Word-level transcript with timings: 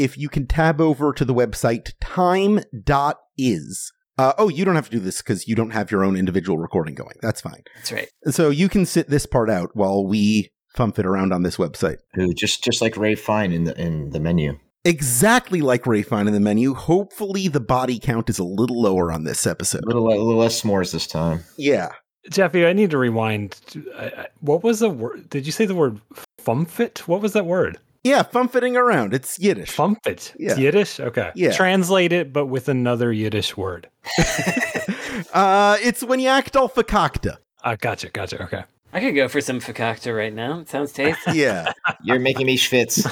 if 0.00 0.16
you 0.18 0.28
can 0.28 0.46
tab 0.46 0.80
over 0.80 1.12
to 1.12 1.24
the 1.24 1.34
website 1.34 1.92
time.is. 2.00 3.92
Uh, 4.18 4.32
oh, 4.36 4.48
you 4.48 4.64
don't 4.64 4.74
have 4.74 4.86
to 4.90 4.90
do 4.96 5.00
this 5.00 5.18
because 5.22 5.48
you 5.48 5.54
don't 5.54 5.70
have 5.70 5.90
your 5.90 6.04
own 6.04 6.16
individual 6.16 6.58
recording 6.58 6.94
going. 6.94 7.14
That's 7.22 7.40
fine. 7.40 7.62
That's 7.76 7.92
right. 7.92 8.08
So 8.26 8.50
you 8.50 8.68
can 8.68 8.84
sit 8.84 9.08
this 9.08 9.24
part 9.26 9.48
out 9.48 9.70
while 9.74 10.06
we 10.06 10.50
fumfit 10.76 11.04
around 11.04 11.32
on 11.32 11.42
this 11.42 11.56
website. 11.56 11.96
Who 12.14 12.32
just 12.34 12.62
just 12.62 12.82
like 12.82 12.96
Ralph 12.96 13.18
Fiennes 13.20 13.54
in 13.54 13.64
the 13.64 13.80
in 13.80 14.10
the 14.10 14.20
menu. 14.20 14.58
Exactly 14.84 15.60
like 15.62 15.86
Ralph 15.86 16.06
Fiennes 16.06 16.28
in 16.28 16.34
the 16.34 16.40
menu. 16.40 16.74
Hopefully, 16.74 17.48
the 17.48 17.60
body 17.60 17.98
count 17.98 18.28
is 18.28 18.38
a 18.38 18.44
little 18.44 18.80
lower 18.82 19.10
on 19.12 19.24
this 19.24 19.46
episode. 19.46 19.82
A 19.84 19.86
little, 19.86 20.06
a 20.08 20.10
little 20.10 20.36
less 20.36 20.60
s'mores 20.62 20.92
this 20.92 21.06
time. 21.06 21.44
Yeah. 21.56 21.92
Jeffy, 22.30 22.66
I 22.66 22.74
need 22.74 22.90
to 22.90 22.98
rewind. 22.98 23.58
I- 23.96 24.04
I- 24.06 24.26
What 24.40 24.62
was 24.62 24.80
the 24.80 24.90
word? 24.90 25.30
Did 25.30 25.46
you 25.46 25.52
say 25.52 25.64
the 25.64 25.74
word 25.74 26.00
fumfit? 26.42 26.98
What 27.00 27.22
was 27.22 27.32
that 27.32 27.46
word? 27.46 27.78
Yeah, 28.02 28.22
fumfitting 28.22 28.76
around. 28.76 29.12
It's 29.12 29.38
Yiddish. 29.38 29.76
Fumfit. 29.76 30.34
Yeah. 30.38 30.50
It's 30.52 30.58
Yiddish? 30.58 31.00
Okay. 31.00 31.30
Yeah. 31.34 31.52
Translate 31.52 32.12
it, 32.12 32.32
but 32.32 32.46
with 32.46 32.68
another 32.68 33.12
Yiddish 33.12 33.56
word. 33.56 33.88
uh, 35.34 35.76
it's 35.82 36.02
when 36.02 36.20
you 36.20 36.28
act 36.28 36.56
all 36.56 36.68
fakakta. 36.68 37.36
Uh, 37.62 37.76
gotcha. 37.80 38.08
Gotcha. 38.10 38.42
Okay. 38.44 38.64
I 38.92 39.00
could 39.00 39.14
go 39.14 39.28
for 39.28 39.40
some 39.40 39.60
fakakta 39.60 40.16
right 40.16 40.32
now. 40.32 40.60
It 40.60 40.68
sounds 40.68 40.92
tasty. 40.92 41.32
Yeah. 41.38 41.72
You're 42.02 42.18
making 42.18 42.46
me 42.46 42.56
schwitz. 42.56 43.04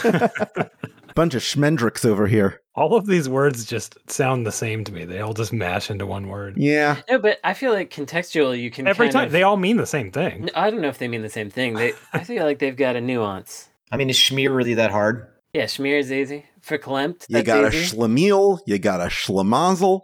Bunch 1.14 1.34
of 1.34 1.42
schmendricks 1.42 2.04
over 2.04 2.26
here. 2.26 2.60
All 2.74 2.94
of 2.94 3.06
these 3.06 3.28
words 3.28 3.64
just 3.64 3.96
sound 4.10 4.46
the 4.46 4.52
same 4.52 4.84
to 4.84 4.92
me. 4.92 5.04
They 5.04 5.20
all 5.20 5.34
just 5.34 5.52
mash 5.52 5.90
into 5.90 6.06
one 6.06 6.28
word. 6.28 6.56
Yeah. 6.56 7.00
no, 7.10 7.18
but 7.18 7.38
I 7.44 7.54
feel 7.54 7.72
like 7.72 7.90
contextually 7.90 8.60
you 8.60 8.70
can 8.70 8.86
Every 8.86 9.06
kind 9.06 9.12
time. 9.12 9.26
of- 9.26 9.32
They 9.32 9.42
all 9.42 9.56
mean 9.56 9.76
the 9.76 9.86
same 9.86 10.10
thing. 10.12 10.48
I 10.54 10.70
don't 10.70 10.80
know 10.80 10.88
if 10.88 10.98
they 10.98 11.08
mean 11.08 11.22
the 11.22 11.28
same 11.28 11.50
thing. 11.50 11.74
They, 11.74 11.92
I 12.12 12.24
feel 12.24 12.44
like 12.44 12.58
they've 12.60 12.76
got 12.76 12.96
a 12.96 13.00
nuance. 13.00 13.68
I 13.90 13.96
mean, 13.96 14.10
is 14.10 14.16
schmear 14.16 14.54
really 14.54 14.74
that 14.74 14.90
hard? 14.90 15.26
Yeah, 15.54 15.64
schmear 15.64 15.98
is 15.98 16.12
easy. 16.12 16.44
For 16.60 16.78
Verklempt, 16.78 17.26
You 17.28 17.34
that's 17.42 17.46
got 17.46 17.64
a 17.64 17.68
schlemiel. 17.68 18.60
You 18.66 18.78
got 18.78 19.00
a 19.00 19.06
schlemazel. 19.06 20.02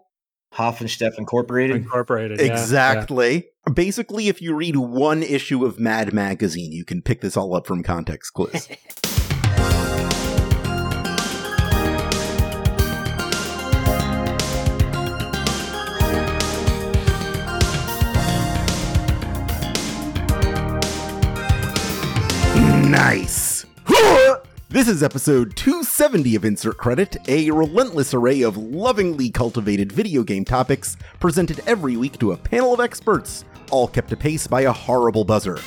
Hoffensteff 0.55 1.19
Incorporated. 1.19 1.77
Incorporated. 1.77 2.39
yeah, 2.39 2.47
exactly. 2.47 3.49
Basically, 3.73 4.29
if 4.29 4.41
you 4.41 4.55
read 4.55 4.77
one 4.77 5.23
issue 5.23 5.65
of 5.65 5.79
Mad 5.79 6.15
Magazine, 6.15 6.73
you 6.73 6.85
can 6.85 7.03
pick 7.03 7.21
this 7.21 7.37
all 7.37 7.55
up 7.55 7.67
from 7.67 7.83
context 7.83 8.33
clues. 8.33 8.69
nice. 22.91 23.44
This 24.75 24.89
is 24.89 25.05
episode 25.05 25.55
270 25.55 26.35
of 26.35 26.45
Insert 26.45 26.79
Credit, 26.79 27.17
a 27.29 27.49
relentless 27.53 28.13
array 28.13 28.43
of 28.43 28.57
lovingly 28.57 29.31
cultivated 29.31 29.93
video 29.93 30.25
game 30.25 30.45
topics 30.45 30.97
presented 31.21 31.61
every 31.69 31.97
week 31.97 32.19
to 32.19 32.33
a 32.33 32.37
panel 32.37 32.75
of 32.75 32.81
experts, 32.81 33.45
all 33.71 33.87
kept 33.87 34.11
apace 34.11 34.49
by 34.49 34.63
a 34.63 34.73
horrible 34.73 35.25
buzzer. 35.25 35.61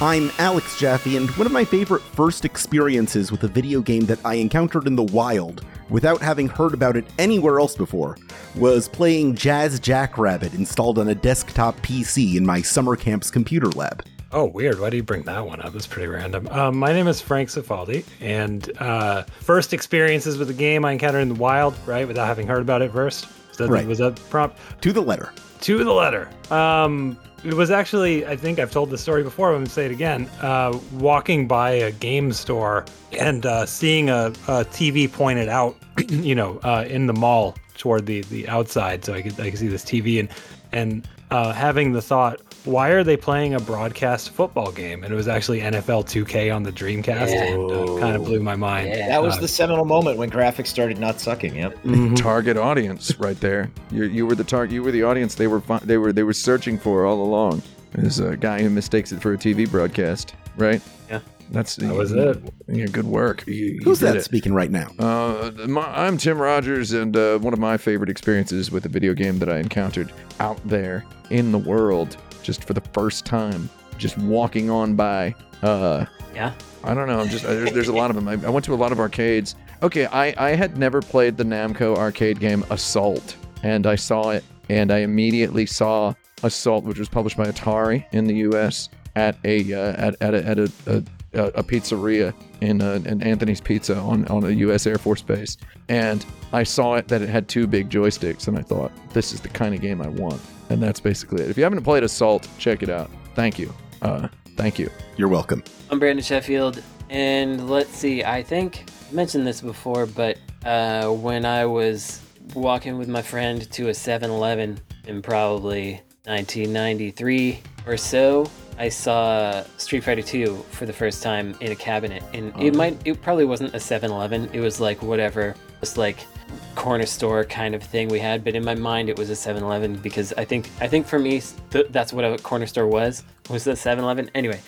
I'm 0.00 0.30
Alex 0.38 0.78
Jaffe, 0.80 1.14
and 1.18 1.28
one 1.32 1.46
of 1.46 1.52
my 1.52 1.64
favorite 1.64 2.00
first 2.00 2.46
experiences 2.46 3.30
with 3.30 3.44
a 3.44 3.48
video 3.48 3.82
game 3.82 4.06
that 4.06 4.24
I 4.24 4.36
encountered 4.36 4.86
in 4.86 4.96
the 4.96 5.02
wild, 5.02 5.62
without 5.90 6.22
having 6.22 6.48
heard 6.48 6.72
about 6.72 6.96
it 6.96 7.04
anywhere 7.18 7.60
else 7.60 7.76
before, 7.76 8.16
was 8.54 8.88
playing 8.88 9.34
Jazz 9.34 9.78
Jackrabbit 9.78 10.54
installed 10.54 10.98
on 10.98 11.08
a 11.08 11.14
desktop 11.14 11.76
PC 11.80 12.36
in 12.36 12.46
my 12.46 12.62
summer 12.62 12.96
camp's 12.96 13.30
computer 13.30 13.68
lab. 13.68 14.06
Oh, 14.34 14.46
weird. 14.46 14.80
Why 14.80 14.90
do 14.90 14.96
you 14.96 15.02
bring 15.04 15.22
that 15.22 15.46
one 15.46 15.60
up? 15.62 15.72
That's 15.72 15.86
pretty 15.86 16.08
random. 16.08 16.48
Um, 16.48 16.76
my 16.76 16.92
name 16.92 17.06
is 17.06 17.20
Frank 17.20 17.48
Cifaldi, 17.50 18.04
and 18.20 18.68
uh, 18.80 19.22
first 19.22 19.72
experiences 19.72 20.36
with 20.38 20.48
the 20.48 20.54
game 20.54 20.84
I 20.84 20.90
encountered 20.92 21.20
in 21.20 21.28
the 21.28 21.34
wild, 21.36 21.76
right, 21.86 22.06
without 22.06 22.26
having 22.26 22.48
heard 22.48 22.60
about 22.60 22.82
it 22.82 22.90
first. 22.92 23.28
Was 23.50 23.58
that, 23.58 23.68
Right. 23.68 23.86
was 23.86 23.98
that 23.98 24.16
prompt? 24.30 24.58
To 24.82 24.92
the 24.92 25.00
letter. 25.00 25.32
To 25.60 25.84
the 25.84 25.92
letter. 25.92 26.28
Um, 26.50 27.16
it 27.44 27.54
was 27.54 27.70
actually, 27.70 28.26
I 28.26 28.34
think 28.34 28.58
I've 28.58 28.72
told 28.72 28.90
this 28.90 29.00
story 29.02 29.22
before, 29.22 29.50
I'm 29.50 29.54
going 29.58 29.66
to 29.66 29.70
say 29.72 29.86
it 29.86 29.92
again. 29.92 30.28
Uh, 30.40 30.76
walking 30.94 31.46
by 31.46 31.70
a 31.70 31.92
game 31.92 32.32
store 32.32 32.86
and 33.16 33.46
uh, 33.46 33.66
seeing 33.66 34.10
a, 34.10 34.26
a 34.48 34.64
TV 34.64 35.10
pointed 35.10 35.48
out, 35.48 35.76
you 36.08 36.34
know, 36.34 36.58
uh, 36.64 36.84
in 36.88 37.06
the 37.06 37.12
mall 37.12 37.54
toward 37.78 38.06
the, 38.06 38.22
the 38.22 38.48
outside, 38.48 39.04
so 39.04 39.14
I 39.14 39.22
could 39.22 39.38
I 39.38 39.50
could 39.50 39.58
see 39.60 39.68
this 39.68 39.84
TV 39.84 40.18
and 40.18 40.28
and 40.72 41.06
uh, 41.30 41.52
having 41.52 41.92
the 41.92 42.02
thought, 42.02 42.40
why 42.64 42.88
are 42.90 43.04
they 43.04 43.16
playing 43.16 43.54
a 43.54 43.60
broadcast 43.60 44.30
football 44.30 44.72
game? 44.72 45.04
And 45.04 45.12
it 45.12 45.16
was 45.16 45.28
actually 45.28 45.60
NFL 45.60 46.04
2K 46.06 46.54
on 46.54 46.62
the 46.62 46.72
Dreamcast, 46.72 47.28
Yeah. 47.30 47.44
and 47.44 47.70
uh, 47.70 48.00
kind 48.00 48.16
of 48.16 48.24
blew 48.24 48.40
my 48.40 48.56
mind. 48.56 48.88
Yeah. 48.88 49.08
That 49.08 49.22
was 49.22 49.36
Uh, 49.36 49.40
the 49.42 49.48
seminal 49.48 49.84
moment 49.84 50.16
when 50.18 50.30
graphics 50.30 50.68
started 50.68 50.98
not 50.98 51.20
sucking. 51.20 51.56
Yep. 51.56 51.82
mhm. 51.84 52.16
target 52.20 52.56
audience 52.56 53.18
right 53.18 53.38
there. 53.40 53.70
You 53.90 54.04
you 54.04 54.26
were 54.26 54.34
the 54.34 54.44
target. 54.44 54.72
You 54.72 54.82
were 54.82 54.92
the 54.92 55.02
audience 55.02 55.34
they 55.34 55.46
were 55.46 55.60
fi- 55.60 55.80
they 55.84 55.98
were 55.98 56.12
they 56.12 56.22
were 56.22 56.32
searching 56.32 56.78
for 56.78 57.04
all 57.06 57.22
along. 57.22 57.62
There's 57.92 58.18
a 58.18 58.36
guy 58.36 58.60
who 58.62 58.70
mistakes 58.70 59.12
it 59.12 59.20
for 59.20 59.34
a 59.34 59.38
TV 59.38 59.70
broadcast, 59.70 60.34
right? 60.56 60.80
Yeah. 61.10 61.20
That's 61.52 61.76
That 61.76 61.94
was 61.94 62.10
it. 62.10 62.42
Yeah, 62.66 62.86
good 62.86 63.04
work. 63.04 63.44
You, 63.46 63.54
you 63.54 63.80
Who's 63.84 64.00
that 64.00 64.16
it. 64.16 64.24
speaking 64.24 64.54
right 64.54 64.70
now? 64.70 64.88
Uh, 64.98 65.50
my, 65.68 65.82
I'm 66.06 66.16
Tim 66.16 66.40
Rogers, 66.40 66.92
and 66.92 67.14
uh, 67.16 67.38
one 67.38 67.52
of 67.52 67.58
my 67.60 67.76
favorite 67.76 68.08
experiences 68.08 68.70
with 68.72 68.86
a 68.86 68.88
video 68.88 69.12
game 69.12 69.38
that 69.40 69.50
I 69.50 69.58
encountered 69.58 70.10
out 70.40 70.58
there 70.66 71.04
in 71.30 71.52
the 71.52 71.58
world, 71.58 72.16
just 72.44 72.64
for 72.64 72.72
the 72.74 72.80
first 72.92 73.24
time, 73.26 73.68
just 73.98 74.16
walking 74.18 74.70
on 74.70 74.94
by. 74.94 75.34
Uh, 75.62 76.04
Yeah. 76.34 76.52
I 76.84 76.92
don't 76.94 77.08
know. 77.08 77.18
I'm 77.18 77.28
just 77.28 77.44
there's, 77.44 77.72
there's 77.72 77.88
a 77.88 77.92
lot 77.94 78.10
of 78.10 78.16
them. 78.16 78.28
I, 78.28 78.32
I 78.32 78.50
went 78.50 78.64
to 78.66 78.74
a 78.74 78.76
lot 78.76 78.92
of 78.92 79.00
arcades. 79.00 79.56
Okay, 79.82 80.04
I 80.06 80.34
I 80.36 80.50
had 80.54 80.76
never 80.76 81.00
played 81.00 81.36
the 81.38 81.44
Namco 81.44 81.96
arcade 81.96 82.38
game 82.38 82.62
Assault, 82.70 83.36
and 83.62 83.86
I 83.86 83.96
saw 83.96 84.30
it, 84.30 84.44
and 84.68 84.92
I 84.92 84.98
immediately 84.98 85.64
saw 85.64 86.12
Assault, 86.42 86.84
which 86.84 86.98
was 86.98 87.08
published 87.08 87.38
by 87.38 87.46
Atari 87.46 88.04
in 88.12 88.26
the 88.26 88.34
U.S. 88.48 88.90
at 89.16 89.36
a 89.44 89.72
uh, 89.72 89.78
at 89.96 90.16
at 90.20 90.34
a, 90.34 90.46
at 90.46 90.58
a, 90.58 90.72
a, 90.86 91.02
a 91.32 91.62
pizzeria 91.62 92.34
in, 92.60 92.82
uh 92.82 93.00
in 93.06 93.22
Anthony's 93.22 93.60
Pizza 93.62 93.96
on 93.96 94.26
on 94.28 94.44
a 94.44 94.50
U.S. 94.50 94.86
Air 94.86 94.98
Force 94.98 95.22
base, 95.22 95.56
and 95.88 96.24
I 96.52 96.64
saw 96.64 96.96
it 96.96 97.08
that 97.08 97.22
it 97.22 97.30
had 97.30 97.48
two 97.48 97.66
big 97.66 97.88
joysticks, 97.88 98.46
and 98.48 98.58
I 98.58 98.62
thought 98.62 98.92
this 99.14 99.32
is 99.32 99.40
the 99.40 99.48
kind 99.48 99.74
of 99.74 99.80
game 99.80 100.02
I 100.02 100.08
want, 100.08 100.40
and 100.70 100.82
that's 100.82 101.00
basically 101.00 101.42
it. 101.42 101.50
If 101.50 101.56
you 101.56 101.64
haven't 101.64 101.82
played 101.82 102.02
Assault, 102.02 102.48
check 102.58 102.82
it 102.82 102.90
out. 102.90 103.10
Thank 103.34 103.58
you. 103.58 103.72
Uh, 104.02 104.28
thank 104.56 104.78
you. 104.78 104.90
You're 105.16 105.28
welcome. 105.28 105.62
I'm 105.90 105.98
Brandon 105.98 106.24
Sheffield, 106.24 106.82
and 107.10 107.68
let's 107.68 107.90
see. 107.90 108.24
I 108.24 108.42
think 108.42 108.84
I 109.10 109.14
mentioned 109.14 109.46
this 109.46 109.60
before, 109.60 110.06
but 110.06 110.38
uh, 110.64 111.08
when 111.10 111.44
I 111.44 111.66
was 111.66 112.20
walking 112.54 112.98
with 112.98 113.08
my 113.08 113.22
friend 113.22 113.70
to 113.72 113.88
a 113.88 113.92
7-Eleven 113.92 114.78
in 115.06 115.22
probably 115.22 116.00
1993 116.24 117.60
or 117.86 117.96
so, 117.96 118.50
I 118.78 118.88
saw 118.88 119.62
Street 119.76 120.02
Fighter 120.02 120.22
2 120.22 120.56
for 120.70 120.86
the 120.86 120.92
first 120.92 121.22
time 121.22 121.54
in 121.60 121.70
a 121.72 121.76
cabinet, 121.76 122.22
and 122.32 122.52
it 122.60 122.74
might, 122.74 122.98
it 123.06 123.22
probably 123.22 123.44
wasn't 123.44 123.74
a 123.74 123.78
7-Eleven. 123.78 124.50
It 124.52 124.60
was 124.60 124.80
like 124.80 125.02
whatever, 125.02 125.54
just 125.80 125.96
like 125.96 126.26
corner 126.74 127.06
store 127.06 127.44
kind 127.44 127.74
of 127.74 127.82
thing 127.82 128.08
we 128.08 128.18
had, 128.18 128.44
but 128.44 128.54
in 128.54 128.64
my 128.64 128.74
mind 128.74 129.08
it 129.08 129.18
was 129.18 129.30
a 129.30 129.34
7-Eleven 129.34 129.96
because 129.96 130.32
I 130.34 130.44
think 130.44 130.70
I 130.80 130.88
think 130.88 131.06
for 131.06 131.18
me 131.18 131.40
th- 131.70 131.86
that's 131.90 132.12
what 132.12 132.24
a 132.24 132.36
corner 132.38 132.66
store 132.66 132.86
was 132.86 133.22
was 133.50 133.64
the 133.64 133.72
7-Eleven. 133.72 134.30
Anyway, 134.34 134.60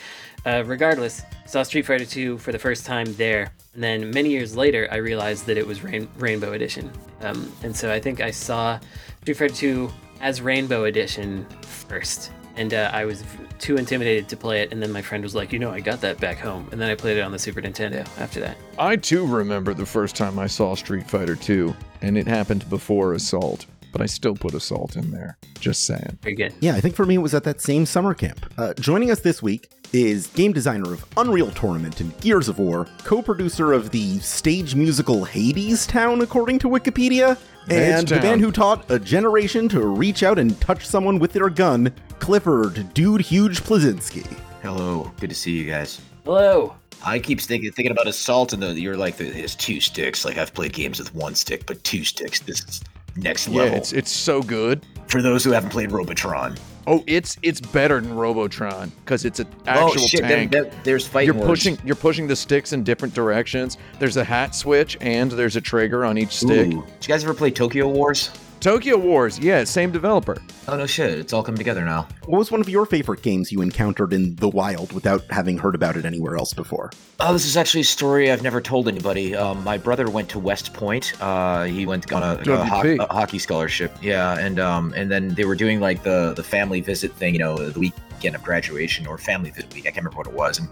uh, 0.44 0.62
regardless, 0.66 1.22
saw 1.46 1.62
Street 1.62 1.86
Fighter 1.86 2.04
2 2.04 2.38
for 2.38 2.52
the 2.52 2.58
first 2.58 2.86
time 2.86 3.12
there, 3.14 3.52
and 3.74 3.82
then 3.82 4.10
many 4.10 4.30
years 4.30 4.56
later 4.56 4.88
I 4.90 4.96
realized 4.96 5.46
that 5.46 5.56
it 5.58 5.66
was 5.66 5.82
Rain- 5.82 6.08
Rainbow 6.18 6.52
Edition, 6.52 6.90
um, 7.22 7.52
and 7.62 7.74
so 7.74 7.92
I 7.92 8.00
think 8.00 8.20
I 8.20 8.30
saw 8.30 8.78
Street 9.22 9.36
Fighter 9.36 9.54
2 9.54 9.90
as 10.20 10.40
Rainbow 10.40 10.84
Edition 10.84 11.46
first, 11.62 12.30
and 12.56 12.74
uh, 12.74 12.90
I 12.92 13.04
was 13.04 13.24
too 13.58 13.76
intimidated 13.76 14.28
to 14.28 14.36
play 14.36 14.62
it, 14.62 14.72
and 14.72 14.82
then 14.82 14.92
my 14.92 15.02
friend 15.02 15.22
was 15.22 15.34
like, 15.34 15.52
you 15.52 15.58
know, 15.58 15.70
I 15.70 15.80
got 15.80 16.00
that 16.00 16.20
back 16.20 16.38
home, 16.38 16.68
and 16.72 16.80
then 16.80 16.90
I 16.90 16.94
played 16.94 17.16
it 17.16 17.20
on 17.20 17.32
the 17.32 17.38
Super 17.38 17.60
Nintendo 17.60 18.06
after 18.18 18.40
that. 18.40 18.56
I 18.78 18.96
too 18.96 19.26
remember 19.26 19.74
the 19.74 19.86
first 19.86 20.16
time 20.16 20.38
I 20.38 20.46
saw 20.46 20.74
Street 20.74 21.08
Fighter 21.08 21.36
2, 21.36 21.74
and 22.02 22.18
it 22.18 22.26
happened 22.26 22.68
before 22.68 23.14
Assault, 23.14 23.66
but 23.96 24.02
I 24.02 24.06
still 24.06 24.34
put 24.34 24.52
Assault 24.52 24.94
in 24.94 25.10
there. 25.10 25.38
Just 25.58 25.86
saying. 25.86 26.18
Very 26.20 26.34
good. 26.34 26.52
Yeah, 26.60 26.74
I 26.74 26.82
think 26.82 26.94
for 26.94 27.06
me 27.06 27.14
it 27.14 27.22
was 27.22 27.32
at 27.32 27.44
that 27.44 27.62
same 27.62 27.86
summer 27.86 28.12
camp. 28.12 28.44
Uh, 28.58 28.74
joining 28.74 29.10
us 29.10 29.20
this 29.20 29.42
week 29.42 29.70
is 29.94 30.26
game 30.26 30.52
designer 30.52 30.92
of 30.92 31.02
Unreal 31.16 31.50
Tournament 31.52 32.02
and 32.02 32.14
Gears 32.20 32.50
of 32.50 32.58
War, 32.58 32.86
co-producer 33.04 33.72
of 33.72 33.92
the 33.92 34.18
stage 34.18 34.74
musical 34.74 35.24
Hadestown, 35.24 36.22
according 36.22 36.58
to 36.58 36.68
Wikipedia, 36.68 37.38
and 37.70 38.06
the 38.06 38.20
man 38.20 38.38
who 38.38 38.52
taught 38.52 38.90
a 38.90 38.98
generation 38.98 39.66
to 39.70 39.80
reach 39.86 40.22
out 40.22 40.38
and 40.38 40.60
touch 40.60 40.86
someone 40.86 41.18
with 41.18 41.32
their 41.32 41.48
gun, 41.48 41.90
Clifford 42.18 42.92
Dude 42.92 43.22
Huge 43.22 43.62
Bleszinski. 43.62 44.26
Hello. 44.60 45.10
Good 45.20 45.30
to 45.30 45.36
see 45.36 45.52
you 45.52 45.64
guys. 45.64 46.02
Hello. 46.26 46.74
I 47.02 47.18
keep 47.18 47.40
thinking 47.40 47.72
thinking 47.72 47.92
about 47.92 48.08
assault, 48.08 48.52
and 48.52 48.62
the, 48.62 48.78
you're 48.78 48.98
like, 48.98 49.18
it's 49.18 49.54
two 49.54 49.80
sticks. 49.80 50.26
Like 50.26 50.36
I've 50.36 50.52
played 50.52 50.74
games 50.74 50.98
with 50.98 51.14
one 51.14 51.34
stick, 51.34 51.64
but 51.64 51.82
two 51.82 52.04
sticks. 52.04 52.40
This 52.40 52.62
is 52.62 52.82
next 53.16 53.48
Yeah, 53.48 53.62
level. 53.62 53.78
it's 53.78 53.92
it's 53.92 54.10
so 54.10 54.42
good. 54.42 54.84
For 55.08 55.22
those 55.22 55.44
who 55.44 55.52
haven't 55.52 55.70
played 55.70 55.92
Robotron. 55.92 56.56
Oh, 56.88 57.02
it's 57.06 57.36
it's 57.42 57.60
better 57.60 58.00
than 58.00 58.14
Robotron 58.14 58.92
because 59.04 59.24
it's 59.24 59.40
an 59.40 59.48
oh 59.66 59.88
actual 59.88 60.06
shit! 60.06 60.20
tank. 60.20 60.52
Then, 60.52 60.64
then 60.64 60.72
there's 60.84 61.06
fighting. 61.06 61.26
you're 61.34 61.34
words. 61.34 61.48
pushing 61.64 61.78
you're 61.84 61.96
pushing 61.96 62.26
the 62.28 62.36
sticks 62.36 62.72
in 62.72 62.84
different 62.84 63.12
directions. 63.12 63.76
There's 63.98 64.16
a 64.16 64.24
hat 64.24 64.54
switch 64.54 64.96
and 65.00 65.30
there's 65.32 65.56
a 65.56 65.60
trigger 65.60 66.04
on 66.04 66.16
each 66.16 66.36
stick. 66.36 66.68
Ooh. 66.68 66.82
Did 67.00 67.08
you 67.08 67.08
guys 67.08 67.24
ever 67.24 67.34
play 67.34 67.50
Tokyo 67.50 67.88
Wars? 67.88 68.30
Tokyo 68.66 68.96
Wars, 68.96 69.38
yeah, 69.38 69.62
same 69.62 69.92
developer. 69.92 70.36
Oh 70.66 70.76
no 70.76 70.86
shit! 70.86 71.20
It's 71.20 71.32
all 71.32 71.44
coming 71.44 71.56
together 71.56 71.84
now. 71.84 72.08
What 72.24 72.38
was 72.40 72.50
one 72.50 72.60
of 72.60 72.68
your 72.68 72.84
favorite 72.84 73.22
games 73.22 73.52
you 73.52 73.62
encountered 73.62 74.12
in 74.12 74.34
the 74.34 74.48
wild 74.48 74.92
without 74.92 75.22
having 75.30 75.56
heard 75.56 75.76
about 75.76 75.96
it 75.96 76.04
anywhere 76.04 76.36
else 76.36 76.52
before? 76.52 76.90
Oh, 77.20 77.32
this 77.32 77.46
is 77.46 77.56
actually 77.56 77.82
a 77.82 77.84
story 77.84 78.28
I've 78.28 78.42
never 78.42 78.60
told 78.60 78.88
anybody. 78.88 79.36
Um, 79.36 79.62
my 79.62 79.78
brother 79.78 80.10
went 80.10 80.28
to 80.30 80.40
West 80.40 80.74
Point. 80.74 81.12
Uh, 81.22 81.62
he 81.62 81.86
went 81.86 82.12
on 82.12 82.24
a, 82.24 82.42
a, 82.54 82.64
ho- 82.64 82.96
a 82.98 83.14
hockey 83.14 83.38
scholarship. 83.38 83.96
Yeah, 84.02 84.36
and 84.36 84.58
um, 84.58 84.92
and 84.96 85.12
then 85.12 85.28
they 85.36 85.44
were 85.44 85.54
doing 85.54 85.78
like 85.78 86.02
the 86.02 86.32
the 86.34 86.42
family 86.42 86.80
visit 86.80 87.12
thing. 87.12 87.34
You 87.34 87.38
know, 87.38 87.56
the 87.56 87.78
weekend 87.78 88.34
of 88.34 88.42
graduation 88.42 89.06
or 89.06 89.16
family 89.16 89.50
visit 89.50 89.72
week. 89.74 89.84
I 89.86 89.92
can't 89.92 89.98
remember 89.98 90.18
what 90.18 90.26
it 90.26 90.32
was. 90.32 90.58
And 90.58 90.68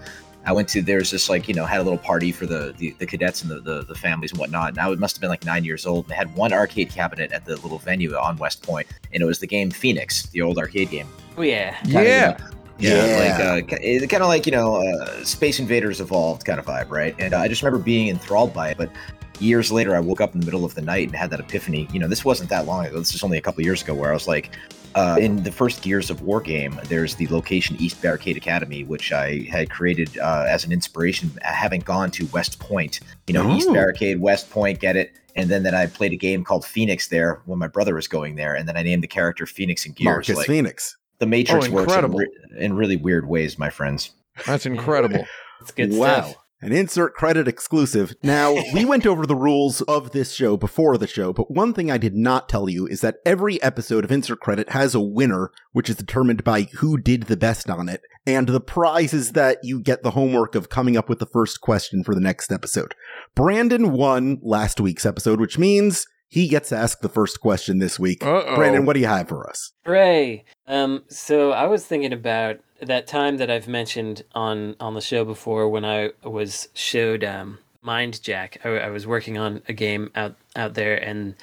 I 0.47 0.53
went 0.53 0.69
to 0.71 0.83
there's 0.83 1.11
this 1.11 1.29
like 1.29 1.49
you 1.49 1.55
know 1.55 1.65
had 1.65 1.81
a 1.81 1.83
little 1.83 1.99
party 1.99 2.31
for 2.33 2.47
the 2.47 2.75
the, 2.77 2.95
the 2.99 3.07
cadets 3.07 3.43
and 3.43 3.51
the, 3.51 3.61
the 3.61 3.83
the 3.85 3.95
families 3.95 4.31
and 4.33 4.39
whatnot. 4.41 4.71
And 4.71 4.79
I 4.79 4.89
would- 4.89 5.01
must 5.01 5.17
have 5.17 5.21
been 5.21 5.31
like 5.31 5.45
nine 5.45 5.65
years 5.65 5.87
old. 5.87 6.05
And 6.05 6.11
they 6.13 6.17
had 6.17 6.35
one 6.37 6.53
arcade 6.53 6.91
cabinet 6.91 7.33
at 7.33 7.45
the 7.45 7.57
little 7.57 7.79
venue 7.79 8.15
on 8.17 8.37
West 8.37 8.63
Point, 8.63 8.87
and 9.13 9.23
it 9.23 9.27
was 9.27 9.39
the 9.39 9.47
game 9.47 9.71
Phoenix, 9.71 10.27
the 10.27 10.43
old 10.43 10.59
arcade 10.59 10.91
game. 10.91 11.09
Oh 11.37 11.43
yeah. 11.43 11.75
Kinda, 11.83 12.01
you 12.01 12.09
Yeah. 12.09 12.31
know, 12.31 12.37
yeah, 12.79 13.07
Yeah. 13.07 13.53
like 13.55 13.65
uh, 13.73 13.77
ki- 13.79 14.07
kind 14.07 14.23
of 14.23 14.29
like 14.29 14.47
you 14.47 14.53
know, 14.53 14.77
uh, 14.77 15.25
Space 15.25 15.59
Invaders 15.61 16.01
evolved 16.01 16.45
kind 16.45 16.59
of 16.59 16.67
vibe, 16.67 16.91
right? 16.91 17.15
And 17.19 17.33
uh, 17.35 17.39
I 17.39 17.49
just 17.49 17.63
remember 17.63 17.83
being 17.83 18.09
enthralled 18.09 18.53
by 18.53 18.71
it. 18.71 18.77
But 18.79 18.91
years 19.41 19.71
later, 19.73 19.95
I 19.95 20.01
woke 20.01 20.21
up 20.21 20.35
in 20.35 20.41
the 20.41 20.47
middle 20.47 20.65
of 20.65 20.75
the 20.75 20.83
night 20.83 21.09
and 21.09 21.17
had 21.17 21.31
that 21.31 21.41
epiphany. 21.41 21.89
You 21.93 21.99
know, 22.01 22.09
this 22.09 22.25
wasn't 22.25 22.51
that 22.51 22.67
long 22.67 22.87
ago. 22.87 22.99
This 22.99 23.13
was 23.13 23.23
only 23.23 23.39
a 23.39 23.41
couple 23.41 23.63
years 23.63 23.83
ago, 23.83 23.95
where 23.95 24.11
I 24.11 24.15
was 24.15 24.27
like, 24.29 24.57
uh, 24.95 25.17
in 25.21 25.43
the 25.43 25.51
first 25.51 25.83
Gears 25.83 26.09
of 26.09 26.23
War 26.23 26.41
game, 26.41 26.79
there's 26.85 27.17
the 27.17 27.27
location 27.29 27.77
East 27.81 28.01
Barricade 28.01 28.37
Academy, 28.37 28.85
which 28.85 29.13
I 29.13 29.41
had 29.51 29.69
created 29.71 30.17
uh, 30.19 30.45
as 30.49 30.65
an 30.65 30.71
inspiration, 30.73 31.31
having 31.43 31.81
gone 31.81 32.11
to 32.13 32.27
West 32.27 32.61
Point. 32.61 33.01
You 33.27 33.35
know, 33.35 33.57
East 33.57 33.69
Oh. 33.69 33.75
Barricade, 33.75 34.21
West 34.21 34.51
Point, 34.51 34.79
get 34.81 34.97
it. 34.97 35.13
And 35.37 35.51
then, 35.51 35.65
that 35.65 35.75
I 35.75 35.87
played 35.89 36.13
a 36.13 36.17
game 36.17 36.45
called 36.45 36.65
Phoenix 36.65 37.09
there 37.09 37.41
when 37.47 37.59
my 37.59 37.67
brother 37.67 37.97
was 37.97 38.07
going 38.07 38.37
there, 38.37 38.55
and 38.55 38.69
then 38.69 38.77
I 38.77 38.83
named 38.85 39.03
the 39.03 39.09
character 39.09 39.47
Phoenix 39.47 39.85
and 39.85 39.97
Gears. 39.97 40.05
Marcus 40.05 40.37
like, 40.37 40.47
Phoenix. 40.47 40.97
the 41.19 41.27
Matrix 41.27 41.67
Oh, 41.67 41.73
works 41.73 41.93
in, 41.93 42.13
re- 42.13 42.29
in 42.57 42.75
really 42.75 42.95
weird 42.97 43.27
ways, 43.29 43.59
my 43.59 43.69
friends. 43.69 44.11
That's 44.47 44.65
incredible. 44.67 45.27
It's 45.61 45.71
good 45.73 45.93
wow. 45.95 46.21
stuff. 46.21 46.37
An 46.65 46.73
insert 46.73 47.13
credit 47.13 47.47
exclusive. 47.47 48.17
Now, 48.23 48.55
we 48.73 48.85
went 48.87 49.05
over 49.05 49.27
the 49.27 49.37
rules 49.37 49.83
of 49.83 50.13
this 50.13 50.33
show 50.33 50.57
before 50.57 50.97
the 50.97 51.07
show, 51.07 51.31
but 51.31 51.51
one 51.51 51.75
thing 51.75 51.91
I 51.91 51.99
did 51.99 52.15
not 52.15 52.49
tell 52.49 52.71
you 52.71 52.87
is 52.87 53.03
that 53.03 53.19
every 53.27 53.63
episode 53.63 54.03
of 54.03 54.11
Insert 54.11 54.41
Credit 54.41 54.71
has 54.71 54.95
a 54.95 55.01
winner, 55.01 55.51
which 55.73 55.91
is 55.91 55.97
determined 55.97 56.43
by 56.43 56.63
who 56.63 56.97
did 56.97 57.25
the 57.25 57.37
best 57.37 57.69
on 57.69 57.91
it. 57.91 58.01
And 58.27 58.49
the 58.49 58.63
prize 58.63 59.13
is 59.13 59.33
that 59.33 59.59
you 59.63 59.79
get 59.79 60.03
the 60.03 60.13
homework 60.13 60.55
of 60.55 60.71
coming 60.71 60.97
up 60.97 61.07
with 61.07 61.19
the 61.19 61.27
first 61.27 61.61
question 61.61 62.03
for 62.03 62.15
the 62.15 62.21
next 62.23 62.51
episode. 62.51 62.95
Brandon 63.35 63.93
won 63.93 64.39
last 64.41 64.81
week's 64.81 65.05
episode, 65.05 65.41
which 65.41 65.59
means 65.59 66.07
he 66.35 66.49
gets 66.49 66.73
asked 66.73 67.01
the 67.01 67.09
first 67.09 67.41
question 67.41 67.79
this 67.79 67.97
week. 67.97 68.25
Uh-oh. 68.25 68.57
Brandon, 68.57 68.85
what 68.85 68.95
do 68.95 69.01
you 69.01 69.07
have 69.07 69.29
for 69.29 69.49
us? 69.49 69.71
Hooray! 69.87 70.43
Um, 70.67 71.05
so 71.07 71.53
I 71.53 71.69
was 71.69 71.87
thinking 71.87 72.13
about 72.13 72.59
that 72.83 73.07
time 73.07 73.37
that 73.37 73.53
I've 73.53 73.69
mentioned 73.69 74.25
on 74.35 74.75
on 74.81 74.95
the 74.95 75.01
show 75.01 75.25
before 75.25 75.69
when 75.69 75.85
I 75.85 76.11
was 76.25 76.71
showed 76.75 77.23
um, 77.23 77.59
Mindjack. 77.87 78.67
I, 78.67 78.87
I 78.87 78.91
was 78.91 79.07
working 79.07 79.39
on 79.39 79.63
a 79.69 79.73
game 79.73 80.11
out 80.17 80.35
out 80.57 80.75
there, 80.75 80.97
and 80.97 81.37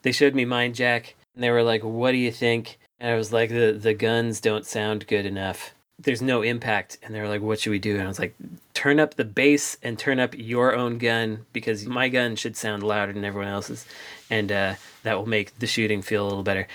they 0.00 0.12
showed 0.12 0.34
me 0.34 0.46
Mindjack, 0.46 1.12
and 1.34 1.44
they 1.44 1.50
were 1.50 1.62
like, 1.62 1.84
"What 1.84 2.12
do 2.12 2.16
you 2.16 2.32
think?" 2.32 2.78
And 2.98 3.10
I 3.10 3.16
was 3.16 3.34
like, 3.34 3.50
"the 3.50 3.72
The 3.78 3.92
guns 3.92 4.40
don't 4.40 4.64
sound 4.64 5.06
good 5.08 5.26
enough. 5.26 5.74
There's 5.98 6.22
no 6.22 6.42
impact." 6.42 6.98
And 7.02 7.14
they're 7.14 7.28
like, 7.28 7.42
"What 7.42 7.60
should 7.60 7.70
we 7.70 7.78
do?" 7.78 7.94
And 7.94 8.04
I 8.04 8.08
was 8.08 8.18
like, 8.18 8.34
"Turn 8.74 9.00
up 9.00 9.14
the 9.14 9.24
bass 9.24 9.76
and 9.82 9.98
turn 9.98 10.20
up 10.20 10.34
your 10.36 10.74
own 10.74 10.98
gun 10.98 11.46
because 11.52 11.86
my 11.86 12.08
gun 12.08 12.36
should 12.36 12.56
sound 12.56 12.82
louder 12.82 13.12
than 13.12 13.24
everyone 13.24 13.50
else's, 13.50 13.86
and 14.30 14.50
uh, 14.52 14.74
that 15.02 15.16
will 15.16 15.26
make 15.26 15.58
the 15.58 15.66
shooting 15.66 16.02
feel 16.02 16.24
a 16.24 16.28
little 16.28 16.42
better." 16.42 16.66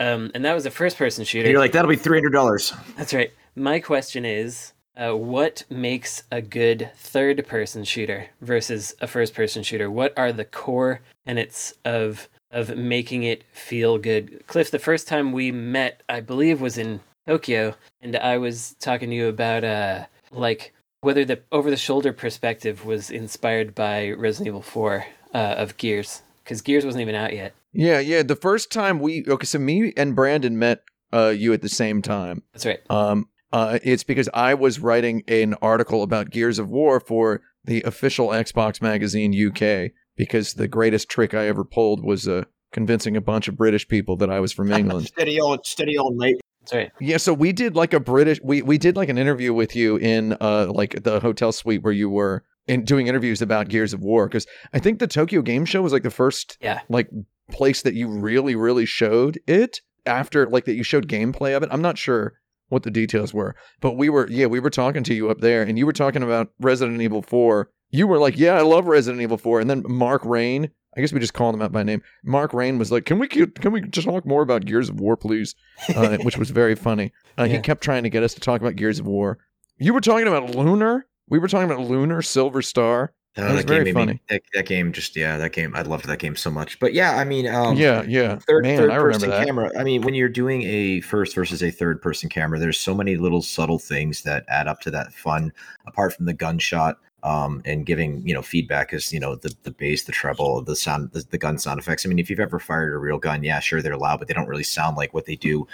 Um, 0.00 0.30
and 0.34 0.44
that 0.44 0.54
was 0.54 0.66
a 0.66 0.70
first 0.70 0.96
person 0.96 1.24
shooter. 1.24 1.50
You're 1.50 1.58
like, 1.58 1.72
that'll 1.72 1.90
be 1.90 1.96
three 1.96 2.18
hundred 2.18 2.32
dollars. 2.32 2.72
That's 2.96 3.12
right. 3.12 3.32
My 3.56 3.80
question 3.80 4.24
is 4.24 4.72
uh, 4.96 5.12
what 5.12 5.64
makes 5.70 6.24
a 6.30 6.40
good 6.40 6.90
third 6.96 7.46
person 7.46 7.84
shooter 7.84 8.26
versus 8.40 8.94
a 9.00 9.06
first 9.06 9.34
person 9.34 9.62
shooter? 9.62 9.90
What 9.90 10.12
are 10.16 10.32
the 10.32 10.44
core 10.44 11.00
tenets 11.26 11.74
of 11.84 12.28
of 12.50 12.76
making 12.76 13.24
it 13.24 13.44
feel 13.52 13.98
good? 13.98 14.46
Cliff, 14.46 14.70
the 14.70 14.78
first 14.78 15.06
time 15.08 15.32
we 15.32 15.52
met, 15.52 16.02
I 16.08 16.20
believe, 16.20 16.60
was 16.60 16.78
in 16.78 17.00
Tokyo, 17.28 17.74
and 18.00 18.16
I 18.16 18.38
was 18.38 18.74
talking 18.80 19.10
to 19.10 19.14
you 19.14 19.28
about 19.28 19.62
uh, 19.62 20.06
like 20.32 20.72
whether 21.02 21.26
the 21.26 21.42
over 21.52 21.68
the 21.68 21.76
shoulder 21.76 22.12
perspective 22.14 22.86
was 22.86 23.10
inspired 23.10 23.74
by 23.74 24.12
Resident 24.12 24.48
Evil 24.48 24.62
4 24.62 25.04
uh, 25.34 25.38
of 25.38 25.76
Gears, 25.76 26.22
because 26.42 26.62
Gears 26.62 26.86
wasn't 26.86 27.02
even 27.02 27.14
out 27.14 27.34
yet. 27.34 27.54
Yeah, 27.74 28.00
yeah. 28.00 28.22
The 28.22 28.34
first 28.34 28.72
time 28.72 28.98
we 28.98 29.26
okay, 29.28 29.44
so 29.44 29.58
me 29.58 29.92
and 29.94 30.16
Brandon 30.16 30.58
met 30.58 30.82
uh, 31.12 31.28
you 31.28 31.52
at 31.52 31.60
the 31.60 31.68
same 31.68 32.00
time. 32.00 32.44
That's 32.54 32.64
right. 32.64 32.80
Um, 32.88 33.28
uh, 33.52 33.78
it's 33.82 34.04
because 34.04 34.30
I 34.32 34.54
was 34.54 34.80
writing 34.80 35.22
an 35.28 35.54
article 35.60 36.02
about 36.02 36.30
Gears 36.30 36.58
of 36.58 36.70
War 36.70 36.98
for 36.98 37.42
the 37.62 37.82
official 37.82 38.28
Xbox 38.28 38.80
magazine 38.80 39.34
UK 39.34 39.92
because 40.16 40.54
the 40.54 40.68
greatest 40.68 41.10
trick 41.10 41.34
I 41.34 41.46
ever 41.46 41.62
pulled 41.62 42.02
was 42.02 42.26
uh, 42.26 42.44
convincing 42.72 43.16
a 43.18 43.20
bunch 43.20 43.48
of 43.48 43.56
British 43.56 43.86
people 43.86 44.16
that 44.16 44.30
I 44.30 44.40
was 44.40 44.52
from 44.52 44.72
England. 44.80 45.08
steady 45.08 45.38
old, 45.38 45.66
steady 45.66 45.98
old 45.98 46.16
mate. 46.16 46.40
That's 46.70 46.76
right. 46.84 46.92
yeah, 47.00 47.16
so 47.16 47.32
we 47.32 47.52
did 47.52 47.74
like 47.76 47.94
a 47.94 48.00
British 48.00 48.40
we 48.42 48.62
we 48.62 48.76
did 48.78 48.96
like 48.96 49.08
an 49.08 49.16
interview 49.18 49.54
with 49.54 49.74
you 49.74 49.96
in 49.96 50.36
uh 50.40 50.66
like 50.70 51.02
the 51.02 51.20
hotel 51.20 51.50
suite 51.52 51.82
where 51.82 51.92
you 51.92 52.10
were 52.10 52.44
in 52.66 52.84
doing 52.84 53.06
interviews 53.06 53.40
about 53.40 53.68
Gears 53.68 53.94
of 53.94 54.00
War 54.00 54.28
because 54.28 54.46
I 54.74 54.78
think 54.78 54.98
the 54.98 55.06
Tokyo 55.06 55.40
Game 55.42 55.64
Show 55.64 55.80
was 55.80 55.92
like 55.92 56.02
the 56.02 56.10
first 56.10 56.58
Yeah. 56.60 56.80
like 56.90 57.08
place 57.50 57.80
that 57.82 57.94
you 57.94 58.08
really 58.08 58.54
really 58.54 58.84
showed 58.84 59.38
it 59.46 59.80
after 60.04 60.46
like 60.46 60.66
that 60.66 60.74
you 60.74 60.82
showed 60.82 61.08
gameplay 61.08 61.56
of 61.56 61.62
it. 61.62 61.70
I'm 61.72 61.80
not 61.82 61.96
sure 61.96 62.34
what 62.68 62.82
the 62.82 62.90
details 62.90 63.32
were, 63.32 63.56
but 63.80 63.96
we 63.96 64.10
were 64.10 64.28
yeah 64.30 64.44
we 64.46 64.60
were 64.60 64.68
talking 64.70 65.02
to 65.04 65.14
you 65.14 65.30
up 65.30 65.40
there 65.40 65.62
and 65.62 65.78
you 65.78 65.86
were 65.86 65.92
talking 65.94 66.22
about 66.22 66.48
Resident 66.60 67.00
Evil 67.00 67.22
4. 67.22 67.70
You 67.90 68.06
were 68.06 68.18
like, 68.18 68.38
yeah, 68.38 68.52
I 68.58 68.60
love 68.60 68.86
Resident 68.86 69.22
Evil 69.22 69.38
4, 69.38 69.60
and 69.60 69.70
then 69.70 69.82
Mark 69.88 70.22
Rein. 70.26 70.68
I 70.96 71.00
guess 71.00 71.12
we 71.12 71.20
just 71.20 71.34
called 71.34 71.54
him 71.54 71.62
out 71.62 71.70
by 71.72 71.82
name. 71.82 72.02
Mark 72.24 72.52
Rein 72.52 72.78
was 72.78 72.90
like, 72.90 73.04
"Can 73.04 73.18
we 73.18 73.28
can 73.28 73.72
we 73.72 73.80
just 73.82 74.06
talk 74.06 74.26
more 74.26 74.42
about 74.42 74.64
Gears 74.64 74.88
of 74.88 75.00
War, 75.00 75.16
please?" 75.16 75.54
Uh, 75.94 76.16
which 76.22 76.38
was 76.38 76.50
very 76.50 76.74
funny. 76.74 77.12
Uh, 77.36 77.44
He 77.44 77.58
kept 77.60 77.82
trying 77.82 78.02
to 78.02 78.10
get 78.10 78.22
us 78.22 78.34
to 78.34 78.40
talk 78.40 78.60
about 78.60 78.76
Gears 78.76 78.98
of 78.98 79.06
War. 79.06 79.38
You 79.78 79.94
were 79.94 80.00
talking 80.00 80.26
about 80.26 80.54
Lunar. 80.54 81.06
We 81.28 81.38
were 81.38 81.48
talking 81.48 81.70
about 81.70 81.86
Lunar 81.86 82.22
Silver 82.22 82.62
Star. 82.62 83.12
Oh, 83.36 83.42
That 83.42 83.54
was 83.54 83.64
very 83.66 83.84
game 83.84 83.94
funny. 83.94 84.12
me, 84.14 84.20
that, 84.30 84.42
that 84.54 84.66
game 84.66 84.92
just 84.92 85.14
yeah, 85.14 85.36
that 85.36 85.52
game 85.52 85.72
I 85.76 85.82
loved 85.82 86.06
that 86.06 86.18
game 86.18 86.34
so 86.34 86.50
much. 86.50 86.80
But 86.80 86.92
yeah, 86.94 87.16
I 87.16 87.24
mean, 87.24 87.46
um, 87.46 87.76
yeah, 87.76 88.02
yeah. 88.08 88.38
third, 88.48 88.64
Man, 88.64 88.78
third 88.78 88.90
person 88.90 89.30
camera. 89.30 89.70
I 89.78 89.84
mean, 89.84 90.02
when 90.02 90.14
you're 90.14 90.28
doing 90.28 90.62
a 90.62 91.00
first 91.02 91.36
versus 91.36 91.62
a 91.62 91.70
third 91.70 92.02
person 92.02 92.28
camera, 92.28 92.58
there's 92.58 92.80
so 92.80 92.94
many 92.94 93.16
little 93.16 93.42
subtle 93.42 93.78
things 93.78 94.22
that 94.22 94.44
add 94.48 94.66
up 94.66 94.80
to 94.80 94.90
that 94.90 95.12
fun. 95.12 95.52
Apart 95.86 96.14
from 96.14 96.26
the 96.26 96.32
gunshot, 96.32 96.98
um, 97.22 97.62
and 97.64 97.86
giving 97.86 98.26
you 98.26 98.34
know 98.34 98.42
feedback 98.42 98.92
is 98.92 99.12
you 99.12 99.20
know 99.20 99.34
the 99.34 99.54
the 99.62 99.70
bass, 99.70 100.04
the 100.04 100.12
treble, 100.12 100.62
the 100.62 100.76
sound, 100.76 101.10
the, 101.12 101.24
the 101.30 101.38
gun 101.38 101.58
sound 101.58 101.80
effects. 101.80 102.06
I 102.06 102.08
mean, 102.08 102.18
if 102.18 102.30
you've 102.30 102.40
ever 102.40 102.58
fired 102.58 102.94
a 102.94 102.98
real 102.98 103.18
gun, 103.18 103.42
yeah, 103.42 103.60
sure 103.60 103.82
they're 103.82 103.96
loud, 103.96 104.18
but 104.18 104.28
they 104.28 104.34
don't 104.34 104.48
really 104.48 104.62
sound 104.62 104.96
like 104.96 105.14
what 105.14 105.26
they 105.26 105.36
do. 105.36 105.66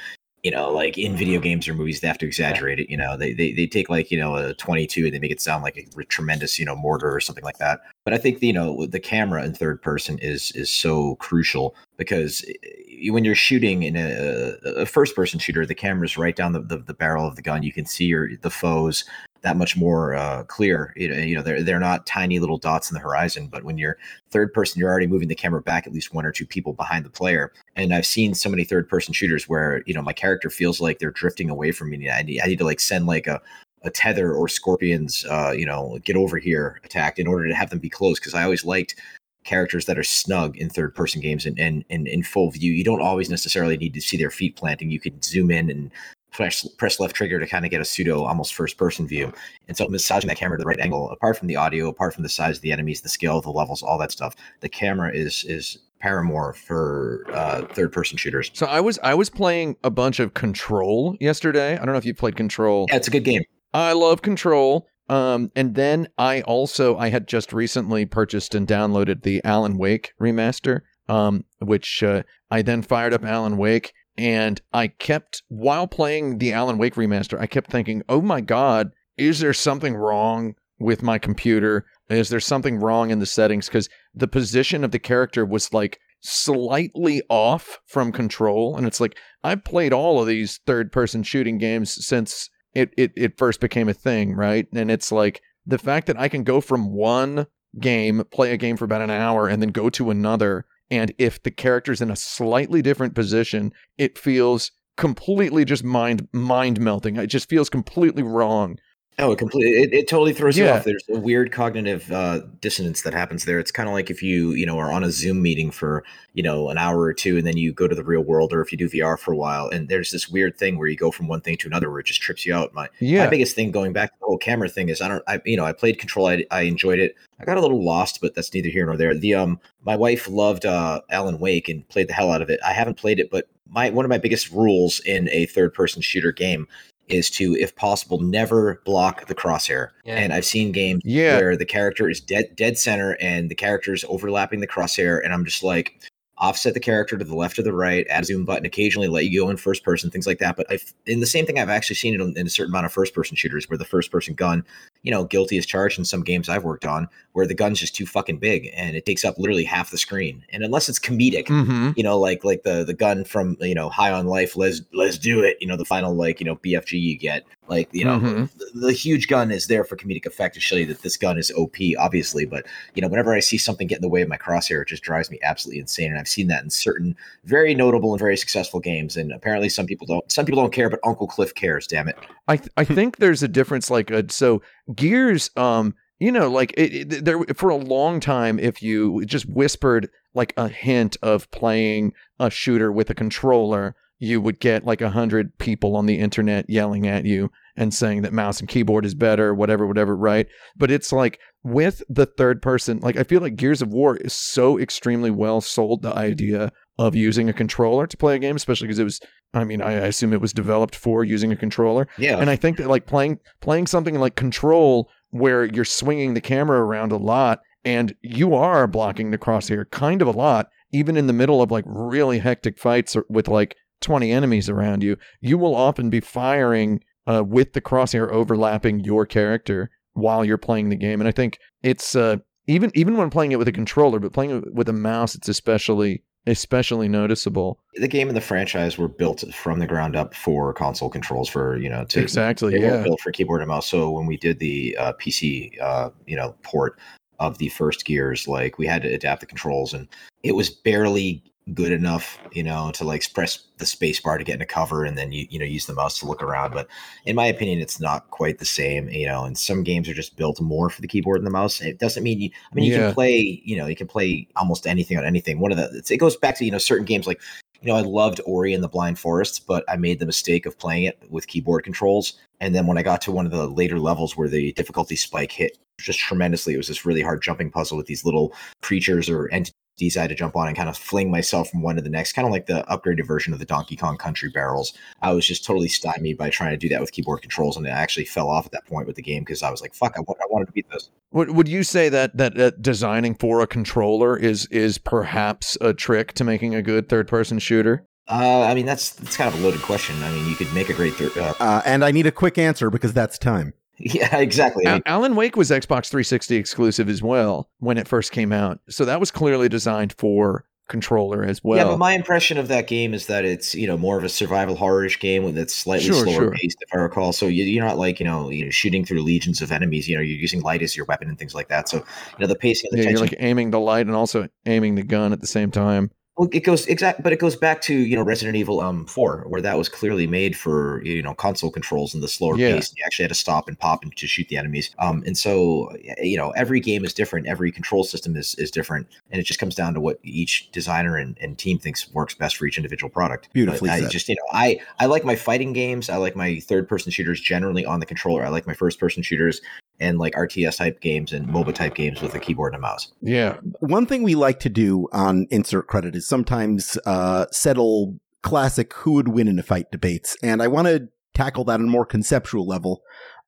You 0.42 0.50
know, 0.50 0.70
like 0.70 0.98
in 0.98 1.16
video 1.16 1.40
games 1.40 1.66
or 1.66 1.72
movies, 1.72 2.00
they 2.00 2.06
have 2.06 2.18
to 2.18 2.26
exaggerate 2.26 2.78
it. 2.78 2.90
You 2.90 2.98
know, 2.98 3.16
they, 3.16 3.32
they 3.32 3.52
they 3.52 3.66
take 3.66 3.88
like 3.88 4.10
you 4.10 4.18
know 4.18 4.36
a 4.36 4.54
22 4.54 5.06
and 5.06 5.14
they 5.14 5.18
make 5.18 5.30
it 5.30 5.40
sound 5.40 5.62
like 5.62 5.76
a 5.76 6.04
tremendous 6.04 6.58
you 6.58 6.66
know 6.66 6.76
mortar 6.76 7.14
or 7.14 7.20
something 7.20 7.44
like 7.44 7.58
that. 7.58 7.80
But 8.04 8.12
I 8.14 8.18
think 8.18 8.42
you 8.42 8.52
know 8.52 8.86
the 8.86 9.00
camera 9.00 9.44
in 9.44 9.54
third 9.54 9.80
person 9.80 10.18
is 10.18 10.50
is 10.52 10.70
so 10.70 11.16
crucial 11.16 11.74
because 11.96 12.44
eh, 12.48 13.10
when 13.10 13.24
you're 13.24 13.34
shooting 13.34 13.82
in 13.84 13.96
a, 13.96 14.56
a 14.64 14.86
first 14.86 15.16
person 15.16 15.38
shooter, 15.38 15.64
the 15.64 15.74
camera's 15.74 16.18
right 16.18 16.36
down 16.36 16.52
the, 16.52 16.60
the, 16.60 16.78
the 16.78 16.94
barrel 16.94 17.26
of 17.26 17.36
the 17.36 17.42
gun. 17.42 17.62
You 17.62 17.72
can 17.72 17.86
see 17.86 18.04
your 18.04 18.36
the 18.36 18.50
foes 18.50 19.04
that 19.44 19.58
much 19.58 19.76
more 19.76 20.14
uh, 20.14 20.42
clear. 20.44 20.92
You 20.96 21.36
know, 21.36 21.42
they're 21.42 21.62
they're 21.62 21.78
not 21.78 22.06
tiny 22.06 22.40
little 22.40 22.56
dots 22.56 22.90
in 22.90 22.94
the 22.94 23.00
horizon. 23.00 23.46
But 23.46 23.62
when 23.62 23.76
you're 23.78 23.98
third 24.30 24.52
person, 24.52 24.80
you're 24.80 24.90
already 24.90 25.06
moving 25.06 25.28
the 25.28 25.34
camera 25.34 25.60
back 25.60 25.86
at 25.86 25.92
least 25.92 26.14
one 26.14 26.24
or 26.24 26.32
two 26.32 26.46
people 26.46 26.72
behind 26.72 27.04
the 27.04 27.10
player. 27.10 27.52
And 27.76 27.94
I've 27.94 28.06
seen 28.06 28.34
so 28.34 28.48
many 28.48 28.64
third 28.64 28.88
person 28.88 29.12
shooters 29.12 29.48
where 29.48 29.82
you 29.86 29.94
know 29.94 30.02
my 30.02 30.14
character 30.14 30.50
feels 30.50 30.80
like 30.80 30.98
they're 30.98 31.10
drifting 31.10 31.50
away 31.50 31.72
from 31.72 31.90
me. 31.90 32.10
I 32.10 32.22
need 32.22 32.40
I 32.40 32.46
need 32.46 32.58
to 32.58 32.64
like 32.64 32.80
send 32.80 33.06
like 33.06 33.26
a 33.26 33.40
a 33.82 33.90
tether 33.90 34.32
or 34.32 34.48
scorpions, 34.48 35.26
uh, 35.26 35.52
you 35.54 35.66
know, 35.66 35.98
get 36.04 36.16
over 36.16 36.38
here 36.38 36.80
attack 36.84 37.18
in 37.18 37.26
order 37.26 37.46
to 37.46 37.54
have 37.54 37.68
them 37.68 37.78
be 37.78 37.90
close. 37.90 38.18
Because 38.18 38.34
I 38.34 38.42
always 38.42 38.64
liked 38.64 38.96
characters 39.44 39.84
that 39.84 39.98
are 39.98 40.02
snug 40.02 40.56
in 40.56 40.70
third 40.70 40.94
person 40.94 41.20
games 41.20 41.44
and, 41.44 41.58
and, 41.58 41.84
and 41.90 42.08
in 42.08 42.22
full 42.22 42.50
view. 42.50 42.72
You 42.72 42.82
don't 42.82 43.02
always 43.02 43.28
necessarily 43.28 43.76
need 43.76 43.92
to 43.92 44.00
see 44.00 44.16
their 44.16 44.30
feet 44.30 44.56
planting. 44.56 44.90
You 44.90 44.98
can 44.98 45.20
zoom 45.20 45.50
in 45.50 45.70
and 45.70 45.90
press, 46.34 46.68
press 46.76 47.00
left 47.00 47.14
trigger 47.14 47.38
to 47.38 47.46
kind 47.46 47.64
of 47.64 47.70
get 47.70 47.80
a 47.80 47.84
pseudo 47.84 48.24
almost 48.24 48.54
first 48.54 48.76
person 48.76 49.06
view. 49.06 49.32
And 49.68 49.76
so 49.76 49.88
massaging 49.88 50.28
that 50.28 50.36
camera 50.36 50.58
to 50.58 50.62
the 50.62 50.68
right 50.68 50.80
angle, 50.80 51.10
apart 51.10 51.38
from 51.38 51.48
the 51.48 51.56
audio, 51.56 51.88
apart 51.88 52.12
from 52.12 52.22
the 52.22 52.28
size 52.28 52.56
of 52.56 52.62
the 52.62 52.72
enemies, 52.72 53.00
the 53.00 53.08
scale 53.08 53.40
the 53.40 53.50
levels, 53.50 53.82
all 53.82 53.98
that 53.98 54.12
stuff, 54.12 54.34
the 54.60 54.68
camera 54.68 55.14
is 55.14 55.44
is 55.44 55.78
paramour 56.00 56.52
for 56.52 57.24
uh, 57.32 57.62
third 57.72 57.92
person 57.92 58.18
shooters. 58.18 58.50
So 58.52 58.66
I 58.66 58.80
was 58.80 58.98
I 59.02 59.14
was 59.14 59.30
playing 59.30 59.76
a 59.82 59.90
bunch 59.90 60.20
of 60.20 60.34
Control 60.34 61.16
yesterday. 61.20 61.74
I 61.74 61.76
don't 61.76 61.92
know 61.92 61.96
if 61.96 62.04
you 62.04 62.14
played 62.14 62.36
Control. 62.36 62.86
Yeah, 62.90 62.96
it's 62.96 63.08
a 63.08 63.12
good 63.12 63.24
game. 63.24 63.42
I 63.72 63.92
love 63.92 64.20
Control. 64.20 64.86
Um, 65.08 65.52
and 65.54 65.74
then 65.74 66.08
I 66.18 66.42
also 66.42 66.96
I 66.96 67.08
had 67.08 67.28
just 67.28 67.52
recently 67.52 68.06
purchased 68.06 68.54
and 68.54 68.66
downloaded 68.66 69.22
the 69.22 69.42
Alan 69.44 69.78
Wake 69.78 70.12
remaster. 70.20 70.80
Um, 71.06 71.44
which 71.58 72.02
uh, 72.02 72.22
I 72.50 72.62
then 72.62 72.80
fired 72.80 73.12
up 73.12 73.26
Alan 73.26 73.58
Wake, 73.58 73.92
and 74.16 74.61
I 74.73 74.88
kept 74.88 75.42
while 75.49 75.87
playing 75.87 76.38
the 76.38 76.52
Alan 76.52 76.78
Wake 76.78 76.94
remaster, 76.94 77.38
I 77.38 77.47
kept 77.47 77.71
thinking, 77.71 78.02
"Oh 78.09 78.21
my 78.21 78.40
God, 78.40 78.90
is 79.16 79.40
there 79.40 79.52
something 79.52 79.94
wrong 79.94 80.54
with 80.78 81.02
my 81.02 81.18
computer? 81.18 81.85
Is 82.09 82.28
there 82.28 82.40
something 82.40 82.78
wrong 82.78 83.11
in 83.11 83.18
the 83.18 83.26
settings?" 83.26 83.66
Because 83.66 83.88
the 84.14 84.28
position 84.28 84.85
of 84.85 84.90
the 84.90 84.99
character 84.99 85.44
was 85.44 85.73
like 85.73 85.99
slightly 86.21 87.23
off 87.28 87.80
from 87.87 88.12
Control, 88.12 88.76
and 88.76 88.87
it's 88.87 89.00
like 89.00 89.16
I've 89.42 89.64
played 89.64 89.92
all 89.92 90.21
of 90.21 90.26
these 90.26 90.61
third-person 90.66 91.23
shooting 91.23 91.59
games 91.59 92.04
since 92.06 92.49
it, 92.75 92.90
it 92.97 93.12
it 93.16 93.38
first 93.38 93.61
became 93.61 93.88
a 93.88 93.94
thing, 93.94 94.35
right? 94.35 94.66
And 94.75 94.90
it's 94.90 95.12
like 95.12 95.40
the 95.66 95.78
fact 95.78 96.06
that 96.06 96.18
I 96.18 96.28
can 96.28 96.42
go 96.44 96.61
from 96.61 96.92
one 96.92 97.47
game, 97.80 98.23
play 98.33 98.52
a 98.52 98.56
game 98.56 98.76
for 98.76 98.85
about 98.85 99.02
an 99.02 99.11
hour, 99.11 99.49
and 99.49 99.61
then 99.61 99.71
go 99.71 99.90
to 99.90 100.11
another, 100.11 100.64
and 100.90 101.12
if 101.18 101.42
the 101.42 101.50
character's 101.50 102.00
in 102.00 102.10
a 102.10 102.16
slightly 102.16 102.82
different 102.82 103.14
position, 103.14 103.72
it 103.98 104.18
feels 104.18 104.70
completely 104.96 105.64
just 105.64 105.84
mind 105.84 106.28
mind 106.32 106.80
melting. 106.80 107.16
It 107.16 107.26
just 107.26 107.48
feels 107.48 107.68
completely 107.68 108.22
wrong. 108.22 108.78
Oh, 109.18 109.30
it 109.30 109.38
completely. 109.38 109.71
It, 109.83 109.94
it 109.94 110.09
totally 110.09 110.33
throws 110.33 110.59
you 110.59 110.66
off. 110.68 110.83
There's 110.83 111.04
a 111.09 111.18
weird 111.18 111.52
cognitive 111.52 112.11
uh, 112.11 112.40
dissonance 112.61 113.02
that 113.02 113.14
happens 113.14 113.44
there. 113.44 113.61
It's 113.61 113.71
kind 113.71 113.88
of 113.88 113.92
like 113.94 114.11
if 114.11 114.25
you, 114.25 114.52
you 114.52 114.66
know, 114.66 114.76
are 114.78 114.90
on 114.90 115.04
a 115.04 115.11
Zoom 115.12 115.40
meeting 115.40 115.71
for, 115.71 116.02
you 116.33 116.42
know, 116.42 116.68
an 116.68 116.78
hour 116.78 117.00
or 117.00 117.14
two, 117.14 117.38
and 117.38 117.47
then 117.47 117.56
you 117.56 117.73
go 117.73 117.87
to 117.87 117.94
the 117.94 118.02
real 118.02 118.23
world, 118.23 118.52
or 118.52 118.61
if 118.61 118.73
you 118.73 118.78
do 118.78 118.88
VR 118.88 119.16
for 119.16 119.33
a 119.33 119.37
while, 119.37 119.68
and 119.68 119.88
there's 119.88 120.11
this 120.11 120.28
weird 120.28 120.59
thing 120.59 120.78
where 120.78 120.88
you 120.88 120.97
go 120.97 121.12
from 121.12 121.28
one 121.28 121.40
thing 121.40 121.56
to 121.59 121.68
another, 121.68 121.90
where 121.90 122.00
it 122.00 122.06
just 122.06 122.23
trips 122.23 122.44
you 122.44 122.52
out. 122.52 122.75
My 122.75 122.88
Yeah. 122.99 123.25
my 123.25 123.30
biggest 123.30 123.54
thing 123.54 123.71
going 123.71 123.92
back 123.92 124.11
to 124.11 124.16
the 124.18 124.26
whole 124.26 124.38
camera 124.38 124.68
thing 124.68 124.88
is 124.88 125.00
I 125.00 125.06
don't, 125.06 125.23
I, 125.28 125.40
you 125.44 125.56
know, 125.56 125.64
I 125.64 125.73
played 125.73 126.00
Control. 126.00 126.26
I, 126.26 126.44
I 126.50 126.62
enjoyed 126.62 126.99
it. 126.99 127.14
I 127.38 127.44
got 127.44 127.56
a 127.56 127.61
little 127.61 127.85
lost, 127.85 128.21
but 128.21 128.35
that's 128.35 128.52
neither 128.52 128.68
here 128.68 128.85
nor 128.87 128.97
there. 128.97 129.14
The 129.14 129.35
um, 129.35 129.61
my 129.85 129.94
wife 129.94 130.28
loved 130.28 130.66
uh, 130.66 131.02
Alan 131.11 131.38
Wake 131.38 131.68
and 131.68 131.88
played 131.88 132.09
the 132.09 132.14
hell 132.14 132.33
out 132.33 132.42
of 132.42 132.50
it. 132.50 132.59
I 132.64 132.73
haven't 132.73 132.97
played 132.97 133.21
it, 133.21 133.30
but 133.30 133.47
my 133.68 133.90
one 133.90 134.04
of 134.04 134.09
my 134.09 134.18
biggest 134.18 134.50
rules 134.50 134.99
in 135.00 135.28
a 135.30 135.47
third 135.47 135.73
person 135.73 136.02
shooter 136.02 136.33
game 136.33 136.66
is 137.08 137.30
to, 137.30 137.54
if 137.56 137.75
possible, 137.76 138.20
never 138.20 138.80
block 138.84 139.26
the 139.26 139.34
crosshair. 139.34 139.90
Yeah. 140.04 140.16
And 140.16 140.32
I've 140.32 140.44
seen 140.44 140.73
games 140.73 141.02
Yeah. 141.04 141.37
where 141.37 141.56
the 141.56 141.64
character 141.66 142.08
is 142.08 142.20
dead 142.20 142.54
dead 142.56 142.78
center 142.78 143.16
and 143.20 143.50
the 143.50 143.54
character 143.54 143.92
is 143.92 144.04
overlapping 144.08 144.61
the 144.61 144.66
crosshair, 144.66 145.23
and 145.25 145.32
I'm 145.32 145.44
just 145.44 145.62
like 145.62 146.11
offset 146.38 146.75
the 146.75 146.80
character 146.80 147.16
to 147.16 147.25
the 147.25 147.34
left 147.34 147.58
or 147.58 147.62
the 147.62 147.73
right, 147.73 148.06
add 148.11 148.25
a 148.25 148.26
zoom 148.26 148.44
button, 148.44 148.66
occasionally 148.66 149.06
let 149.06 149.25
you 149.26 149.40
go 149.40 149.49
in 149.50 149.56
first 149.56 149.84
person, 149.84 150.11
things 150.11 150.26
like 150.26 150.38
that. 150.38 150.56
But 150.56 150.66
I've 150.70 150.92
in 151.06 151.20
the 151.20 151.26
same 151.26 151.46
thing, 151.46 151.58
I've 151.58 151.68
actually 151.68 151.96
seen 151.96 152.14
it 152.14 152.20
in, 152.20 152.37
in 152.37 152.46
a 152.46 152.50
certain 152.50 152.73
amount 152.73 152.87
of 152.87 152.92
first 152.92 153.14
person 153.14 153.37
shooters 153.37 153.68
where 153.70 153.78
the 153.78 153.84
first 153.84 154.11
person 154.11 154.34
gun, 154.34 154.64
you 155.04 155.12
know, 155.12 155.23
guilty 155.25 155.56
as 155.56 155.64
charged 155.66 155.99
in 155.99 156.04
some 156.04 156.23
games 156.25 156.49
I've 156.49 156.64
worked 156.64 156.84
on, 156.84 157.08
where 157.32 157.46
the 157.46 157.54
gun's 157.54 157.78
just 157.78 157.94
too 157.94 158.06
fucking 158.06 158.38
big 158.38 158.70
and 158.75 158.96
it 158.96 159.06
takes 159.06 159.25
up 159.25 159.38
literally 159.38 159.62
half 159.64 159.90
the 159.92 159.99
screen. 159.99 160.42
And 160.49 160.64
unless 160.64 160.88
it's 160.88 160.99
comedic, 160.99 161.46
Mm-hmm. 161.46 161.90
you 161.94 162.02
know, 162.02 162.18
like 162.18 162.42
like 162.42 162.64
the 162.64 162.82
the 162.84 162.94
gun 162.94 163.25
from 163.25 163.56
you 163.61 163.75
know 163.75 163.88
High 163.90 164.11
on 164.11 164.26
Life, 164.26 164.56
let's 164.56 164.80
let's 164.92 165.18
do 165.18 165.40
it. 165.44 165.56
You 165.61 165.68
know, 165.68 165.76
the 165.76 165.84
final 165.84 166.14
like 166.16 166.40
you 166.40 166.46
know 166.46 166.56
BFG 166.56 167.00
you 167.00 167.16
get, 167.16 167.44
like 167.68 167.88
you 167.92 168.04
know, 168.04 168.18
Mhm. 168.18 168.50
the, 168.59 168.80
the 168.87 168.92
huge 168.92 169.28
gun 169.28 169.50
is 169.50 169.66
there 169.66 169.85
for 169.85 169.97
comedic 169.97 170.26
effect 170.26 170.54
to 170.54 170.61
show 170.61 170.76
you 170.76 170.87
that 170.87 171.02
this 171.02 171.16
gun 171.16 171.38
is 171.38 171.50
OP, 171.52 171.76
obviously. 171.99 172.44
But 172.44 172.66
you 172.94 173.02
know, 173.02 173.09
whenever 173.09 173.33
I 173.35 173.40
see 173.40 173.56
something 173.59 173.87
get 173.87 173.97
in 173.99 174.02
the 174.02 174.09
way 174.09 174.23
of 174.23 174.28
my 174.28 174.37
crosshair, 174.37 174.83
it 174.83 174.88
just 174.88 175.02
drives 175.02 175.30
me 175.30 175.38
absolutely 175.42 175.80
insane. 175.80 176.11
And 176.11 176.18
I've 176.18 176.28
seen 176.28 176.49
that 176.49 176.62
in 176.62 176.71
certain 176.71 177.16
very 177.44 177.75
notable 177.75 178.12
and 178.12 178.18
very 178.18 178.37
successful 178.37 178.80
games. 178.80 179.16
And 179.16 179.33
apparently, 179.33 179.68
some 179.68 179.87
people 179.87 180.06
don't. 180.06 180.30
Some 180.30 180.44
people 180.47 180.61
don't 180.62 180.73
care, 180.73 180.90
but 180.90 181.00
Uncle 181.04 181.26
Cliff 181.26 181.54
cares. 181.54 181.87
Damn 181.87 182.09
it! 182.09 182.16
I 182.49 182.56
th- 182.59 182.71
I 182.76 182.85
think 182.85 183.16
there's 183.16 183.42
a 183.42 183.49
difference. 183.49 183.90
Like 183.90 184.11
uh, 184.11 184.25
so, 184.28 184.62
Gears. 184.94 185.50
Um, 185.56 185.94
you 186.21 186.30
know, 186.30 186.49
like 186.49 186.73
it, 186.76 187.12
it, 187.12 187.25
there 187.25 187.40
for 187.56 187.71
a 187.71 187.76
long 187.76 188.21
time, 188.21 188.59
if 188.59 188.83
you 188.83 189.25
just 189.25 189.47
whispered 189.47 190.09
like 190.33 190.54
a 190.56 190.68
hint 190.68 191.16
of 191.23 191.50
playing 191.50 192.12
a 192.38 192.50
shooter 192.50 192.90
with 192.92 193.11
a 193.11 193.14
controller, 193.14 193.97
you 194.18 194.40
would 194.40 194.61
get 194.61 194.85
like 194.85 195.00
a 195.00 195.11
hundred 195.11 195.56
people 195.59 195.97
on 195.97 196.06
the 196.06 196.18
internet 196.18 196.68
yelling 196.68 197.06
at 197.06 197.25
you 197.25 197.50
and 197.76 197.92
saying 197.92 198.23
that 198.23 198.33
mouse 198.33 198.61
and 198.61 198.68
keyboard 198.68 199.04
is 199.04 199.14
better, 199.14 199.52
whatever, 199.54 199.87
whatever, 199.87 200.16
right? 200.16 200.47
But 200.76 200.90
it's 200.90 201.12
like 201.12 201.40
with 201.62 202.02
the 202.09 202.26
third 202.26 202.62
person, 202.62 203.00
like 203.00 203.16
I 203.16 203.25
feel 203.25 203.40
like 203.40 203.56
Gears 203.56 203.83
of 203.83 203.92
War 203.92 204.16
is 204.16 204.33
so 204.33 204.78
extremely 204.78 205.30
well 205.30 205.61
sold 205.61 206.02
the 206.02 206.14
idea 206.14 206.71
of 206.99 207.16
using 207.16 207.49
a 207.49 207.52
controller 207.52 208.06
to 208.06 208.16
play 208.16 208.37
a 208.37 208.38
game, 208.38 208.56
especially 208.56 208.87
because 208.87 208.99
it 208.99 209.04
was. 209.04 209.21
I 209.52 209.62
mean, 209.62 209.83
I, 209.83 209.92
assume 209.92 210.33
it 210.33 210.40
was 210.40 210.52
developed 210.52 210.97
for 210.97 211.23
using 211.23 211.52
a 211.52 211.56
controller. 211.56 212.09
Yeah, 212.18 212.38
And 212.38 212.50
I 212.50 212.56
think 212.56 212.76
that 212.78 212.88
like 212.88 213.06
playing 213.06 213.38
playing 213.61 213.87
something 213.87 214.18
like 214.18 214.35
Control, 214.35 215.09
where 215.30 215.64
you're 215.64 215.85
swinging 215.85 216.35
the 216.35 216.40
camera 216.40 216.80
around 216.80 217.12
a 217.12 217.16
lot 217.16 217.61
and 217.85 218.14
you 218.23 218.54
are 218.54 218.87
blocking 218.87 219.30
the 219.30 219.38
crosshair 219.38 219.88
kind 219.90 220.23
of 220.23 220.28
a 220.28 220.33
lot, 220.33 220.68
even 220.92 221.16
in 221.16 221.26
the 221.26 221.33
middle 221.33 221.62
of 221.62 221.71
like 221.71 221.85
really 221.87 222.38
hectic 222.38 222.78
fights 222.78 223.14
or- 223.14 223.26
with 223.28 223.47
like 223.47 223.76
20 224.04 224.30
enemies 224.30 224.68
around 224.68 225.02
you, 225.02 225.16
you 225.40 225.58
will 225.58 225.75
often 225.75 226.11
be 226.11 226.20
firing 226.20 227.02
uh, 227.26 227.42
with 227.44 227.73
the 227.73 227.80
crosshair 227.80 228.30
overlapping 228.30 229.00
your 229.00 229.26
character 229.26 229.90
while 230.12 230.44
you're 230.44 230.58
playing 230.58 230.90
the 230.90 230.96
game. 230.96 231.20
And 231.20 231.28
I 231.28 231.32
think 231.32 231.58
it's 231.82 232.14
uh, 232.14 232.37
even 232.66 232.90
even 232.94 233.16
when 233.16 233.30
playing 233.30 233.52
it 233.52 233.58
with 233.58 233.68
a 233.68 233.73
controller, 233.73 234.18
but 234.18 234.32
playing 234.32 234.50
it 234.58 234.75
with 234.75 234.88
a 234.88 234.92
mouse, 234.92 235.34
it's 235.34 235.49
especially 235.49 236.23
especially 236.46 237.08
noticeable. 237.08 237.80
the 237.94 238.08
game 238.08 238.28
and 238.28 238.37
the 238.37 238.40
franchise 238.40 238.99
were 238.99 239.08
built 239.08 239.42
from 239.54 239.78
the 239.78 239.87
ground 239.87 240.14
up 240.14 240.34
for 240.34 240.75
console 240.75 241.08
controls 241.08 241.49
for 241.49 241.78
you 241.78 241.88
know 241.88 242.04
to 242.04 242.20
Exactly. 242.20 242.80
Yeah. 242.80 243.02
built 243.02 243.20
for 243.20 243.32
keyboard 243.32 243.62
and 243.62 243.68
mouse. 243.68 243.87
So 243.87 244.11
when 244.11 244.26
we 244.26 244.37
did 244.37 244.58
the 244.58 244.96
uh, 244.99 245.12
PC, 245.14 245.80
uh, 245.80 246.11
you 246.26 246.37
know, 246.37 246.54
port 246.62 246.99
of 247.38 247.58
the 247.58 247.68
first 247.70 248.04
Gears, 248.04 248.46
like 248.46 248.78
we 248.78 248.87
had 248.87 249.02
to 249.02 249.12
adapt 249.12 249.40
the 249.40 249.46
controls, 249.46 249.94
and 249.94 250.08
it 250.42 250.52
was 250.52 250.70
barely 250.70 251.42
good 251.73 251.92
enough, 251.92 252.38
you 252.52 252.62
know, 252.62 252.90
to 252.92 253.04
like 253.04 253.33
press 253.33 253.59
the 253.78 253.87
space 253.87 254.21
bar 254.21 254.37
to 254.37 254.44
get 254.44 254.54
into 254.54 254.66
cover, 254.66 255.04
and 255.04 255.16
then 255.16 255.33
you 255.33 255.47
you 255.49 255.59
know 255.59 255.64
use 255.64 255.87
the 255.87 255.94
mouse 255.94 256.18
to 256.18 256.26
look 256.26 256.42
around. 256.42 256.73
But 256.73 256.88
in 257.25 257.37
my 257.37 257.47
opinion, 257.47 257.80
it's 257.80 258.00
not 258.00 258.30
quite 258.30 258.59
the 258.59 258.64
same, 258.64 259.09
you 259.09 259.26
know. 259.26 259.44
And 259.44 259.56
some 259.56 259.83
games 259.83 260.09
are 260.09 260.14
just 260.14 260.37
built 260.37 260.61
more 260.61 260.90
for 260.90 261.00
the 261.00 261.09
keyboard 261.09 261.38
and 261.38 261.47
the 261.47 261.50
mouse. 261.50 261.80
It 261.80 261.99
doesn't 261.99 262.23
mean 262.23 262.40
you. 262.40 262.50
I 262.71 262.75
mean, 262.75 262.85
you 262.85 262.92
Yeah. 262.92 263.06
can 263.06 263.14
play, 263.14 263.62
you 263.64 263.76
know, 263.76 263.87
you 263.87 263.97
can 263.97 264.06
play 264.06 264.47
almost 264.56 264.87
anything 264.87 265.16
on 265.16 265.25
anything. 265.25 265.59
One 265.59 265.73
of 265.73 265.78
the 265.78 265.90
it's, 265.97 266.11
it 266.11 266.18
goes 266.18 266.37
back 266.37 266.56
to 266.59 266.64
you 266.64 266.71
know 266.71 266.78
certain 266.78 267.06
games 267.06 267.26
like 267.26 267.40
you 267.80 267.92
know, 267.92 267.97
I 267.99 268.00
loved 268.00 268.40
Ori 268.47 268.73
and 268.73 268.83
the 268.83 268.88
Blind 268.88 269.18
Forest, 269.18 269.66
but 269.66 269.85
I 269.88 269.97
made 269.97 270.18
the 270.18 270.25
mistake 270.25 270.64
of 270.64 270.78
playing 270.78 271.04
it 271.04 271.23
with 271.28 271.47
keyboard 271.47 271.85
controls. 271.85 272.33
And 272.61 272.75
then 272.75 272.87
when 272.87 272.97
I 272.97 273.02
got 273.02 273.21
to 273.23 273.33
one 273.33 273.44
of 273.44 273.52
the 273.52 273.66
later 273.66 273.99
levels 273.99 274.38
where 274.38 274.49
the 274.49 274.73
difficulty 274.73 275.16
spike 275.16 275.52
hit 275.52 275.76
just 276.00 276.18
tremendously, 276.18 276.73
it 276.73 276.78
was 276.78 276.88
this 276.88 277.04
really 277.04 277.21
hard 277.21 277.42
jumping 277.42 277.71
puzzle 277.71 277.99
with 277.99 278.06
these 278.06 278.25
little 278.25 278.54
creatures 278.80 279.28
or 279.28 279.50
entities 279.50 279.75
I 280.00 280.20
had 280.20 280.30
to 280.30 280.34
jump 280.34 280.56
on 280.56 280.66
and 280.66 280.76
kind 280.76 280.88
of 280.88 280.96
fling 280.96 281.30
myself 281.30 281.70
from 281.70 281.80
one 281.82 281.96
to 281.96 282.02
the 282.02 282.10
next, 282.10 282.32
kind 282.32 282.46
of 282.46 282.52
like 282.52 282.66
the 282.66 282.84
upgraded 282.90 283.26
version 283.26 283.52
of 283.52 283.58
the 283.60 283.64
Donkey 283.64 283.96
Kong 283.96 284.16
Country 284.16 284.48
barrels. 284.50 284.92
I 285.22 285.32
was 285.32 285.46
just 285.46 285.64
totally 285.64 285.88
stymied 285.88 286.36
by 286.36 286.50
trying 286.50 286.70
to 286.72 286.76
do 286.76 286.88
that 286.88 287.00
with 287.00 287.12
keyboard 287.12 287.42
controls, 287.42 287.76
and 287.76 287.86
I 287.86 287.90
actually 287.90 288.24
fell 288.24 288.48
off 288.48 288.66
at 288.66 288.72
that 288.72 288.86
point 288.86 289.06
with 289.06 289.16
the 289.16 289.22
game 289.22 289.42
because 289.42 289.62
I 289.62 289.70
was 289.70 289.80
like, 289.80 289.94
"Fuck, 289.94 290.14
I, 290.16 290.20
wa- 290.26 290.34
I 290.40 290.46
wanted 290.50 290.66
to 290.66 290.72
beat 290.72 290.90
this." 290.90 291.10
Would 291.32 291.50
would 291.50 291.68
you 291.68 291.82
say 291.84 292.08
that 292.08 292.36
that 292.36 292.60
uh, 292.60 292.70
designing 292.80 293.34
for 293.34 293.60
a 293.60 293.66
controller 293.66 294.36
is 294.36 294.66
is 294.66 294.98
perhaps 294.98 295.78
a 295.80 295.94
trick 295.94 296.32
to 296.34 296.44
making 296.44 296.74
a 296.74 296.82
good 296.82 297.08
third 297.08 297.28
person 297.28 297.58
shooter? 297.58 298.04
Uh, 298.28 298.62
I 298.62 298.74
mean, 298.74 298.86
that's 298.86 299.10
that's 299.10 299.36
kind 299.36 299.52
of 299.52 299.60
a 299.60 299.62
loaded 299.62 299.82
question. 299.82 300.20
I 300.22 300.30
mean, 300.30 300.48
you 300.48 300.56
could 300.56 300.72
make 300.74 300.88
a 300.88 300.94
great 300.94 301.14
third. 301.14 301.36
Uh, 301.36 301.54
Uh, 301.60 301.82
and 301.84 302.04
I 302.04 302.10
need 302.10 302.26
a 302.26 302.32
quick 302.32 302.58
answer 302.58 302.90
because 302.90 303.12
that's 303.12 303.38
time. 303.38 303.74
yeah, 303.98 304.36
exactly. 304.38 304.84
Alan 305.06 305.36
Wake 305.36 305.56
was 305.56 305.70
Xbox 305.70 306.08
360 306.08 306.56
exclusive 306.56 307.08
as 307.08 307.22
well 307.22 307.68
when 307.78 307.98
it 307.98 308.08
first 308.08 308.32
came 308.32 308.52
out, 308.52 308.80
so 308.88 309.04
that 309.04 309.20
was 309.20 309.30
clearly 309.30 309.68
designed 309.68 310.14
for 310.18 310.64
controller 310.88 311.42
as 311.42 311.64
well. 311.64 311.78
yeah, 311.78 311.84
but 311.84 311.98
my 311.98 312.12
impression 312.12 312.58
of 312.58 312.68
that 312.68 312.86
game 312.86 313.14
is 313.14 313.26
that 313.26 313.44
it's 313.44 313.74
you 313.74 313.86
know 313.86 313.96
more 313.96 314.18
of 314.18 314.24
a 314.24 314.28
survival 314.28 314.76
horror-ish 314.76 315.18
game 315.18 315.54
that's 315.54 315.74
slightly 315.74 316.08
Sure, 316.08 316.24
slower 316.24 316.34
sure. 316.34 316.50
paced, 316.50 316.76
if 316.82 316.88
I 316.92 316.98
recall. 316.98 317.32
So 317.32 317.46
you, 317.46 317.64
you're 317.64 317.84
not 317.84 317.98
like 317.98 318.20
you 318.20 318.26
know 318.26 318.50
you 318.50 318.64
know 318.64 318.70
shooting 318.70 319.04
through 319.04 319.22
legions 319.22 319.62
of 319.62 319.72
enemies. 319.72 320.08
You 320.08 320.16
know 320.16 320.22
you're 320.22 320.38
using 320.38 320.60
light 320.60 320.82
as 320.82 320.96
your 320.96 321.06
weapon 321.06 321.28
and 321.28 321.38
things 321.38 321.54
like 321.54 321.68
that. 321.68 321.88
So 321.88 321.98
you 321.98 322.38
know 322.40 322.46
the 322.46 322.56
pacing 322.56 322.90
and 322.92 323.00
the 323.00 323.04
yeah, 323.04 323.10
you're 323.10 323.20
like 323.20 323.36
aiming 323.38 323.70
the 323.70 323.80
light 323.80 324.06
and 324.06 324.14
also 324.14 324.48
aiming 324.66 324.96
the 324.96 325.02
gun 325.02 325.32
at 325.32 325.40
the 325.40 325.46
same 325.46 325.70
time. 325.70 326.10
Well, 326.36 326.48
it 326.52 326.60
goes 326.64 326.84
exact, 326.88 327.22
but 327.22 327.32
it 327.32 327.38
goes 327.38 327.54
back 327.54 327.80
to 327.82 327.94
you 327.94 328.16
know 328.16 328.22
Resident 328.22 328.56
Evil 328.56 328.80
um 328.80 329.06
four, 329.06 329.44
where 329.46 329.60
that 329.62 329.78
was 329.78 329.88
clearly 329.88 330.26
made 330.26 330.56
for 330.56 331.00
you 331.04 331.22
know 331.22 331.32
console 331.32 331.70
controls 331.70 332.12
and 332.12 332.22
the 332.24 332.28
slower 332.28 332.58
Yeah. 332.58 332.74
pace. 332.74 332.92
You 332.96 333.04
actually 333.06 333.22
had 333.24 333.28
to 333.28 333.36
stop 333.36 333.68
and 333.68 333.78
pop 333.78 334.02
and 334.02 334.14
to 334.16 334.26
shoot 334.26 334.48
the 334.48 334.56
enemies. 334.56 334.90
Um, 334.98 335.22
and 335.26 335.38
so 335.38 335.94
you 336.20 336.36
know 336.36 336.50
every 336.50 336.80
game 336.80 337.04
is 337.04 337.14
different, 337.14 337.46
every 337.46 337.70
control 337.70 338.02
system 338.02 338.34
is 338.34 338.56
is 338.56 338.72
different, 338.72 339.06
and 339.30 339.40
it 339.40 339.44
just 339.44 339.60
comes 339.60 339.76
down 339.76 339.94
to 339.94 340.00
what 340.00 340.18
each 340.24 340.70
designer 340.72 341.16
and, 341.16 341.38
and 341.40 341.56
team 341.56 341.78
thinks 341.78 342.10
works 342.12 342.34
best 342.34 342.56
for 342.56 342.66
each 342.66 342.78
individual 342.78 343.10
product. 343.10 343.48
Beautifully 343.52 343.88
But 343.90 343.94
I 343.94 344.00
said. 344.00 344.10
just 344.10 344.28
you 344.28 344.34
know 344.34 344.48
I 344.52 344.80
I 344.98 345.06
like 345.06 345.24
my 345.24 345.36
fighting 345.36 345.72
games. 345.72 346.10
I 346.10 346.16
like 346.16 346.34
my 346.34 346.58
third 346.58 346.88
person 346.88 347.12
shooters 347.12 347.40
generally 347.40 347.86
on 347.86 348.00
the 348.00 348.06
controller. 348.06 348.44
I 348.44 348.48
like 348.48 348.66
my 348.66 348.74
first 348.74 348.98
person 348.98 349.22
shooters 349.22 349.60
and 350.04 350.18
like 350.18 350.34
RTS 350.34 350.76
type 350.76 351.00
games 351.00 351.32
and 351.32 351.49
MOBA 351.49 351.75
type 351.75 351.94
games 351.94 352.20
with 352.20 352.34
a 352.34 352.38
keyboard 352.38 352.75
and 352.75 352.80
a 352.80 352.87
mouse. 352.87 353.12
Yeah. 353.20 353.56
One 353.80 354.06
thing 354.06 354.23
we 354.23 354.34
like 354.34 354.61
to 354.61 354.68
do 354.68 355.08
on 355.12 355.46
insert 355.50 355.87
credit 355.87 356.14
is 356.14 356.28
sometimes 356.28 356.99
uh, 357.06 357.46
settle 357.50 358.18
classic 358.42 358.92
who 358.92 359.12
would 359.12 359.28
win 359.28 359.49
in 359.49 359.58
a 359.58 359.62
fight 359.62 359.90
debates. 359.90 360.37
And 360.42 360.62
I 360.62 360.68
want 360.68 360.88
to 360.88 361.08
tackle 361.32 361.64
that 361.64 361.80
on 361.80 361.87
a 361.87 361.90
more 361.90 362.06
conceptual 362.06 362.66
level. 362.66 363.02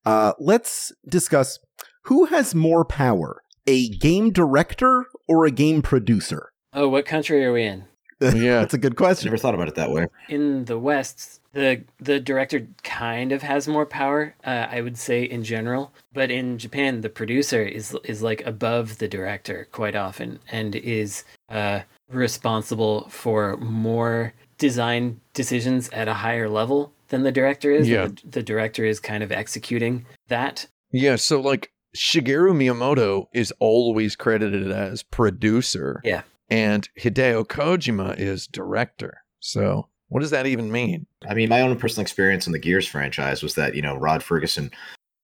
Uh, 0.04 0.32
let's 0.38 0.92
discuss 1.08 1.58
who 2.02 2.26
has 2.26 2.54
more 2.54 2.84
power, 2.84 3.42
a 3.66 3.88
game 3.88 4.32
director 4.32 5.06
or 5.28 5.44
a 5.44 5.50
game 5.50 5.82
producer? 5.82 6.52
Oh, 6.72 6.88
what 6.88 7.04
country 7.04 7.44
are 7.44 7.52
we 7.52 7.64
in? 7.64 7.84
Yeah. 8.20 8.30
That's 8.60 8.74
a 8.74 8.78
good 8.78 8.96
question. 8.96 9.26
never 9.26 9.38
thought 9.38 9.54
about 9.54 9.68
it 9.68 9.74
that 9.74 9.90
way. 9.90 10.06
In 10.28 10.64
the 10.64 10.78
West, 10.78 11.40
the 11.56 11.82
the 11.98 12.20
director 12.20 12.68
kind 12.82 13.32
of 13.32 13.40
has 13.40 13.66
more 13.66 13.86
power, 13.86 14.34
uh, 14.44 14.66
I 14.70 14.82
would 14.82 14.98
say 14.98 15.24
in 15.24 15.42
general. 15.42 15.90
But 16.12 16.30
in 16.30 16.58
Japan, 16.58 17.00
the 17.00 17.08
producer 17.08 17.62
is 17.62 17.96
is 18.04 18.22
like 18.22 18.46
above 18.46 18.98
the 18.98 19.08
director 19.08 19.66
quite 19.72 19.96
often, 19.96 20.38
and 20.52 20.76
is 20.76 21.24
uh, 21.48 21.80
responsible 22.10 23.08
for 23.08 23.56
more 23.56 24.34
design 24.58 25.20
decisions 25.32 25.88
at 25.90 26.08
a 26.08 26.14
higher 26.14 26.48
level 26.48 26.92
than 27.08 27.22
the 27.22 27.32
director 27.32 27.72
is. 27.72 27.88
Yeah. 27.88 28.08
The, 28.08 28.28
the 28.28 28.42
director 28.42 28.84
is 28.84 29.00
kind 29.00 29.22
of 29.22 29.32
executing 29.32 30.04
that. 30.28 30.66
Yeah. 30.92 31.16
So 31.16 31.40
like 31.40 31.70
Shigeru 31.96 32.52
Miyamoto 32.52 33.28
is 33.32 33.52
always 33.60 34.14
credited 34.14 34.70
as 34.70 35.02
producer. 35.02 36.02
Yeah. 36.04 36.22
And 36.50 36.88
Hideo 37.00 37.46
Kojima 37.46 38.18
is 38.18 38.46
director. 38.46 39.22
So 39.40 39.88
what 40.08 40.20
does 40.20 40.30
that 40.30 40.46
even 40.46 40.70
mean? 40.70 41.06
I 41.28 41.34
mean, 41.34 41.48
my 41.48 41.60
own 41.60 41.76
personal 41.78 42.02
experience 42.02 42.46
in 42.46 42.52
the 42.52 42.58
Gears 42.58 42.86
franchise 42.86 43.42
was 43.42 43.54
that, 43.54 43.74
you 43.74 43.82
know, 43.82 43.96
Rod 43.96 44.22
Fergusson, 44.22 44.72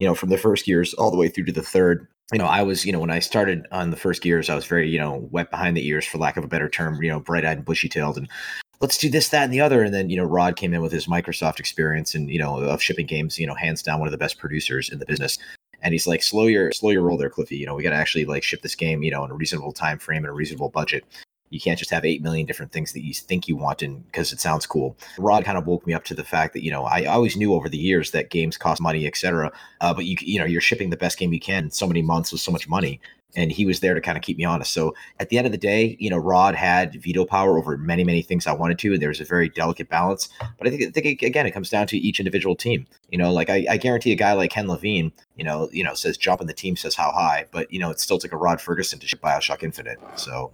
you 0.01 0.07
know, 0.07 0.15
from 0.15 0.31
the 0.31 0.39
first 0.39 0.67
Gears 0.67 0.95
all 0.95 1.11
the 1.11 1.17
way 1.17 1.29
through 1.29 1.45
to 1.45 1.53
the 1.53 1.63
third, 1.63 2.09
you 2.33 2.39
know, 2.39 2.47
I 2.47 2.63
was, 2.63 2.85
you 2.85 2.93
know, 2.93 2.99
when 2.99 3.11
I 3.11 3.19
started 3.19 3.67
on 3.71 3.91
the 3.91 3.97
first 3.97 4.23
Gears, 4.23 4.49
I 4.49 4.55
was 4.55 4.65
very, 4.65 4.89
you 4.89 4.99
know, 4.99 5.29
wet 5.31 5.51
behind 5.51 5.77
the 5.77 5.87
ears, 5.87 6.07
for 6.07 6.19
lack 6.19 6.37
of 6.37 6.45
a 6.45 6.49
better 6.49 6.69
term, 6.69 7.01
you 7.03 7.11
know, 7.11 7.21
bright 7.21 7.45
eyed 7.45 7.59
and 7.59 7.65
bushy 7.65 7.89
tailed. 7.89 8.17
And 8.17 8.29
let's 8.81 8.99
do 8.99 9.11
this, 9.11 9.29
that, 9.29 9.45
and 9.45 9.53
the 9.53 9.61
other. 9.61 9.83
And 9.83 9.95
then, 9.95 10.11
you 10.11 10.17
know, 10.17 10.25
Rod 10.25 10.57
came 10.57 10.75
in 10.75 10.83
with 10.83 10.93
his 10.93 11.07
Microsoft 11.07 11.61
experience 11.61 12.15
and, 12.15 12.31
you 12.31 12.39
know, 12.39 12.59
of 12.59 12.83
shipping 12.83 13.07
games, 13.07 13.39
you 13.39 13.47
know, 13.47 13.55
hands 13.55 13.83
down 13.83 14.01
one 14.01 14.09
of 14.09 14.13
the 14.13 14.19
best 14.19 14.39
producers 14.39 14.89
in 14.89 14.99
the 14.99 15.07
business. 15.07 15.39
And 15.83 15.93
he's 15.93 16.07
like, 16.07 16.23
slow 16.23 16.47
your, 16.47 16.73
slow 16.73 16.91
your 16.91 17.03
roll 17.03 17.19
there, 17.19 17.31
Cliffy. 17.31 17.57
You 17.57 17.67
know, 17.67 17.75
we 17.75 17.83
got 17.83 17.91
to 17.91 17.97
actually 17.97 18.25
like 18.25 18.43
ship 18.43 18.63
this 18.63 18.75
game, 18.75 19.03
you 19.03 19.11
know, 19.11 19.25
in 19.25 19.31
a 19.31 19.35
reasonable 19.35 19.73
time 19.73 19.99
frame 19.99 20.25
and 20.25 20.31
a 20.31 20.33
reasonable 20.33 20.71
budget. 20.71 21.05
You 21.53 21.61
can't 21.61 21.79
just 21.79 21.91
have 21.91 22.05
8 22.05 22.23
million 22.23 22.47
different 22.47 22.73
things 22.73 22.93
that 22.93 23.05
you 23.05 23.15
think 23.15 23.49
you 23.49 23.57
want 23.57 23.83
and 23.83 24.05
because 24.07 24.33
it 24.33 24.41
sounds 24.41 24.67
cool. 24.67 24.97
Rod 25.19 25.45
kind 25.45 25.59
of 25.59 25.67
woke 25.67 25.87
me 25.87 25.93
up 25.93 26.05
to 26.05 26.15
the 26.15 26.25
fact 26.25 26.55
that, 26.55 26.65
you 26.65 26.71
know, 26.71 26.85
I 26.85 27.05
always 27.05 27.37
knew 27.37 27.55
over 27.55 27.69
the 27.69 27.79
years 27.79 28.11
that 28.13 28.31
games 28.31 28.57
cost 28.57 28.81
money, 28.81 29.07
et 29.07 29.17
cetera. 29.17 29.53
Uh, 29.81 29.95
but 29.95 30.07
you, 30.07 30.17
you 30.21 30.39
know, 30.39 30.45
you're 30.45 30.61
shipping 30.61 30.91
the 30.91 30.97
best 30.97 31.19
game 31.19 31.33
you 31.33 31.41
can 31.41 31.71
so 31.71 31.87
many 31.87 32.03
months 32.03 32.33
with 32.33 32.41
so 32.41 32.51
much 32.53 32.69
money. 32.69 33.01
And 33.35 33.51
he 33.51 33.65
was 33.65 33.81
there 33.81 33.95
to 33.95 34.01
kind 34.03 34.19
of 34.19 34.23
keep 34.23 34.37
me 34.37 34.45
honest. 34.45 34.75
So 34.75 34.95
at 35.19 35.31
the 35.31 35.39
end 35.39 35.47
of 35.47 35.53
the 35.53 35.59
day, 35.59 35.97
you 35.99 36.11
know, 36.11 36.19
Rod 36.19 36.55
had 36.55 37.01
veto 37.03 37.25
power 37.25 37.57
over 37.57 37.79
many, 37.79 38.05
many 38.05 38.21
things 38.21 38.47
I 38.47 38.53
wanted 38.53 38.79
to, 38.81 38.93
and 38.93 39.01
there 39.01 39.09
was 39.09 39.23
a 39.23 39.25
very 39.25 39.49
delicate 39.49 39.89
balance. 39.89 40.29
But 40.59 40.67
I 40.67 40.71
think, 40.71 40.83
I 40.83 40.91
think 40.91 41.23
again, 41.23 41.47
it 41.47 41.53
comes 41.53 41.71
down 41.71 41.87
to 41.87 41.97
each 41.97 42.21
individual 42.21 42.55
team. 42.55 42.87
You 43.09 43.17
know, 43.17 43.33
like 43.33 43.49
I, 43.49 43.65
I 43.71 43.77
guarantee 43.79 44.13
a 44.13 44.17
guy 44.17 44.35
like 44.35 44.51
Ken 44.51 44.69
Levine, 44.69 45.13
you 45.37 45.45
know, 45.45 45.71
you 45.73 45.83
know, 45.83 45.95
says 45.95 46.19
jump 46.19 46.41
and 46.41 46.49
the 46.49 46.55
team 46.55 46.77
says 46.77 46.95
how 46.95 47.11
high, 47.11 47.47
but 47.53 47.73
you 47.73 47.79
know, 47.79 47.91
it 47.91 48.01
still 48.01 48.19
took 48.19 48.33
a 48.33 48.37
Rod 48.37 48.59
Fergusson 48.59 49.01
to 49.01 49.07
ship 49.07 49.23
Bioshock 49.23 49.63
Infinite. 49.63 49.99
So 50.17 50.53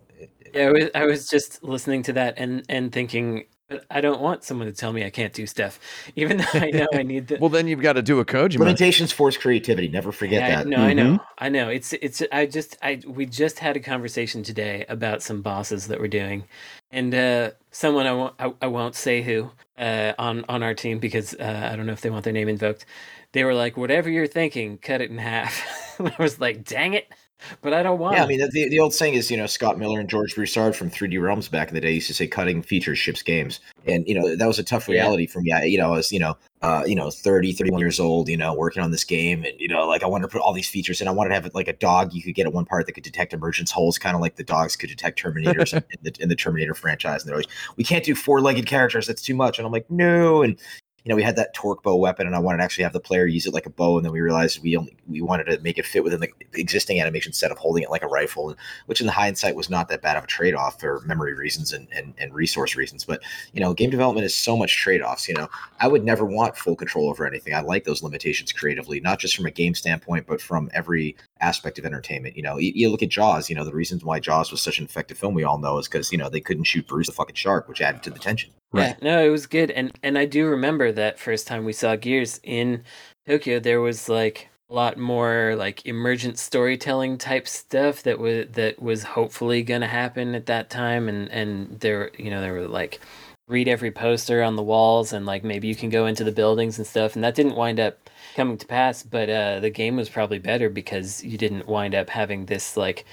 Yeah, 0.55 0.67
I 0.69 0.71
was, 0.73 0.85
I 0.95 1.07
was 1.07 1.28
just 1.28 1.62
listening 1.62 2.02
to 2.05 2.12
that 2.14 2.35
and 2.37 2.64
and 2.69 2.93
thinking, 2.93 3.45
but 3.69 3.85
I 3.90 4.00
don't 4.00 4.21
want 4.21 4.45
someone 4.45 4.67
to 4.67 4.73
tell 4.73 4.93
me 4.93 5.05
I 5.05 5.11
can't 5.11 5.33
do 5.33 5.47
stuff, 5.47 5.78
even 6.17 6.38
though 6.38 6.45
I 6.55 6.71
know 6.71 6.87
I 6.95 7.02
need 7.02 7.28
the. 7.28 7.37
Well, 7.40 7.50
then 7.50 7.69
you've 7.69 7.83
got 7.83 7.95
to 7.95 8.02
do 8.02 8.19
a 8.21 8.25
Kojima. 8.25 8.59
limitations 8.61 9.12
force 9.12 9.37
creativity. 9.37 9.88
Never 9.88 10.12
forget 10.12 10.40
Yeah, 10.40 10.47
I, 10.61 10.62
that. 10.62 10.67
no, 10.69 10.76
I 10.78 10.93
know, 10.95 11.19
I 11.38 11.49
know. 11.49 11.69
It's 11.69 11.93
it's. 11.95 12.23
I 12.33 12.47
just 12.47 12.76
I 12.83 13.00
we 13.07 13.26
just 13.26 13.59
had 13.59 13.76
a 13.76 13.81
conversation 13.81 14.43
today 14.43 14.85
about 14.88 15.23
some 15.23 15.43
bosses 15.43 15.87
that 15.88 16.00
we're 16.00 16.09
doing, 16.09 16.45
and 16.90 17.14
uh, 17.14 17.50
someone 17.71 18.07
I 18.07 18.12
won't 18.12 18.35
I, 18.38 18.52
I 18.62 18.67
won't 18.69 18.95
say 18.95 19.23
who 19.23 19.50
uh, 19.78 20.12
on 20.19 20.45
on 20.49 20.62
our 20.62 20.75
team 20.75 20.99
because 20.99 21.35
uh, 21.35 21.69
I 21.73 21.76
don't 21.76 21.87
know 21.87 21.93
if 21.93 22.00
they 22.00 22.11
want 22.11 22.25
their 22.25 22.33
name 22.33 22.49
invoked. 22.49 22.87
They 23.33 23.45
were 23.45 23.55
like, 23.55 23.76
"Whatever 23.76 24.09
you're 24.09 24.26
thinking, 24.26 24.78
cut 24.78 25.02
it 25.02 25.11
in 25.11 25.19
half." 25.19 25.62
I 26.00 26.14
was 26.19 26.40
like, 26.40 26.64
"Dang 26.64 26.95
it!" 26.95 27.12
But 27.61 27.73
I 27.73 27.83
don't 27.83 27.99
want. 27.99 28.16
Yeah, 28.16 28.25
I 28.25 28.26
mean, 28.26 28.40
the, 28.40 28.68
the 28.68 28.80
old 28.80 28.92
saying 28.92 29.14
is, 29.14 29.30
you 29.30 29.37
know, 29.37 29.47
Scott 29.47 29.78
Miller 29.78 30.00
and 30.00 30.09
George 30.09 30.35
Broussard 30.35 30.75
from 30.75 30.90
3D 30.90 31.21
Realms 31.23 31.49
back 31.49 31.68
in 31.68 31.75
the 31.75 31.80
day 31.80 31.92
used 31.92 32.09
to 32.09 32.14
say 32.14 32.26
cutting 32.26 32.62
features 32.62 32.99
ships 32.99 33.23
games. 33.23 33.61
And, 33.87 34.07
you 34.07 34.14
know, 34.14 34.34
that 34.36 34.47
was 34.47 34.58
a 34.58 34.65
tough 34.65 34.89
Yeah. 34.89 34.95
reality 35.02 35.26
for 35.26 35.41
me. 35.41 35.52
I, 35.52 35.62
you 35.65 35.78
know, 35.78 35.93
I 35.93 35.97
was, 35.97 36.12
you 36.12 36.19
know, 36.19 36.36
uh, 36.62 36.82
you 36.86 36.95
know, 36.95 37.10
30, 37.10 37.52
31 37.52 37.78
years 37.78 38.00
old, 38.00 38.28
you 38.28 38.36
know, 38.36 38.54
working 38.54 38.82
on 38.82 38.91
this 38.91 39.04
game. 39.04 39.45
And, 39.45 39.58
you 39.60 39.69
know, 39.69 39.86
like 39.86 40.02
I 40.02 40.06
wanted 40.06 40.26
to 40.26 40.32
put 40.32 40.41
all 40.41 40.52
these 40.52 40.69
features 40.69 41.00
in. 41.00 41.08
I 41.08 41.12
wanted 41.12 41.28
to 41.30 41.34
have 41.36 41.54
like 41.54 41.69
a 41.69 41.73
dog 41.73 42.12
you 42.12 42.23
could 42.23 42.34
get 42.34 42.47
at 42.47 42.52
one 42.52 42.65
part 42.65 42.86
that 42.86 42.93
could 42.93 43.04
detect 43.04 43.32
emergence 43.32 43.71
holes, 43.71 43.99
kind 43.99 44.17
of 44.17 44.21
like 44.21 44.36
the 44.36 44.45
dogs 44.45 44.75
could 44.75 44.89
detect 44.89 45.23
Terminators 45.23 45.73
in, 45.75 45.82
the, 46.02 46.12
in 46.21 46.28
the 46.28 46.36
Terminator 46.36 46.75
franchise. 46.75 47.23
And 47.23 47.30
they're 47.30 47.39
like, 47.39 47.50
we 47.76 47.84
can't 47.84 48.04
do 48.04 48.15
four 48.15 48.41
legged 48.41 48.67
characters. 48.67 49.06
That's 49.06 49.23
too 49.23 49.34
much. 49.34 49.58
And 49.58 49.67
I'm 49.67 49.73
like, 49.73 49.91
no. 49.91 50.43
And, 50.43 50.58
you 51.04 51.11
know, 51.11 51.17
we 51.17 51.23
had 51.23 51.37
that 51.37 51.54
torque 51.54 51.82
bow 51.82 51.97
weapon, 51.97 52.26
and 52.26 52.34
I 52.34 52.41
wanted 52.41 52.58
to 52.58 52.65
actually 52.65 52.84
have 52.84 52.93
the 52.93 53.00
player 53.00 53.26
use 53.26 53.47
it 53.47 53.54
like 53.54 53.67
a 53.67 53.71
bow, 53.71 53.97
and 53.97 54.04
then 54.04 54.13
we 54.13 54.21
realized 54.21 54.63
we 54.63 54.76
only 54.76 54.95
we 55.08 55.21
wanted 55.21 55.45
to 55.45 55.58
make 55.61 55.78
it 55.78 55.87
fit 55.87 56.02
within 56.02 56.21
the 56.21 56.28
existing 56.54 57.00
animation 57.00 57.32
set 57.32 57.52
of 57.52 57.58
holding 57.58 57.84
it 57.84 57.91
like 57.91 58.02
a 58.02 58.08
rifle, 58.08 58.54
which 58.87 59.00
in 59.00 59.06
the 59.06 59.13
hindsight 59.13 59.54
was 59.54 59.71
not 59.71 59.89
that 59.89 60.02
bad 60.02 60.17
of 60.17 60.25
a 60.25 60.26
trade 60.26 60.54
off 60.54 60.80
for 60.80 61.00
memory 61.06 61.34
reasons 61.34 61.73
and, 61.73 61.87
and 61.93 62.15
and 62.19 62.34
resource 62.34 62.75
reasons. 62.75 63.04
But 63.04 63.23
you 63.52 63.61
know, 63.61 63.73
game 63.75 63.91
development 63.91 64.26
is 64.26 64.34
so 64.34 64.56
much 64.56 64.76
trade 64.76 65.00
offs. 65.00 65.28
You 65.28 65.34
know, 65.34 65.49
I 65.80 65.87
would 65.87 66.04
never 66.04 66.25
want 66.25 66.56
full 66.56 66.76
control 66.76 67.08
over 67.08 67.26
anything. 67.26 67.54
I 67.54 67.61
like 67.61 67.84
those 67.84 68.02
limitations 68.02 68.52
creatively, 68.52 69.00
not 69.00 69.21
just 69.21 69.37
from 69.37 69.47
a 69.47 69.52
game 69.52 69.75
standpoint, 69.75 70.26
but 70.26 70.43
from 70.43 70.69
every 70.75 71.17
aspect 71.40 71.78
of 71.78 71.86
entertainment. 71.86 72.36
You 72.36 72.42
know, 72.42 72.58
you, 72.58 72.72
you 72.74 72.90
look 72.90 73.02
at 73.02 73.08
Jaws. 73.08 73.48
You 73.48 73.56
know, 73.56 73.64
the 73.64 73.74
reasons 73.74 74.04
why 74.04 74.20
Jaws 74.20 74.50
was 74.50 74.62
such 74.62 74.78
an 74.78 74.84
effective 74.84 75.18
film 75.18 75.34
we 75.34 75.44
all 75.44 75.58
know 75.58 75.78
is 75.78 75.88
because 75.88 76.12
you 76.12 76.18
know 76.18 76.28
they 76.28 76.40
couldn't 76.40 76.64
shoot 76.64 76.86
Bruce 76.86 77.06
the 77.06 77.12
fucking 77.12 77.34
shark, 77.34 77.68
which 77.68 77.80
added 77.80 78.02
to 78.04 78.10
the 78.10 78.18
tension. 78.18 78.50
Yeah, 78.74 78.94
no, 79.00 79.24
it 79.24 79.30
was 79.30 79.46
good, 79.46 79.70
and 79.70 79.92
and 80.02 80.18
I 80.18 80.26
do 80.26 80.46
remember 80.46 80.92
that 80.92 81.18
first 81.18 81.46
time 81.46 81.64
we 81.64 81.72
saw 81.72 81.96
Gears 81.96 82.40
in 82.42 82.84
Tokyo. 83.26 83.58
There 83.58 83.80
was 83.80 84.08
like 84.08 84.48
a 84.70 84.74
lot 84.74 84.98
more 84.98 85.54
like 85.56 85.86
emergent 85.86 86.38
storytelling 86.38 87.16
type 87.16 87.48
stuff 87.48 88.02
that 88.02 88.18
was 88.18 88.46
that 88.52 88.82
was 88.82 89.02
hopefully 89.02 89.62
going 89.62 89.80
to 89.80 89.86
happen 89.86 90.34
at 90.34 90.46
that 90.46 90.68
time, 90.70 91.08
and 91.08 91.30
and 91.30 91.80
there 91.80 92.10
you 92.18 92.30
know 92.30 92.40
there 92.40 92.52
were 92.52 92.68
like 92.68 93.00
read 93.48 93.66
every 93.66 93.90
poster 93.90 94.42
on 94.42 94.56
the 94.56 94.62
walls, 94.62 95.12
and 95.12 95.24
like 95.24 95.42
maybe 95.44 95.68
you 95.68 95.74
can 95.74 95.88
go 95.88 96.06
into 96.06 96.24
the 96.24 96.32
buildings 96.32 96.76
and 96.76 96.86
stuff, 96.86 97.14
and 97.14 97.24
that 97.24 97.34
didn't 97.34 97.56
wind 97.56 97.80
up 97.80 98.10
coming 98.38 98.56
to 98.56 98.66
pass. 98.66 99.02
But 99.02 99.28
uh, 99.28 99.60
the 99.60 99.68
game 99.70 99.96
was 99.96 100.08
probably 100.08 100.38
better 100.38 100.70
because 100.70 101.24
you 101.24 101.36
didn't 101.36 101.66
wind 101.66 101.94
up 101.94 102.08
having 102.08 102.46
this 102.46 102.76
like 102.76 103.04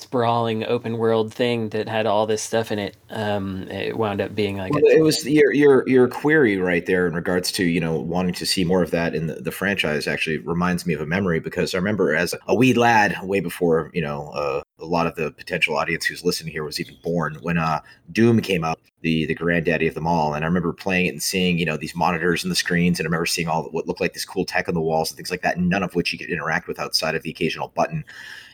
sprawling 0.00 0.64
open 0.66 0.96
world 0.96 1.34
thing 1.34 1.68
that 1.70 1.88
had 1.88 2.06
all 2.06 2.24
this 2.24 2.40
stuff 2.40 2.70
in 2.70 2.78
it. 2.78 2.96
Um, 3.10 3.68
it 3.68 3.96
wound 3.96 4.20
up 4.20 4.32
being 4.34 4.56
like 4.56 4.72
Well, 4.72 4.84
a 4.86 4.96
it 4.96 5.02
was 5.02 5.26
your 5.26 5.52
your 5.52 5.88
your 5.88 6.06
query 6.06 6.56
right 6.58 6.86
there 6.86 7.06
in 7.06 7.14
regards 7.14 7.50
to 7.52 7.64
you 7.64 7.80
know 7.80 7.98
wanting 7.98 8.34
to 8.34 8.46
see 8.46 8.64
more 8.64 8.82
of 8.82 8.92
that 8.92 9.14
in 9.14 9.26
the, 9.26 9.34
the 9.34 9.50
franchise. 9.50 10.06
Actually, 10.06 10.38
reminds 10.38 10.86
me 10.86 10.94
of 10.94 11.00
a 11.00 11.06
memory 11.06 11.40
because 11.40 11.74
I 11.74 11.78
remember 11.78 12.14
as 12.14 12.34
a 12.46 12.54
wee 12.54 12.74
lad, 12.74 13.16
way 13.24 13.40
before 13.40 13.90
you 13.92 14.00
know 14.00 14.28
uh, 14.28 14.62
a 14.78 14.86
lot 14.86 15.08
of 15.08 15.16
the 15.16 15.32
potential 15.32 15.76
audience 15.76 16.04
who's 16.04 16.24
listening 16.24 16.52
here 16.52 16.62
was 16.62 16.78
even 16.78 16.96
born, 17.02 17.36
when 17.42 17.58
uh, 17.58 17.80
Doom 18.12 18.40
came 18.40 18.62
out, 18.62 18.78
the 19.00 19.26
the 19.26 19.34
granddaddy 19.34 19.88
of 19.88 19.94
them 19.94 20.06
all, 20.06 20.34
and 20.34 20.44
I 20.44 20.46
remember 20.46 20.72
playing 20.72 21.06
it 21.06 21.10
and 21.10 21.22
seeing 21.22 21.58
you 21.58 21.66
know 21.66 21.76
these 21.76 21.96
monitors 21.96 22.44
and 22.44 22.52
the 22.52 22.56
screens, 22.56 23.00
and 23.00 23.06
I 23.06 23.08
remember 23.08 23.26
seeing 23.26 23.48
all 23.48 23.64
what 23.70 23.88
looked 23.88 24.00
like 24.00 24.14
this 24.14 24.24
cool 24.24 24.44
tech 24.44 24.68
on 24.68 24.74
the 24.74 24.80
walls 24.80 25.10
and 25.10 25.16
things 25.16 25.32
like 25.32 25.42
that, 25.42 25.58
none 25.58 25.82
of 25.82 25.96
which 25.96 26.12
you 26.12 26.18
could 26.20 26.30
interact 26.30 26.68
with 26.68 26.78
outside 26.78 27.16
of 27.16 27.22
the 27.22 27.30
occasional 27.30 27.72
button. 27.74 28.04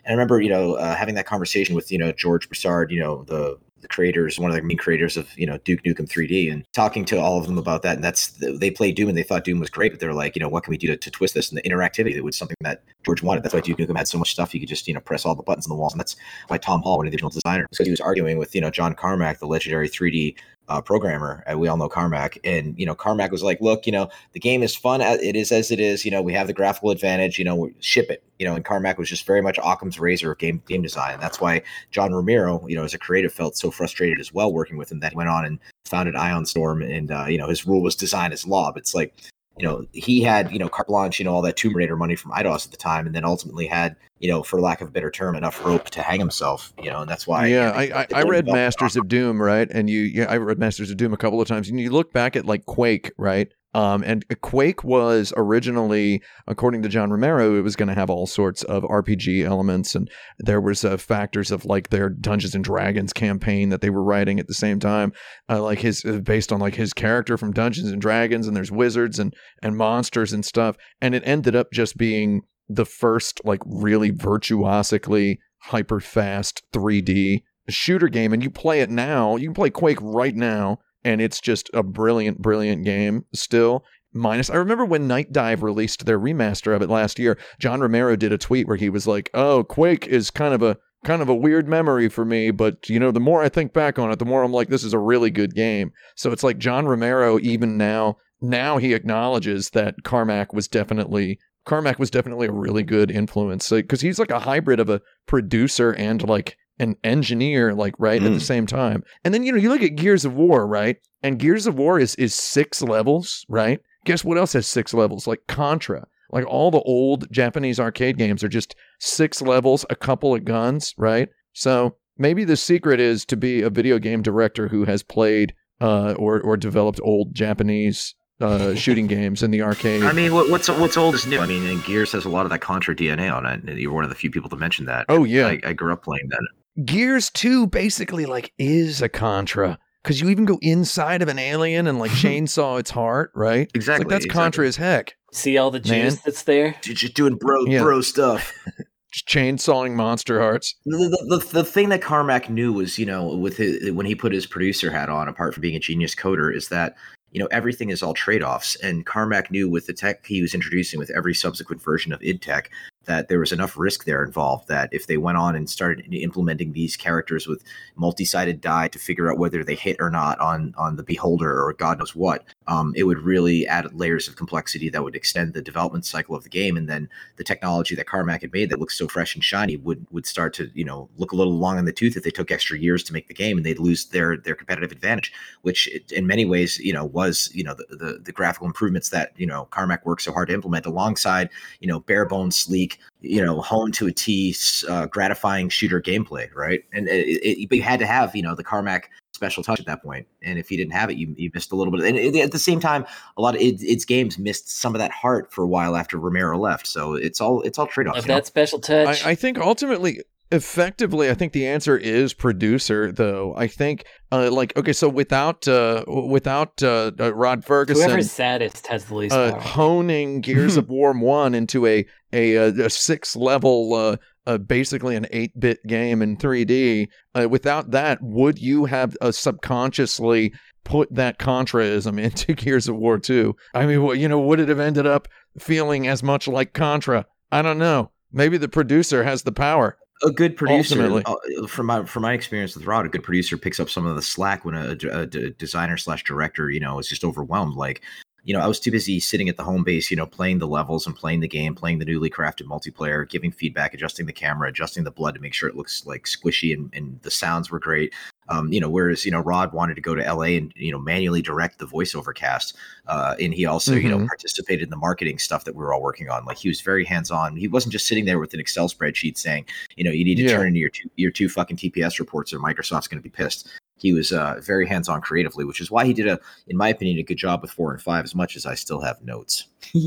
And 0.05 0.13
I 0.13 0.13
remember, 0.13 0.41
you 0.41 0.51
know, 0.51 0.75
uh, 0.75 0.95
having 0.95 1.15
that 1.15 1.27
conversation 1.27 1.75
with, 1.75 1.91
you 1.91 1.99
know, 1.99 2.13
George 2.13 2.49
Broussard, 2.49 2.91
you 2.91 3.01
know, 3.01 3.25
the 3.25 3.59
the 3.85 3.89
creators, 3.89 4.39
one 4.39 4.51
of 4.51 4.57
the 4.57 4.63
main 4.63 4.79
creators 4.79 5.19
of, 5.19 5.29
you 5.39 5.47
know, 5.47 5.59
Duke 5.59 5.83
Nukem 5.83 6.09
3D, 6.09 6.51
and 6.51 6.65
talking 6.73 7.05
to 7.05 7.21
all 7.21 7.39
of 7.39 7.47
them 7.47 7.59
about 7.59 7.83
that. 7.83 7.97
And 7.97 8.03
that's 8.03 8.29
they 8.41 8.71
played 8.71 8.97
Doom 8.97 9.11
and 9.11 9.19
they 9.19 9.23
thought 9.23 9.45
Doom 9.45 9.61
was 9.61 9.69
great, 9.69 9.93
but 9.93 10.01
they're 10.01 10.15
like, 10.15 10.35
you 10.35 10.41
know, 10.41 10.49
what 10.49 10.65
can 10.65 10.71
we 10.71 10.79
do 10.79 10.87
to, 10.87 10.97
to 10.97 11.11
twist 11.11 11.35
this? 11.35 11.51
And 11.51 11.59
the 11.59 11.63
interactivity 11.63 12.15
that 12.15 12.25
was 12.25 12.35
something 12.35 12.57
that 12.63 12.83
George 13.05 13.23
wanted. 13.23 13.45
That's 13.45 13.53
why 13.53 13.61
Duke 13.61 13.77
Nukem 13.77 13.97
had 13.97 14.09
so 14.09 14.17
much 14.17 14.33
stuff 14.33 14.55
you 14.55 14.61
could 14.61 14.71
just, 14.71 14.89
you 14.89 14.95
know, 14.95 15.01
press 15.01 15.27
all 15.27 15.35
the 15.35 15.43
buttons 15.43 15.67
on 15.67 15.69
the 15.69 15.77
walls. 15.77 15.93
And 15.93 16.01
that's 16.01 16.17
why 16.49 16.57
Tom 16.57 16.81
Hall, 16.81 16.97
one 16.97 17.07
of 17.07 17.11
the 17.11 17.17
original 17.17 17.31
designers, 17.31 17.67
because 17.71 17.87
he 17.87 17.91
was 17.91 18.01
arguing 18.01 18.39
with, 18.39 18.55
you 18.55 18.63
know, 18.63 18.71
John 18.71 18.95
Carmack, 18.95 19.39
the 19.39 19.47
legendary 19.47 19.91
3D 19.91 20.35
uh, 20.69 20.81
programmer. 20.81 21.45
Uh, 21.51 21.59
we 21.59 21.69
all 21.69 21.77
know 21.77 21.89
Carmack, 21.89 22.39
and 22.45 22.79
you 22.79 22.87
know, 22.87 22.95
Carmack 22.95 23.31
was 23.31 23.43
like, 23.43 23.61
"Look, 23.61 23.87
you 23.87 23.93
know, 23.93 24.09
the 24.33 24.41
game 24.41 24.63
is 24.63 24.75
fun. 24.75 25.01
It 25.01 25.37
is 25.37 25.53
as 25.53 25.71
it 25.71 25.81
is. 25.81 26.05
You 26.05 26.11
know, 26.11 26.23
we 26.23 26.33
have 26.33 26.47
the 26.47 26.53
graphical 26.53 26.91
advantage. 26.91 27.39
You 27.39 27.45
know, 27.45 27.71
ship 27.81 28.11
it. 28.11 28.23
You 28.39 28.47
know." 28.47 28.55
And 28.55 28.65
Carmack 28.65 28.99
was 28.99 29.09
just 29.09 29.27
very 29.27 29.43
much 29.43 29.59
Occam's 29.63 30.01
razor 30.01 30.33
of 30.33 30.39
game 30.39 30.63
game 30.67 30.83
design. 30.83 31.15
And 31.15 31.23
that's 31.23 31.41
why 31.41 31.63
John 31.91 32.13
Romero, 32.13 32.67
you 32.67 32.77
know, 32.77 32.85
as 32.85 32.95
a 32.95 32.99
creative, 32.99 33.33
felt 33.33 33.57
so 33.57 33.71
frustrated 33.71 34.21
as 34.21 34.33
well 34.33 34.53
working 34.53 34.77
with 34.77 34.91
him 34.91 35.01
that 35.01 35.13
he 35.13 35.17
went 35.17 35.29
on 35.29 35.45
and 35.45 35.59
founded 35.85 36.17
Ion 36.17 36.47
Storm. 36.47 36.83
And 36.83 37.11
uh, 37.11 37.27
you 37.27 37.39
know, 37.39 37.49
his 37.49 37.67
rule 37.67 37.83
was 37.83 37.95
design 37.95 38.33
as 38.33 38.47
law. 38.47 38.73
But 38.73 38.81
it's 38.81 38.95
like, 38.95 39.15
you 39.59 39.67
know, 39.67 39.87
he 39.93 40.23
had 40.23 40.51
you 40.53 40.59
know 40.59 40.69
carte 40.69 40.89
blanche, 40.89 41.19
you 41.19 41.25
know, 41.25 41.33
all 41.35 41.43
that 41.43 41.57
Tomb 41.57 41.75
Raider 41.77 41.97
money 41.97 42.17
from 42.17 42.33
Eidos 42.33 42.65
at 42.67 42.71
the 42.71 42.77
time, 42.77 43.07
and 43.07 43.15
then 43.15 43.25
ultimately 43.25 43.67
had 43.67 43.97
you 44.21 44.31
know, 44.31 44.43
for 44.43 44.59
lack 44.59 44.81
of 44.81 44.89
a 44.89 44.91
better 44.91 45.11
term, 45.11 45.37
enough 45.37 45.63
rope 45.67 45.91
to 45.91 46.01
hang 46.01 46.19
himself. 46.19 46.73
You 46.83 46.91
know, 46.91 47.03
and 47.03 47.11
that's 47.11 47.27
why. 47.27 47.47
yeah, 47.49 47.71
they- 47.73 47.93
I, 47.93 48.01
I, 48.03 48.07
I 48.15 48.23
read 48.23 48.47
Masters 48.47 48.97
of 48.97 49.07
Doom, 49.09 49.43
right? 49.43 49.69
And 49.71 49.91
you, 49.91 50.01
yeah, 50.01 50.25
I 50.31 50.39
read 50.39 50.59
Masters 50.59 50.91
of 50.91 50.97
Doom 50.97 51.13
a 51.13 51.17
couple 51.19 51.41
of 51.43 51.49
times, 51.49 51.69
and 51.69 51.79
you 51.79 51.91
look 51.91 52.13
back 52.13 52.35
at 52.35 52.47
like 52.47 52.65
Quake, 52.65 53.11
right? 53.19 53.53
Um, 53.75 54.05
and 54.05 54.25
Quake 54.41 54.85
was 54.85 55.33
originally, 55.37 56.23
according 56.47 56.83
to 56.83 56.89
John 56.89 57.11
Romero, 57.11 57.59
it 57.59 57.63
was 57.63 57.75
going 57.75 57.89
to 57.89 57.95
have 57.95 58.09
all 58.09 58.27
sorts 58.27 58.63
of 58.63 58.85
RPG 58.85 59.45
elements, 59.45 59.97
and 59.97 60.09
there 60.39 60.61
was 60.61 60.85
uh, 60.85 60.97
factors 60.97 61.51
of 61.51 61.65
like 61.65 61.91
their 61.91 62.09
Dungeons 62.09 62.55
and 62.55 62.63
Dragons 62.63 63.13
campaign 63.13 63.71
that 63.71 63.81
they 63.81 63.91
were 63.91 64.03
writing 64.03 64.39
at 64.39 64.47
the 64.47 64.55
same 64.55 64.79
time, 64.79 65.13
uh, 65.49 65.61
like 65.61 65.81
his 65.81 66.05
uh, 66.05 66.21
based 66.23 66.53
on 66.53 66.61
like 66.61 66.77
his 66.77 66.93
character 66.93 67.37
from 67.37 67.53
Dungeons 67.53 67.91
and 67.91 68.01
Dragons, 68.01 68.47
and 68.47 68.57
there's 68.57 68.71
wizards 68.71 69.19
and 69.19 69.35
and 69.61 69.77
monsters 69.77 70.33
and 70.33 70.45
stuff, 70.45 70.77
and 71.01 71.15
it 71.15 71.23
ended 71.27 71.57
up 71.57 71.73
just 71.73 71.97
being 71.97 72.43
the 72.69 72.87
first 72.87 73.41
like 73.45 73.61
really 73.67 74.11
virtuosically 74.11 75.41
hyper 75.59 75.99
fast 75.99 76.63
3D 76.73 77.43
shooter 77.69 78.09
game, 78.09 78.33
and 78.33 78.43
you 78.43 78.51
play 78.51 78.81
it 78.81 78.91
now. 78.91 79.35
You 79.35 79.49
can 79.49 79.55
play 79.55 79.71
Quake 79.71 79.99
right 80.01 80.35
now 80.35 80.79
and 81.05 81.21
it's 81.21 81.41
just 81.41 81.71
a 81.75 81.83
brilliant, 81.83 82.41
brilliant 82.41 82.85
game 82.85 83.25
still. 83.35 83.85
Minus, 84.13 84.49
I 84.49 84.57
remember 84.57 84.85
when 84.85 85.09
Nightdive 85.09 85.33
mm-hmm. 85.33 85.65
released 85.65 86.07
their 86.07 86.19
remaster 86.19 86.75
of 86.75 86.83
it 86.83 86.89
last 86.89 87.19
year. 87.19 87.37
John 87.59 87.81
Romero 87.81 88.17
did 88.17 88.33
a 88.33 88.39
tweet 88.39 88.69
where 88.69 88.77
he 88.77 88.89
was 88.89 89.07
like, 89.07 89.31
"Oh, 89.35 89.65
Quake 89.65 90.07
is 90.07 90.31
kind 90.31 90.55
of 90.55 90.63
a 90.63 90.77
kind 91.05 91.21
of 91.21 91.29
a 91.29 91.35
weird 91.35 91.69
memory 91.69 92.09
for 92.09 92.25
me, 92.25 92.51
but 92.51 92.89
you 92.89 92.99
know, 92.99 93.11
the 93.11 93.21
more 93.21 93.43
I 93.43 93.49
think 93.49 93.73
back 93.73 93.99
on 93.99 94.11
it, 94.11 94.19
the 94.19 94.25
more 94.25 94.43
I'm 94.43 94.53
like, 94.53 94.69
this 94.69 94.85
is 94.85 94.93
a 94.93 94.99
really 94.99 95.31
good 95.31 95.55
game." 95.55 95.93
So 96.17 96.31
it's 96.31 96.45
like 96.45 96.59
John 96.59 96.87
Romero, 96.87 97.39
even 97.41 97.77
now, 97.77 98.17
now 98.41 98.79
he 98.79 98.95
acknowledges 98.95 99.71
that 99.71 100.05
Carmack 100.05 100.53
was 100.53 100.69
definitely 100.69 101.39
Carmack 101.65 101.99
was 101.99 102.11
definitely 102.11 102.47
a 102.47 102.53
really 102.53 102.83
good 102.83 103.11
influence 103.11 103.71
because 103.71 104.01
he's 104.01 104.19
like 104.19 104.31
a 104.31 104.39
hybrid 104.39 104.81
of 104.81 104.91
a 104.91 105.01
producer 105.27 105.93
and 105.93 106.27
like 106.29 106.57
an 106.79 106.97
engineer 107.05 107.75
like 107.75 107.95
right 107.99 108.21
mm. 108.21 108.27
at 108.27 108.33
the 108.33 108.39
mm. 108.39 108.43
same 108.43 108.67
time 108.67 109.03
and 109.25 109.33
then 109.33 109.43
you 109.45 109.53
know 109.53 109.59
you 109.59 109.69
look 109.69 109.83
at 109.83 109.97
gears 109.97 110.25
of 110.25 110.35
war 110.35 110.67
right 110.67 110.97
and 111.23 111.39
gears 111.39 111.67
of 111.67 111.77
war 111.77 111.99
is 111.99 112.15
is 112.17 112.35
six 112.35 112.83
levels 112.83 113.45
right 113.49 113.81
guess 114.05 114.25
what 114.25 114.39
else 114.39 114.53
has 114.53 114.67
six 114.67 114.93
levels 114.93 115.27
like 115.27 115.47
contra 115.47 116.07
like 116.31 116.45
all 116.47 116.71
the 116.71 116.81
old 116.81 117.31
japanese 117.31 117.79
arcade 117.79 118.19
games 118.19 118.43
are 118.43 118.49
just 118.49 118.75
six 118.99 119.41
levels 119.41 119.87
a 119.89 119.97
couple 119.97 120.35
of 120.35 120.45
guns 120.45 120.95
right 120.99 121.29
so 121.53 121.95
maybe 122.19 122.45
the 122.45 122.57
secret 122.57 122.99
is 122.99 123.25
to 123.25 123.37
be 123.37 123.63
a 123.63 123.71
video 123.71 123.99
game 123.99 124.23
director 124.23 124.69
who 124.69 124.85
has 124.85 125.03
played 125.03 125.55
uh, 125.81 126.15
or 126.15 126.41
or 126.41 126.57
developed 126.57 127.01
old 127.05 127.35
japanese 127.35 128.15
uh, 128.41 128.75
shooting 128.75 129.07
games 129.07 129.43
in 129.43 129.51
the 129.51 129.63
arcade. 129.63 130.03
I 130.03 130.13
mean, 130.13 130.35
what, 130.35 130.51
what's 130.51 130.69
what's 130.69 130.97
old 130.97 131.15
is 131.15 131.27
new. 131.27 131.39
I 131.39 131.47
mean, 131.47 131.67
and 131.67 131.83
Gears 131.85 132.13
has 132.13 132.25
a 132.25 132.29
lot 132.29 132.47
of 132.47 132.51
that 132.51 132.61
Contra 132.61 132.95
DNA 132.95 133.33
on 133.33 133.47
it. 133.47 133.63
And 133.63 133.79
you're 133.79 133.93
one 133.93 134.05
of 134.05 134.11
the 134.11 134.17
few 134.17 134.31
people 134.31 134.51
to 134.51 134.57
mention 134.57 134.87
that. 134.87 135.07
Oh 135.09 135.25
yeah, 135.25 135.47
I, 135.47 135.61
I 135.65 135.73
grew 135.73 135.93
up 135.93 136.03
playing 136.03 136.29
that. 136.31 136.41
Gears 136.83 137.31
2 137.31 137.69
basically 137.69 138.27
like 138.27 138.53
is 138.59 139.03
a 139.03 139.09
Contra 139.09 139.79
because 140.03 140.21
you 140.21 140.29
even 140.29 140.45
go 140.45 140.59
inside 140.61 141.23
of 141.23 141.29
an 141.29 141.39
alien 141.39 141.87
and 141.87 141.99
like 141.99 142.11
chainsaw 142.13 142.79
its 142.79 142.91
heart, 142.91 143.31
right? 143.35 143.71
Exactly. 143.75 144.05
Like 144.05 144.11
that's 144.11 144.25
exactly. 144.25 144.43
Contra 144.43 144.67
as 144.67 144.77
heck. 144.77 145.17
See 145.33 145.59
all 145.59 145.71
the 145.71 145.81
juice 145.81 146.15
Man. 146.15 146.19
that's 146.25 146.43
there? 146.43 146.77
Just 146.83 147.15
doing 147.15 147.37
bro 147.37 147.65
yeah. 147.67 147.83
bro 147.83 148.01
stuff. 148.01 148.53
Just 149.13 149.29
chainsawing 149.29 149.95
monster 149.95 150.41
hearts. 150.41 150.75
The, 150.87 150.97
the, 150.97 151.37
the, 151.39 151.53
the, 151.53 151.65
thing 151.65 151.91
that 151.91 152.03
Carmack 152.03 152.51
knew 152.51 152.73
was, 152.73 152.99
you 152.99 153.07
know, 153.07 153.37
with 153.37 153.59
his, 153.59 153.93
when 153.93 154.07
he 154.07 154.17
put 154.17 154.33
his 154.33 154.45
producer 154.45 154.91
hat 154.91 155.09
on, 155.09 155.29
apart 155.29 155.55
from 155.55 155.61
being 155.61 155.77
a 155.77 155.79
genius 155.79 156.17
coder, 156.17 156.53
is 156.53 156.69
that 156.71 156.97
you 157.35 157.41
know 157.41 157.47
everything 157.51 157.91
is 157.91 158.03
all 158.03 158.15
trade-offs 158.15 158.77
and 158.77 159.05
carmack 159.05 159.51
knew 159.51 159.69
with 159.69 159.87
the 159.87 159.93
tech 159.93 160.25
he 160.25 160.41
was 160.41 160.55
introducing 160.55 160.99
with 160.99 161.11
every 161.11 161.35
subsequent 161.35 161.83
version 161.83 162.13
of 162.13 162.23
id 162.23 162.41
Tech 162.41 162.71
that 163.05 163.29
there 163.29 163.41
was 163.41 163.53
enough 163.53 163.77
risk 163.77 164.05
there 164.05 164.25
involved 164.25 164.69
that 164.69 164.89
if 164.93 165.07
they 165.07 165.17
went 165.17 165.39
on 165.39 165.55
and 165.55 165.69
started 165.69 166.07
implementing 166.13 166.73
these 166.73 166.97
characters 166.97 167.47
with 167.47 167.63
multi-sided 167.97 168.61
die 168.61 168.89
to 168.89 168.99
figure 168.99 169.31
out 169.31 169.39
whether 169.39 169.65
they 169.65 169.75
hit 169.75 169.97
or 170.01 170.11
not 170.11 170.39
on 170.41 170.75
on 170.77 170.97
the 170.97 171.03
beholder 171.03 171.63
or 171.63 171.73
god 171.73 171.99
knows 171.99 172.15
what 172.15 172.45
um, 172.67 172.93
it 172.97 173.05
would 173.05 173.19
really 173.19 173.67
add 173.67 173.95
layers 173.95 174.29
of 174.29 174.37
complexity 174.37 174.89
that 174.89 175.03
would 175.03 175.15
extend 175.15 175.53
the 175.53 175.63
development 175.63 176.07
cycle 176.07 176.35
of 176.35 176.45
the 176.45 176.49
game. 176.49 176.77
And 176.77 176.89
then 176.89 177.09
the 177.37 177.45
technology 177.45 177.95
that 177.95 178.07
carmack 178.07 178.43
had 178.43 178.53
made 178.53 178.71
that 178.71 178.79
looks 178.79 178.97
so 178.97 179.09
fresh 179.09 179.35
and 179.35 179.45
shiny 179.45 179.77
would 179.77 180.07
would 180.11 180.27
start 180.27 180.55
to 180.55 180.71
you 180.75 180.85
know 180.85 181.09
look 181.17 181.33
a 181.33 181.37
little 181.37 181.59
long 181.59 181.79
in 181.79 181.85
the 181.85 181.93
tooth 181.93 182.17
if 182.17 182.23
they 182.23 182.31
took 182.31 182.51
extra 182.51 182.79
years 182.79 183.03
to 183.05 183.13
make 183.13 183.29
the 183.29 183.35
game 183.35 183.57
and 183.57 183.67
they'd 183.67 183.79
lose 183.79 184.07
their 184.07 184.37
their 184.37 184.55
competitive 184.55 184.93
advantage 184.93 185.33
which 185.63 185.89
in 186.13 186.27
many 186.27 186.45
ways 186.45 186.79
you 186.79 186.93
know 186.93 187.05
was 187.05 187.51
you 187.55 187.65
know 187.65 187.75
the, 187.75 187.97
the, 187.97 188.21
the 188.23 188.33
graphical 188.33 188.67
improvements 188.67 189.11
that 189.11 189.33
you 189.37 189.47
know 189.47 189.67
carmack 189.67 190.05
worked 190.07 190.23
so 190.23 190.33
hard 190.33 190.49
to 190.49 190.55
implement 190.55 190.87
alongside 190.87 191.51
you 191.81 191.89
know 191.89 192.01
bare 192.01 192.25
bones 192.25 192.57
sleek 192.57 192.94
you 193.21 193.45
know, 193.45 193.61
home 193.61 193.93
to 193.93 194.07
a 194.07 194.13
T, 194.13 194.55
uh, 194.89 195.07
gratifying 195.07 195.69
shooter 195.69 196.01
gameplay, 196.01 196.53
right? 196.55 196.85
And 196.93 197.09
it, 197.09 197.43
it, 197.43 197.75
you 197.75 197.83
had 197.83 197.99
to 198.01 198.07
have, 198.07 198.35
you 198.35 198.43
know, 198.43 198.55
the 198.55 198.65
Carmack 198.65 199.11
special 199.33 199.63
touch 199.63 199.81
at 199.81 199.87
that 199.87 200.03
point. 200.03 200.27
And 200.43 200.59
if 200.59 200.71
you 200.71 200.77
didn't 200.77 200.93
have 200.93 201.11
it, 201.11 201.17
you, 201.17 201.35
you 201.37 201.51
missed 201.53 201.73
a 201.73 201.77
little 201.77 201.93
bit. 201.93 202.05
And 202.05 202.17
it, 202.17 202.37
at 202.37 202.53
the 202.53 202.59
same 202.59 202.81
time, 202.81 203.05
a 203.37 203.43
lot 203.43 203.55
of 203.55 203.61
it, 203.61 203.83
its 203.83 204.05
games 204.05 204.39
missed 204.39 204.71
some 204.71 204.95
of 204.95 205.01
that 205.01 205.11
heart 205.11 205.53
for 205.53 205.65
a 205.65 205.69
while 205.69 205.97
after 205.97 206.19
Romero 206.19 206.59
left. 206.59 206.87
So 206.87 207.15
it's 207.15 207.41
all 207.41 207.63
it's 207.63 207.79
all 207.79 207.87
trade 207.87 208.07
offs. 208.07 208.23
That 208.23 208.29
know? 208.29 208.43
special 208.43 208.79
touch, 208.79 209.25
I, 209.25 209.31
I 209.31 209.35
think 209.35 209.59
ultimately 209.59 210.23
effectively 210.55 211.31
i 211.31 211.35
think 211.35 211.53
the 211.53 211.67
answer 211.67 211.97
is 211.97 212.33
producer 212.33 213.13
though. 213.13 213.55
I 213.57 213.67
think 213.67 214.05
uh, 214.33 214.51
like 214.51 214.77
okay 214.77 214.93
so 214.93 215.09
without 215.09 215.67
uh 215.69 216.05
without 216.07 216.83
uh, 216.83 217.13
uh 217.19 217.35
rod 217.35 217.65
fergusson 217.65 218.07
whoever's 218.07 218.31
saddest 218.31 218.87
has 218.87 219.07
the 219.07 219.15
least 219.15 219.35
uh, 219.35 219.59
honing 219.59 220.41
gears 220.41 220.77
of 220.77 220.89
war 220.89 221.13
1 221.13 221.55
into 221.55 221.87
a 221.87 222.07
a, 222.33 222.57
a 222.57 222.91
six 222.91 223.37
level 223.37 223.95
uh, 223.95 224.17
uh, 224.47 224.59
basically 224.59 225.17
an 225.17 225.27
8-bit 225.33 225.87
game 225.87 226.21
in 226.23 226.37
3d 226.37 227.09
uh, 227.35 227.49
without 227.49 227.91
that 227.93 228.19
would 228.23 228.59
you 228.59 228.87
have 228.87 229.17
uh, 229.21 229.31
subconsciously 229.31 230.53
put 230.85 231.13
that 231.15 231.39
contraism 231.39 232.21
into 232.23 232.55
gears 232.55 232.89
of 232.89 232.97
war 232.97 233.19
2 233.19 233.55
i 233.75 233.87
mean 233.87 234.03
well, 234.03 234.15
you 234.15 234.29
know 234.29 234.41
would 234.41 234.61
it 234.61 234.69
have 234.69 234.81
ended 234.81 235.07
up 235.07 235.29
feeling 235.59 236.07
as 236.07 236.23
much 236.23 236.49
like 236.49 236.73
contra? 236.73 237.27
I 237.51 237.63
don't 237.63 237.79
know. 237.79 238.11
Maybe 238.33 238.59
the 238.59 238.69
producer 238.69 239.25
has 239.25 239.43
the 239.43 239.53
power 239.53 239.97
a 240.23 240.31
good 240.31 240.57
producer 240.57 241.23
uh, 241.27 241.67
from 241.67 241.87
my 241.87 242.05
from 242.05 242.23
my 242.23 242.33
experience 242.33 242.75
with 242.75 242.87
Rod, 242.87 243.07
a 243.07 243.09
good 243.09 243.23
producer 243.23 243.57
picks 243.57 243.81
up 243.81 243.91
some 243.91 244.07
of 244.07 244.17
the 244.17 244.23
slack 244.23 244.65
when 244.65 244.75
a, 244.75 244.97
a, 245.11 245.21
a 245.23 245.51
designer 245.51 245.97
slash 245.97 246.25
director, 246.25 246.71
you 246.71 246.81
know, 246.81 246.99
is 246.99 247.09
just 247.09 247.25
overwhelmed. 247.25 247.75
Like, 247.75 248.03
you 248.45 248.53
know, 248.53 248.61
I 248.61 248.67
was 248.67 248.79
too 248.79 248.91
busy 248.91 249.21
sitting 249.21 249.49
at 249.49 249.57
the 249.57 249.65
home 249.65 249.85
base, 249.85 250.11
you 250.11 250.17
know, 250.17 250.27
playing 250.27 250.59
the 250.59 250.69
levels 250.69 251.07
and 251.07 251.17
playing 251.17 251.41
the 251.41 251.49
game, 251.49 251.75
playing 251.75 251.99
the 251.99 252.05
newly 252.05 252.29
crafted 252.29 252.67
multiplayer, 252.67 253.29
giving 253.29 253.51
feedback, 253.51 253.95
adjusting 253.95 254.27
the 254.27 254.33
camera, 254.33 254.69
adjusting 254.69 255.05
the 255.05 255.11
blood 255.11 255.35
to 255.35 255.41
make 255.41 255.55
sure 255.55 255.69
it 255.69 255.77
looks 255.77 256.05
like 256.05 256.25
squishy 256.25 256.75
and, 256.75 256.91
and 256.95 257.19
the 257.23 257.31
sounds 257.31 257.71
were 257.71 257.79
great. 257.79 258.13
Um, 258.51 258.71
you 258.71 258.81
know, 258.81 258.91
whereas 258.91 259.25
you 259.25 259.31
know 259.31 259.41
Rod 259.41 259.73
wanted 259.73 259.95
to 259.95 260.03
go 260.03 260.15
to 260.15 260.23
LA 260.23 260.59
and 260.59 260.71
you 260.77 260.93
know 260.93 260.99
manually 260.99 261.41
direct 261.41 261.79
the 261.79 261.87
voiceover 261.87 262.35
cast, 262.35 262.77
uh, 263.07 263.35
and 263.41 263.55
he 263.55 263.65
also 263.65 263.93
mm-hmm. 263.93 264.03
you 264.03 264.11
know 264.11 264.19
mm-hmm. 264.19 264.27
participated 264.27 264.83
in 264.83 264.91
the 264.91 264.97
marketing 264.97 265.39
stuff 265.39 265.65
that 265.65 265.75
we 265.75 265.83
were 265.83 265.95
all 265.95 266.03
working 266.03 266.29
on. 266.29 266.45
Like 266.45 266.59
he 266.59 266.69
was 266.69 266.83
very 266.83 267.07
hands 267.07 267.31
on. 267.31 267.57
He 267.57 267.69
wasn't 267.69 267.93
just 267.93 268.07
sitting 268.07 268.27
there 268.27 268.39
with 268.39 268.53
an 268.53 268.61
Excel 268.61 268.89
spreadsheet 268.91 269.39
saying, 269.39 269.65
you 269.97 270.05
know, 270.05 270.11
you 270.11 270.25
need 270.25 270.35
to 270.37 270.43
yeah. 270.43 270.57
turn 270.57 270.69
into 270.69 270.81
your 270.81 270.91
two 270.91 271.09
your 271.17 271.31
two 271.31 271.49
fucking 271.49 271.79
TPS 271.79 272.19
reports 272.19 272.53
or 272.53 272.59
Microsoft's 272.59 273.09
going 273.09 273.19
to 273.19 273.23
be 273.23 273.31
pissed. 273.31 273.69
He 273.97 274.13
was 274.13 274.33
uh, 274.33 274.61
very 274.63 274.87
hands 274.87 275.09
on 275.09 275.21
creatively, 275.21 275.65
which 275.65 275.81
is 275.81 275.91
why 275.91 276.05
he 276.05 276.13
did 276.13 276.27
a, 276.27 276.39
in 276.67 276.77
my 276.77 276.89
opinion, 276.89 277.19
a 277.19 277.23
good 277.23 277.37
job 277.39 277.63
with 277.63 277.71
four 277.71 277.93
and 277.93 278.03
five. 278.03 278.25
As 278.25 278.35
much 278.35 278.57
as 278.57 278.67
I 278.67 278.75
still 278.75 279.01
have 279.01 279.23
notes. 279.23 279.69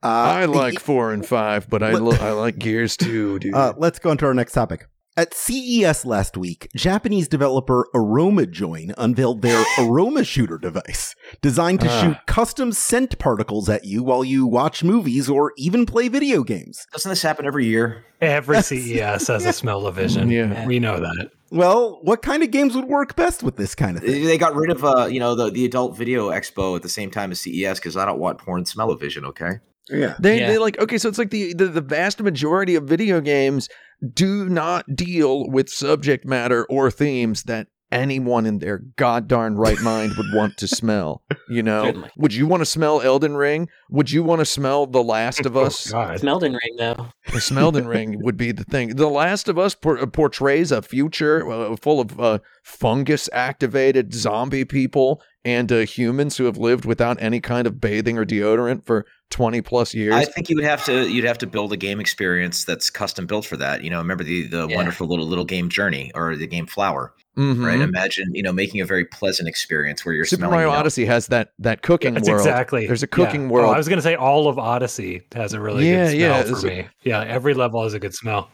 Uh, 0.00 0.06
I 0.06 0.44
like 0.44 0.78
four 0.78 1.12
and 1.12 1.26
five, 1.26 1.68
but 1.68 1.82
I 1.82 1.90
lo- 1.94 2.16
I 2.20 2.30
like 2.30 2.56
Gears 2.56 2.96
too, 2.96 3.40
dude. 3.40 3.52
Uh, 3.52 3.74
let's 3.76 3.98
go 3.98 4.10
on 4.10 4.18
to 4.18 4.26
our 4.26 4.34
next 4.34 4.52
topic. 4.52 4.86
At 5.18 5.34
CES 5.34 6.04
last 6.04 6.36
week, 6.36 6.68
Japanese 6.76 7.26
developer 7.26 7.88
AromaJoin 7.92 8.94
unveiled 8.96 9.42
their 9.42 9.64
Aroma 9.80 10.22
Shooter 10.22 10.58
device, 10.58 11.16
designed 11.42 11.80
to 11.80 11.90
uh. 11.90 12.00
shoot 12.00 12.16
custom 12.26 12.70
scent 12.70 13.18
particles 13.18 13.68
at 13.68 13.84
you 13.84 14.04
while 14.04 14.22
you 14.22 14.46
watch 14.46 14.84
movies 14.84 15.28
or 15.28 15.54
even 15.56 15.86
play 15.86 16.06
video 16.06 16.44
games. 16.44 16.86
Doesn't 16.92 17.08
this 17.08 17.22
happen 17.22 17.46
every 17.46 17.66
year? 17.66 18.04
Every 18.20 18.62
CES 18.62 19.26
has 19.26 19.44
a 19.44 19.52
smell-o-vision. 19.52 20.30
Yeah, 20.30 20.64
we 20.64 20.78
know 20.78 21.00
that. 21.00 21.32
Well, 21.50 21.98
what 22.02 22.22
kind 22.22 22.44
of 22.44 22.52
games 22.52 22.76
would 22.76 22.84
work 22.84 23.16
best 23.16 23.42
with 23.42 23.56
this 23.56 23.74
kind 23.74 23.96
of 23.96 24.04
thing? 24.04 24.24
They 24.24 24.38
got 24.38 24.54
rid 24.54 24.70
of, 24.70 24.84
uh, 24.84 25.06
you 25.06 25.18
know, 25.18 25.34
the, 25.34 25.50
the 25.50 25.64
adult 25.64 25.96
video 25.96 26.30
expo 26.30 26.76
at 26.76 26.82
the 26.82 26.88
same 26.88 27.10
time 27.10 27.32
as 27.32 27.40
CES 27.40 27.80
because 27.80 27.96
I 27.96 28.04
don't 28.04 28.20
want 28.20 28.38
porn 28.38 28.64
smell-o-vision. 28.66 29.24
Okay. 29.24 29.58
Yeah. 29.90 30.16
They 30.18 30.40
yeah. 30.40 30.48
they 30.48 30.58
like 30.58 30.78
okay, 30.78 30.98
so 30.98 31.08
it's 31.08 31.18
like 31.18 31.30
the, 31.30 31.54
the 31.54 31.66
the 31.66 31.80
vast 31.80 32.20
majority 32.20 32.74
of 32.74 32.84
video 32.84 33.20
games 33.20 33.68
do 34.14 34.48
not 34.48 34.94
deal 34.94 35.48
with 35.48 35.68
subject 35.68 36.24
matter 36.24 36.64
or 36.66 36.90
themes 36.90 37.44
that 37.44 37.68
anyone 37.90 38.46
in 38.46 38.58
their 38.58 38.80
goddarn 38.96 39.56
right 39.56 39.80
mind 39.80 40.12
would 40.16 40.26
want 40.34 40.56
to 40.58 40.68
smell. 40.68 41.22
You 41.48 41.62
know, 41.62 41.84
Certainly. 41.84 42.10
would 42.16 42.34
you 42.34 42.46
want 42.46 42.60
to 42.60 42.66
smell 42.66 43.00
Elden 43.00 43.36
Ring? 43.36 43.68
Would 43.90 44.10
you 44.10 44.22
want 44.22 44.40
to 44.40 44.44
smell 44.44 44.86
The 44.86 45.02
Last 45.02 45.46
of 45.46 45.56
oh, 45.56 45.64
Us? 45.64 45.92
Oh, 45.92 46.14
Elden 46.22 46.52
Ring, 46.52 46.76
though. 46.76 47.08
The 47.32 47.40
Smelden 47.40 47.88
Ring 47.88 48.22
would 48.22 48.36
be 48.36 48.52
the 48.52 48.64
thing. 48.64 48.96
The 48.96 49.08
Last 49.08 49.48
of 49.48 49.58
Us 49.58 49.74
por- 49.74 50.06
portrays 50.08 50.70
a 50.70 50.82
future 50.82 51.50
uh, 51.50 51.76
full 51.76 52.00
of 52.00 52.20
uh, 52.20 52.38
fungus 52.62 53.28
activated 53.32 54.12
zombie 54.12 54.66
people 54.66 55.22
and 55.44 55.72
uh, 55.72 55.78
humans 55.78 56.36
who 56.36 56.44
have 56.44 56.58
lived 56.58 56.84
without 56.84 57.20
any 57.22 57.40
kind 57.40 57.66
of 57.66 57.80
bathing 57.80 58.18
or 58.18 58.26
deodorant 58.26 58.84
for 58.84 59.06
20 59.30 59.60
plus 59.62 59.94
years. 59.94 60.14
I 60.14 60.24
think 60.24 60.48
you 60.48 60.56
would 60.56 60.64
have 60.64 60.84
to 60.86 61.08
you'd 61.10 61.24
have 61.24 61.38
to 61.38 61.46
build 61.46 61.72
a 61.72 61.76
game 61.76 62.00
experience 62.00 62.64
that's 62.64 62.90
custom 62.90 63.26
built 63.26 63.44
for 63.44 63.56
that. 63.58 63.82
You 63.84 63.90
know, 63.90 63.98
remember 63.98 64.24
the 64.24 64.46
the 64.46 64.66
yeah. 64.68 64.76
wonderful 64.76 65.06
little 65.06 65.26
little 65.26 65.44
game 65.44 65.68
Journey 65.68 66.10
or 66.14 66.36
the 66.36 66.46
game 66.46 66.66
Flower. 66.66 67.12
Mhm. 67.36 67.64
right? 67.64 67.78
Imagine 67.80 68.34
you 68.34 68.42
know 68.42 68.52
making 68.52 68.80
a 68.80 68.84
very 68.84 69.04
pleasant 69.04 69.48
experience 69.48 70.04
where 70.04 70.12
you're 70.14 70.24
Super 70.24 70.40
smelling. 70.40 70.54
Mario 70.54 70.68
you 70.70 70.72
know, 70.74 70.78
Odyssey 70.80 71.04
has 71.04 71.28
that 71.28 71.52
that 71.60 71.82
cooking 71.82 72.14
That's 72.14 72.28
world. 72.28 72.40
exactly. 72.40 72.86
There's 72.86 73.02
a 73.04 73.06
yeah. 73.06 73.14
cooking 73.14 73.46
Oh, 73.46 73.52
world. 73.52 73.74
I 73.74 73.78
was 73.78 73.88
gonna 73.88 74.02
say 74.02 74.16
all 74.16 74.48
of 74.48 74.58
Odyssey 74.58 75.22
has 75.34 75.52
a 75.52 75.60
really 75.60 75.88
Yeah, 75.88 76.06
good 76.10 76.16
smell 76.16 76.20
yeah, 76.20 76.42
for 76.42 76.50
it's 76.50 76.62
a- 76.64 76.66
me. 76.66 76.88
Yeah, 77.04 77.22
every 77.22 77.54
level 77.54 77.82
has 77.84 77.94
a 77.94 78.00
good 78.00 78.14
smell. 78.14 78.50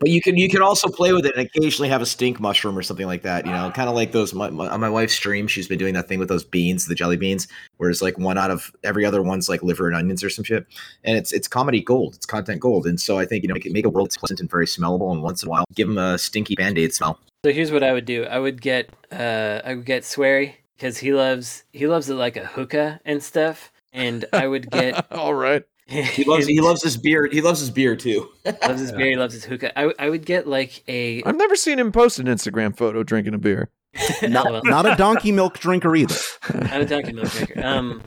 But 0.00 0.10
you 0.10 0.20
can 0.20 0.36
you 0.36 0.48
can 0.48 0.60
also 0.60 0.88
play 0.88 1.12
with 1.12 1.24
it 1.24 1.36
and 1.36 1.46
occasionally 1.46 1.88
have 1.88 2.02
a 2.02 2.06
stink 2.06 2.40
mushroom 2.40 2.76
or 2.76 2.82
something 2.82 3.06
like 3.06 3.22
that. 3.22 3.46
You 3.46 3.52
know, 3.52 3.70
kind 3.70 3.88
of 3.88 3.94
like 3.94 4.10
those. 4.10 4.34
My, 4.34 4.50
my, 4.50 4.68
on 4.68 4.80
my 4.80 4.88
wife's 4.88 5.14
stream, 5.14 5.46
she's 5.46 5.68
been 5.68 5.78
doing 5.78 5.94
that 5.94 6.08
thing 6.08 6.18
with 6.18 6.28
those 6.28 6.42
beans, 6.42 6.86
the 6.86 6.96
jelly 6.96 7.16
beans, 7.16 7.46
where 7.76 7.90
it's 7.90 8.02
like 8.02 8.18
one 8.18 8.36
out 8.36 8.50
of 8.50 8.72
every 8.82 9.04
other 9.04 9.22
one's 9.22 9.48
like 9.48 9.62
liver 9.62 9.86
and 9.86 9.94
onions 9.94 10.24
or 10.24 10.30
some 10.30 10.44
shit. 10.44 10.66
And 11.04 11.16
it's 11.16 11.32
it's 11.32 11.46
comedy 11.46 11.80
gold. 11.80 12.14
It's 12.16 12.26
content 12.26 12.60
gold. 12.60 12.86
And 12.86 13.00
so 13.00 13.18
I 13.18 13.24
think 13.24 13.44
you 13.44 13.48
know 13.48 13.54
make, 13.54 13.70
make 13.70 13.86
a 13.86 13.90
world 13.90 14.08
that's 14.08 14.16
pleasant 14.16 14.40
and 14.40 14.50
very 14.50 14.66
smellable. 14.66 15.12
And 15.12 15.22
once 15.22 15.44
in 15.44 15.48
a 15.48 15.50
while, 15.50 15.64
give 15.74 15.86
them 15.86 15.98
a 15.98 16.18
stinky 16.18 16.56
band 16.56 16.76
aid 16.76 16.92
smell. 16.92 17.20
So 17.44 17.52
here's 17.52 17.70
what 17.70 17.84
I 17.84 17.92
would 17.92 18.04
do. 18.04 18.24
I 18.24 18.40
would 18.40 18.60
get 18.60 18.90
uh 19.12 19.60
I 19.64 19.76
would 19.76 19.86
get 19.86 20.02
Swery 20.02 20.56
because 20.76 20.98
he 20.98 21.12
loves 21.12 21.62
he 21.72 21.86
loves 21.86 22.10
it 22.10 22.14
like 22.14 22.36
a 22.36 22.46
hookah 22.46 23.00
and 23.04 23.22
stuff. 23.22 23.70
And 23.92 24.24
I 24.32 24.48
would 24.48 24.72
get 24.72 25.06
All 25.12 25.34
right. 25.34 25.62
He 25.86 26.24
loves 26.26 26.46
he 26.46 26.60
loves 26.60 26.82
his 26.82 26.96
beer. 26.96 27.28
He 27.30 27.40
loves 27.40 27.60
his 27.60 27.70
beer 27.70 27.94
too. 27.96 28.30
loves 28.44 28.80
his 28.80 28.92
beer, 28.92 29.10
he 29.10 29.16
loves 29.16 29.34
his 29.34 29.44
hookah. 29.44 29.78
I, 29.78 29.82
w- 29.82 29.96
I 29.98 30.08
would 30.08 30.24
get 30.24 30.46
like 30.46 30.82
a 30.88 31.22
I've 31.24 31.36
never 31.36 31.56
seen 31.56 31.78
him 31.78 31.92
post 31.92 32.18
an 32.18 32.26
Instagram 32.26 32.76
photo 32.76 33.02
drinking 33.02 33.34
a 33.34 33.38
beer. 33.38 33.68
Not, 34.28 34.64
not 34.64 34.86
a 34.86 34.96
donkey 34.96 35.30
milk 35.30 35.58
drinker 35.60 35.94
either. 35.94 36.16
not 36.52 36.80
a 36.80 36.84
donkey 36.84 37.12
milk 37.12 37.28
drinker. 37.30 37.64
Um, 37.64 38.02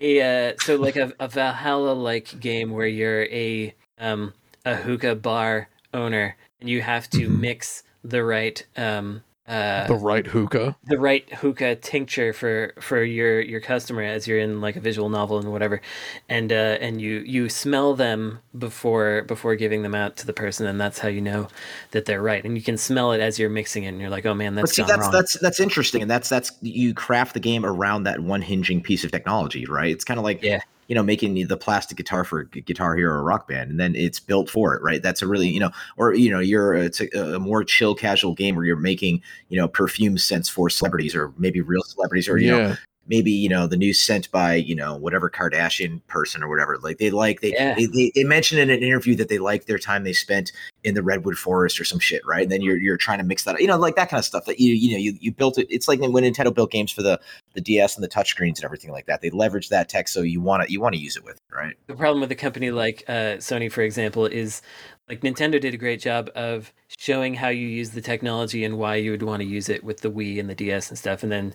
a 0.00 0.50
uh, 0.50 0.54
so 0.58 0.74
like 0.76 0.96
a, 0.96 1.12
a 1.20 1.28
VA-11 1.28 1.54
Hall-A 1.54 1.92
like 1.92 2.40
game 2.40 2.70
where 2.72 2.88
you're 2.88 3.22
a 3.26 3.72
um 4.00 4.32
a 4.64 4.74
hookah 4.74 5.14
bar 5.14 5.68
owner 5.94 6.36
and 6.60 6.68
you 6.68 6.82
have 6.82 7.08
to 7.10 7.28
Mhm. 7.28 7.38
mix 7.40 7.84
the 8.02 8.24
right 8.24 8.64
um 8.76 9.22
uh 9.48 9.86
the 9.86 9.94
right 9.94 10.26
hookah. 10.26 10.76
the 10.84 10.98
right 10.98 11.32
hookah 11.34 11.76
tincture 11.76 12.32
for 12.32 12.74
for 12.80 13.02
your 13.02 13.40
your 13.40 13.60
customer 13.60 14.02
as 14.02 14.28
you're 14.28 14.38
in 14.38 14.60
like 14.60 14.76
a 14.76 14.80
visual 14.80 15.08
novel 15.08 15.38
and 15.38 15.50
whatever 15.50 15.80
and 16.28 16.52
uh 16.52 16.76
and 16.80 17.00
you 17.00 17.20
you 17.20 17.48
smell 17.48 17.94
them 17.94 18.38
before 18.58 19.22
before 19.22 19.56
giving 19.56 19.82
them 19.82 19.94
out 19.94 20.16
to 20.16 20.26
the 20.26 20.32
person 20.32 20.66
and 20.66 20.80
that's 20.80 20.98
how 20.98 21.08
you 21.08 21.20
know 21.20 21.48
that 21.92 22.04
they're 22.04 22.22
right 22.22 22.44
and 22.44 22.56
you 22.56 22.62
can 22.62 22.76
smell 22.76 23.12
it 23.12 23.20
as 23.20 23.38
you're 23.38 23.48
mixing 23.48 23.84
it 23.84 23.88
and 23.88 24.00
you're 24.00 24.10
like 24.10 24.26
oh 24.26 24.34
man 24.34 24.54
that's 24.54 24.72
see, 24.72 24.82
gone 24.82 24.88
that's 24.88 25.00
wrong. 25.00 25.12
that's 25.12 25.38
that's 25.40 25.60
interesting, 25.60 26.02
and 26.02 26.10
that's 26.10 26.28
that's 26.28 26.52
you 26.60 26.94
craft 26.94 27.34
the 27.34 27.40
game 27.40 27.64
around 27.64 28.02
that 28.04 28.20
one 28.20 28.42
hinging 28.42 28.82
piece 28.82 29.04
of 29.04 29.10
technology, 29.10 29.64
right? 29.66 29.90
It's 29.90 30.04
kind 30.04 30.18
of 30.18 30.24
like 30.24 30.42
Yeah. 30.42 30.60
You 30.88 30.94
know 30.94 31.02
making 31.02 31.46
the 31.46 31.56
plastic 31.56 31.96
guitar 31.96 32.24
for 32.24 32.44
Gu- 32.44 32.62
Guitar 32.62 32.96
Hero 32.96 33.14
or 33.14 33.22
Rock 33.22 33.46
Band, 33.46 33.70
and 33.70 33.78
then 33.78 33.94
it's 33.94 34.18
built 34.18 34.50
for 34.50 34.74
it, 34.74 34.82
right? 34.82 35.02
That's 35.02 35.22
a 35.22 35.26
really 35.26 35.48
you 35.48 35.60
know, 35.60 35.70
or 35.96 36.14
you 36.14 36.30
know, 36.30 36.40
you're 36.40 36.76
uh, 36.76 36.82
it's 36.82 37.00
a, 37.00 37.08
a 37.34 37.38
more 37.38 37.62
chill, 37.62 37.94
casual 37.94 38.34
game 38.34 38.56
where 38.56 38.64
you're 38.64 38.76
making 38.76 39.22
you 39.48 39.58
know 39.60 39.68
perfume 39.68 40.18
scents 40.18 40.48
for 40.48 40.68
celebrities 40.68 41.14
or 41.14 41.32
maybe 41.38 41.60
real 41.60 41.82
celebrities, 41.82 42.28
or 42.28 42.38
you 42.38 42.50
know 42.50 42.76
maybe 43.06 43.30
you 43.30 43.48
know 43.48 43.66
the 43.66 43.76
new 43.76 43.92
scent 43.94 44.30
by 44.30 44.54
you 44.54 44.74
know 44.74 44.96
whatever 44.96 45.30
Kardashian 45.30 46.00
person 46.08 46.42
or 46.42 46.48
whatever. 46.48 46.78
Like 46.78 46.98
they 46.98 47.10
like 47.10 47.40
they 47.40 47.52
Yeah. 47.52 47.74
they, 47.74 47.86
they, 47.86 48.12
they 48.14 48.24
mentioned 48.24 48.60
in 48.60 48.70
an 48.70 48.82
interview 48.82 49.14
that 49.16 49.28
they 49.28 49.38
like 49.38 49.66
their 49.66 49.78
time 49.78 50.04
they 50.04 50.12
spent 50.12 50.52
in 50.88 50.94
the 50.94 51.02
redwood 51.02 51.36
forest 51.36 51.78
or 51.78 51.84
some 51.84 51.98
shit, 51.98 52.24
right? 52.26 52.42
And 52.42 52.50
then 52.50 52.62
you're 52.62 52.78
you're 52.78 52.96
trying 52.96 53.18
to 53.18 53.24
mix 53.24 53.44
that, 53.44 53.60
you 53.60 53.66
know, 53.66 53.76
like 53.76 53.96
that 53.96 54.08
kind 54.08 54.18
of 54.18 54.24
stuff 54.24 54.46
that 54.46 54.58
you 54.58 54.72
you 54.74 54.92
know 54.92 54.98
you, 54.98 55.16
you 55.20 55.30
built 55.30 55.58
it. 55.58 55.66
It's 55.70 55.86
like 55.86 56.00
when 56.00 56.12
Nintendo 56.12 56.52
built 56.52 56.70
games 56.70 56.90
for 56.90 57.02
the 57.02 57.20
the 57.52 57.60
DS 57.60 57.96
and 57.96 58.02
the 58.02 58.08
touchscreens 58.08 58.56
and 58.56 58.64
everything 58.64 58.90
like 58.90 59.06
that. 59.06 59.20
They 59.20 59.30
leverage 59.30 59.68
that 59.68 59.88
tech 59.88 60.08
so 60.08 60.22
you 60.22 60.40
want 60.40 60.64
to 60.64 60.72
you 60.72 60.80
want 60.80 60.94
to 60.94 61.00
use 61.00 61.16
it 61.16 61.24
with, 61.24 61.36
it, 61.36 61.54
right? 61.54 61.76
the 61.86 61.94
problem 61.94 62.20
with 62.20 62.32
a 62.32 62.36
company 62.36 62.70
like 62.70 63.04
uh, 63.08 63.36
Sony, 63.38 63.70
for 63.70 63.82
example, 63.82 64.26
is 64.26 64.62
like 65.08 65.20
Nintendo 65.20 65.60
did 65.60 65.74
a 65.74 65.78
great 65.78 66.00
job 66.00 66.30
of 66.34 66.72
showing 66.98 67.34
how 67.34 67.48
you 67.48 67.66
use 67.66 67.90
the 67.90 68.00
technology 68.00 68.64
and 68.64 68.78
why 68.78 68.96
you 68.96 69.10
would 69.10 69.22
want 69.22 69.40
to 69.40 69.48
use 69.48 69.68
it 69.68 69.84
with 69.84 70.00
the 70.00 70.10
Wii 70.10 70.40
and 70.40 70.48
the 70.48 70.54
DS 70.54 70.88
and 70.88 70.98
stuff, 70.98 71.22
and 71.22 71.30
then 71.30 71.54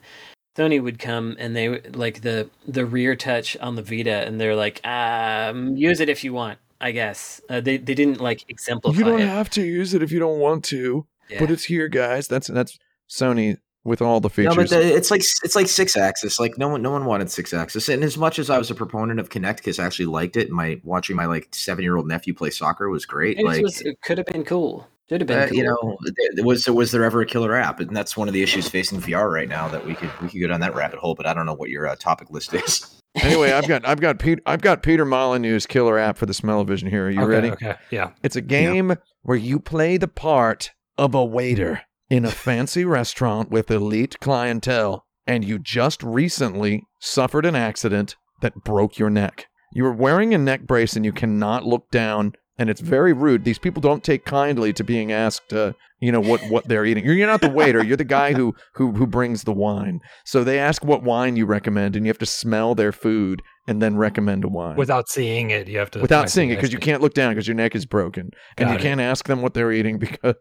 Sony 0.56 0.82
would 0.82 1.00
come 1.00 1.36
and 1.40 1.56
they 1.56 1.82
like 1.92 2.22
the 2.22 2.50
the 2.68 2.86
rear 2.86 3.16
touch 3.16 3.58
on 3.58 3.76
the 3.76 3.82
Vita, 3.82 4.26
and 4.26 4.40
they're 4.40 4.56
like, 4.56 4.86
um, 4.86 5.76
use 5.76 6.00
it 6.00 6.10
if 6.10 6.24
you 6.24 6.34
want, 6.34 6.60
I 6.84 6.92
guess. 6.92 7.40
Uh, 7.50 7.62
they 7.62 7.78
they 7.78 7.96
didn't 7.96 8.20
like 8.20 8.44
exemplify 8.50 8.98
You 8.98 9.06
don't 9.06 9.22
it. 9.22 9.28
have 9.28 9.50
to 9.52 9.62
use 9.64 9.94
it 9.94 10.04
if 10.04 10.12
you 10.12 10.20
don't 10.20 10.40
want 10.40 10.64
to, 10.66 11.06
Yeah. 11.30 11.40
but 11.40 11.50
it's 11.50 11.64
here, 11.64 11.88
guys. 11.88 12.28
That's 12.28 12.48
that's 12.48 12.78
Sony 13.10 13.58
with 13.86 14.02
all 14.02 14.20
the 14.20 14.30
features. 14.30 14.56
No, 14.56 14.62
features. 14.64 14.70
but 14.72 14.84
the, 14.84 14.96
it's 14.96 15.10
like 15.12 15.22
it's 15.44 15.56
like 15.56 15.68
Sixaxis. 15.68 16.40
Like 16.40 16.58
no 16.58 16.68
one 16.68 16.82
no 16.82 16.92
one 16.92 17.06
wanted 17.06 17.28
Sixaxis. 17.28 17.92
And 17.94 18.04
as 18.04 18.18
much 18.18 18.38
as 18.38 18.50
I 18.50 18.58
was 18.58 18.70
a 18.70 18.76
proponent 18.76 19.20
of 19.22 19.30
Kinect 19.30 19.58
because 19.58 19.80
I 19.80 19.86
actually 19.86 20.08
liked 20.08 20.36
it, 20.36 20.50
my 20.52 20.80
watching 20.84 21.16
my 21.16 21.26
like 21.26 21.48
seven 21.56 21.84
year 21.84 21.96
old 21.96 22.08
nephew 22.08 22.34
play 22.34 22.50
soccer 22.50 22.90
was 22.90 23.06
great. 23.06 23.40
It, 23.40 23.46
like 23.46 23.62
was, 23.64 23.82
it 23.82 24.02
could 24.02 24.18
have 24.18 24.28
been 24.28 24.44
cool. 24.44 24.88
Should 25.10 25.22
have 25.22 25.28
been 25.28 25.40
Uh, 25.40 25.48
cool. 25.48 25.58
you 25.58 25.64
know, 25.64 25.98
was 26.44 26.68
was 26.68 26.92
there 26.92 27.04
ever 27.06 27.22
a 27.22 27.26
killer 27.26 27.56
app? 27.56 27.80
And 27.80 27.96
that's 27.96 28.16
one 28.18 28.28
of 28.28 28.34
the 28.34 28.42
issues 28.44 28.68
facing 28.70 29.00
VR 29.02 29.32
right 29.32 29.50
now. 29.50 29.68
That 29.70 29.86
we 29.86 29.96
could 29.96 30.10
we 30.22 30.30
could 30.30 30.42
go 30.42 30.48
down 30.48 30.60
that 30.62 30.76
rabbit 30.76 31.00
hole, 31.00 31.16
but 31.16 31.26
I 31.26 31.34
don't 31.34 31.46
know 31.46 31.54
what 31.54 31.70
your 31.70 31.88
uh, 31.88 31.96
topic 31.96 32.30
list 32.30 32.54
is. 32.54 33.00
Anyway, 33.22 33.52
I've 33.52 33.68
got 33.68 33.88
I've 33.88 34.00
got 34.00 34.20
Pete 34.20 34.40
I've 34.46 34.62
got 34.62 34.84
Peter 34.84 35.06
Molyneux's 35.06 35.66
killer 35.66 35.98
app 35.98 36.18
for 36.18 36.26
the 36.26 36.34
Smell-O-Vision 36.34 36.90
here. 36.90 37.08
Are 37.08 37.12
you 37.12 37.22
okay, 37.22 37.30
ready? 37.30 37.52
Okay. 37.52 37.76
Yeah. 37.92 38.12
It's 38.24 38.36
a 38.36 38.42
game 38.42 38.96
where 39.22 39.38
you 39.38 39.60
play 39.60 39.98
the 39.98 40.08
part 40.08 40.72
of 40.98 41.14
a 41.14 41.24
waiter 41.24 41.82
in 42.10 42.26
a 42.26 42.32
fancy 42.32 42.86
restaurant 42.86 43.50
with 43.50 43.72
elite 43.72 44.20
clientele, 44.20 45.06
and 45.28 45.46
you 45.46 45.60
just 45.60 46.02
recently 46.04 46.84
suffered 47.00 47.46
an 47.46 47.56
accident 47.56 48.16
that 48.42 48.64
broke 48.64 48.98
your 48.98 49.10
neck. 49.10 49.48
You 49.74 49.86
are 49.88 49.94
wearing 49.94 50.34
a 50.34 50.38
neck 50.38 50.62
brace 50.64 50.96
and 50.96 51.04
you 51.04 51.12
cannot 51.12 51.66
look 51.66 51.90
down, 51.90 52.34
and 52.58 52.70
it's 52.70 52.82
very 52.82 53.14
rude. 53.14 53.44
These 53.44 53.60
people 53.60 53.82
don't 53.82 54.04
take 54.04 54.26
kindly 54.26 54.74
to 54.74 54.84
being 54.84 55.12
asked, 55.12 55.54
uh, 55.54 55.74
you 56.00 56.12
know, 56.12 56.20
what, 56.20 56.42
what 56.50 56.68
they're 56.68 56.86
eating. 56.86 57.04
You're, 57.06 57.16
you're 57.16 57.28
not 57.28 57.42
the 57.42 57.50
waiter. 57.50 57.84
You're 57.84 57.98
the 57.98 58.04
guy 58.04 58.34
who, 58.34 58.54
who 58.76 58.92
who 58.92 59.08
brings 59.08 59.44
the 59.44 59.54
wine. 59.54 60.00
So 60.26 60.44
they 60.44 60.60
ask 60.60 60.84
what 60.84 61.04
wine 61.04 61.36
you 61.36 61.46
recommend, 61.46 61.96
and 61.96 62.06
you 62.06 62.10
have 62.10 62.18
to 62.20 62.26
smell 62.26 62.76
their 62.76 62.92
food 62.92 63.42
and 63.68 63.82
then 63.82 63.96
recommend 63.96 64.44
a 64.44 64.50
wine 64.50 64.76
Without 64.76 65.08
seeing 65.08 65.50
it, 65.50 65.68
you 65.70 65.80
have 65.80 65.90
to. 65.92 66.00
without 66.02 66.30
seeing 66.30 66.50
it 66.50 66.56
because 66.56 66.74
you 66.74 66.80
can't 66.80 67.02
look 67.02 67.14
down 67.14 67.32
because 67.32 67.48
your 67.48 67.56
neck 67.56 67.76
is 67.76 67.86
broken 67.86 68.30
and 68.58 68.70
you 68.70 68.76
it. 68.76 68.82
can't 68.82 69.00
ask 69.00 69.26
them 69.28 69.42
what 69.42 69.54
they're 69.54 69.72
eating 69.72 69.98
because 70.00 70.36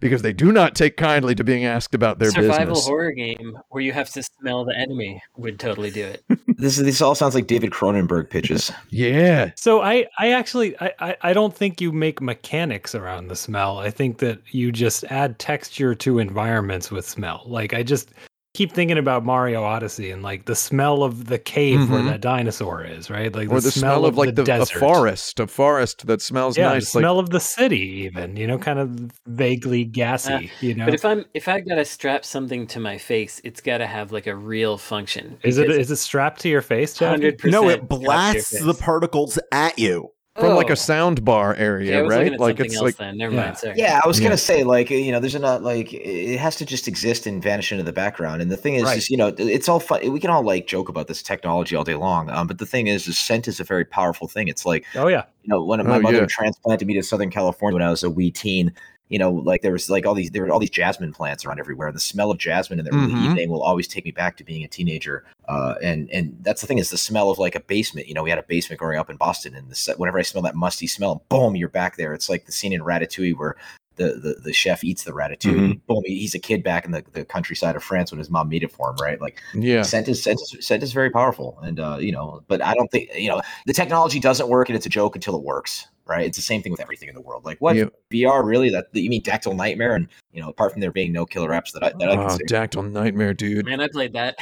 because 0.00 0.22
they 0.22 0.32
do 0.32 0.52
not 0.52 0.74
take 0.74 0.96
kindly 0.96 1.34
to 1.34 1.44
being 1.44 1.64
asked 1.64 1.94
about 1.94 2.18
their 2.18 2.30
survival 2.30 2.74
business. 2.74 2.86
horror 2.86 3.12
game 3.12 3.58
where 3.68 3.82
you 3.82 3.92
have 3.92 4.10
to 4.10 4.22
smell 4.22 4.64
the 4.64 4.76
enemy 4.76 5.22
would 5.36 5.58
totally 5.58 5.90
do 5.90 6.04
it. 6.04 6.24
this 6.56 6.78
is 6.78 6.84
this 6.84 7.00
all 7.00 7.14
sounds 7.14 7.34
like 7.34 7.46
David 7.46 7.70
Cronenberg 7.70 8.30
pitches. 8.30 8.72
Yeah, 8.90 9.50
So 9.56 9.82
I, 9.82 10.06
I 10.18 10.32
actually, 10.32 10.78
I, 10.80 10.92
I, 11.00 11.16
I 11.22 11.32
don't 11.32 11.54
think 11.54 11.80
you 11.80 11.92
make 11.92 12.22
mechanics 12.22 12.94
around 12.94 13.28
the 13.28 13.36
smell. 13.36 13.78
I 13.78 13.90
think 13.90 14.18
that 14.18 14.38
you 14.52 14.72
just 14.72 15.04
add 15.04 15.38
texture 15.38 15.94
to 15.96 16.18
environments 16.18 16.90
with 16.90 17.06
smell. 17.06 17.42
Like 17.46 17.74
I 17.74 17.82
just 17.82 18.10
keep 18.56 18.72
thinking 18.72 18.96
about 18.98 19.24
Mario 19.24 19.62
Odyssey 19.62 20.10
and 20.10 20.22
like 20.22 20.46
the 20.46 20.54
smell 20.56 21.02
of 21.02 21.26
the 21.26 21.38
cave 21.38 21.90
where 21.90 22.00
Mhm. 22.00 22.06
that 22.08 22.20
dinosaur 22.22 22.82
is, 22.84 23.10
right? 23.10 23.34
Like 23.34 23.50
or 23.50 23.60
the 23.60 23.70
smell, 23.70 24.06
of 24.06 24.16
like 24.16 24.34
the, 24.34 24.42
a 24.42 24.44
desert. 24.46 24.78
forest, 24.78 25.38
a 25.40 25.46
forest 25.46 26.06
that 26.06 26.22
smells 26.22 26.56
Yeah, 26.56 26.68
nice. 26.70 26.92
the 26.92 26.98
like 26.98 27.02
smell 27.02 27.18
of 27.18 27.30
the 27.30 27.40
city, 27.40 27.80
even 28.06 28.36
you 28.36 28.46
know, 28.46 28.56
kind 28.58 28.78
of 28.78 29.10
vaguely 29.26 29.84
gassy. 29.84 30.50
you 30.60 30.74
know, 30.74 30.86
But 30.86 30.94
if 30.94 31.04
I'm 31.04 31.24
if 31.34 31.48
I 31.48 31.60
gotta 31.60 31.84
strap 31.84 32.24
something 32.24 32.66
to 32.68 32.80
my 32.80 32.96
face, 32.98 33.40
it's 33.44 33.60
gotta 33.60 33.86
have 33.86 34.10
like 34.12 34.26
a 34.26 34.34
real 34.34 34.78
function. 34.78 35.36
is 35.44 35.58
it 35.58 35.70
is 35.70 35.90
it 35.90 35.96
strapped 35.96 36.40
to 36.40 36.48
your 36.48 36.62
face, 36.62 36.98
hundred 36.98 37.38
percent? 37.38 37.52
No, 37.62 37.68
it 37.68 37.88
blasts 37.88 38.58
the 38.64 38.74
particles 38.74 39.38
at 39.52 39.78
you. 39.78 40.10
From 40.38 40.54
like 40.54 40.70
Oh. 40.70 40.74
a 40.74 40.76
sound 40.76 41.24
bar 41.24 41.54
area, 41.54 41.92
Yeah, 41.92 41.98
I 41.98 42.02
was 42.02 42.10
right? 42.16 42.32
at 42.32 42.40
Like 42.40 42.60
it's 42.60 42.74
else 42.74 42.82
like 42.82 42.96
then. 42.96 43.16
Never 43.16 43.34
Yeah. 43.34 43.40
mind. 43.44 43.58
Sorry. 43.58 43.74
Yeah, 43.76 44.00
I 44.02 44.06
was 44.06 44.18
Yeah. 44.20 44.24
gonna 44.26 44.36
say 44.36 44.64
like 44.64 44.90
you 44.90 45.10
know, 45.12 45.20
there's 45.20 45.34
a 45.34 45.38
not 45.38 45.62
like 45.62 45.92
it 45.92 46.38
has 46.38 46.56
to 46.56 46.66
just 46.66 46.86
exist 46.88 47.26
and 47.26 47.42
vanish 47.42 47.72
into 47.72 47.84
the 47.84 47.92
background. 47.92 48.42
And 48.42 48.50
the 48.50 48.56
thing 48.56 48.74
is, 48.74 48.84
Right. 48.84 48.98
is 48.98 49.10
you 49.10 49.16
know, 49.16 49.34
it's 49.38 49.68
all 49.68 49.80
fun. 49.80 50.10
We 50.12 50.20
can 50.20 50.30
all 50.30 50.42
like 50.42 50.66
joke 50.66 50.88
about 50.88 51.08
this 51.08 51.22
technology 51.22 51.74
all 51.76 51.84
day 51.84 51.94
long. 51.94 52.30
Um, 52.30 52.46
but 52.46 52.58
the 52.58 52.66
thing 52.66 52.86
is, 52.86 53.06
is 53.08 53.18
scent 53.18 53.48
is 53.48 53.60
a 53.60 53.64
very 53.64 53.84
powerful 53.84 54.28
thing. 54.28 54.48
It's 54.48 54.64
like 54.66 54.84
Oh 54.94 55.08
yeah, 55.08 55.24
you 55.42 55.48
know, 55.48 55.64
when 55.64 55.84
my 55.86 55.96
Oh, 55.96 56.00
mother 56.00 56.18
yeah. 56.18 56.26
transplanted 56.28 56.86
me 56.88 56.94
to 56.94 57.02
Southern 57.02 57.30
California 57.30 57.74
when 57.76 57.82
I 57.86 57.90
was 57.90 58.02
a 58.02 58.10
wee 58.10 58.30
teen, 58.30 58.72
you 59.08 59.18
know, 59.18 59.30
like 59.30 59.62
there 59.62 59.72
was 59.72 59.88
like 59.88 60.04
all 60.04 60.14
these 60.14 60.30
there 60.30 60.42
were 60.42 60.50
all 60.50 60.58
these 60.58 60.70
jasmine 60.70 61.12
plants 61.12 61.44
around 61.44 61.60
everywhere. 61.60 61.86
And 61.88 61.94
the 61.96 62.00
smell 62.00 62.30
of 62.30 62.38
jasmine 62.38 62.78
in 62.78 62.84
the 62.84 62.92
early 62.92 63.12
Mhm. 63.14 63.24
evening 63.30 63.50
will 63.50 63.62
always 63.62 63.86
take 63.86 64.04
me 64.04 64.10
back 64.10 64.36
to 64.38 64.44
being 64.44 64.64
a 64.64 64.68
teenager. 64.68 65.24
Uh, 65.48 65.74
and 65.82 66.10
and 66.10 66.36
that's 66.42 66.60
the 66.60 66.66
thing 66.66 66.78
is 66.78 66.90
the 66.90 66.98
smell 66.98 67.30
of 67.30 67.38
like 67.38 67.54
a 67.54 67.60
basement. 67.60 68.08
You 68.08 68.14
know, 68.14 68.22
we 68.24 68.30
had 68.30 68.38
a 68.38 68.42
basement 68.42 68.80
growing 68.80 68.98
up 68.98 69.08
in 69.08 69.16
Boston, 69.16 69.54
and 69.54 69.70
the, 69.70 69.94
whenever 69.96 70.18
I 70.18 70.22
smell 70.22 70.42
that 70.42 70.56
musty 70.56 70.86
smell, 70.88 71.24
boom, 71.28 71.54
you're 71.54 71.68
back 71.68 71.96
there. 71.96 72.14
It's 72.14 72.28
like 72.28 72.46
the 72.46 72.52
scene 72.52 72.72
in 72.72 72.80
Ratatouille 72.82 73.36
where. 73.36 73.56
The, 73.98 74.12
the, 74.12 74.34
the 74.44 74.52
chef 74.52 74.84
eats 74.84 75.04
the 75.04 75.12
ratatouille. 75.12 75.58
and 75.58 75.86
Boom! 75.86 76.02
He's 76.04 76.34
a 76.34 76.38
kid 76.38 76.62
back 76.62 76.84
in 76.84 76.90
the, 76.90 77.02
the 77.14 77.24
countryside 77.24 77.76
of 77.76 77.82
France 77.82 78.12
when 78.12 78.18
his 78.18 78.28
mom 78.28 78.50
made 78.50 78.62
it 78.62 78.70
for 78.70 78.90
him. 78.90 78.96
Right? 79.00 79.18
Like 79.22 79.40
yeah. 79.54 79.80
scent 79.80 80.06
is 80.06 80.22
scent 80.22 80.38
is, 80.38 80.66
scent 80.66 80.82
is 80.82 80.92
very 80.92 81.08
powerful 81.08 81.58
and 81.62 81.80
uh 81.80 81.96
you 81.98 82.12
know 82.12 82.42
but 82.46 82.60
i 82.62 82.74
don't 82.74 82.90
think 82.90 83.08
you 83.16 83.30
know 83.30 83.40
the 83.64 83.72
technology 83.72 84.20
doesn't 84.20 84.50
work 84.50 84.68
and 84.68 84.76
it's 84.76 84.84
a 84.84 84.90
joke 84.90 85.14
until 85.16 85.34
it 85.34 85.42
works 85.42 85.86
right 86.06 86.26
it's 86.26 86.36
the 86.36 86.42
same 86.42 86.62
thing 86.62 86.72
with 86.72 86.80
everything 86.80 87.08
in 87.08 87.14
the 87.14 87.20
world 87.20 87.44
like 87.44 87.58
what 87.58 87.76
Yep. 87.76 87.92
vr 88.12 88.44
really 88.44 88.70
that 88.70 88.86
you 88.92 89.10
mean 89.10 89.22
dactyl 89.22 89.54
nightmare 89.54 89.94
and 89.94 90.08
you 90.32 90.40
know 90.40 90.48
apart 90.48 90.72
from 90.72 90.80
there 90.80 90.92
being 90.92 91.12
no 91.12 91.26
killer 91.26 91.50
apps 91.50 91.72
that 91.72 91.82
i 91.82 91.90
that 91.98 92.08
i 92.10 92.14
can 92.16 92.24
Oh, 92.26 92.38
Dactyl 92.48 92.90
Nightmare, 92.90 93.34
dude. 93.34 93.64
Man, 93.66 93.80
I 93.80 93.88
played 93.88 94.12
that. 94.14 94.36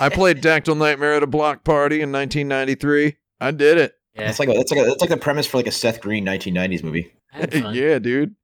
I 0.00 0.08
played 0.08 0.38
Dactyl 0.42 0.76
Nightmare 0.76 1.14
at 1.14 1.22
a 1.22 1.26
block 1.26 1.64
party 1.64 1.96
in 2.00 2.12
1993. 2.12 3.16
I 3.40 3.50
did 3.50 3.78
it. 3.78 3.94
Yeah, 4.14 4.28
it's 4.30 4.38
like 4.38 4.48
a, 4.48 4.52
it's 4.52 4.70
like 4.72 4.80
a, 4.80 4.90
it's 4.90 5.00
like 5.00 5.10
the 5.10 5.16
premise 5.16 5.46
for 5.46 5.56
like 5.58 5.66
a 5.66 5.72
seth 5.72 6.00
green 6.00 6.24
1990s 6.26 6.82
movie 6.82 7.12
I 7.32 7.38
had 7.38 7.52
fun. 7.52 7.74
yeah, 7.74 7.98
dude. 7.98 8.34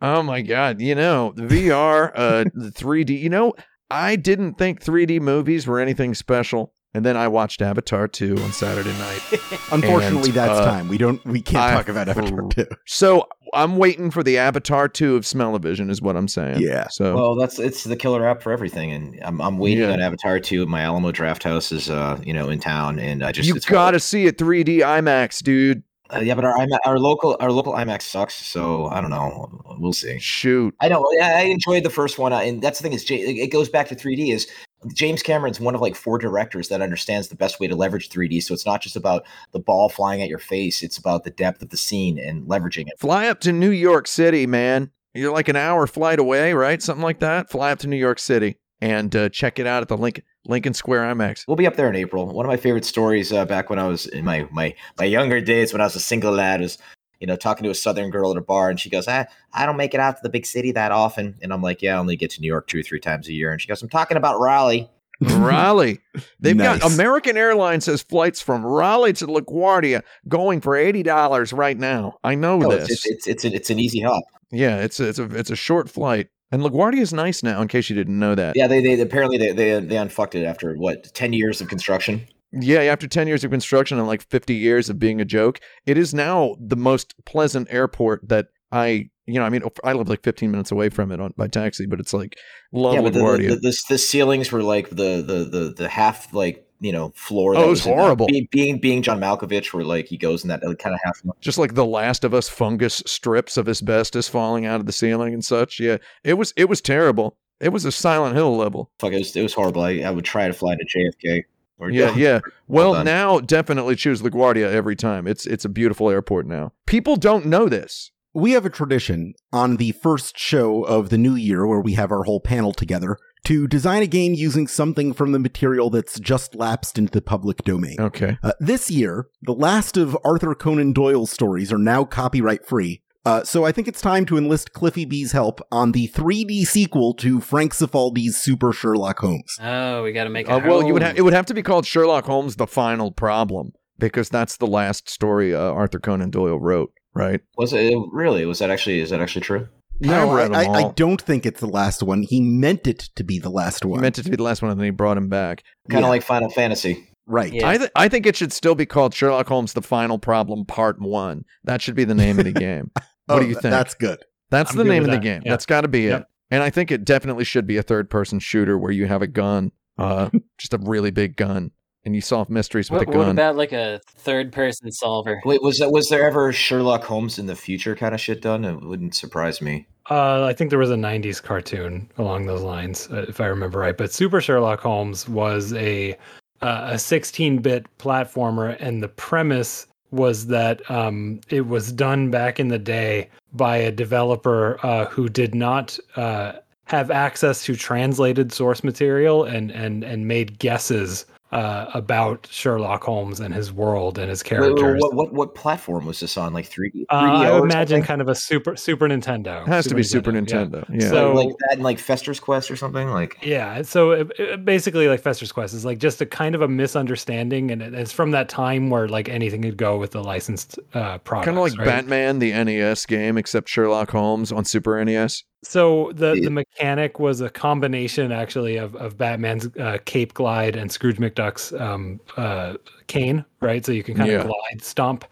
Oh 0.00 0.22
my 0.22 0.40
god! 0.42 0.80
You 0.80 0.94
know 0.94 1.32
the 1.36 1.42
VR, 1.42 2.12
uh, 2.14 2.44
the 2.54 2.70
3D. 2.70 3.20
You 3.20 3.28
know, 3.28 3.52
I 3.90 4.16
didn't 4.16 4.54
think 4.54 4.82
3D 4.82 5.20
movies 5.20 5.66
were 5.66 5.78
anything 5.80 6.14
special, 6.14 6.72
and 6.94 7.04
then 7.04 7.16
I 7.16 7.28
watched 7.28 7.62
Avatar 7.62 8.08
2 8.08 8.36
on 8.42 8.52
Saturday 8.52 8.92
night. 8.98 9.22
Unfortunately, 9.72 10.30
And, 10.30 10.34
that's 10.34 10.58
uh, 10.60 10.64
time. 10.64 10.88
We 10.88 10.98
don't. 10.98 11.24
We 11.24 11.40
can't 11.42 11.64
I- 11.64 11.74
talk 11.74 11.88
about 11.88 12.08
Avatar 12.08 12.48
2. 12.50 12.66
So 12.86 13.26
I'm 13.54 13.76
waiting 13.76 14.10
for 14.10 14.22
the 14.22 14.38
Avatar 14.38 14.88
2 14.88 15.16
of 15.16 15.24
Smell-O-Vision, 15.26 15.90
is 15.90 16.00
what 16.02 16.16
I'm 16.16 16.28
saying. 16.28 16.60
Yeah. 16.60 16.88
So 16.88 17.14
Well, 17.14 17.34
that's 17.36 17.58
it's 17.58 17.84
the 17.84 17.96
killer 17.96 18.26
app 18.26 18.42
for 18.42 18.52
everything, 18.52 18.92
and 18.92 19.18
I'm, 19.22 19.40
I'm 19.40 19.58
waiting 19.58 19.84
Yeah. 19.84 19.92
on 19.92 20.00
Avatar 20.00 20.38
2. 20.40 20.66
My 20.66 20.82
Alamo 20.82 21.12
Drafthouse 21.12 21.72
is, 21.72 21.90
uh, 21.90 22.18
you 22.24 22.32
know, 22.32 22.48
in 22.48 22.58
town, 22.60 22.98
and 22.98 23.24
I 23.24 23.32
just 23.32 23.48
you 23.48 23.54
it's 23.54 23.66
gotta 23.66 24.00
see 24.00 24.26
it 24.26 24.38
3D 24.38 24.78
IMAX, 24.78 25.42
dude. 25.42 25.82
Uh, 26.12 26.18
yeah, 26.18 26.34
but 26.34 26.44
our 26.44 26.56
our 26.84 26.98
local 26.98 27.36
our 27.38 27.52
local 27.52 27.72
IMAX 27.72 28.02
sucks, 28.02 28.34
so 28.34 28.86
I 28.86 29.00
don't 29.00 29.10
know. 29.10 29.62
We'll 29.78 29.92
see. 29.92 30.18
Shoot. 30.18 30.74
I 30.80 30.88
know. 30.88 31.04
I 31.22 31.32
I 31.32 31.40
enjoyed 31.42 31.84
the 31.84 31.90
first 31.90 32.18
one, 32.18 32.32
and 32.32 32.60
that's 32.60 32.80
the 32.80 32.82
thing 32.82 32.92
is, 32.92 33.04
J- 33.04 33.20
it 33.20 33.46
goes 33.52 33.68
back 33.68 33.86
to 33.90 33.94
3D. 33.94 34.32
Is 34.34 34.48
James 34.94 35.22
Cameron's 35.22 35.60
one 35.60 35.74
of 35.74 35.80
like 35.80 35.94
four 35.94 36.18
directors 36.18 36.68
that 36.68 36.82
understands 36.82 37.28
the 37.28 37.36
best 37.36 37.60
way 37.60 37.66
to 37.66 37.76
leverage 37.76 38.08
3D. 38.08 38.42
So 38.42 38.54
it's 38.54 38.66
not 38.66 38.80
just 38.80 38.96
about 38.96 39.24
the 39.52 39.58
ball 39.58 39.88
flying 39.88 40.22
at 40.22 40.28
your 40.28 40.38
face; 40.38 40.82
it's 40.82 40.98
about 40.98 41.24
the 41.24 41.30
depth 41.30 41.62
of 41.62 41.70
the 41.70 41.76
scene 41.76 42.18
and 42.18 42.46
leveraging 42.46 42.88
it. 42.88 42.98
Fly 42.98 43.28
up 43.28 43.40
to 43.40 43.52
New 43.52 43.70
York 43.70 44.06
City, 44.06 44.46
man. 44.46 44.90
You're 45.14 45.32
like 45.32 45.48
an 45.48 45.56
hour 45.56 45.86
flight 45.86 46.18
away, 46.18 46.54
right? 46.54 46.80
Something 46.80 47.02
like 47.02 47.20
that. 47.20 47.50
Fly 47.50 47.72
up 47.72 47.80
to 47.80 47.88
New 47.88 47.96
York 47.96 48.18
City 48.18 48.56
and 48.80 49.14
uh, 49.14 49.28
check 49.28 49.58
it 49.58 49.66
out 49.66 49.82
at 49.82 49.88
the 49.88 49.96
Lincoln 49.96 50.24
Lincoln 50.46 50.74
Square 50.74 51.14
IMAX. 51.14 51.44
We'll 51.46 51.56
be 51.56 51.66
up 51.66 51.76
there 51.76 51.88
in 51.88 51.96
April. 51.96 52.26
One 52.26 52.46
of 52.46 52.48
my 52.50 52.56
favorite 52.56 52.84
stories 52.84 53.32
uh, 53.32 53.44
back 53.44 53.70
when 53.70 53.78
I 53.78 53.86
was 53.86 54.06
in 54.06 54.24
my 54.24 54.48
my 54.50 54.74
my 54.98 55.04
younger 55.04 55.40
days, 55.40 55.72
when 55.72 55.80
I 55.80 55.84
was 55.84 55.96
a 55.96 56.00
single 56.00 56.32
lad, 56.32 56.60
was 56.60 56.78
you 57.20 57.26
know 57.26 57.36
talking 57.36 57.64
to 57.64 57.70
a 57.70 57.74
Southern 57.74 58.10
girl 58.10 58.30
at 58.30 58.36
a 58.36 58.40
bar, 58.40 58.70
and 58.70 58.80
she 58.80 58.90
goes, 58.90 59.06
"I 59.06 59.26
I 59.52 59.66
don't 59.66 59.76
make 59.76 59.94
it 59.94 60.00
out 60.00 60.16
to 60.16 60.22
the 60.22 60.30
big 60.30 60.46
city 60.46 60.72
that 60.72 60.90
often," 60.90 61.36
and 61.42 61.52
I'm 61.52 61.62
like, 61.62 61.82
"Yeah, 61.82 61.96
I 61.96 61.98
only 61.98 62.16
get 62.16 62.30
to 62.30 62.40
New 62.40 62.48
York 62.48 62.66
two 62.66 62.80
or 62.80 62.82
three 62.82 63.00
times 63.00 63.28
a 63.28 63.32
year," 63.32 63.52
and 63.52 63.60
she 63.60 63.68
goes, 63.68 63.82
"I'm 63.82 63.88
talking 63.88 64.16
about 64.16 64.40
Raleigh." 64.40 64.90
Raleigh. 65.20 66.00
They've 66.40 66.56
got 66.56 66.82
American 66.82 67.36
Airlines 67.36 67.84
has 67.86 68.02
flights 68.02 68.40
from 68.40 68.64
Raleigh 68.64 69.12
to 69.14 69.26
LaGuardia 69.26 70.02
going 70.28 70.60
for 70.62 70.76
eighty 70.76 71.02
dollars 71.02 71.52
right 71.52 71.78
now. 71.78 72.18
I 72.24 72.34
know 72.34 72.54
oh, 72.54 72.58
No, 72.58 72.70
this. 72.70 72.90
it's, 72.90 73.06
it's 73.06 73.26
it's 73.26 73.44
it's, 73.44 73.54
it's 73.54 73.70
an 73.70 73.78
easy 73.78 74.00
hop. 74.00 74.24
yeah, 74.50 74.78
it's 74.78 74.98
a, 74.98 75.08
it's 75.08 75.18
a 75.18 75.24
it's 75.36 75.50
a 75.50 75.56
short 75.56 75.90
flight, 75.90 76.28
and 76.50 76.62
LaGuardia 76.62 77.00
is 77.00 77.12
nice 77.12 77.42
now. 77.42 77.60
In 77.60 77.68
case 77.68 77.90
you 77.90 77.96
didn't 77.96 78.18
know 78.18 78.34
that. 78.34 78.56
Yeah, 78.56 78.66
they 78.66 78.80
they 78.80 78.98
apparently 78.98 79.36
they 79.36 79.52
they 79.52 79.78
they 79.80 79.98
unfucked 79.98 80.34
it 80.34 80.44
after 80.44 80.74
what 80.74 81.12
ten 81.12 81.34
years 81.34 81.60
of 81.60 81.68
construction. 81.68 82.26
Yeah, 82.52 82.80
after 82.80 83.06
10 83.06 83.28
years 83.28 83.44
of 83.44 83.50
construction 83.50 83.98
and 83.98 84.06
like 84.06 84.22
50 84.22 84.54
years 84.54 84.90
of 84.90 84.98
being 84.98 85.20
a 85.20 85.24
joke, 85.24 85.60
it 85.86 85.96
is 85.96 86.12
now 86.12 86.56
the 86.58 86.76
most 86.76 87.14
pleasant 87.24 87.68
airport 87.70 88.28
that 88.28 88.46
I, 88.72 89.10
you 89.26 89.34
know, 89.34 89.42
I 89.44 89.50
mean, 89.50 89.62
I 89.84 89.92
live 89.92 90.08
like 90.08 90.22
15 90.22 90.50
minutes 90.50 90.72
away 90.72 90.88
from 90.88 91.12
it 91.12 91.20
on 91.20 91.32
by 91.36 91.46
taxi, 91.46 91.86
but 91.86 92.00
it's 92.00 92.12
like 92.12 92.36
love 92.72 92.94
yeah, 92.94 93.00
LaGuardia. 93.02 93.48
the, 93.50 93.54
the, 93.56 93.60
the, 93.60 93.82
the 93.90 93.98
ceilings 93.98 94.50
were 94.50 94.62
like 94.62 94.90
the 94.90 95.22
the 95.22 95.44
the 95.50 95.74
the 95.76 95.88
half 95.88 96.32
like 96.32 96.66
you 96.80 96.92
know 96.92 97.12
floor. 97.14 97.54
Oh, 97.54 97.60
that 97.60 97.66
it 97.66 97.70
was 97.70 97.86
in 97.86 97.92
that- 97.92 97.98
horrible. 97.98 98.26
Being, 98.26 98.48
being 98.50 98.78
being 98.78 99.02
John 99.02 99.20
Malkovich, 99.20 99.72
where 99.72 99.84
like 99.84 100.06
he 100.06 100.16
goes 100.16 100.42
in 100.42 100.48
that 100.48 100.62
kind 100.78 100.94
of 100.94 101.00
half. 101.04 101.20
Just 101.40 101.58
like 101.58 101.74
the 101.74 101.84
Last 101.86 102.24
of 102.24 102.34
Us 102.34 102.48
fungus 102.48 103.02
strips 103.06 103.56
of 103.56 103.68
asbestos 103.68 104.28
falling 104.28 104.66
out 104.66 104.80
of 104.80 104.86
the 104.86 104.92
ceiling 104.92 105.34
and 105.34 105.44
such. 105.44 105.78
Yeah, 105.78 105.98
it 106.24 106.34
was 106.34 106.52
it 106.56 106.68
was 106.68 106.80
terrible. 106.80 107.36
It 107.60 107.72
was 107.72 107.84
a 107.84 107.92
Silent 107.92 108.34
Hill 108.34 108.56
level. 108.56 108.90
Fuck, 108.98 109.12
it 109.12 109.18
was 109.18 109.36
it 109.36 109.42
was 109.42 109.54
horrible. 109.54 109.82
I, 109.82 109.98
I 109.98 110.10
would 110.10 110.24
try 110.24 110.46
to 110.48 110.54
fly 110.54 110.74
to 110.76 110.84
JFK. 110.84 111.42
Or 111.80 111.90
Yeah, 111.90 112.14
yeah. 112.14 112.40
Well, 112.68 112.92
done. 112.92 113.06
now 113.06 113.40
definitely 113.40 113.96
choose 113.96 114.22
LaGuardia 114.22 114.70
every 114.70 114.96
time. 114.96 115.26
It's 115.26 115.46
it's 115.46 115.64
a 115.64 115.68
beautiful 115.68 116.10
airport 116.10 116.46
now. 116.46 116.72
People 116.86 117.16
don't 117.16 117.46
know 117.46 117.68
this. 117.68 118.10
We 118.32 118.52
have 118.52 118.64
a 118.64 118.70
tradition 118.70 119.34
on 119.52 119.76
the 119.76 119.90
first 119.90 120.38
show 120.38 120.84
of 120.84 121.08
the 121.08 121.18
new 121.18 121.34
year 121.34 121.66
where 121.66 121.80
we 121.80 121.94
have 121.94 122.12
our 122.12 122.22
whole 122.22 122.38
panel 122.38 122.72
together 122.72 123.16
to 123.44 123.66
design 123.66 124.02
a 124.02 124.06
game 124.06 124.34
using 124.34 124.68
something 124.68 125.12
from 125.12 125.32
the 125.32 125.38
material 125.38 125.90
that's 125.90 126.20
just 126.20 126.54
lapsed 126.54 126.98
into 126.98 127.10
the 127.10 127.22
public 127.22 127.64
domain. 127.64 127.96
Okay. 127.98 128.38
Uh, 128.42 128.52
this 128.60 128.90
year, 128.90 129.26
the 129.42 129.54
last 129.54 129.96
of 129.96 130.16
Arthur 130.24 130.54
Conan 130.54 130.92
Doyle's 130.92 131.32
stories 131.32 131.72
are 131.72 131.78
now 131.78 132.04
copyright 132.04 132.64
free. 132.66 133.02
Uh, 133.26 133.44
so 133.44 133.64
I 133.64 133.72
think 133.72 133.86
it's 133.86 134.00
time 134.00 134.24
to 134.26 134.38
enlist 134.38 134.72
Cliffy 134.72 135.04
B's 135.04 135.32
help 135.32 135.60
on 135.70 135.92
the 135.92 136.08
3D 136.08 136.64
sequel 136.64 137.12
to 137.14 137.40
Frank 137.40 137.74
Cifaldi's 137.74 138.36
Super 138.38 138.72
Sherlock 138.72 139.18
Holmes. 139.18 139.56
Oh, 139.60 140.02
we 140.02 140.12
got 140.12 140.24
to 140.24 140.30
make 140.30 140.48
it. 140.48 140.52
Uh, 140.52 140.60
well, 140.64 140.82
you 140.86 140.92
would 140.94 141.02
home. 141.02 141.08
have 141.10 141.18
it 141.18 141.22
would 141.22 141.34
have 141.34 141.46
to 141.46 141.54
be 141.54 141.62
called 141.62 141.84
Sherlock 141.86 142.24
Holmes: 142.24 142.56
The 142.56 142.66
Final 142.66 143.12
Problem 143.12 143.72
because 143.98 144.30
that's 144.30 144.56
the 144.56 144.66
last 144.66 145.10
story 145.10 145.54
uh, 145.54 145.58
Arthur 145.60 145.98
Conan 146.00 146.30
Doyle 146.30 146.58
wrote, 146.58 146.92
right? 147.14 147.40
Was 147.58 147.74
it 147.74 147.94
really? 148.12 148.46
Was 148.46 148.58
that 148.60 148.70
actually? 148.70 149.00
Is 149.00 149.10
that 149.10 149.20
actually 149.20 149.42
true? 149.42 149.68
No, 150.02 150.30
I 150.30 150.46
I, 150.46 150.62
I, 150.64 150.72
I 150.88 150.92
don't 150.92 151.20
think 151.20 151.44
it's 151.44 151.60
the 151.60 151.66
last 151.68 152.02
one. 152.02 152.22
He 152.22 152.40
meant 152.40 152.86
it 152.86 153.10
to 153.16 153.22
be 153.22 153.38
the 153.38 153.50
last 153.50 153.82
He 153.84 153.88
one. 153.90 154.00
meant 154.00 154.18
it 154.18 154.22
to 154.22 154.30
be 154.30 154.36
the 154.36 154.42
last 154.42 154.62
one, 154.62 154.70
and 154.70 154.80
then 154.80 154.86
he 154.86 154.90
brought 154.90 155.18
him 155.18 155.28
back. 155.28 155.62
Kind 155.90 156.02
of 156.02 156.06
Yeah. 156.06 156.10
like 156.10 156.22
Final 156.22 156.48
Fantasy. 156.48 157.06
right. 157.26 157.52
Yeah. 157.52 157.68
I 157.68 157.76
th- 157.76 157.90
I 157.94 158.08
think 158.08 158.24
it 158.24 158.34
should 158.34 158.54
still 158.54 158.74
be 158.74 158.86
called 158.86 159.12
Sherlock 159.12 159.46
Holmes: 159.48 159.74
The 159.74 159.82
Final 159.82 160.18
Problem 160.18 160.64
Part 160.64 160.98
One. 161.02 161.44
That 161.64 161.82
should 161.82 161.94
be 161.96 162.04
the 162.04 162.14
name 162.14 162.38
of 162.38 162.46
the 162.46 162.52
game. 162.68 162.90
What 163.30 163.36
Oh, 163.38 163.42
do 163.42 163.48
you 163.48 163.54
think? 163.54 163.70
That's 163.72 163.94
good. 163.94 164.18
That's 164.50 164.72
I'm 164.72 164.78
the 164.78 164.84
good 164.84 164.90
name 164.90 165.02
of 165.04 165.08
with 165.10 165.10
the 165.12 165.16
that. 165.18 165.22
game. 165.22 165.42
Yeah. 165.44 165.52
That's 165.52 165.66
got 165.66 165.82
to 165.82 165.88
be 165.88 166.02
Yep. 166.02 166.20
it. 166.22 166.26
And 166.52 166.62
I 166.62 166.70
think 166.70 166.90
it 166.90 167.04
definitely 167.04 167.44
should 167.44 167.66
be 167.66 167.76
a 167.76 167.82
third-person 167.82 168.40
shooter 168.40 168.76
where 168.76 168.90
you 168.90 169.06
have 169.06 169.22
a 169.22 169.28
gun, 169.28 169.70
uh, 169.98 170.30
just 170.58 170.74
a 170.74 170.78
really 170.78 171.12
big 171.12 171.36
gun, 171.36 171.70
and 172.04 172.14
you 172.16 172.20
solve 172.20 172.50
mysteries 172.50 172.90
with 172.90 173.06
What, 173.06 173.14
a 173.14 173.18
what 173.18 173.24
gun. 173.26 173.30
about 173.30 173.54
like 173.56 173.70
a 173.72 174.00
third-person 174.16 174.90
solver? 174.90 175.40
Wait, 175.44 175.62
was 175.62 175.78
that 175.78 175.92
was 175.92 176.08
there 176.08 176.26
ever 176.26 176.52
Sherlock 176.52 177.04
Holmes 177.04 177.38
in 177.38 177.46
the 177.46 177.54
future 177.54 177.94
kind 177.94 178.14
of 178.14 178.20
shit 178.20 178.42
done? 178.42 178.64
It 178.64 178.82
wouldn't 178.84 179.14
surprise 179.14 179.62
me. 179.62 179.86
Uh, 180.10 180.44
I 180.44 180.52
think 180.54 180.70
there 180.70 180.78
was 180.80 180.90
a 180.90 180.96
'90s 180.96 181.40
cartoon 181.40 182.10
along 182.18 182.46
those 182.46 182.62
lines, 182.62 183.06
uh, 183.12 183.26
if 183.28 183.40
I 183.40 183.46
remember 183.46 183.78
right. 183.78 183.96
But 183.96 184.12
Super 184.12 184.40
Sherlock 184.40 184.80
Holmes 184.80 185.28
was 185.28 185.72
a 185.74 186.14
uh, 186.62 186.88
a 186.90 186.94
16-bit 186.94 187.86
platformer, 187.98 188.76
and 188.80 189.02
the 189.02 189.08
premise 189.08 189.86
was 190.10 190.46
that 190.48 190.88
um, 190.90 191.40
it 191.48 191.66
was 191.66 191.92
done 191.92 192.30
back 192.30 192.58
in 192.58 192.68
the 192.68 192.78
day 192.78 193.28
by 193.52 193.76
a 193.76 193.92
developer 193.92 194.78
uh, 194.84 195.06
who 195.06 195.28
did 195.28 195.54
not 195.54 195.98
uh, 196.16 196.52
have 196.84 197.10
access 197.10 197.64
to 197.64 197.76
translated 197.76 198.52
source 198.52 198.82
material 198.82 199.44
and 199.44 199.70
and 199.70 200.02
and 200.02 200.26
made 200.26 200.58
guesses 200.58 201.24
uh, 201.52 201.86
about 201.94 202.46
Sherlock 202.50 203.02
Holmes 203.04 203.40
and 203.40 203.52
his 203.52 203.72
world 203.72 204.18
and 204.18 204.30
his 204.30 204.42
Wait, 204.44 204.52
wait, 204.60 204.76
characters. 204.76 205.00
what, 205.00 205.14
what 205.14 205.32
what 205.32 205.54
platform 205.54 206.06
was 206.06 206.20
this 206.20 206.36
on? 206.36 206.52
Like 206.52 206.68
3D? 206.70 207.02
Uh, 207.10 207.14
I 207.14 207.58
imagine 207.58 208.02
kind 208.02 208.20
of 208.20 208.28
a 208.28 208.34
super 208.34 208.76
Super 208.76 209.08
Nintendo. 209.08 209.62
it 209.62 209.68
has 209.68 209.86
to 209.88 209.94
be 209.94 210.02
Super. 210.02 210.30
Nintendo. 210.32 210.84
Yeah. 210.92 211.08
So- 211.08 211.32
like, 211.34 211.46
like 211.46 211.56
that 211.58 211.72
and 211.74 211.82
like 211.82 211.98
Fester's 211.98 212.38
Quest 212.40 212.70
or 212.70 212.76
something. 212.76 213.08
Like 213.08 213.38
Yeah, 213.42 213.82
so 213.82 214.12
it, 214.12 214.30
it- 214.38 214.64
basically, 214.64 215.08
like 215.08 215.20
Fester's 215.20 215.50
Quest 215.52 215.74
is 215.74 215.84
like 215.84 215.98
just 215.98 216.20
a 216.20 216.26
kind 216.26 216.54
of 216.54 216.62
a 216.62 216.68
misunderstanding, 216.68 217.70
and 217.70 217.82
it- 217.82 217.94
it's 217.94 218.12
from 218.12 218.30
that 218.32 218.48
time 218.48 218.90
where 218.90 219.08
like 219.08 219.28
anything 219.28 219.62
could 219.62 219.76
go 219.76 219.98
with 219.98 220.12
the 220.12 220.22
licensed 220.22 220.78
uh, 220.94 221.18
products. 221.18 221.46
Kind 221.46 221.56
of 221.58 221.64
like 221.64 221.76
right? 221.78 221.84
Batman, 221.86 222.38
the 222.38 222.52
NES 222.52 223.06
game, 223.06 223.36
except 223.36 223.68
Sherlock 223.68 224.10
Holmes 224.10 224.52
on 224.52 224.64
Super 224.64 225.02
NES. 225.04 225.44
So 225.62 226.10
the 226.14 226.34
Yeah. 226.36 226.44
the 226.44 226.50
mechanic 226.50 227.20
was 227.20 227.40
a 227.40 227.50
combination 227.50 228.32
actually 228.32 228.76
of 228.76 228.96
of 228.96 229.18
Batman's 229.18 229.68
uh, 229.78 229.98
cape 230.04 230.32
glide 230.34 230.76
and 230.76 230.90
Scrooge 230.90 231.18
McDuck's 231.18 231.72
um, 231.74 232.18
uh, 232.36 232.74
cane, 233.08 233.44
right? 233.60 233.84
So 233.84 233.92
you 233.92 234.02
can 234.02 234.14
kind 234.14 234.30
Yeah. 234.30 234.38
of 234.38 234.46
glide 234.46 234.82
stomp, 234.82 235.24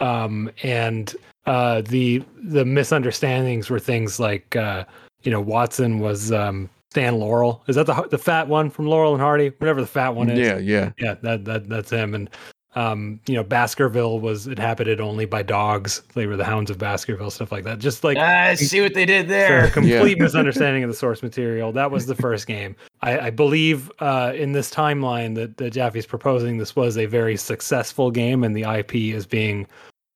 um, 0.00 0.50
and 0.62 1.14
uh, 1.46 1.82
the 1.82 2.24
the 2.42 2.64
misunderstandings 2.64 3.70
were 3.70 3.78
things 3.78 4.18
like 4.18 4.56
uh, 4.56 4.84
you 5.22 5.30
know 5.30 5.40
Watson 5.40 6.00
was 6.00 6.32
um, 6.32 6.68
Stan 6.90 7.20
Laurel. 7.20 7.62
Is 7.68 7.76
that 7.76 7.86
the 7.86 7.94
the 8.10 8.18
fat 8.18 8.48
one 8.48 8.70
from 8.70 8.88
Laurel 8.88 9.12
and 9.12 9.20
Hardy? 9.22 9.50
Whatever 9.58 9.80
the 9.80 9.86
fat 9.86 10.16
one 10.16 10.28
is. 10.30 10.38
Yeah, 10.38 10.58
yeah. 10.58 10.90
yeah, 10.98 11.14
that 11.22 11.44
that 11.44 11.68
that's 11.68 11.90
him. 11.90 12.14
And 12.14 12.28
um, 12.76 13.18
you 13.26 13.34
know, 13.34 13.42
Baskerville 13.42 14.20
was 14.20 14.46
inhabited 14.46 15.00
only 15.00 15.24
by 15.24 15.42
dogs. 15.42 16.02
They 16.14 16.26
were 16.26 16.36
the 16.36 16.44
hounds 16.44 16.70
of 16.70 16.76
Baskerville, 16.76 17.30
stuff 17.30 17.50
like 17.50 17.64
that. 17.64 17.78
Just 17.78 18.04
like 18.04 18.18
I 18.18 18.54
see 18.54 18.82
what 18.82 18.92
they 18.92 19.06
did 19.06 19.26
for 19.26 19.32
a 19.32 19.36
there. 19.36 19.70
complete 19.70 20.18
misunderstanding 20.18 20.84
of 20.84 20.90
the 20.90 20.94
source 20.94 21.22
material. 21.22 21.72
That 21.72 21.90
was 21.90 22.04
the 22.04 22.14
first 22.14 22.46
game. 22.46 22.76
I, 23.00 23.18
I 23.18 23.30
believe 23.30 23.90
uh, 24.00 24.32
in 24.36 24.52
this 24.52 24.70
timeline 24.70 25.34
that, 25.36 25.56
that 25.56 25.72
Jaffe's 25.72 26.04
proposing, 26.04 26.58
this 26.58 26.76
was 26.76 26.98
a 26.98 27.06
very 27.06 27.38
successful 27.38 28.10
game, 28.10 28.44
and 28.44 28.54
the 28.54 28.64
IP 28.70 28.94
is 28.94 29.24
being 29.26 29.66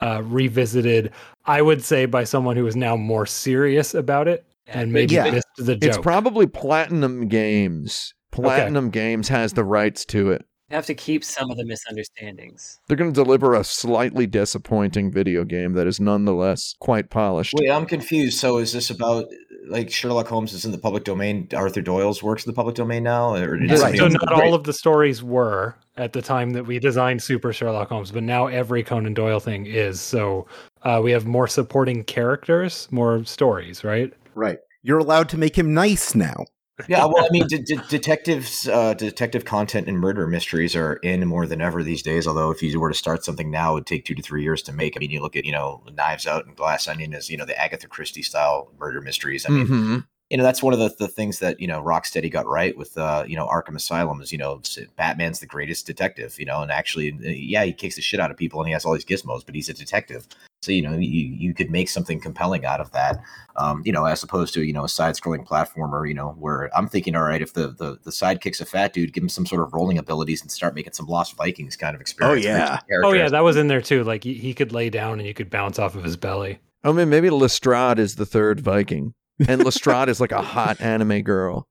uh, 0.02 0.22
revisited. 0.26 1.12
I 1.46 1.62
would 1.62 1.82
say 1.82 2.04
by 2.04 2.24
someone 2.24 2.56
who 2.56 2.66
is 2.66 2.76
now 2.76 2.94
more 2.94 3.24
serious 3.24 3.94
about 3.94 4.28
it 4.28 4.44
and 4.66 4.92
maybe 4.92 5.14
Yeah. 5.14 5.30
missed 5.30 5.46
the 5.56 5.76
joke. 5.76 5.82
It's 5.82 5.98
probably 5.98 6.46
Platinum 6.46 7.26
Games. 7.28 8.12
Platinum 8.32 8.90
Games 8.90 9.28
has 9.28 9.54
the 9.54 9.64
rights 9.64 10.04
to 10.06 10.30
it. 10.30 10.44
You 10.70 10.76
have 10.76 10.86
to 10.86 10.94
keep 10.94 11.24
some 11.24 11.50
of 11.50 11.56
the 11.56 11.64
misunderstandings. 11.64 12.78
They're 12.86 12.96
going 12.96 13.12
to 13.12 13.24
deliver 13.24 13.54
a 13.54 13.64
slightly 13.64 14.28
disappointing 14.28 15.10
video 15.10 15.44
game 15.44 15.72
that 15.72 15.88
is 15.88 15.98
nonetheless 15.98 16.76
quite 16.78 17.10
polished. 17.10 17.54
Wait, 17.58 17.68
I'm 17.68 17.86
confused. 17.86 18.38
So 18.38 18.58
is 18.58 18.72
this 18.72 18.88
about 18.88 19.26
like 19.68 19.90
Sherlock 19.90 20.28
Holmes 20.28 20.52
is 20.52 20.64
in 20.64 20.70
the 20.70 20.78
public 20.78 21.02
domain. 21.02 21.48
Arthur 21.54 21.82
Doyle's 21.82 22.22
works 22.22 22.44
in 22.44 22.50
the 22.50 22.54
public 22.54 22.76
domain 22.76 23.02
now, 23.02 23.34
or 23.34 23.56
did 23.56 23.70
Right. 23.80 23.96
So 23.96 24.06
not 24.06 24.32
all 24.32 24.54
of 24.54 24.64
the 24.64 24.72
stories 24.72 25.22
were 25.24 25.76
at 25.96 26.12
the 26.12 26.22
time 26.22 26.50
that 26.50 26.66
we 26.66 26.78
designed 26.78 27.22
Super 27.22 27.52
Sherlock 27.52 27.88
Holmes, 27.88 28.12
but 28.12 28.22
now 28.22 28.46
every 28.46 28.84
Conan 28.84 29.14
Doyle 29.14 29.40
thing 29.40 29.66
is. 29.66 30.00
So 30.00 30.46
uh, 30.82 31.00
we 31.02 31.10
have 31.10 31.26
more 31.26 31.48
supporting 31.48 32.04
characters, 32.04 32.86
more 32.90 33.24
stories, 33.24 33.82
right? 33.82 34.12
Right. 34.36 34.58
You're 34.82 34.98
allowed 34.98 35.28
to 35.30 35.38
make 35.38 35.58
him 35.58 35.74
nice 35.74 36.14
now. 36.14 36.46
Yeah, 36.88 37.04
well, 37.04 37.24
I 37.24 37.28
mean, 37.30 37.46
de- 37.46 37.58
de- 37.58 37.82
detectives, 37.88 38.68
uh, 38.68 38.94
detective 38.94 39.44
content 39.44 39.88
and 39.88 39.98
murder 39.98 40.26
mysteries 40.26 40.74
are 40.76 40.94
in 40.96 41.26
more 41.26 41.46
than 41.46 41.60
ever 41.60 41.82
these 41.82 42.02
days. 42.02 42.26
Although, 42.26 42.50
if 42.50 42.62
you 42.62 42.78
were 42.80 42.90
to 42.90 42.94
start 42.94 43.24
something 43.24 43.50
now, 43.50 43.72
it 43.72 43.74
would 43.74 43.86
take 43.86 44.04
two 44.04 44.14
to 44.14 44.22
three 44.22 44.42
years 44.42 44.62
to 44.62 44.72
make. 44.72 44.96
I 44.96 45.00
mean, 45.00 45.10
you 45.10 45.20
look 45.22 45.36
at 45.36 45.44
you 45.44 45.52
know, 45.52 45.82
Knives 45.94 46.26
Out 46.26 46.46
and 46.46 46.56
Glass 46.56 46.88
Onion 46.88 47.14
as 47.14 47.28
you 47.30 47.36
know 47.36 47.44
the 47.44 47.58
Agatha 47.60 47.86
Christie 47.88 48.22
style 48.22 48.70
murder 48.78 49.00
mysteries. 49.00 49.46
I 49.46 49.50
mean, 49.50 49.66
Mhm. 49.66 50.06
you 50.30 50.36
know 50.36 50.44
that's 50.44 50.62
one 50.62 50.72
of 50.72 50.78
the, 50.78 50.94
the 50.98 51.08
things 51.08 51.38
that 51.40 51.60
you 51.60 51.66
know 51.66 51.82
Rocksteady 51.82 52.30
got 52.30 52.46
right 52.46 52.76
with 52.76 52.96
uh, 52.96 53.24
you 53.26 53.36
know 53.36 53.46
Arkham 53.46 53.74
Asylum 53.76 54.20
is 54.20 54.32
you 54.32 54.38
know 54.38 54.60
Batman's 54.96 55.40
the 55.40 55.46
greatest 55.46 55.86
detective. 55.86 56.38
You 56.38 56.46
know, 56.46 56.62
and 56.62 56.70
actually, 56.70 57.12
uh, 57.12 57.28
yeah, 57.28 57.64
he 57.64 57.72
kicks 57.72 57.96
the 57.96 58.02
shit 58.02 58.20
out 58.20 58.30
of 58.30 58.36
people 58.36 58.60
and 58.60 58.68
he 58.68 58.72
has 58.72 58.84
all 58.84 58.94
these 58.94 59.04
gizmos, 59.04 59.44
but 59.44 59.54
he's 59.54 59.68
a 59.68 59.74
detective. 59.74 60.26
So 60.62 60.72
you 60.72 60.82
know, 60.82 60.92
you 60.92 61.34
you 61.36 61.54
could 61.54 61.70
make 61.70 61.88
something 61.88 62.20
compelling 62.20 62.64
out 62.64 62.80
of 62.80 62.92
that 62.92 63.22
um, 63.60 63.82
you 63.84 63.92
know, 63.92 64.06
as 64.06 64.22
opposed 64.22 64.54
to 64.54 64.62
you 64.62 64.72
know 64.72 64.84
a 64.84 64.88
side-scrolling 64.88 65.46
platformer, 65.46 66.08
you 66.08 66.14
know, 66.14 66.30
where 66.38 66.70
I'm 66.76 66.88
thinking, 66.88 67.14
all 67.14 67.22
right, 67.22 67.42
if 67.42 67.52
the 67.52 67.68
the 67.68 67.98
the 68.02 68.10
sidekick's 68.10 68.60
a 68.60 68.64
fat 68.64 68.92
dude, 68.92 69.12
give 69.12 69.22
him 69.22 69.28
some 69.28 69.44
sort 69.44 69.62
of 69.62 69.72
rolling 69.74 69.98
abilities 69.98 70.40
and 70.40 70.50
start 70.50 70.74
making 70.74 70.94
some 70.94 71.06
Lost 71.06 71.36
Vikings 71.36 71.76
kind 71.76 71.94
of 71.94 72.00
experience. 72.00 72.44
Oh, 72.44 72.48
yeah. 72.48 72.80
Oh 73.04 73.12
yeah, 73.12 73.28
that 73.28 73.40
was 73.40 73.56
in 73.56 73.68
there 73.68 73.82
too. 73.82 74.02
Like 74.02 74.24
he, 74.24 74.34
he 74.34 74.54
could 74.54 74.72
lay 74.72 74.88
down 74.88 75.18
and 75.18 75.26
you 75.26 75.34
could 75.34 75.50
bounce 75.50 75.78
off 75.78 75.94
of 75.94 76.04
his 76.04 76.16
belly. 76.16 76.58
I 76.82 76.92
mean, 76.92 77.10
maybe 77.10 77.28
Lestrade 77.28 77.98
is 77.98 78.16
the 78.16 78.24
third 78.24 78.60
Viking, 78.60 79.12
and 79.46 79.62
Lestrade 79.64 80.08
is 80.08 80.20
like 80.20 80.32
a 80.32 80.42
hot 80.42 80.80
anime 80.80 81.20
girl. 81.22 81.66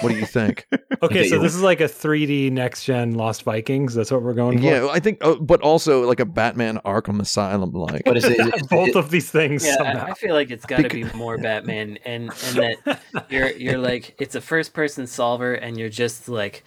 What 0.00 0.10
do 0.12 0.16
you 0.18 0.26
think? 0.26 0.66
Okay, 1.02 1.20
Okay, 1.20 1.28
so 1.28 1.38
this 1.38 1.54
is 1.54 1.60
like 1.60 1.80
a 1.80 1.84
3D 1.88 2.50
next 2.52 2.84
gen 2.84 3.12
Lost 3.14 3.42
Vikings. 3.42 3.94
That's 3.94 4.10
what 4.10 4.22
we're 4.22 4.32
going 4.32 4.58
for. 4.58 4.64
yeah, 4.64 4.88
I 4.90 5.00
think, 5.00 5.18
oh, 5.20 5.34
but 5.36 5.60
also 5.60 6.06
like 6.06 6.20
a 6.20 6.24
Batman 6.24 6.78
Arkham 6.84 7.20
Asylum 7.20 7.72
like. 7.72 8.02
But 8.06 8.16
is 8.16 8.24
it, 8.24 8.38
is 8.54 8.66
both 8.70 8.90
it- 8.90 8.96
of 8.96 9.10
these 9.10 9.30
things. 9.30 9.66
Yeah, 9.66 9.76
somehow. 9.76 10.06
I, 10.06 10.10
I 10.10 10.14
feel 10.14 10.32
like 10.34 10.50
it's 10.50 10.64
got 10.64 10.78
to 10.82 10.88
be 10.88 11.04
more 11.14 11.36
Batman, 11.36 11.98
and 12.06 12.30
and 12.46 12.56
that 12.56 13.00
you're 13.28 13.50
you're 13.50 13.76
like 13.78 14.14
it's 14.18 14.34
a 14.34 14.40
first 14.40 14.72
person 14.72 15.06
solver, 15.06 15.54
and 15.54 15.76
you're 15.76 15.88
just 15.90 16.28
like 16.28 16.64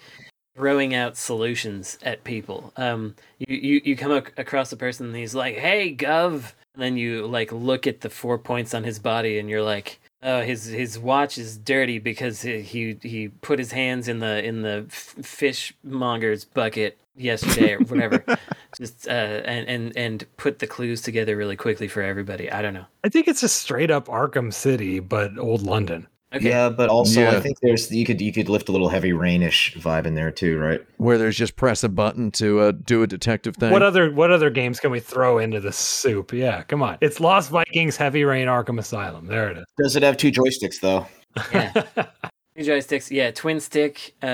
throwing 0.56 0.94
out 0.94 1.16
solutions 1.16 1.98
at 2.02 2.22
people. 2.24 2.72
Um, 2.76 3.16
you 3.38 3.56
you, 3.56 3.80
you 3.84 3.96
come 3.96 4.12
ac- 4.12 4.32
across 4.36 4.70
a 4.72 4.76
person, 4.76 5.06
and 5.06 5.16
he's 5.16 5.34
like, 5.34 5.56
"Hey, 5.56 5.96
Gov," 5.96 6.52
and 6.74 6.82
then 6.82 6.96
you 6.96 7.26
like 7.26 7.50
look 7.50 7.86
at 7.88 8.02
the 8.02 8.10
four 8.10 8.38
points 8.38 8.72
on 8.74 8.84
his 8.84 8.98
body, 8.98 9.38
and 9.38 9.48
you're 9.48 9.62
like. 9.62 9.98
Oh, 10.22 10.42
his 10.42 10.64
his 10.64 10.98
watch 10.98 11.38
is 11.38 11.56
dirty 11.56 11.98
because 11.98 12.42
he 12.42 12.60
he, 12.60 12.98
he 13.02 13.28
put 13.28 13.58
his 13.58 13.72
hands 13.72 14.08
in 14.08 14.18
the 14.18 14.44
in 14.44 14.62
the 14.62 14.86
fishmonger's 14.88 16.44
bucket 16.44 16.98
yesterday 17.16 17.74
or 17.74 17.78
whatever. 17.80 18.24
Just 18.76 19.06
uh, 19.06 19.10
and 19.10 19.68
and 19.68 19.96
and 19.96 20.26
put 20.36 20.58
the 20.58 20.66
clues 20.66 21.02
together 21.02 21.36
really 21.36 21.56
quickly 21.56 21.88
for 21.88 22.02
everybody. 22.02 22.50
I 22.50 22.62
don't 22.62 22.74
know. 22.74 22.86
I 23.04 23.08
think 23.08 23.28
it's 23.28 23.40
just 23.40 23.56
straight 23.56 23.90
up 23.90 24.06
Arkham 24.08 24.52
City, 24.52 25.00
but 25.00 25.38
old 25.38 25.62
London. 25.62 26.06
Okay. 26.34 26.48
Yeah, 26.50 26.68
but 26.68 26.90
also 26.90 27.22
Yeah. 27.22 27.30
I 27.30 27.40
think 27.40 27.58
there's 27.62 27.90
you 27.90 28.04
could 28.04 28.20
you 28.20 28.32
could 28.32 28.48
lift 28.50 28.68
a 28.68 28.72
little 28.72 28.90
heavy 28.90 29.12
rainish 29.12 29.74
vibe 29.80 30.04
in 30.06 30.14
there 30.14 30.30
too, 30.30 30.58
right? 30.58 30.84
where 30.98 31.16
there's 31.16 31.36
just 31.36 31.56
press 31.56 31.82
a 31.82 31.88
button 31.88 32.30
to 32.32 32.60
uh, 32.60 32.72
do 32.72 33.02
a 33.02 33.06
detective 33.06 33.56
thing. 33.56 33.70
What 33.70 33.82
other 33.82 34.12
what 34.12 34.30
other 34.30 34.50
games 34.50 34.78
can 34.78 34.90
we 34.90 35.00
throw 35.00 35.38
into 35.38 35.58
the 35.60 35.72
soup? 35.72 36.32
Yeah, 36.32 36.62
come 36.64 36.82
on. 36.82 36.98
It's 37.00 37.18
Lost 37.18 37.50
Vikings, 37.50 37.96
Heavy 37.96 38.24
Rain, 38.24 38.46
Arkham 38.46 38.78
Asylum. 38.78 39.26
There 39.26 39.50
it 39.50 39.58
is. 39.58 39.64
Does 39.78 39.96
it 39.96 40.02
have 40.02 40.16
two 40.18 40.30
joysticks 40.30 40.80
though? 40.80 41.06
Yeah. 41.52 41.72
Two 42.56 42.64
joysticks. 42.64 43.08
Yeah, 43.12 43.30
twin 43.30 43.60
stick. 43.60 44.14
Uh, 44.20 44.26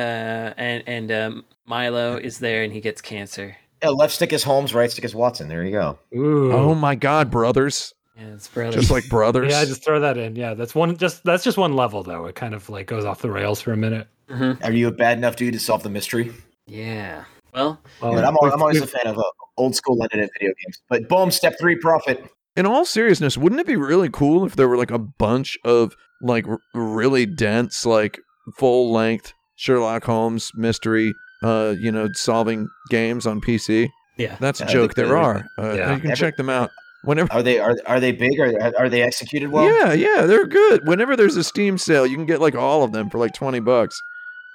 and 0.56 0.82
and 0.86 1.12
um, 1.12 1.44
Milo 1.66 2.16
is 2.16 2.38
there, 2.38 2.62
and 2.62 2.72
he 2.72 2.80
gets 2.80 3.02
cancer. 3.02 3.54
Yeah, 3.82 3.90
left 3.90 4.14
stick 4.14 4.32
is 4.32 4.42
Holmes, 4.42 4.72
right 4.72 4.90
stick 4.90 5.04
is 5.04 5.14
Watson. 5.14 5.48
There 5.48 5.62
you 5.62 5.72
go. 5.72 5.98
Ooh. 6.16 6.50
oh 6.50 6.74
my 6.74 6.94
God, 6.94 7.30
brothers! 7.30 7.92
Yeah, 8.16 8.26
it's 8.34 8.46
brothers. 8.48 8.74
Just 8.76 8.90
like 8.90 9.08
brothers. 9.08 9.50
yeah, 9.50 9.64
just 9.64 9.84
throw 9.84 10.00
that 10.00 10.16
in. 10.16 10.36
Yeah, 10.36 10.54
that's 10.54 10.74
one. 10.74 10.96
Just 10.96 11.24
that's 11.24 11.42
just 11.44 11.58
one 11.58 11.74
level 11.74 12.02
though. 12.02 12.26
It 12.26 12.34
kind 12.36 12.54
of 12.54 12.68
like 12.70 12.86
goes 12.86 13.04
off 13.04 13.20
the 13.22 13.30
rails 13.30 13.60
for 13.60 13.72
a 13.72 13.76
minute. 13.76 14.06
Mhm. 14.30 14.62
Are 14.64 14.72
you 14.72 14.88
a 14.88 14.92
bad 14.92 15.18
enough 15.18 15.36
dude 15.36 15.52
to 15.54 15.58
solve 15.60 15.82
the 15.82 15.90
mystery? 15.90 16.32
Yeah. 16.66 17.24
Well, 17.52 17.80
Well, 18.00 18.14
But 18.14 18.24
I'm, 18.24 18.36
I'm 18.52 18.62
always 18.62 18.80
a 18.80 18.86
fan 18.86 19.06
of 19.06 19.18
uh, 19.18 19.22
old 19.56 19.74
school 19.76 19.96
London 19.96 20.20
and 20.20 20.30
video 20.38 20.54
games. 20.64 20.80
But 20.88 21.08
boom, 21.08 21.30
step 21.30 21.54
three, 21.60 21.76
profit. 21.76 22.24
in 22.56 22.66
all 22.66 22.84
seriousness, 22.84 23.36
wouldn't 23.36 23.60
it 23.60 23.66
be 23.66 23.76
really 23.76 24.08
cool 24.08 24.44
if 24.46 24.56
there 24.56 24.68
were 24.68 24.76
like 24.76 24.90
a 24.90 24.98
bunch 24.98 25.58
of 25.64 25.94
like 26.22 26.46
r- 26.48 26.58
really 26.74 27.26
dense, 27.26 27.84
like 27.84 28.18
full 28.56 28.92
length 28.92 29.32
Sherlock 29.56 30.04
Holmes 30.04 30.50
mystery, 30.54 31.12
uh, 31.42 31.74
you 31.78 31.92
know, 31.92 32.08
solving 32.14 32.68
games 32.90 33.26
on 33.26 33.40
PC? 33.40 33.88
yeah. 34.16 34.36
That's 34.40 34.60
a 34.60 34.64
Yeah, 34.64 34.70
I 34.70 34.72
joke. 34.72 34.94
There 34.94 35.16
are. 35.16 35.44
Uh, 35.58 35.74
Yeah. 35.74 35.94
You 35.94 36.00
can 36.00 36.10
Every- 36.12 36.16
check 36.16 36.36
them 36.36 36.48
out 36.48 36.70
whenever. 37.04 37.32
Are 37.32 37.42
they 37.42 37.58
are 37.58 37.76
are 37.86 38.00
they 38.00 38.12
big? 38.12 38.38
Are 38.40 38.72
are 38.78 38.88
they 38.88 39.02
executed 39.02 39.50
well? 39.50 39.64
yeah, 39.70 39.92
yeah, 39.92 40.26
they're 40.26 40.46
good. 40.46 40.86
Whenever 40.86 41.16
there's 41.16 41.36
a 41.36 41.44
Steam 41.44 41.78
sale, 41.78 42.06
you 42.06 42.16
can 42.16 42.26
get 42.26 42.40
like 42.40 42.54
all 42.54 42.82
of 42.82 42.92
them 42.92 43.10
for 43.10 43.18
like 43.18 43.34
twenty 43.34 43.60
bucks. 43.60 44.00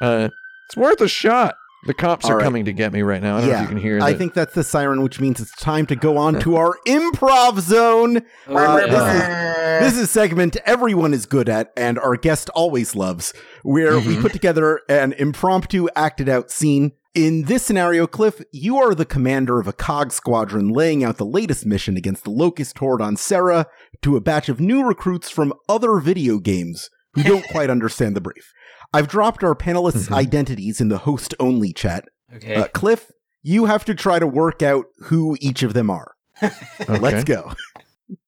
Uh, 0.02 0.30
it's 0.68 0.78
worth 0.78 1.02
a 1.02 1.08
shot. 1.08 1.56
The 1.86 1.94
cops 1.94 2.26
All 2.26 2.32
are 2.34 2.38
right. 2.38 2.44
coming 2.44 2.66
to 2.66 2.74
get 2.74 2.92
me 2.92 3.02
right 3.04 3.22
now. 3.22 3.38
I 3.38 3.40
don't 3.42 3.50
know 3.50 3.54
if 3.54 3.58
Yeah, 3.58 3.62
you 3.64 3.68
can 3.70 3.78
hear 3.78 4.00
I 4.02 4.14
think 4.14 4.34
that's 4.34 4.54
the 4.54 4.64
siren, 4.66 5.02
which 5.02 5.20
means 5.22 5.40
it's 5.40 5.56
time 5.56 5.86
to 5.88 5.96
go 5.96 6.18
on 6.18 6.38
to 6.42 6.58
our 6.58 6.76
improv 6.86 7.60
zone. 7.62 8.22
Uh, 8.50 8.82
yeah. 8.88 9.80
This 9.80 9.98
is 9.98 10.12
segment 10.12 10.58
everyone 10.66 11.14
is 11.14 11.26
good 11.26 11.48
at 11.48 11.72
and 11.78 11.98
our 12.00 12.16
guest 12.18 12.50
always 12.50 12.96
loves, 12.96 13.34
where 13.64 13.98
we 13.98 14.16
Mhm. 14.16 14.22
put 14.22 14.34
together 14.34 14.82
an 14.90 15.14
impromptu 15.14 15.88
acted 15.96 16.28
out 16.28 16.52
scene. 16.52 16.92
In 17.16 17.44
this 17.46 17.64
scenario, 17.64 18.06
Cliff, 18.08 18.42
you 18.52 18.78
are 18.78 18.94
the 18.94 19.06
commander 19.06 19.60
of 19.60 19.68
a 19.68 19.74
COG 19.74 20.12
squadron 20.12 20.70
laying 20.70 21.04
out 21.04 21.18
the 21.18 21.26
latest 21.26 21.66
mission 21.66 21.96
against 21.98 22.24
the 22.24 22.30
Locust 22.30 22.78
Horde 22.78 23.02
on 23.02 23.16
Sera 23.16 23.68
to 24.02 24.16
a 24.18 24.22
batch 24.22 24.50
of 24.50 24.60
new 24.60 24.84
recruits 24.86 25.30
from 25.30 25.54
other 25.70 26.00
video 26.00 26.40
games 26.40 26.90
who 27.14 27.24
don't 27.24 27.48
quite 27.52 27.70
understand 27.70 28.16
the 28.16 28.22
brief. 28.22 28.52
I've 28.94 29.08
dropped 29.08 29.44
our 29.44 29.56
panelists' 29.56 30.08
Mhm. 30.10 30.16
identities 30.16 30.82
in 30.82 30.90
the 30.90 31.00
host 31.00 31.34
only 31.40 31.74
chat. 31.74 32.06
okay. 32.36 32.56
Uh, 32.56 32.68
Cliff, 32.74 33.12
you 33.44 33.66
have 33.66 33.86
to 33.86 33.96
try 33.96 34.20
to 34.20 34.28
work 34.28 34.62
out 34.62 34.86
who 35.04 35.38
each 35.40 35.64
of 35.64 35.74
them 35.74 35.90
are. 35.90 36.14
Okay. 36.42 36.98
Let's 37.00 37.24
go. 37.24 37.54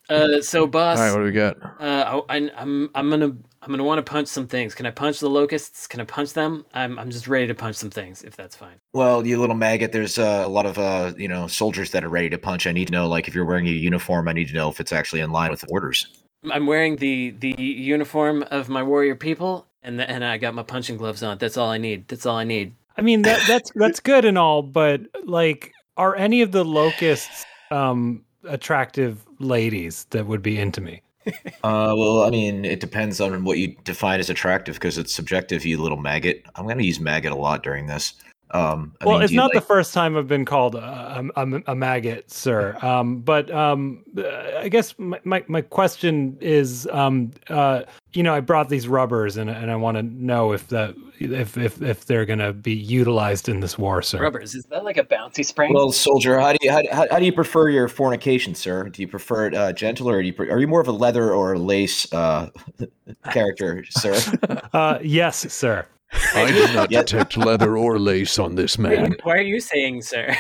Uh, 0.09 0.41
so 0.41 0.67
boss, 0.67 0.97
All 0.99 1.05
right, 1.05 1.11
what 1.13 1.19
do 1.19 1.23
we 1.23 1.31
got? 1.31 1.55
uh, 1.79 2.21
I, 2.27 2.37
I, 2.37 2.51
I'm 2.57 2.89
I'm 2.93 3.09
gonna 3.09 3.27
I'm 3.61 3.69
gonna 3.69 3.83
want 3.85 4.05
to 4.05 4.11
punch 4.11 4.27
some 4.27 4.45
things. 4.45 4.75
Can 4.75 4.85
I 4.85 4.91
punch 4.91 5.19
the 5.21 5.29
locusts? 5.29 5.87
Can 5.87 6.01
I 6.01 6.03
punch 6.03 6.33
them? 6.33 6.65
I'm 6.73 6.99
I'm 6.99 7.09
just 7.09 7.29
ready 7.29 7.47
to 7.47 7.55
punch 7.55 7.77
some 7.77 7.89
things 7.89 8.21
if 8.23 8.35
that's 8.35 8.55
fine. 8.55 8.75
Well, 8.93 9.25
you 9.25 9.39
little 9.39 9.55
maggot, 9.55 9.93
there's 9.93 10.17
uh, 10.19 10.43
a 10.45 10.49
lot 10.49 10.65
of 10.65 10.77
uh, 10.77 11.13
you 11.17 11.29
know 11.29 11.47
soldiers 11.47 11.91
that 11.91 12.03
are 12.03 12.09
ready 12.09 12.29
to 12.29 12.37
punch. 12.37 12.67
I 12.67 12.73
need 12.73 12.87
to 12.87 12.91
know, 12.91 13.07
like, 13.07 13.29
if 13.29 13.33
you're 13.35 13.45
wearing 13.45 13.67
a 13.67 13.71
uniform, 13.71 14.27
I 14.27 14.33
need 14.33 14.49
to 14.49 14.53
know 14.53 14.67
if 14.69 14.81
it's 14.81 14.91
actually 14.91 15.21
in 15.21 15.31
line 15.31 15.49
with 15.49 15.61
the 15.61 15.67
orders. 15.67 16.07
I'm 16.51 16.65
wearing 16.65 16.97
the 16.97 17.31
the 17.39 17.55
uniform 17.61 18.43
of 18.51 18.67
my 18.67 18.83
warrior 18.83 19.15
people, 19.15 19.65
and 19.83 19.99
the, 19.99 20.09
and 20.09 20.23
I 20.23 20.37
got 20.37 20.53
my 20.53 20.63
punching 20.63 20.97
gloves 20.97 21.23
on. 21.23 21.37
That's 21.37 21.57
all 21.57 21.69
I 21.69 21.77
need. 21.77 22.07
That's 22.07 22.25
all 22.25 22.37
I 22.37 22.43
need. 22.43 22.73
I 22.97 23.01
mean 23.01 23.21
that 23.23 23.43
that's 23.47 23.71
that's 23.75 23.99
good 23.99 24.25
and 24.25 24.37
all, 24.37 24.61
but 24.61 25.01
like, 25.25 25.73
are 25.97 26.15
any 26.15 26.41
of 26.41 26.51
the 26.51 26.65
locusts 26.65 27.45
um 27.71 28.23
attractive 28.43 29.25
ladies 29.39 30.05
that 30.09 30.25
would 30.25 30.41
be 30.41 30.59
into 30.59 30.81
me? 30.81 31.01
Uh, 31.63 31.93
well, 31.95 32.23
I 32.23 32.31
mean, 32.31 32.65
it 32.65 32.79
depends 32.79 33.21
on 33.21 33.43
what 33.43 33.59
you 33.59 33.75
define 33.83 34.19
as 34.19 34.31
attractive 34.31 34.73
because 34.73 34.97
it's 34.97 35.13
subjective. 35.13 35.63
You 35.63 35.79
little 35.79 35.99
maggot. 35.99 36.43
I'm 36.55 36.65
going 36.65 36.79
to 36.79 36.83
use 36.83 36.99
maggot 36.99 37.31
a 37.31 37.35
lot 37.35 37.61
during 37.61 37.85
this. 37.85 38.15
Um, 38.53 38.93
I 38.99 39.05
well, 39.05 39.15
mean, 39.15 39.23
it's 39.23 39.33
not 39.33 39.45
like- 39.45 39.53
the 39.53 39.61
first 39.61 39.93
time 39.93 40.17
I've 40.17 40.27
been 40.27 40.45
called 40.45 40.75
a, 40.75 41.31
a, 41.35 41.45
a, 41.45 41.61
a 41.67 41.75
maggot, 41.75 42.29
sir. 42.31 42.77
Um, 42.81 43.19
but 43.19 43.49
um, 43.51 44.03
uh, 44.17 44.23
I 44.59 44.69
guess 44.69 44.93
my, 44.97 45.19
my, 45.23 45.43
my 45.47 45.61
question 45.61 46.37
is, 46.41 46.87
um, 46.91 47.31
uh, 47.49 47.83
you 48.13 48.23
know, 48.23 48.33
I 48.33 48.41
brought 48.41 48.67
these 48.67 48.89
rubbers, 48.89 49.37
and 49.37 49.49
and 49.49 49.71
I 49.71 49.75
want 49.77 49.95
to 49.95 50.03
know 50.03 50.51
if 50.51 50.67
that 50.67 50.95
if 51.19 51.57
if 51.57 51.81
if 51.81 52.05
they're 52.05 52.25
gonna 52.25 52.51
be 52.51 52.73
utilized 52.73 53.47
in 53.47 53.61
this 53.61 53.77
war, 53.77 54.01
sir. 54.01 54.21
Rubbers. 54.21 54.53
Is 54.53 54.65
that 54.65 54.83
like 54.83 54.97
a 54.97 55.03
bouncy 55.05 55.45
spring? 55.45 55.73
Well, 55.73 55.93
soldier, 55.93 56.37
how 56.39 56.51
do 56.51 56.57
you 56.61 56.71
how, 56.71 56.81
how, 56.91 57.07
how 57.09 57.19
do 57.19 57.25
you 57.25 57.31
prefer 57.31 57.69
your 57.69 57.87
fornication, 57.87 58.53
sir? 58.53 58.89
Do 58.89 59.01
you 59.01 59.07
prefer 59.07 59.47
it 59.47 59.55
uh, 59.55 59.71
gentle, 59.71 60.09
or 60.09 60.21
do 60.21 60.27
you 60.27 60.33
pre- 60.33 60.49
are 60.49 60.59
you 60.59 60.67
more 60.67 60.81
of 60.81 60.89
a 60.89 60.91
leather 60.91 61.33
or 61.33 61.57
lace 61.57 62.11
uh, 62.11 62.49
character, 63.31 63.85
sir? 63.89 64.19
Uh, 64.73 64.99
yes, 65.01 65.51
sir. 65.53 65.85
I 66.33 66.51
do 66.51 66.73
not 66.73 66.91
Yeah. 66.91 67.01
detect 67.01 67.37
leather 67.37 67.77
or 67.77 67.99
lace 67.99 68.37
on 68.39 68.55
this 68.55 68.77
Why- 68.77 68.89
man. 68.89 69.15
Why 69.23 69.37
are 69.37 69.41
you 69.41 69.59
saying, 69.59 70.01
sir? 70.03 70.35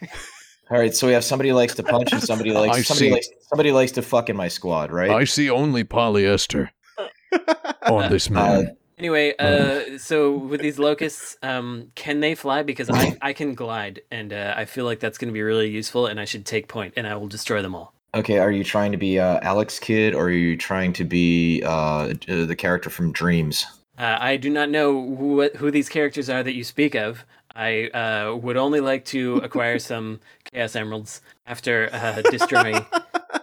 All 0.70 0.78
right, 0.78 0.94
so 0.94 1.06
we 1.06 1.12
have 1.12 1.22
somebody 1.24 1.52
likes 1.52 1.74
to 1.76 1.82
punch 1.82 2.12
and 2.12 2.22
somebody 2.22 2.52
likes 2.52 2.76
I 2.76 2.82
somebody 2.82 3.08
see. 3.08 3.12
likes 3.12 3.28
somebody 3.48 3.72
likes 3.72 3.92
to 3.92 4.02
fuck 4.02 4.28
in 4.28 4.36
my 4.36 4.48
squad, 4.48 4.90
right? 4.90 5.10
I 5.10 5.24
see 5.24 5.48
only 5.48 5.84
polyester 5.84 6.70
on 7.88 8.10
this 8.10 8.28
man. 8.30 8.76
Anyway, 8.98 9.34
uh, 9.38 9.98
so 9.98 10.32
with 10.32 10.60
these 10.62 10.78
locusts, 10.78 11.36
um, 11.42 11.92
can 11.94 12.20
they 12.20 12.34
fly? 12.34 12.62
Because 12.62 12.88
I, 12.90 13.16
I 13.20 13.32
can 13.34 13.54
glide, 13.54 14.00
and 14.10 14.32
uh, 14.32 14.54
I 14.56 14.64
feel 14.64 14.86
like 14.86 15.00
that's 15.00 15.18
going 15.18 15.28
to 15.28 15.34
be 15.34 15.42
really 15.42 15.68
useful, 15.68 16.06
and 16.06 16.18
I 16.18 16.24
should 16.24 16.46
take 16.46 16.66
point, 16.66 16.94
and 16.96 17.06
I 17.06 17.14
will 17.16 17.28
destroy 17.28 17.60
them 17.60 17.74
all. 17.74 17.92
Okay, 18.14 18.38
are 18.38 18.50
you 18.50 18.64
trying 18.64 18.92
to 18.92 18.98
be 18.98 19.18
uh, 19.18 19.38
Alex 19.42 19.78
Kidd 19.78 20.14
or 20.14 20.24
are 20.24 20.30
you 20.30 20.56
trying 20.56 20.94
to 20.94 21.04
be 21.04 21.62
uh, 21.62 21.68
uh, 21.68 22.14
the 22.46 22.56
character 22.56 22.88
from 22.88 23.12
Dreams? 23.12 23.66
Uh, 23.98 24.16
I 24.20 24.36
do 24.36 24.50
not 24.50 24.70
know 24.70 25.14
who, 25.16 25.48
who 25.56 25.70
these 25.70 25.88
characters 25.88 26.28
are 26.28 26.42
that 26.42 26.54
you 26.54 26.64
speak 26.64 26.94
of. 26.94 27.24
I 27.54 27.88
uh, 27.88 28.36
would 28.36 28.56
only 28.56 28.80
like 28.80 29.04
to 29.06 29.36
acquire 29.42 29.78
some 29.78 30.20
Chaos 30.52 30.76
Emeralds 30.76 31.22
after 31.46 31.88
uh, 31.92 32.20
destroying 32.30 32.84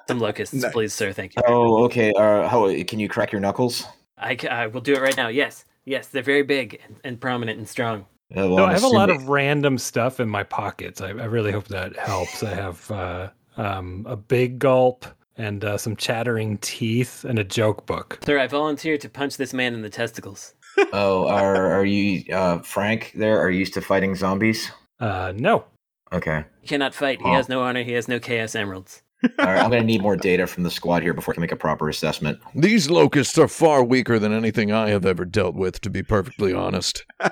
some 0.07 0.19
locusts, 0.19 0.53
Nice. 0.53 0.71
please, 0.71 0.93
sir. 0.93 1.11
Thank 1.11 1.35
you. 1.35 1.41
Oh, 1.47 1.83
okay. 1.85 2.13
Uh, 2.15 2.47
how 2.47 2.67
can 2.83 2.99
you 2.99 3.09
crack 3.09 3.31
your 3.31 3.41
knuckles? 3.41 3.85
I, 4.17 4.37
I 4.49 4.67
will 4.67 4.81
do 4.81 4.93
it 4.93 5.01
right 5.01 5.17
now. 5.17 5.29
Yes, 5.29 5.65
yes, 5.85 6.07
they're 6.07 6.21
very 6.21 6.43
big 6.43 6.79
and, 6.85 6.97
and 7.03 7.19
prominent 7.19 7.57
and 7.57 7.67
strong. 7.67 8.01
Uh, 8.35 8.47
well, 8.47 8.49
No, 8.57 8.63
I'm 8.65 8.69
I 8.69 8.73
have 8.73 8.83
a 8.83 8.87
lot 8.87 9.09
of 9.09 9.29
random 9.29 9.77
stuff 9.77 10.19
in 10.19 10.29
my 10.29 10.43
pockets. 10.43 11.01
I, 11.01 11.09
I 11.09 11.25
really 11.25 11.51
hope 11.51 11.67
that 11.69 11.95
helps. 11.97 12.43
I 12.43 12.53
have 12.53 12.89
uh, 12.91 13.29
um, 13.57 14.05
a 14.07 14.15
big 14.15 14.59
gulp 14.59 15.05
and 15.37 15.63
uh, 15.63 15.77
some 15.77 15.95
chattering 15.95 16.57
teeth 16.59 17.23
and 17.25 17.39
a 17.39 17.43
joke 17.43 17.85
book. 17.85 18.19
Sir, 18.25 18.39
I 18.39 18.47
volunteer 18.47 18.97
to 18.97 19.09
punch 19.09 19.37
this 19.37 19.53
man 19.53 19.73
in 19.73 19.81
the 19.81 19.89
testicles. 19.89 20.53
Oh, 20.91 21.27
are 21.27 21.71
are 21.71 21.85
you 21.85 22.23
uh, 22.33 22.57
Frank? 22.59 23.11
There, 23.15 23.39
are 23.39 23.51
you 23.51 23.59
used 23.59 23.75
to 23.75 23.81
fighting 23.81 24.15
zombies? 24.15 24.71
Uh, 24.99 25.31
no. 25.35 25.65
Okay. 26.11 26.45
He 26.61 26.67
cannot 26.67 26.95
fight. 26.95 27.19
He 27.21 27.27
Oh. 27.27 27.33
has 27.33 27.47
no 27.47 27.61
honor. 27.61 27.83
He 27.83 27.91
has 27.93 28.07
no 28.07 28.19
Chaos 28.19 28.55
Emeralds. 28.55 29.03
All 29.23 29.45
right. 29.45 29.59
I'm 29.63 29.69
gonna 29.69 29.83
need 29.83 30.01
more 30.01 30.15
data 30.15 30.47
from 30.47 30.63
the 30.63 30.71
squad 30.71 31.03
here 31.03 31.13
before 31.13 31.33
I 31.33 31.35
can 31.35 31.41
make 31.41 31.51
a 31.51 31.55
proper 31.55 31.89
assessment. 31.89 32.39
These 32.55 32.89
locusts 32.89 33.37
are 33.37 33.47
far 33.47 33.83
weaker 33.83 34.17
than 34.17 34.33
anything 34.33 34.71
I 34.71 34.89
have 34.89 35.05
ever 35.05 35.25
dealt 35.25 35.53
with, 35.55 35.79
to 35.81 35.91
be 35.91 36.01
perfectly 36.01 36.53
honest. 36.53 37.05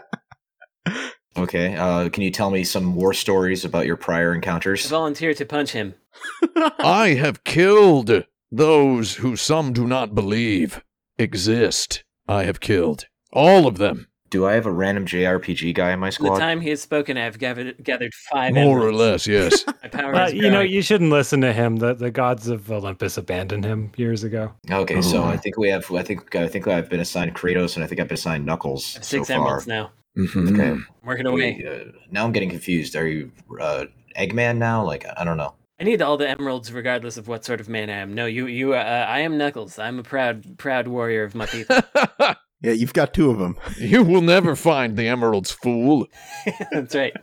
Okay. 1.37 1.75
Uh, 1.75 2.09
can 2.09 2.23
you 2.23 2.31
tell 2.31 2.49
me 2.51 2.63
some 2.63 2.95
war 2.95 3.13
stories 3.13 3.63
about 3.65 3.85
your 3.85 3.95
prior 3.97 4.33
I 4.33 4.35
encounters? 4.35 4.85
volunteer 4.87 5.33
to 5.33 5.45
punch 5.45 5.71
him. 5.71 5.95
I 6.79 7.15
have 7.19 7.43
killed 7.43 8.25
those 8.51 9.15
who 9.15 9.35
some 9.37 9.71
do 9.73 9.87
not 9.87 10.13
believe 10.13 10.83
exist. 11.17 12.03
I 12.27 12.43
have 12.43 12.59
killed 12.59 13.05
all 13.31 13.65
of 13.65 13.77
them, 13.77 14.07
Do 14.29 14.45
I 14.45 14.53
have 14.53 14.65
a 14.65 14.71
random 14.71 15.05
JRPG 15.05 15.73
guy 15.73 15.91
in 15.93 15.99
my 15.99 16.07
In 16.07 16.25
the 16.25 16.37
time 16.37 16.59
he 16.61 16.69
has 16.69 16.81
spoken, 16.81 17.17
I 17.17 17.23
have 17.23 17.39
gathered, 17.39 17.81
gathered 17.83 18.13
five 18.13 18.53
more 18.53 18.79
or 18.81 18.93
less, 18.93 19.25
yes. 19.25 19.65
My 19.83 19.87
power 19.89 20.13
Uh, 20.15 20.27
is 20.27 20.33
you 20.33 20.49
know, 20.49 20.59
you 20.61 20.81
shouldn't 20.81 21.11
listen 21.11 21.39
to 21.41 21.53
him. 21.53 21.77
The 21.77 21.93
the 21.93 22.11
gods 22.11 22.47
of 22.49 22.69
Olympus 22.71 23.17
abandoned 23.17 23.63
him 23.65 23.91
years 23.95 24.23
ago. 24.25 24.51
Okay, 24.69 25.01
so 25.01 25.23
I 25.23 25.37
think 25.37 25.57
we 25.57 25.69
have. 25.69 25.89
I 25.91 26.03
think 26.03 26.35
I 26.35 26.47
think 26.49 26.67
I've 26.67 26.89
been 26.89 26.99
assigned 26.99 27.33
Kratos, 27.35 27.75
and 27.75 27.83
I 27.85 27.87
think 27.87 28.01
I've 28.01 28.07
been 28.09 28.15
assigned 28.15 28.45
Knuckles 28.45 28.95
I 28.95 28.99
have 28.99 29.05
so 29.05 29.17
six 29.17 29.27
far. 29.29 29.37
emeralds 29.37 29.67
now. 29.67 29.91
Mhm. 30.17 30.51
Okay. 30.53 30.69
I'm 30.69 30.87
working 31.03 31.25
away. 31.25 31.63
Uh, 31.65 31.91
now 32.09 32.25
I'm 32.25 32.31
getting 32.31 32.49
confused. 32.49 32.95
Are 32.95 33.07
you 33.07 33.31
uh, 33.59 33.85
Eggman 34.17 34.57
now? 34.57 34.83
Like 34.85 35.05
I 35.17 35.23
don't 35.23 35.37
know. 35.37 35.53
I 35.79 35.83
need 35.83 36.01
all 36.01 36.15
the 36.17 36.29
emeralds, 36.29 36.71
regardless 36.71 37.17
of 37.17 37.27
what 37.27 37.43
sort 37.43 37.59
of 37.59 37.67
man 37.67 37.89
I 37.89 37.95
am. 37.97 38.13
No, 38.13 38.27
you, 38.27 38.45
you. 38.45 38.73
Uh, 38.75 38.77
I 39.09 39.21
am 39.21 39.37
Knuckles. 39.39 39.79
I'm 39.79 39.97
a 39.97 40.03
proud, 40.03 40.59
proud 40.59 40.87
warrior 40.87 41.23
of 41.23 41.33
my 41.33 41.45
people. 41.47 41.79
Yeah, 42.63 42.73
you've 42.73 42.93
got 42.93 43.11
two 43.15 43.31
of 43.31 43.39
them. 43.39 43.57
you 43.79 44.03
will 44.03 44.21
never 44.21 44.55
find 44.55 44.95
the 44.95 45.07
emeralds, 45.07 45.49
fool. 45.49 46.05
That's 46.71 46.93
right. 46.93 47.15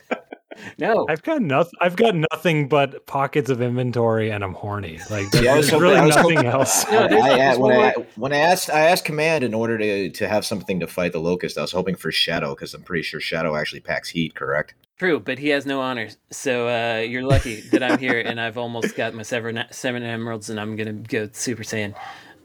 No, 0.78 1.07
I've 1.09 1.22
got 1.22 1.42
nothing. 1.42 1.72
I've 1.80 1.94
got 1.96 2.14
nothing 2.32 2.68
but 2.68 3.07
pockets 3.07 3.51
of 3.51 3.61
inventory, 3.61 4.30
and 4.30 4.42
I'm 4.42 4.55
horny. 4.55 4.99
Like 5.11 5.26
See, 5.26 5.46
I 5.46 5.57
was 5.57 5.68
there's 5.68 5.70
hoping- 5.70 5.82
really 5.82 5.96
I 5.99 6.07
was 6.07 6.16
nothing 6.16 6.36
hoping- 6.36 6.46
else. 6.51 6.84
No, 6.90 6.99
I, 7.07 7.38
I- 7.53 7.57
when, 7.57 7.80
I, 7.80 7.94
when 8.16 8.32
I 8.32 8.38
asked, 8.38 8.70
I 8.70 8.80
asked 8.80 9.05
command 9.05 9.44
in 9.44 9.55
order 9.55 9.76
to 9.78 10.11
to 10.11 10.28
have 10.28 10.44
something 10.46 10.80
to 10.80 10.86
fight 10.86 11.12
the 11.12 11.20
locust. 11.20 11.59
I 11.59 11.62
was 11.62 11.72
hoping 11.72 11.96
for 11.96 12.11
Shadow 12.11 12.55
because 12.55 12.74
I'm 12.74 12.82
pretty 12.82 13.03
sure 13.03 13.20
Shadow 13.20 13.57
actually 13.57 13.80
packs 13.80 14.09
heat. 14.11 14.34
Correct? 14.34 14.74
true, 14.99 15.20
but 15.20 15.38
he 15.38 15.51
has 15.51 15.64
no 15.64 15.80
honors. 15.80 16.16
So 16.32 16.66
uh, 16.68 16.99
you're 17.03 17.22
lucky 17.22 17.61
that 17.70 17.84
I'm 17.84 17.99
here, 18.01 18.18
and 18.20 18.40
I've 18.40 18.59
almost 18.59 18.96
got 18.96 19.14
my 19.14 19.22
seven, 19.22 19.62
seven 19.70 20.03
emeralds, 20.03 20.51
and 20.51 20.59
I'm 20.59 20.74
gonna 20.76 20.94
go 20.94 21.28
Super 21.32 21.62
Saiyan. 21.62 21.94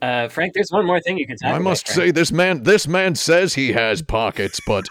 Uh, 0.00 0.28
Frank, 0.28 0.52
there's 0.54 0.68
one 0.70 0.84
more 0.86 1.00
thing 1.00 1.16
you 1.18 1.26
can 1.26 1.36
talk 1.36 1.48
I 1.48 1.50
about. 1.52 1.62
must 1.62 1.86
Frank. 1.88 1.96
say, 1.96 2.10
this 2.12 2.30
man, 2.30 2.62
this 2.64 2.86
man 2.86 3.14
says 3.16 3.54
he 3.54 3.72
has 3.72 4.02
pockets, 4.02 4.60
but 4.66 4.86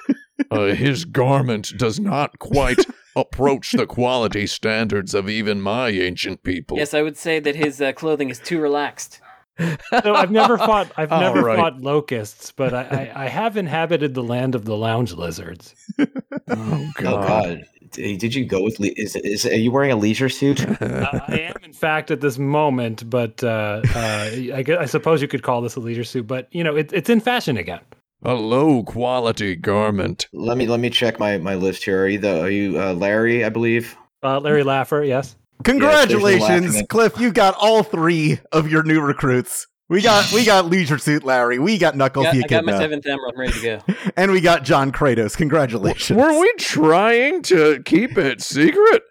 uh, 0.51 0.66
his 0.74 1.05
garment 1.05 1.72
does 1.78 1.99
not 1.99 2.38
quite 2.39 2.80
approach 3.16 3.72
the 3.72 3.86
quality 3.86 4.47
standards 4.47 5.14
of 5.14 5.30
even 5.30 5.61
my 5.61 5.89
ancient 5.89 6.43
people. 6.43 6.78
Yes, 6.78 6.93
I 6.93 7.01
would 7.01 7.18
say 7.18 7.39
that 7.39 7.55
his 7.55 7.82
uh, 7.82 7.91
clothing 7.93 8.30
is 8.30 8.39
too 8.39 8.59
relaxed. 8.59 9.20
So 9.59 10.16
I've 10.16 10.32
never 10.32 10.57
fought. 10.57 10.91
I've 10.97 11.11
All 11.11 11.20
never 11.22 11.41
right. 11.41 11.57
fought 11.57 11.80
locusts, 11.80 12.51
but 12.51 12.74
I, 12.74 13.11
I, 13.14 13.26
I 13.26 13.28
have 13.28 13.55
inhabited 13.55 14.16
the 14.16 14.24
land 14.24 14.55
of 14.55 14.66
the 14.66 14.76
lounge 14.76 15.14
lizards. 15.14 15.76
Oh 16.49 16.57
Oh 16.57 16.91
God. 16.95 17.28
God! 17.28 17.64
Did 17.91 18.36
you 18.36 18.45
go 18.45 18.61
with? 18.64 18.80
Le- 18.80 18.89
is 18.97 19.16
is 19.16 19.45
are 19.45 19.55
you 19.55 19.72
wearing 19.72 19.91
a 19.91 19.95
leisure 19.95 20.28
suit? 20.30 20.66
Uh, 20.82 21.20
I 21.28 21.39
am, 21.39 21.53
in 21.64 21.72
fact, 21.74 22.11
at 22.11 22.20
this 22.22 22.38
moment, 22.38 23.09
but 23.09 23.43
uh, 23.43 23.82
uh, 23.95 24.30
I, 24.53 24.64
gu- 24.64 24.78
I 24.78 24.86
suppose 24.86 25.22
you 25.22 25.28
could 25.28 25.43
call 25.43 25.61
this 25.61 25.76
a 25.76 25.80
leisure 25.80 26.03
suit. 26.03 26.28
But 26.28 26.47
you 26.51 26.64
know, 26.64 26.76
it, 26.76 26.91
it's 26.91 27.09
in 27.09 27.20
fashion 27.22 27.55
again. 27.57 27.80
A 28.26 28.34
low 28.34 28.84
quality 28.84 29.55
garment. 29.55 30.28
let 30.32 30.57
me 30.57 30.65
let 30.65 30.80
me 30.80 30.89
check 30.89 31.19
my 31.19 31.38
my 31.38 31.55
list 31.55 31.84
here. 31.84 32.03
Are 32.03 32.07
you 32.07 32.19
the? 32.19 32.41
Are 32.41 32.49
you 32.49 32.82
uh, 32.82 32.93
Larry? 32.93 33.43
I 33.43 33.49
believe. 33.49 33.97
Uh, 34.24 34.39
Larry 34.39 34.63
Laffer, 34.63 35.05
yes. 35.05 35.36
Congratulations, 35.63 36.74
laughing. 36.74 36.88
Cliff! 36.88 37.19
You 37.19 37.32
got 37.34 37.55
all 37.59 37.84
three 37.84 38.39
of 38.51 38.69
your 38.69 38.84
new 38.84 39.01
recruits. 39.01 39.67
We 39.89 40.01
got 40.01 40.32
we 40.32 40.45
got 40.45 40.65
Leisure 40.65 40.97
Suit 40.97 41.24
Larry, 41.24 41.59
we 41.59 41.78
got 41.78 41.97
Knuckles 41.97 42.26
Got, 42.26 42.36
I 42.36 42.47
got 42.47 42.65
my 42.65 42.78
seventh 42.78 43.05
emerald. 43.05 43.34
I'm 43.34 43.41
ready 43.41 43.53
to 43.53 43.61
go. 43.61 43.93
and 44.17 44.32
we 44.32 44.39
got 44.39 44.63
John 44.63 44.91
Kratos. 44.91 45.36
Congratulations. 45.36 46.17
Were 46.17 46.39
we 46.39 46.53
trying 46.57 47.41
to 47.43 47.82
keep 47.84 48.17
it 48.17 48.41
secret? 48.41 49.03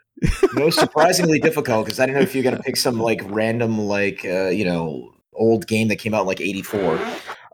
Most 0.55 0.79
surprisingly 0.79 1.39
difficult 1.39 1.85
because 1.85 2.01
I 2.01 2.07
didn't 2.07 2.17
know 2.17 2.23
if 2.23 2.35
you're 2.35 2.45
gonna 2.45 2.63
pick 2.63 2.77
some 2.77 2.99
like 2.99 3.21
random 3.27 3.79
like 3.79 4.25
uh, 4.25 4.49
you 4.49 4.65
know 4.65 5.13
old 5.35 5.67
game 5.67 5.89
that 5.89 5.97
came 5.97 6.15
out 6.15 6.23
in 6.23 6.27
like 6.27 6.41
'84. 6.41 6.99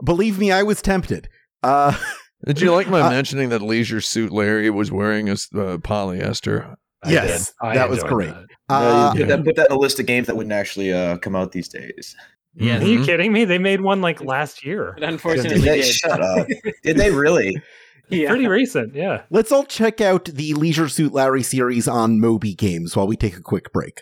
Believe 0.05 0.39
me, 0.39 0.53
I 0.53 0.63
was 0.63 0.81
tempted. 0.81 1.29
Uh, 1.63 1.97
Did 2.47 2.61
you 2.61 2.73
like 2.73 2.89
my 2.89 3.01
Uh, 3.07 3.11
mentioning 3.11 3.49
that 3.49 3.63
Leisure 3.63 4.01
Suit 4.01 4.31
Larry 4.33 4.71
was 4.71 4.93
wearing 4.93 5.29
a 5.29 5.33
s- 5.33 5.49
uh, 5.55 5.79
polyester? 5.79 6.77
I 7.03 7.13
Yes, 7.13 7.53
did. 7.63 7.75
That 7.77 7.89
was 7.91 8.03
great. 8.03 8.35
that. 8.35 8.47
uh, 8.69 9.13
put, 9.15 9.29
that, 9.29 9.45
put 9.45 9.57
that 9.57 9.67
in 9.71 9.77
a 9.77 9.79
list 9.79 10.01
of 10.01 10.07
games 10.07 10.27
that 10.27 10.37
wouldn't 10.37 10.53
actually 10.53 10.93
uh, 10.93 11.17
come 11.19 11.37
out 11.37 11.53
these 11.53 11.69
days. 11.69 12.17
Yes. 12.55 12.83
Are 12.83 12.87
you 12.89 13.05
kidding 13.05 13.33
me? 13.33 13.45
They 13.45 13.59
made 13.59 13.81
one 13.83 14.01
like 14.01 14.21
last 14.21 14.65
year. 14.65 14.93
But 14.95 15.01
Did 15.03 15.09
unfortunately, 15.11 15.61
they, 15.61 15.81
did. 15.83 15.95
shut 15.95 16.21
up. 16.21 16.47
Did 16.83 16.97
they 16.97 17.11
really? 17.13 17.61
Yeah. 18.09 18.31
Pretty 18.31 18.49
recent, 18.49 18.95
yeah. 18.95 19.23
let's 19.31 19.53
all 19.53 19.65
check 19.65 20.01
out 20.01 20.25
the 20.25 20.55
Leisure 20.55 20.89
Suit 20.89 21.13
Larry 21.13 21.43
series 21.43 21.87
on 21.87 22.19
Moby 22.21 22.55
Games 22.55 22.97
while 22.97 23.07
we 23.07 23.17
take 23.17 23.37
a 23.37 23.43
quick 23.43 23.71
break. 23.73 24.01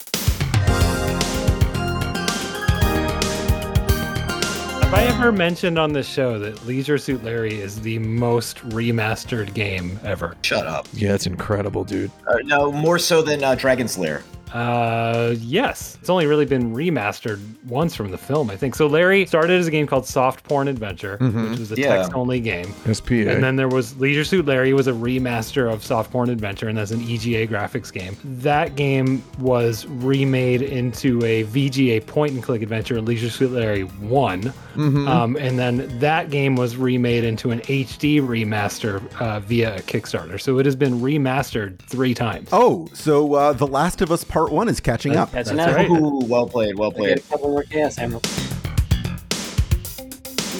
Have 4.87 4.95
I 4.95 5.03
ever 5.03 5.33
mentioned 5.33 5.81
on 5.81 5.93
this 5.93 6.07
show 6.09 6.39
that 6.39 6.65
Leisure 6.65 6.97
Suit 6.97 7.25
Larry 7.25 7.61
is 7.61 7.81
the 7.81 7.99
most 7.99 8.59
remastered 8.69 9.53
game 9.53 9.99
ever? 10.05 10.37
Shut 10.43 10.65
up. 10.65 10.87
Yeah, 10.93 11.13
it's 11.13 11.27
incredible, 11.27 11.83
dude. 11.83 12.13
Uh, 12.29 12.37
no, 12.45 12.71
more 12.71 13.01
so 13.01 13.21
than 13.21 13.43
uh, 13.43 13.57
Dragon's 13.57 13.99
Lair. 13.99 14.23
Uh, 14.53 15.35
yes. 15.41 15.99
It's 16.01 16.11
only 16.11 16.27
really 16.27 16.47
been 16.47 16.75
remastered 16.75 17.41
once 17.67 17.95
from 17.95 18.11
the 18.11 18.19
film, 18.19 18.51
I 18.51 18.57
think. 18.57 18.75
So 18.75 18.87
Larry 18.87 19.27
started 19.27 19.59
as 19.61 19.67
a 19.67 19.71
game 19.71 19.87
called 19.87 20.07
Soft 20.07 20.45
Porn 20.45 20.69
Adventure, 20.69 21.19
Mhm. 21.21 21.51
which 21.51 21.59
was 21.59 21.73
a 21.73 21.77
Yeah. 21.77 21.97
text-only 21.97 22.41
game. 22.41 22.73
SPA. 22.87 23.29
And 23.33 23.43
then 23.43 23.57
there 23.57 23.69
was 23.69 23.97
Leisure 23.99 24.25
Suit 24.25 24.47
Larry 24.47 24.73
was 24.73 24.87
a 24.87 24.93
remaster 24.93 25.71
of 25.73 25.85
Soft 25.85 26.11
Porn 26.13 26.31
Adventure, 26.31 26.69
and 26.69 26.79
that's 26.79 26.91
an 26.93 27.03
EGA 27.03 27.47
graphics 27.47 27.93
game. 27.93 28.17
That 28.25 28.77
game 28.77 29.23
was 29.39 29.87
remade 29.89 30.63
into 30.63 31.23
a 31.25 31.43
VGA 31.45 32.01
point-and-click 32.01 32.63
adventure, 32.63 33.01
Leisure 33.01 33.31
Suit 33.31 33.53
Larry 33.53 33.83
1. 33.83 34.53
Mhm. 34.77 35.09
Um, 35.09 35.37
and 35.41 35.59
then 35.59 35.91
that 36.01 36.31
game 36.31 36.55
was 36.55 36.77
remade 36.77 37.25
into 37.25 37.51
an 37.51 37.63
HD 37.69 38.21
remaster 38.21 39.01
uh, 39.21 39.41
via 39.41 39.77
a 39.77 39.81
Kickstarter. 39.81 40.41
So 40.41 40.59
it 40.59 40.67
has 40.67 40.77
been 40.77 41.01
remastered 41.01 41.79
three 41.79 42.15
times. 42.15 42.49
Oh, 42.53 42.87
so 42.93 43.35
uh, 43.35 43.53
The 43.53 43.67
Last 43.67 44.03
of 44.03 44.13
Us 44.13 44.23
Part 44.23 44.36
1 44.45 44.69
is 44.69 44.81
catching 44.81 45.17
up. 45.17 45.31
That's 45.31 45.51
That's 45.51 45.73
enough. 45.73 45.77
right. 45.77 45.91
Ooh, 45.91 46.21
well 46.27 46.47
played, 46.47 46.79
well 46.79 46.93
played. 46.93 47.27
couple 47.29 47.49
more 47.49 47.63
chaos 47.63 47.97
emeralds. 47.97 48.53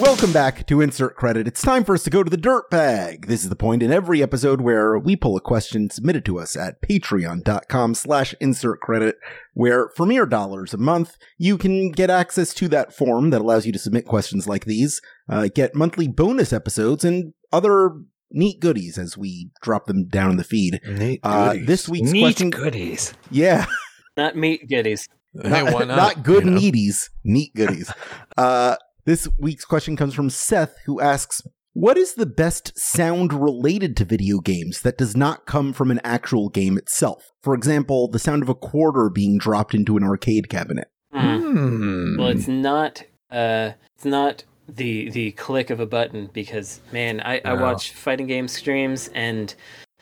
Welcome 0.01 0.33
back 0.33 0.67
to 0.67 0.81
Insert 0.83 1.15
Credit. 1.17 1.47
It's 1.47 1.63
time 1.63 1.83
for 1.85 1.95
us 1.95 2.03
to 2.05 2.11
go 2.11 2.23
to 2.23 2.29
the 2.31 2.37
dirt 2.37 2.69
bag. 2.71 3.27
This 3.29 3.43
is 3.43 3.49
the 3.49 3.57
point 3.57 3.83
in 3.83 3.93
every 3.93 4.23
episode 4.23 4.61
where 4.61 4.99
we 4.99 5.17
pull 5.17 5.37
a 5.37 5.41
question 5.41 5.89
submitted 5.89 6.25
to 6.27 6.39
us 6.39 6.55
at 6.57 6.83
patreon.com 6.83 7.95
slash 7.95 8.35
insert 8.41 8.81
credit, 8.81 9.17
where 9.55 9.91
for 9.97 10.05
mere 10.05 10.27
dollars 10.27 10.75
a 10.75 10.79
month, 10.79 11.17
you 11.39 11.57
can 11.57 11.93
get 11.93 12.11
access 12.11 12.53
to 12.55 12.69
that 12.69 12.95
form 12.95 13.31
that 13.31 13.41
allows 13.41 13.65
you 13.65 13.73
to 13.73 13.79
submit 13.79 14.05
questions 14.07 14.47
like 14.47 14.67
these, 14.67 15.01
uh, 15.31 15.49
get 15.55 15.75
monthly 15.75 16.09
bonus 16.09 16.53
episodes, 16.53 17.03
and 17.05 17.33
other 17.53 17.93
neat 18.31 18.61
goodies 18.61 18.99
as 18.99 19.17
we 19.17 19.51
drop 19.63 19.87
them 19.87 20.07
down 20.07 20.31
in 20.33 20.37
the 20.37 20.45
feed. 20.45 20.81
Neat 20.87 21.21
Uh, 21.23 21.53
goodies. 21.53 21.67
this 21.67 21.89
week's 21.89 22.13
Neat 22.13 22.21
question, 22.23 22.51
goodies. 22.51 23.15
yeah, 23.31 23.67
Not 24.17 24.37
meat 24.37 24.69
goodies. 24.69 25.09
Hey, 25.43 25.63
why 25.63 25.85
not? 25.85 26.23
good 26.23 26.45
you 26.45 26.51
know? 26.51 26.59
needies, 26.59 27.11
neat 27.25 27.55
goodies. 27.55 27.93
uh, 28.39 28.77
this 29.05 29.29
week's 29.39 29.65
question 29.67 29.95
comes 29.97 30.15
from 30.15 30.31
Seth, 30.31 30.77
who 30.87 30.99
asks, 31.01 31.43
"What 31.75 31.99
is 31.99 32.15
the 32.15 32.25
best 32.27 32.73
sound 32.79 33.33
related 33.35 33.95
to 33.99 34.05
video 34.07 34.41
games 34.41 34.81
that 34.81 34.97
does 34.97 35.15
not 35.17 35.45
come 35.47 35.73
from 35.75 35.91
an 35.91 36.01
actual 36.03 36.49
game 36.49 36.79
itself? 36.79 37.33
For 37.43 37.53
example, 37.55 38.09
the 38.09 38.19
sound 38.19 38.43
of 38.43 38.49
a 38.49 38.55
quarter 38.55 39.11
being 39.11 39.37
dropped 39.37 39.75
into 39.75 39.97
an 39.99 40.03
arcade 40.05 40.49
cabinet." 40.49 40.89
Hmm. 41.13 41.37
Hmm. 41.37 42.17
Well, 42.19 42.29
it's 42.29 42.49
not. 42.49 43.05
Uh, 43.31 43.73
it's 43.95 44.05
not 44.07 44.45
the 44.69 45.11
the 45.11 45.31
click 45.33 45.71
of 45.71 45.81
a 45.81 45.87
button 45.87 46.29
because 46.33 46.81
man, 46.93 47.21
I, 47.21 47.41
I 47.45 47.55
No. 47.55 47.63
watch 47.63 47.93
fighting 47.93 48.27
game 48.27 48.49
streams 48.49 49.09
and 49.15 49.55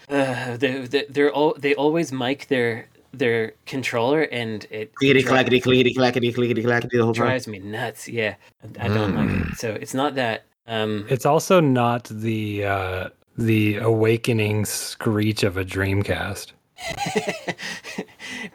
uh, 0.08 0.56
they 0.56 0.86
they 0.86 1.04
they're 1.08 1.32
all 1.32 1.54
they 1.58 1.74
always 1.74 2.12
mic 2.12 2.48
their 2.48 2.88
their 3.12 3.52
controller 3.66 4.22
and 4.22 4.66
it 4.70 4.94
Clickety 4.94 5.22
dri- 5.22 5.28
clackety 5.30 5.60
clickety 5.60 5.94
clackety 5.94 6.32
clickety 6.32 6.62
clackety 6.62 6.96
the 6.98 7.04
whole 7.04 7.14
time. 7.14 7.26
drives 7.26 7.46
me 7.46 7.58
nuts. 7.60 8.08
Yeah, 8.08 8.34
I 8.78 8.86
I 8.86 8.88
don't 8.88 9.14
like 9.14 9.48
it. 9.52 9.56
So 9.58 9.70
it's 9.70 9.94
not 9.94 10.14
that. 10.16 10.44
Um, 10.66 11.06
It's 11.10 11.26
also 11.26 11.60
not 11.60 12.04
the 12.04 12.64
uh, 12.64 13.08
the 13.36 13.76
awakening 13.76 14.64
screech 14.64 15.42
of 15.44 15.56
a 15.56 15.64
Dreamcast. 15.64 16.52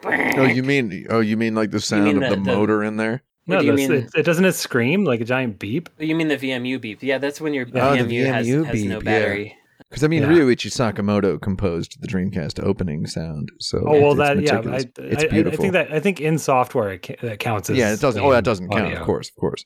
Oh, 0.04 0.44
you 0.44 0.62
mean 0.62 1.06
oh, 1.10 1.20
you 1.20 1.36
mean 1.36 1.54
like 1.54 1.70
the 1.70 1.80
sound 1.80 2.04
mean 2.04 2.22
of 2.22 2.30
the- 2.30 2.36
the, 2.36 2.42
the- 2.42 2.56
motor 2.56 2.82
in 2.84 2.96
there? 2.96 3.22
What 3.50 3.56
No, 3.56 3.60
do 3.60 3.66
you 3.66 3.72
mean? 3.88 3.92
It, 3.92 4.10
it 4.16 4.22
doesn't 4.24 4.44
it 4.44 4.52
scream 4.52 5.04
like 5.04 5.20
a 5.20 5.24
giant 5.24 5.58
beep. 5.58 5.88
Oh, 6.00 6.04
you 6.04 6.14
mean 6.14 6.28
the 6.28 6.36
VMU 6.36 6.80
beep? 6.80 7.02
Yeah, 7.02 7.18
that's 7.18 7.40
when 7.40 7.52
your 7.54 7.66
Oh, 7.66 7.96
the 7.96 8.04
VMU, 8.04 8.26
has, 8.26 8.46
VMU 8.46 8.64
has 8.66 8.84
no 8.84 8.98
beep, 9.00 9.06
yeah. 9.06 9.18
battery. 9.20 9.56
Because 9.88 10.04
I 10.04 10.08
mean, 10.08 10.22
Yeah. 10.22 10.28
Ryuichi 10.28 10.70
Sakamoto 10.70 11.40
composed 11.40 12.00
the 12.00 12.06
Dreamcast 12.06 12.62
opening 12.62 13.06
sound. 13.06 13.50
So 13.58 13.78
Oh 13.86 14.00
well, 14.00 14.10
it's 14.12 14.18
that 14.18 14.64
yeah. 14.64 14.72
I, 14.72 14.84
it's 15.04 15.24
beautiful. 15.24 15.58
I 15.58 15.62
think 15.62 15.72
that 15.72 15.92
I 15.92 15.98
think 16.00 16.20
in 16.20 16.38
software 16.38 16.92
it, 16.92 17.02
ca- 17.02 17.16
that 17.22 17.40
counts 17.40 17.70
as 17.70 17.76
yeah, 17.76 17.92
it 17.92 18.00
doesn't. 18.00 18.22
Oh, 18.22 18.30
that 18.30 18.44
doesn't 18.44 18.68
count. 18.68 18.84
audio. 18.86 19.00
Of 19.00 19.04
course, 19.06 19.28
of 19.30 19.34
course. 19.40 19.64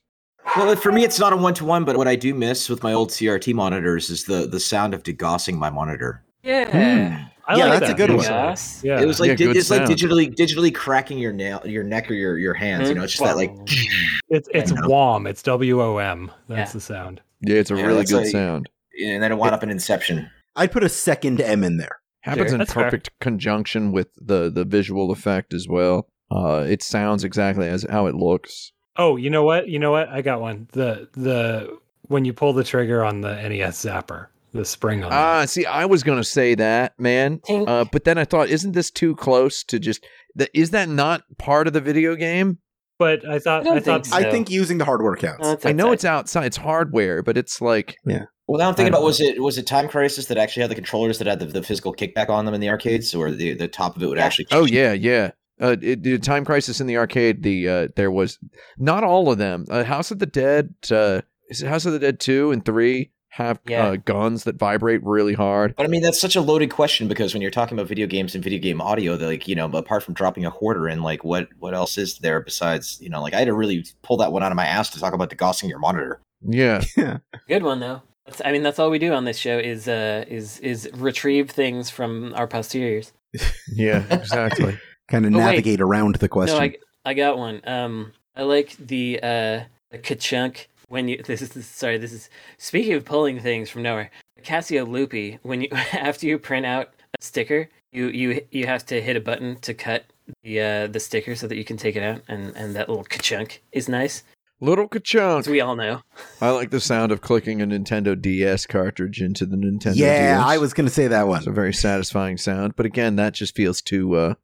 Well, 0.57 0.77
for 0.77 0.93
me, 0.93 1.05
it's 1.05 1.19
not 1.19 1.33
a 1.33 1.37
one 1.37 1.55
to 1.55 1.65
one, 1.65 1.85
but 1.85 1.97
what 1.97 2.07
I 2.09 2.17
do 2.17 2.35
miss 2.35 2.69
with 2.71 2.83
my 2.83 2.93
old 2.93 3.11
CRT 3.11 3.53
monitors 3.55 4.09
is 4.11 4.25
the 4.25 4.47
the 4.47 4.61
sound 4.61 4.95
of 4.95 5.03
degaussing 5.03 5.57
my 5.59 5.69
monitor. 5.71 6.25
Yeah. 6.43 6.71
Hmm. 6.71 7.25
I 7.47 7.57
Yeah, 7.57 7.67
like 7.67 7.81
that's 7.81 7.93
a 7.93 7.95
good 7.95 8.11
one. 8.11 8.25
Yes. 8.25 8.81
Yeah, 8.83 9.01
It 9.01 9.07
was 9.07 9.21
like 9.21 9.29
Yeah, 9.29 9.35
di- 9.37 9.45
good 9.47 9.57
it's 9.57 9.71
like 9.71 9.83
digitally 9.83 10.35
digitally 10.35 10.75
cracking 10.75 11.19
your 11.19 11.33
nail, 11.33 11.61
your 11.65 11.85
neck 11.85 12.11
or 12.11 12.15
your 12.15 12.39
your 12.39 12.55
hands. 12.55 12.89
You 12.89 12.95
Mhm. 12.95 12.99
know, 12.99 13.05
it's 13.05 13.13
just 13.13 13.25
that 13.25 13.37
like. 13.37 13.53
it's 14.31 14.49
it's 14.55 14.73
I. 14.73 14.87
WOM. 14.87 15.27
It's 15.27 15.43
W 15.43 15.83
O 15.83 15.99
M. 15.99 16.31
That's 16.49 16.71
Yeah. 16.71 16.73
the 16.73 16.81
sound. 16.81 17.21
Yeah, 17.43 17.57
it's 17.57 17.71
a 17.71 17.77
Yeah, 17.77 17.87
really 17.87 18.05
good 18.05 18.23
like- 18.23 18.27
sound. 18.29 18.69
And 19.05 19.23
then 19.23 19.33
it 19.33 19.37
wound 19.37 19.55
up 19.55 19.63
in 19.63 19.71
Inception. 19.71 20.31
I'd 20.57 20.71
put 20.73 20.85
a 20.85 20.89
second 20.89 21.41
M 21.41 21.65
in 21.65 21.77
there. 21.79 21.99
Happens 22.23 22.47
Sure. 22.49 22.55
in 22.55 22.59
That's 22.61 22.73
fair. 22.73 22.85
perfect 22.85 23.11
conjunction 23.21 23.93
with 23.93 24.09
the 24.17 24.51
the 24.51 24.65
visual 24.65 25.11
effect 25.11 25.53
as 25.53 25.67
well. 25.69 26.09
Uh, 26.31 26.65
it 26.67 26.83
sounds 26.83 27.23
exactly 27.25 27.69
as 27.69 27.85
how 27.91 28.07
it 28.07 28.15
looks. 28.15 28.73
Oh, 28.97 29.17
you 29.17 29.29
know 29.29 29.43
what? 29.45 29.69
You 29.69 29.79
know 29.79 29.91
what? 29.91 30.09
I 30.09 30.23
got 30.23 30.41
one. 30.41 30.69
The 30.73 31.09
the 31.13 31.77
when 32.07 32.25
you 32.25 32.33
pull 32.33 32.53
the 32.55 32.65
trigger 32.65 33.05
on 33.05 33.21
the 33.21 33.35
NES 33.35 33.85
zapper, 33.85 34.29
the 34.55 34.65
spring 34.65 35.05
on. 35.05 35.11
Ah, 35.13 35.43
it. 35.43 35.49
see, 35.49 35.67
I 35.67 35.85
was 35.85 36.03
gonna 36.03 36.25
say 36.25 36.55
that, 36.55 36.99
man. 36.99 37.41
Uh, 37.49 37.85
but 37.91 38.05
then 38.05 38.17
I 38.19 38.25
thought, 38.25 38.49
isn't 38.49 38.73
this 38.73 38.91
too 38.91 39.17
close 39.17 39.65
to 39.65 39.79
just? 39.79 40.07
That 40.37 40.51
is 40.55 40.71
that 40.71 40.89
not 40.89 41.23
part 41.39 41.67
of 41.67 41.73
the 41.73 41.81
video 41.81 42.15
game? 42.15 42.59
But 42.99 43.29
I 43.29 43.41
thought 43.41 43.67
I 43.67 43.77
I, 43.77 43.81
thought 43.81 44.07
think 44.07 44.15
I 44.15 44.31
think 44.31 44.51
using 44.51 44.79
the 44.79 44.85
hardware 44.85 45.17
counts. 45.17 45.43
No, 45.43 45.59
I 45.65 45.73
know 45.73 45.93
it's 45.93 46.05
outside. 46.05 46.47
It's 46.47 46.57
hardware, 46.57 47.23
but 47.23 47.37
it's 47.37 47.61
like 47.61 47.97
yeah. 48.07 48.27
Well, 48.47 48.59
now 48.59 48.69
I'm 48.69 48.75
thinking 48.75 48.93
about 48.93 48.99
don't 48.99 49.07
was 49.07 49.21
it 49.21 49.43
was 49.43 49.59
it 49.59 49.67
Time 49.67 49.89
Crisis 49.89 50.27
that 50.27 50.39
actually 50.39 50.63
had 50.63 50.71
the 50.71 50.77
controllers 50.77 51.19
that 51.19 51.27
had 51.27 51.41
the, 51.41 51.47
the 51.47 51.63
physical 51.63 51.95
kickback 51.95 52.29
on 52.29 52.45
them 52.45 52.55
in 52.55 52.61
the 52.61 52.69
arcades, 52.69 53.15
or 53.15 53.31
the 53.33 53.55
the 53.55 53.69
top 53.69 53.97
of 53.97 54.03
it 54.03 54.07
would 54.07 54.19
actually? 54.19 54.47
Oh 54.53 54.65
yeah, 54.65 54.93
yeah. 54.93 55.33
Uh, 55.61 55.77
it, 55.81 56.03
the 56.03 56.19
Time 56.19 56.45
Crisis 56.45 56.81
in 56.81 56.87
the 56.87 56.97
arcade. 56.97 57.43
The 57.43 57.69
uh, 57.69 57.89
there 57.97 58.11
was 58.11 58.39
not 58.79 59.03
all 59.03 59.31
of 59.31 59.39
them. 59.39 59.65
Uh, 59.69 59.83
House 59.83 60.11
of 60.11 60.21
the 60.21 60.27
Dead. 60.27 60.75
Uh, 60.91 61.23
is 61.49 61.63
it 61.63 61.69
House 61.69 61.87
of 61.87 61.93
the 61.93 61.99
Dead 61.99 62.21
two 62.21 62.53
and 62.53 62.65
three 62.65 63.11
have 63.35 63.59
Yeah. 63.67 63.87
uh, 63.89 63.97
guns 63.97 64.45
that 64.45 64.57
vibrate 64.57 65.03
really 65.03 65.35
hard? 65.35 65.75
But 65.77 65.87
I 65.87 65.89
mean, 65.89 66.03
that's 66.03 66.21
such 66.21 66.37
a 66.37 66.41
loaded 66.41 66.71
question 66.71 67.09
because 67.09 67.35
when 67.35 67.43
you're 67.43 67.51
talking 67.51 67.77
about 67.77 67.89
video 67.89 68.07
games 68.07 68.35
and 68.35 68.43
video 68.45 68.61
game 68.61 68.81
audio, 68.81 69.15
like 69.15 69.49
you 69.49 69.55
know, 69.57 69.67
apart 69.67 70.03
from 70.05 70.15
dropping 70.15 70.45
a 70.47 70.51
quarter 70.51 70.89
in, 70.89 71.03
like 71.03 71.25
what 71.25 71.49
what 71.59 71.75
else 71.75 71.99
is 71.99 72.19
there 72.19 72.41
besides 72.41 72.99
you 73.01 73.11
know, 73.11 73.21
like 73.21 73.35
I 73.35 73.39
had 73.41 73.47
to 73.47 73.55
really 73.55 73.85
pull 74.03 74.17
that 74.19 74.31
one 74.33 74.43
out 74.43 74.53
of 74.53 74.57
my 74.57 74.67
ass 74.67 74.91
to 74.91 75.01
talk 75.01 75.15
about 75.15 75.31
degaussing 75.31 75.69
your 75.69 75.79
monitor. 75.81 76.21
Yeah, 76.47 76.83
Good 77.49 77.63
one 77.63 77.81
though. 77.81 78.03
That's, 78.27 78.43
I 78.45 78.53
mean, 78.53 78.63
that's 78.63 78.79
all 78.79 78.91
we 78.91 78.99
do 78.99 79.13
on 79.15 79.25
this 79.25 79.39
show 79.39 79.59
is 79.59 79.89
uh 79.89 80.25
is 80.29 80.59
is 80.61 80.89
retrieve 80.95 81.51
things 81.51 81.89
from 81.91 82.35
our 82.35 82.47
posteriors. 82.47 83.13
yeah, 83.75 84.05
exactly. 84.11 84.79
kind 85.09 85.25
of 85.27 85.33
Oh, 85.35 85.39
wait. 85.39 85.45
navigate 85.45 85.81
around 85.81 86.17
the 86.17 86.29
question. 86.29 86.57
No, 86.59 86.63
I 86.63 86.77
I 87.05 87.15
got 87.15 87.39
one. 87.39 87.61
Um, 87.67 88.13
I 88.37 88.43
like 88.43 88.77
the 88.79 89.19
uh 89.23 89.61
the 89.91 89.99
ka-chunk 90.03 90.69
when 90.89 91.09
you 91.09 91.23
this 91.27 91.43
is 91.43 91.51
this, 91.51 91.67
sorry 91.67 91.99
this 91.99 92.13
is 92.13 92.31
speaking 92.59 92.95
of 92.95 93.05
pulling 93.05 93.41
things 93.41 93.71
from 93.71 93.83
nowhere. 93.83 94.11
Casio 94.43 94.87
Loopy 94.87 95.39
when 95.43 95.63
you 95.63 95.69
after 95.93 96.27
you 96.27 96.39
print 96.39 96.67
out 96.67 96.91
a 97.19 97.25
sticker, 97.25 97.69
you 97.93 98.09
you 98.09 98.45
you 98.51 98.67
have 98.67 98.85
to 98.87 99.01
hit 99.01 99.17
a 99.17 99.21
button 99.21 99.57
to 99.61 99.75
cut 99.75 100.05
the 100.43 100.61
uh 100.61 100.87
the 100.87 101.01
sticker 101.01 101.35
so 101.35 101.47
that 101.47 101.57
you 101.57 101.65
can 101.65 101.77
take 101.77 101.97
it 101.97 102.03
out, 102.03 102.23
and 102.29 102.55
and 102.57 102.75
that 102.77 102.89
little 102.89 103.05
ka-chunk 103.05 103.63
is 103.73 103.89
nice, 103.89 104.23
Little 104.61 104.85
as 104.85 104.91
ka-chunk. 104.91 105.41
as 105.41 105.49
we 105.49 105.61
all 105.61 105.77
know. 105.77 106.03
I 106.41 106.51
like 106.51 106.71
the 106.71 106.81
sound 106.81 107.13
of 107.13 107.21
clicking 107.21 107.61
a 107.61 107.67
Nintendo 107.67 108.21
DS 108.21 108.67
cartridge 108.67 109.21
into 109.21 109.47
the 109.47 109.57
Nintendo 109.57 109.97
yeah, 109.97 110.39
DS. 110.39 110.47
I 110.47 110.59
was 110.59 110.73
going 110.73 110.87
to 110.87 110.95
say 110.95 111.09
that 111.09 111.27
one 111.27 111.39
It's 111.39 111.47
a 111.47 111.53
very 111.53 111.75
satisfying 111.75 112.39
sound, 112.39 112.75
but 112.77 112.87
again, 112.87 113.17
that 113.17 113.35
just 113.35 113.55
feels 113.55 113.83
too. 113.83 114.15
Uh, 114.15 114.35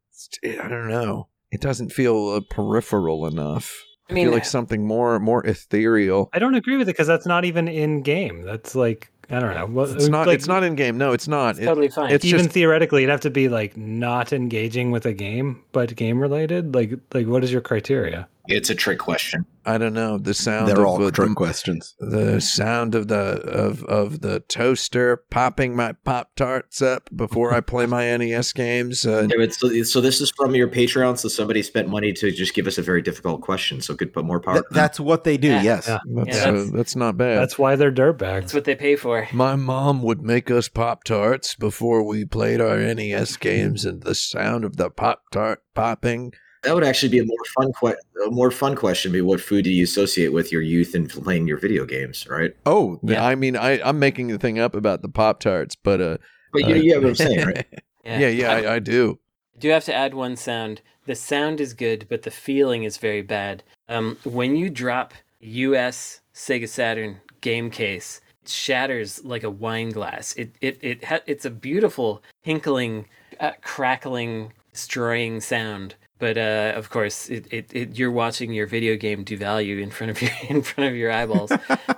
I 0.45 0.69
don't 0.69 0.89
know. 0.89 1.29
It 1.51 1.61
doesn't 1.61 1.93
feel 1.93 2.29
uh, 2.29 2.41
peripheral 2.49 3.27
enough. 3.27 3.83
I 4.11 4.13
I 4.13 4.15
mean, 4.15 4.27
feel 4.27 4.35
like 4.35 4.45
something 4.45 4.85
more 4.85 5.19
more 5.21 5.47
ethereal. 5.47 6.29
I 6.33 6.39
don't 6.39 6.55
agree 6.55 6.77
with 6.77 6.89
it 6.89 6.93
because 6.93 7.07
that's 7.07 7.27
not 7.27 7.45
even 7.45 7.69
in 7.69 8.03
game. 8.03 8.43
That's 8.43 8.75
like 8.75 9.11
I 9.33 9.39
don't 9.39 9.55
know. 9.55 9.67
Well, 9.67 9.87
It's 9.95 10.09
not. 10.09 10.27
Like, 10.27 10.35
it's 10.35 10.49
not 10.49 10.65
in 10.65 10.75
game. 10.75 10.99
No, 10.99 11.13
it's 11.13 11.29
not. 11.29 11.51
it's 11.51 11.61
It- 11.61 11.67
totally 11.67 11.89
fine. 11.89 12.11
it's 12.11 12.25
even 12.25 12.41
just 12.41 12.51
theoretically, 12.51 13.05
it'd 13.05 13.13
have 13.13 13.21
to 13.21 13.31
be 13.31 13.49
like 13.49 13.77
not 13.77 14.33
engaging 14.33 14.91
with 14.91 15.07
a 15.07 15.13
game, 15.13 15.63
but 15.71 15.95
game 15.95 16.19
related. 16.19 16.75
Like 16.75 16.93
like 17.15 17.27
what 17.29 17.45
is 17.45 17.53
your 17.53 17.61
criteria? 17.61 18.27
It's 18.51 18.69
a 18.71 18.75
trick 18.75 18.99
question. 18.99 19.47
I 19.67 19.77
don't 19.79 19.93
know 19.93 20.17
the 20.19 20.33
sound. 20.35 20.69
They're 20.69 20.81
of 20.81 20.87
all 20.87 20.99
the, 20.99 21.13
trick 21.13 21.35
questions. 21.35 21.95
the 22.01 22.41
sound 22.41 22.95
of 22.95 23.09
the 23.09 23.17
of 23.43 23.85
of 23.85 24.21
the 24.23 24.41
toaster 24.41 25.19
popping 25.31 25.77
my 25.77 25.93
pop 26.05 26.31
tarts 26.35 26.81
up 26.81 27.11
before 27.15 27.53
I 27.53 27.61
play 27.61 27.85
my 27.87 28.17
NES 28.17 28.53
games. 28.55 29.05
Uh, 29.07 29.29
Yeah, 29.31 29.47
so, 29.51 29.83
so 29.83 30.01
this 30.01 30.21
is 30.23 30.31
from 30.31 30.55
your 30.55 30.67
Patreon. 30.67 31.19
So 31.19 31.29
somebody 31.29 31.63
spent 31.63 31.89
money 31.89 32.13
to 32.15 32.31
just 32.33 32.55
give 32.55 32.67
us 32.67 32.79
a 32.79 32.83
very 32.83 33.03
difficult 33.03 33.43
question. 33.43 33.81
So 33.83 33.95
could 33.95 34.13
put 34.15 34.25
more 34.25 34.41
power. 34.41 34.55
Th- 34.55 34.65
that's 34.71 34.99
what 34.99 35.25
they 35.25 35.37
do. 35.37 35.49
Yeah. 35.49 35.63
Yes. 35.63 35.87
Yeah. 35.89 35.99
that's, 36.17 36.37
Yeah, 36.39 36.43
uh, 36.43 36.53
that's- 36.53 36.71
that's 36.73 36.97
not 36.97 37.17
bad. 37.19 37.39
That's 37.39 37.59
why 37.59 37.77
they're 37.77 37.91
That's 37.91 38.23
dirtbags. 38.23 38.55
what 38.55 38.65
they 38.65 38.75
pay 38.75 38.97
for. 38.97 39.29
My 39.33 39.57
mom 39.57 40.03
would 40.03 40.23
make 40.23 40.51
us 40.51 40.69
Pop 40.69 41.05
Tarts 41.05 41.55
before 41.55 42.03
we 42.03 42.25
played 42.25 42.61
our 42.61 42.79
NES 42.79 43.37
games, 43.37 43.85
and 43.85 44.03
the 44.03 44.15
sound 44.15 44.65
of 44.65 44.77
the 44.79 44.89
Pop 44.91 45.23
Tart 45.31 45.63
popping. 45.75 46.33
That 46.63 46.75
would 46.75 46.85
actually 46.85 47.09
be 47.09 47.19
a 47.19 47.25
more 47.25 47.45
fun 47.57 47.73
que- 47.81 48.27
a 48.27 48.31
more 48.31 48.51
fun 48.51 48.77
question. 48.77 49.13
Be 49.13 49.21
what 49.23 49.41
food 49.41 49.65
do 49.65 49.71
you 49.71 49.85
associate 49.85 50.33
with 50.33 50.53
your 50.53 50.63
youth 50.63 50.95
and 50.95 51.09
playing 51.09 51.47
your 51.49 51.59
video 51.59 51.85
games, 51.85 52.27
right? 52.29 52.53
Oh, 52.67 52.99
Yeah. 53.03 53.25
I 53.25 53.35
mean, 53.35 53.57
I, 53.57 53.81
I'm 53.83 53.99
making 53.99 54.29
the 54.29 54.39
thing 54.39 54.59
up 54.59 54.75
about 54.75 55.03
the 55.03 55.09
Pop 55.09 55.41
Tarts, 55.41 55.75
but 55.75 56.01
uh, 56.01 56.19
But 56.53 56.63
you, 56.69 56.75
uh, 56.75 56.79
you 56.79 56.83
get 56.93 57.03
what 57.03 57.09
I'm 57.09 57.15
saying, 57.15 57.47
right? 57.47 57.67
yeah, 58.05 58.29
yeah, 58.29 58.53
I, 58.53 58.75
I 58.75 58.79
do. 58.79 59.19
I 59.57 59.59
do 59.59 59.69
have 59.71 59.85
to 59.85 59.95
add 59.95 60.15
one 60.15 60.37
sound. 60.37 60.83
The 61.07 61.15
sound 61.15 61.61
is 61.61 61.73
good, 61.75 62.07
but 62.09 62.23
the 62.23 62.31
feeling 62.31 62.85
is 62.85 62.99
very 62.99 63.23
bad. 63.23 63.63
Um, 63.89 64.19
when 64.25 64.55
you 64.57 64.69
drop 64.71 65.15
U.S. 65.41 66.21
Sega 66.35 66.69
Saturn 66.69 67.21
game 67.41 67.71
case, 67.71 68.21
it 68.43 68.49
shatters 68.51 69.25
like 69.25 69.43
a 69.43 69.51
wine 69.51 69.91
glass. 69.91 70.35
It 70.35 70.55
it 70.61 70.79
it 70.83 71.05
ha- 71.05 71.21
it's 71.27 71.45
a 71.47 71.51
beautiful 71.51 72.23
tinkling, 72.45 73.07
uh, 73.41 73.53
crackling, 73.63 74.53
destroying 74.73 75.41
sound. 75.41 75.95
But 76.21 76.39
uh, 76.39 76.75
of 76.77 76.91
course, 76.91 77.29
it, 77.31 77.47
it, 77.51 77.71
it 77.75 77.99
you're 77.99 78.11
watching 78.13 78.53
your 78.53 78.67
video 78.67 78.97
game 78.97 79.25
devalue 79.25 79.83
in 79.83 79.91
front 79.91 80.11
of 80.11 80.23
your 80.23 80.31
in 80.49 80.63
front 80.63 80.91
of 80.91 80.95
your 80.95 81.11
eyeballs 81.11 81.51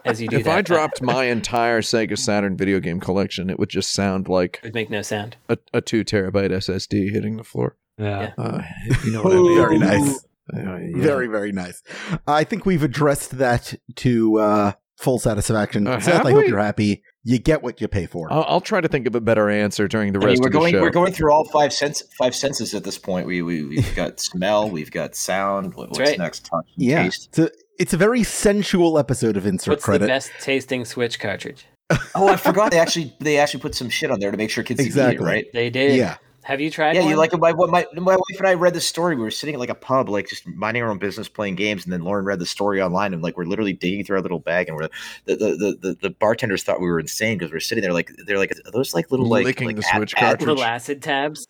as 0.04 0.22
you 0.22 0.28
do 0.28 0.38
If 0.38 0.44
that. 0.44 0.58
I 0.58 0.62
dropped 0.62 1.02
my 1.02 1.24
entire 1.24 1.82
Sega 1.82 2.16
Saturn 2.16 2.56
video 2.56 2.80
game 2.80 3.00
collection, 3.00 3.50
it 3.50 3.58
would 3.58 3.68
just 3.68 3.92
sound 3.92 4.28
like 4.28 4.60
it 4.62 4.68
would 4.68 4.74
make 4.74 4.90
no 4.90 5.02
sound. 5.02 5.36
a, 5.48 5.58
a 5.74 5.80
two 5.80 6.04
terabyte 6.04 6.50
SSD 6.50 7.10
hitting 7.10 7.36
the 7.36 7.44
floor. 7.44 7.76
Yeah. 7.98 8.32
Uh, 8.38 8.62
you 9.04 9.12
know 9.12 9.22
what 9.22 9.32
I 9.32 9.36
mean? 9.36 9.56
very 9.56 9.78
nice. 9.78 10.24
Uh, 10.52 10.58
yeah. 10.58 10.96
Very, 10.96 11.28
very 11.28 11.52
nice. 11.52 11.82
I 12.26 12.42
think 12.42 12.66
we've 12.66 12.82
addressed 12.82 13.38
that 13.38 13.74
to 13.94 14.38
uh, 14.40 14.72
full 14.98 15.20
satisfaction. 15.20 15.86
Uh, 15.86 16.00
Seth, 16.00 16.14
have 16.14 16.26
I 16.26 16.32
hope 16.32 16.48
you're 16.48 16.58
happy. 16.58 17.04
You 17.24 17.38
get 17.38 17.62
what 17.62 17.80
you 17.80 17.86
pay 17.86 18.06
for. 18.06 18.32
I'll, 18.32 18.44
I'll 18.48 18.60
try 18.60 18.80
to 18.80 18.88
think 18.88 19.06
of 19.06 19.14
a 19.14 19.20
better 19.20 19.48
answer 19.48 19.86
during 19.86 20.12
the 20.12 20.18
I 20.18 20.20
mean, 20.20 20.28
rest 20.30 20.40
we're 20.42 20.48
of 20.48 20.52
the 20.54 20.70
show. 20.70 20.80
we're 20.80 20.90
going 20.90 21.12
through 21.12 21.32
all 21.32 21.44
five 21.44 21.72
sense 21.72 22.02
five 22.18 22.34
senses 22.34 22.74
at 22.74 22.82
this 22.82 22.98
point. 22.98 23.26
We 23.26 23.42
we 23.42 23.62
we've 23.64 23.94
got 23.94 24.18
smell, 24.30 24.68
we've 24.68 24.90
got 24.90 25.14
sound. 25.14 25.74
What, 25.74 25.90
what's 25.90 26.00
right. 26.00 26.18
next? 26.18 26.46
Touch, 26.46 26.66
yeah. 26.76 27.04
taste. 27.04 27.28
It's 27.28 27.38
a, 27.38 27.50
it's 27.78 27.92
a 27.92 27.96
very 27.96 28.24
sensual 28.24 28.98
episode 28.98 29.36
of 29.36 29.46
Insert 29.46 29.72
What's 29.72 29.84
Credit. 29.84 30.00
the 30.00 30.08
best 30.08 30.32
tasting 30.40 30.84
Switch 30.84 31.20
cartridge? 31.20 31.66
Oh, 32.14 32.26
I 32.28 32.36
forgot. 32.36 32.70
They 32.72 32.78
actually 32.78 33.14
they 33.20 33.38
actually 33.38 33.60
put 33.60 33.74
some 33.74 33.88
shit 33.88 34.10
on 34.10 34.18
there 34.18 34.30
to 34.30 34.36
make 34.36 34.50
sure 34.50 34.64
kids 34.64 34.78
can 34.80 34.86
eat 34.86 34.88
Exactly. 34.88 35.24
it, 35.24 35.28
right? 35.28 35.46
They 35.52 35.70
did. 35.70 35.96
Yeah. 35.96 36.16
Have 36.44 36.60
you 36.60 36.70
tried? 36.70 36.96
Yeah, 36.96 37.02
one? 37.02 37.10
you 37.10 37.16
like 37.16 37.32
my 37.38 37.52
my 37.52 37.86
my 37.94 38.16
wife 38.16 38.38
and 38.38 38.46
I 38.46 38.54
read 38.54 38.74
the 38.74 38.80
story. 38.80 39.14
We 39.14 39.22
were 39.22 39.30
sitting 39.30 39.54
at 39.54 39.60
like 39.60 39.68
a 39.68 39.74
pub, 39.74 40.08
like 40.08 40.28
just 40.28 40.46
minding 40.46 40.82
our 40.82 40.90
own 40.90 40.98
business, 40.98 41.28
playing 41.28 41.54
games, 41.54 41.84
and 41.84 41.92
then 41.92 42.02
Lauren 42.02 42.24
read 42.24 42.40
the 42.40 42.46
story 42.46 42.82
online, 42.82 43.14
and 43.14 43.22
like 43.22 43.36
we're 43.36 43.44
literally 43.44 43.72
digging 43.72 44.04
through 44.04 44.16
our 44.16 44.22
little 44.22 44.40
bag, 44.40 44.68
and 44.68 44.76
we're 44.76 44.88
the 45.26 45.36
the 45.36 45.36
the, 45.36 45.78
the, 45.80 45.98
the 46.02 46.10
bartenders 46.10 46.64
thought 46.64 46.80
we 46.80 46.88
were 46.88 46.98
insane 46.98 47.38
because 47.38 47.52
we're 47.52 47.60
sitting 47.60 47.82
there 47.82 47.92
like 47.92 48.10
they're 48.26 48.38
like 48.38 48.52
are 48.64 48.70
those 48.72 48.92
like 48.92 49.10
little 49.12 49.26
like 49.26 49.44
Licking 49.44 49.68
like 49.68 49.76
the 49.76 49.82
Switch 49.82 50.14
ad- 50.14 50.20
cartridge. 50.20 50.48
little 50.48 50.64
acid 50.64 51.00
tabs? 51.00 51.46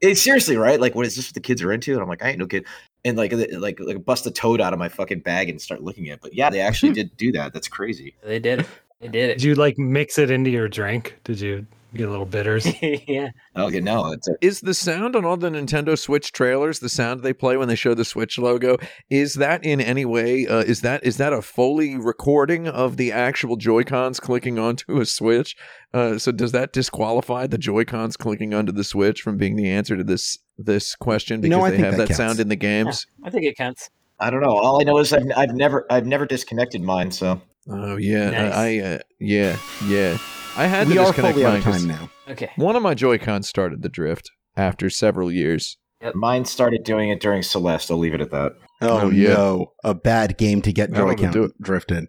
It's 0.00 0.22
seriously 0.22 0.56
right. 0.56 0.80
Like, 0.80 0.94
what 0.94 1.06
is 1.06 1.16
this? 1.16 1.28
What 1.28 1.34
the 1.34 1.40
kids 1.40 1.62
are 1.62 1.72
into? 1.72 1.92
And 1.92 2.02
I'm 2.02 2.08
like, 2.08 2.22
I 2.22 2.28
ain't 2.28 2.38
no 2.38 2.46
kid. 2.46 2.66
and 3.04 3.16
like 3.16 3.32
like 3.32 3.80
like 3.80 4.04
bust 4.04 4.26
a 4.26 4.30
toad 4.30 4.60
out 4.60 4.72
of 4.72 4.78
my 4.78 4.88
fucking 4.88 5.20
bag 5.20 5.48
and 5.48 5.60
start 5.60 5.82
looking 5.82 6.08
at. 6.10 6.14
it. 6.14 6.20
But 6.22 6.34
yeah, 6.34 6.50
they 6.50 6.60
actually 6.60 6.90
hmm. 6.90 6.96
did 6.96 7.16
do 7.16 7.32
that. 7.32 7.52
That's 7.52 7.68
crazy. 7.68 8.14
They 8.22 8.38
did 8.38 8.60
it. 8.60 8.66
They 9.00 9.08
did 9.08 9.30
it. 9.30 9.34
Did 9.38 9.42
you 9.42 9.54
like 9.56 9.76
mix 9.76 10.18
it 10.18 10.30
into 10.30 10.50
your 10.50 10.68
drink? 10.68 11.18
Did 11.24 11.40
you 11.40 11.66
get 11.94 12.08
a 12.08 12.10
little 12.10 12.26
bitters? 12.26 12.64
it. 12.66 13.02
yeah. 13.08 13.30
Okay, 13.56 13.80
no, 13.80 14.12
it's 14.12 14.28
a, 14.28 14.34
Is 14.40 14.60
the 14.60 14.74
sound 14.74 15.16
on 15.16 15.24
all 15.24 15.36
the 15.36 15.50
Nintendo 15.50 15.98
Switch 15.98 16.32
trailers, 16.32 16.80
the 16.80 16.88
sound 16.88 17.22
they 17.22 17.32
play 17.32 17.56
when 17.56 17.68
they 17.68 17.74
show 17.74 17.94
the 17.94 18.04
Switch 18.04 18.38
logo, 18.38 18.76
is 19.10 19.34
that 19.34 19.64
in 19.64 19.80
any 19.80 20.04
way 20.04 20.46
uh, 20.46 20.60
is 20.60 20.80
that 20.82 21.04
is 21.04 21.16
that 21.16 21.32
a 21.32 21.42
Foley 21.42 21.96
recording 21.96 22.68
of 22.68 22.96
the 22.96 23.12
actual 23.12 23.56
Joy-Cons 23.56 24.20
clicking 24.20 24.58
onto 24.58 25.00
a 25.00 25.06
Switch? 25.06 25.56
Uh, 25.94 26.18
so 26.18 26.32
does 26.32 26.52
that 26.52 26.72
disqualify 26.72 27.46
the 27.46 27.58
Joy-Cons 27.58 28.16
clicking 28.16 28.52
onto 28.52 28.72
the 28.72 28.84
Switch 28.84 29.22
from 29.22 29.36
being 29.36 29.56
the 29.56 29.70
answer 29.70 29.96
to 29.96 30.04
this 30.04 30.38
this 30.58 30.94
question 30.96 31.40
because 31.40 31.56
No, 31.56 31.64
I 31.64 31.70
they 31.70 31.76
think 31.76 31.86
have 31.86 31.96
that 31.98 32.08
that, 32.08 32.16
sound 32.16 32.40
in 32.40 32.48
the 32.48 32.56
games? 32.56 33.06
I 33.24 33.30
think 33.30 33.44
it 33.44 33.56
counts. 33.56 33.88
I 34.18 34.30
don't 34.30 34.40
know. 34.40 34.56
All 34.56 34.80
I 34.80 34.84
know 34.84 34.98
is 34.98 35.12
I've, 35.12 35.30
I've 35.36 35.54
never 35.54 35.86
I've 35.90 36.06
never 36.06 36.26
disconnected 36.26 36.80
mine. 36.82 37.10
So 37.10 37.40
Oh 37.68 37.96
yeah, 37.96 38.30
Nice. 38.30 38.52
I, 38.52 38.66
I 38.66 38.78
uh, 38.94 38.98
yeah 39.20 39.56
yeah. 39.86 40.18
I 40.56 40.66
had 40.66 40.88
we 40.88 40.94
to 40.94 41.00
are 41.00 41.06
disconnect 41.06 41.38
fully 41.38 41.44
mine 41.50 41.62
time 41.62 41.86
now. 41.86 42.10
Okay. 42.28 42.50
one 42.56 42.76
of 42.76 42.82
my 42.82 42.94
Joy-Cons 42.94 43.48
started 43.48 43.82
the 43.82 43.88
drift 43.88 44.30
after 44.56 44.88
several 44.90 45.30
years. 45.30 45.76
mine 46.14 46.44
started 46.44 46.82
doing 46.84 47.10
it 47.10 47.20
during 47.20 47.42
Celeste. 47.42 47.90
I'll 47.90 47.98
leave 47.98 48.14
it 48.14 48.20
at 48.20 48.30
that. 48.30 48.52
Oh, 48.80 49.00
Oh, 49.06 49.10
yeah. 49.10 49.34
no, 49.34 49.72
a 49.84 49.94
bad 49.94 50.36
game 50.38 50.62
to 50.62 50.72
get 50.72 50.90
I 50.90 50.98
don't 50.98 51.08
Joy-Con 51.10 51.32
to 51.32 51.38
do 51.38 51.44
it. 51.44 51.52
drift 51.62 51.90
in. 51.90 52.08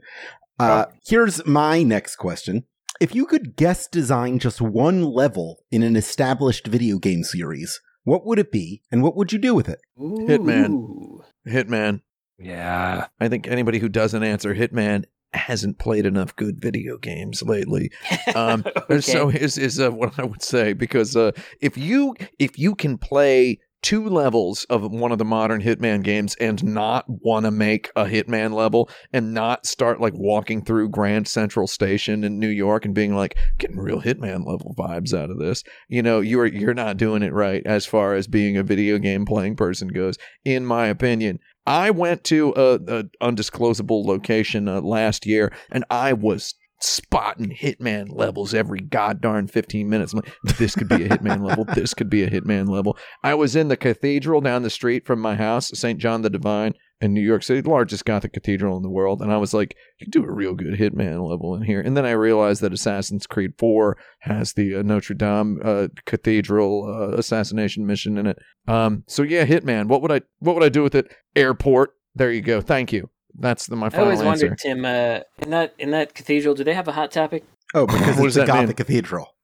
Uh, 0.60 0.86
here's 1.06 1.46
my 1.46 1.84
next 1.84 2.16
question. 2.16 2.64
If 3.00 3.14
you 3.14 3.26
could 3.28 3.56
guest 3.56 3.92
design 3.92 4.40
just 4.40 4.60
one 4.60 5.04
level 5.04 5.64
in 5.72 5.84
an 5.84 5.96
established 5.96 6.66
video 6.68 6.98
game 6.98 7.24
series, 7.24 7.80
what 8.06 8.26
would 8.26 8.40
it 8.40 8.52
be 8.52 8.82
and 8.92 9.04
what 9.04 9.16
would 9.16 9.32
you 9.32 9.38
do 9.40 9.54
with 9.54 9.70
it? 9.70 9.80
Hitman. 10.00 11.20
Hitman. 11.48 12.02
yeah. 12.40 13.08
I 13.20 13.28
think 13.28 13.48
anybody 13.48 13.80
who 13.80 13.90
doesn't 13.90 14.24
answer 14.24 14.56
Hitman 14.56 15.04
hasn't 15.34 15.78
played 15.80 16.06
enough 16.06 16.36
good 16.36 16.60
video 16.60 16.98
games 16.98 17.44
lately. 17.44 17.92
Um, 18.36 18.64
Okay. 18.90 19.02
So 19.02 19.30
is 19.30 19.58
is 19.58 19.80
uh, 19.80 19.92
what 19.92 20.18
I 20.18 20.24
would 20.24 20.42
say 20.42 20.72
because 20.74 21.16
uh, 21.16 21.32
if 21.60 21.78
you 21.78 22.16
if 22.40 22.58
you 22.58 22.74
can 22.74 22.98
play 22.98 23.60
two 23.82 24.08
levels 24.08 24.66
of 24.66 24.92
one 24.92 25.12
of 25.12 25.18
the 25.18 25.26
modern 25.26 25.62
Hitman 25.62 26.04
games 26.04 26.36
and 26.40 26.64
not 26.64 27.06
want 27.08 27.46
to 27.46 27.52
make 27.52 27.92
a 27.96 28.06
Hitman 28.06 28.54
level 28.54 28.90
and 29.14 29.34
not 29.34 29.66
start 29.66 30.02
like 30.02 30.14
walking 30.16 30.64
through 30.64 30.90
Grand 30.90 31.28
Central 31.28 31.68
Station 31.68 32.24
in 32.24 32.40
New 32.40 32.50
York 32.50 32.86
and 32.86 32.94
being 32.94 33.16
like 33.16 33.38
getting 33.60 33.80
real 33.80 34.02
Hitman 34.02 34.46
level 34.46 34.76
vibes 34.78 35.14
out 35.14 35.30
of 35.30 35.40
this, 35.40 35.64
you 35.88 36.02
know, 36.02 36.20
you're 36.20 36.48
you're 36.48 36.74
not 36.74 36.98
doing 36.98 37.24
it 37.24 37.34
right 37.34 37.62
as 37.66 37.86
far 37.86 38.16
as 38.16 38.28
being 38.28 38.58
a 38.58 38.64
video 38.64 38.98
game 38.98 39.26
playing 39.26 39.56
person 39.56 39.88
goes, 39.90 40.18
in 40.44 40.66
my 40.66 40.88
opinion. 40.88 41.40
I 41.66 41.92
went 41.92 42.24
to 42.26 42.54
a, 42.56 42.76
a 42.88 43.04
undisclosable 43.22 44.06
location 44.06 44.70
uh, 44.70 44.82
last 44.82 45.26
year 45.26 45.52
and 45.70 45.84
I 45.90 46.14
was 46.14 46.56
spotting 46.80 47.50
hitman 47.50 48.08
levels 48.10 48.54
every 48.54 48.80
goddamn 48.80 49.48
15 49.48 49.90
minutes. 49.90 50.14
I'm 50.14 50.20
like, 50.20 50.58
this 50.58 50.76
could 50.76 50.88
be 50.88 51.06
a 51.06 51.10
hitman 51.10 51.46
level. 51.46 51.66
This 51.76 51.94
could 51.94 52.10
be 52.10 52.24
a 52.24 52.30
hitman 52.30 52.70
level. 52.70 52.98
I 53.24 53.34
was 53.34 53.56
in 53.56 53.68
the 53.68 53.78
cathedral 53.78 54.42
down 54.42 54.64
the 54.64 54.70
street 54.70 55.06
from 55.06 55.20
my 55.20 55.36
house, 55.36 55.72
St. 55.74 56.00
John 56.00 56.22
the 56.22 56.30
Divine 56.30 56.74
in 57.00 57.14
New 57.14 57.22
York 57.22 57.44
City, 57.44 57.62
the 57.62 57.70
largest 57.70 58.06
Gothic 58.06 58.34
cathedral 58.34 58.76
in 58.78 58.84
the 58.84 58.90
world. 58.90 59.22
And 59.22 59.32
I 59.32 59.38
was 59.38 59.54
like, 59.54 59.76
you 60.00 60.08
do 60.08 60.24
a 60.24 60.32
real 60.32 60.56
good 60.56 60.80
hitman 60.80 61.28
level 61.30 61.56
in 61.56 61.62
here. 61.62 61.80
And 61.80 61.96
then 61.96 62.06
I 62.06 62.12
realized 62.12 62.62
that 62.62 62.74
Assassin's 62.74 63.28
Creed 63.28 63.54
4 63.58 63.98
has 64.20 64.54
the 64.54 64.76
uh, 64.76 64.82
Notre 64.82 65.14
Dame 65.14 65.60
uh, 65.64 65.88
cathedral 66.06 66.86
uh, 66.86 67.18
assassination 67.18 67.86
mission 67.86 68.18
in 68.18 68.28
it. 68.28 68.40
Um, 68.68 69.04
so 69.08 69.22
yeah, 69.24 69.46
hitman. 69.46 69.88
What 69.88 70.02
would 70.02 70.12
I 70.12 70.22
what 70.40 70.56
would 70.56 70.64
I 70.64 70.70
do 70.70 70.84
with 70.84 70.96
it? 70.96 71.14
Airport. 71.36 71.92
There 72.16 72.32
you 72.32 72.42
go. 72.42 72.62
Thank 72.62 72.92
you. 72.92 73.10
That's 73.38 73.68
the, 73.68 73.76
my 73.76 73.88
I 73.88 73.90
final 73.90 74.06
always 74.06 74.22
answer. 74.22 74.48
wondered, 74.48 74.58
Tim, 74.60 74.86
uh, 74.86 75.20
in 75.40 75.50
that 75.52 75.74
in 75.80 75.92
that 75.92 76.14
cathedral, 76.16 76.56
do 76.56 76.64
they 76.64 76.74
have 76.74 76.88
a 76.88 76.92
hot 76.94 77.12
topic? 77.12 77.44
Oh, 77.74 77.86
because 77.86 78.18
What 78.18 78.28
it's 78.28 78.36
a 78.38 78.40
that 78.42 78.48
mean? 78.48 78.62
Gothic 78.64 78.78
cathedral. 78.78 79.36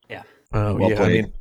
Oh 0.56 0.76
Well 0.76 0.90
yeah, 0.90 0.96
I 0.96 0.98
played. 1.00 1.24
mean, 1.26 1.34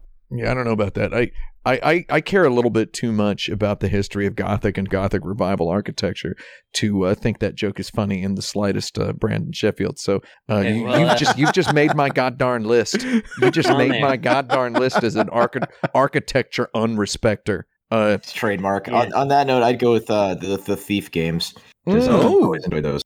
yeah, 0.44 0.50
I 0.50 0.54
don't 0.54 0.64
know 0.64 0.72
about 0.72 0.94
that. 0.94 1.12
I, 1.12 1.30
I, 1.66 1.78
I, 1.82 2.04
I 2.08 2.20
care 2.22 2.44
a 2.46 2.50
little 2.50 2.70
bit 2.70 2.94
too 2.94 3.12
much 3.12 3.50
about 3.50 3.80
the 3.80 3.88
history 3.88 4.26
of 4.26 4.34
Gothic 4.34 4.78
and 4.78 4.88
Gothic 4.88 5.22
revival 5.24 5.68
architecture 5.68 6.34
to 6.76 7.04
uh, 7.04 7.14
think 7.14 7.38
that 7.40 7.54
joke 7.54 7.78
is 7.78 7.90
funny 7.90 8.22
in 8.22 8.34
the 8.36 8.42
slightest, 8.42 8.98
uh, 8.98 9.12
Brandon 9.12 9.52
Sheffield. 9.52 9.98
So 9.98 10.20
uh, 10.48 10.54
Okay, 10.54 10.76
you, 10.78 10.84
well, 10.84 10.98
you've 10.98 11.08
uh, 11.10 11.16
just 11.16 11.38
you've 11.38 11.52
just 11.52 11.74
made 11.74 11.94
my 11.94 12.08
goddarn 12.08 12.64
list. 12.64 13.02
You 13.04 13.50
just 13.50 13.68
made 13.76 13.92
there. 13.92 14.00
my 14.00 14.16
goddarn 14.16 14.78
list 14.78 15.04
as 15.04 15.14
an 15.16 15.28
archi- 15.28 15.60
architecture 15.94 16.68
unrespecter. 16.74 17.64
Uh, 17.90 18.16
trademark. 18.26 18.86
Yeah. 18.86 18.94
On, 19.02 19.12
on 19.12 19.28
that 19.28 19.46
note, 19.46 19.62
I'd 19.62 19.78
go 19.78 19.92
with 19.92 20.10
uh, 20.10 20.34
the 20.36 20.56
the 20.56 20.76
Thief 20.76 21.10
games. 21.10 21.54
'Cause, 21.86 22.08
mm, 22.08 22.10
I 22.10 22.24
always 22.24 22.64
enjoy 22.64 22.80
those. 22.80 23.02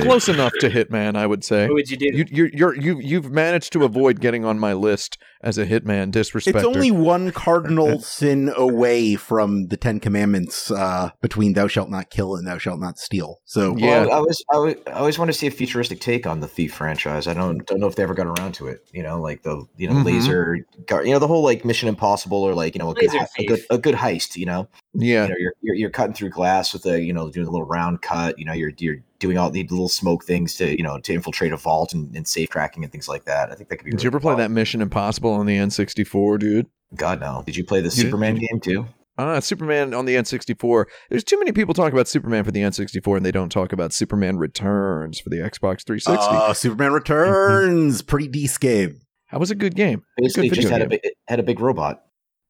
Close 0.00 0.28
enough 0.28 0.52
to 0.60 0.68
Hitman, 0.68 1.16
I 1.16 1.26
would 1.26 1.44
say. 1.44 1.66
What 1.66 1.74
would 1.74 1.90
you 1.90 1.96
do? 1.96 2.06
You, 2.12 2.26
you're, 2.30 2.48
you're, 2.48 2.74
you, 2.74 2.98
you've 2.98 3.30
managed 3.30 3.72
to 3.74 3.84
avoid 3.84 4.20
getting 4.20 4.44
on 4.44 4.58
my 4.58 4.72
list 4.72 5.18
as 5.42 5.58
a 5.58 5.66
Hitman 5.66 6.12
disrespecter. 6.12 6.56
It's 6.56 6.64
only 6.64 6.90
one 6.90 7.32
cardinal 7.32 7.98
sin 8.00 8.52
away 8.56 9.16
from 9.16 9.68
the 9.68 9.76
Ten 9.76 10.00
Commandments 10.00 10.70
uh, 10.70 11.10
between 11.20 11.54
"Thou 11.54 11.66
shalt 11.66 11.90
not 11.90 12.10
kill" 12.10 12.36
and 12.36 12.46
"Thou 12.46 12.58
shalt 12.58 12.80
not 12.80 12.98
steal." 12.98 13.40
So, 13.44 13.76
Yeah. 13.76 14.02
Well, 14.02 14.10
I 14.10 14.14
always, 14.14 14.44
I 14.52 14.56
always, 14.56 14.76
I 14.86 14.90
always 14.92 15.18
want 15.18 15.28
to 15.30 15.32
see 15.32 15.46
a 15.46 15.50
futuristic 15.50 16.00
take 16.00 16.26
on 16.26 16.40
the 16.40 16.48
Thief 16.48 16.74
franchise. 16.74 17.26
I 17.26 17.34
don't, 17.34 17.66
don't 17.66 17.80
know 17.80 17.86
if 17.86 17.96
they 17.96 18.02
ever 18.02 18.14
got 18.14 18.26
around 18.26 18.52
to 18.54 18.68
it. 18.68 18.86
You 18.92 19.02
know, 19.02 19.20
like 19.20 19.42
the, 19.42 19.64
you 19.76 19.88
know, 19.88 19.94
Mhm. 19.94 20.04
laser, 20.04 20.54
you 20.56 21.12
know, 21.12 21.18
the 21.18 21.26
whole 21.26 21.42
like 21.42 21.64
Mission 21.64 21.88
Impossible 21.88 22.42
or 22.42 22.54
like 22.54 22.74
you 22.74 22.78
know 22.78 22.90
a 22.90 22.94
good, 22.94 23.10
a 23.38 23.44
good, 23.44 23.60
a 23.70 23.78
good 23.78 23.94
heist. 23.94 24.36
You 24.36 24.46
know, 24.46 24.68
yeah. 24.94 25.24
you 25.24 25.28
know, 25.30 25.36
you're, 25.38 25.52
you're 25.60 25.74
you're 25.74 25.90
cutting 25.90 26.14
through 26.14 26.30
glass 26.30 26.72
with 26.72 26.86
a, 26.86 27.02
you 27.02 27.12
know, 27.12 27.30
doing 27.30 27.46
a 27.46 27.50
little 27.50 27.66
round 27.66 28.02
cut. 28.02 28.38
You 28.38 28.44
know, 28.44 28.52
you're 28.52 28.72
you're 28.78 28.98
doing 29.18 29.38
all 29.38 29.50
the 29.50 29.62
little 29.70 29.88
smoke 29.88 30.24
things 30.24 30.56
to, 30.56 30.76
you 30.76 30.82
know, 30.82 30.98
to 30.98 31.14
infiltrate 31.14 31.52
a 31.52 31.56
vault 31.56 31.94
and, 31.94 32.12
and 32.16 32.26
safe 32.26 32.50
tracking 32.50 32.82
and 32.82 32.90
things 32.90 33.08
like 33.08 33.24
that. 33.24 33.52
I 33.52 33.54
think 33.54 33.68
that 33.68 33.76
could 33.76 33.84
be. 33.84 33.92
Did 33.92 33.98
really 33.98 34.04
you 34.04 34.08
ever 34.08 34.20
play 34.20 34.34
that 34.34 34.50
Mission 34.50 34.82
Impossible 34.82 35.31
on 35.32 35.46
the 35.46 35.56
N64, 35.56 36.38
dude? 36.38 36.66
God 36.94 37.20
no. 37.20 37.42
Did 37.46 37.56
you 37.56 37.64
play 37.64 37.80
the 37.80 37.88
did- 37.88 37.96
Superman 37.98 38.34
did 38.34 38.48
game 38.48 38.60
too? 38.60 38.86
Ah, 39.18 39.40
Superman 39.40 39.92
on 39.92 40.06
the 40.06 40.14
N64. 40.14 40.86
There's 41.10 41.22
too 41.22 41.38
many 41.38 41.52
people 41.52 41.74
talking 41.74 41.92
about 41.92 42.08
Superman 42.08 42.44
for 42.44 42.50
the 42.50 42.60
N64 42.60 43.18
and 43.18 43.26
they 43.26 43.30
don't 43.30 43.50
talk 43.52 43.72
about 43.72 43.92
Superman 43.92 44.38
Returns 44.38 45.20
for 45.20 45.28
the 45.28 45.36
Xbox 45.36 45.84
360. 45.84 46.12
uh, 46.18 46.54
Superman 46.54 46.92
Returns, 46.92 48.00
pretty 48.02 48.26
decent 48.28 48.60
game. 48.60 49.00
that 49.30 49.38
was 49.38 49.50
a 49.50 49.54
good 49.54 49.74
game. 49.74 50.02
Basically, 50.16 50.48
Good 50.48 50.56
just 50.56 50.68
video 50.68 50.78
had 50.78 50.86
a 50.86 50.88
game. 50.90 51.00
big, 51.02 51.10
it 51.12 51.14
had 51.28 51.40
a 51.40 51.42
big 51.42 51.60
robot. 51.60 52.02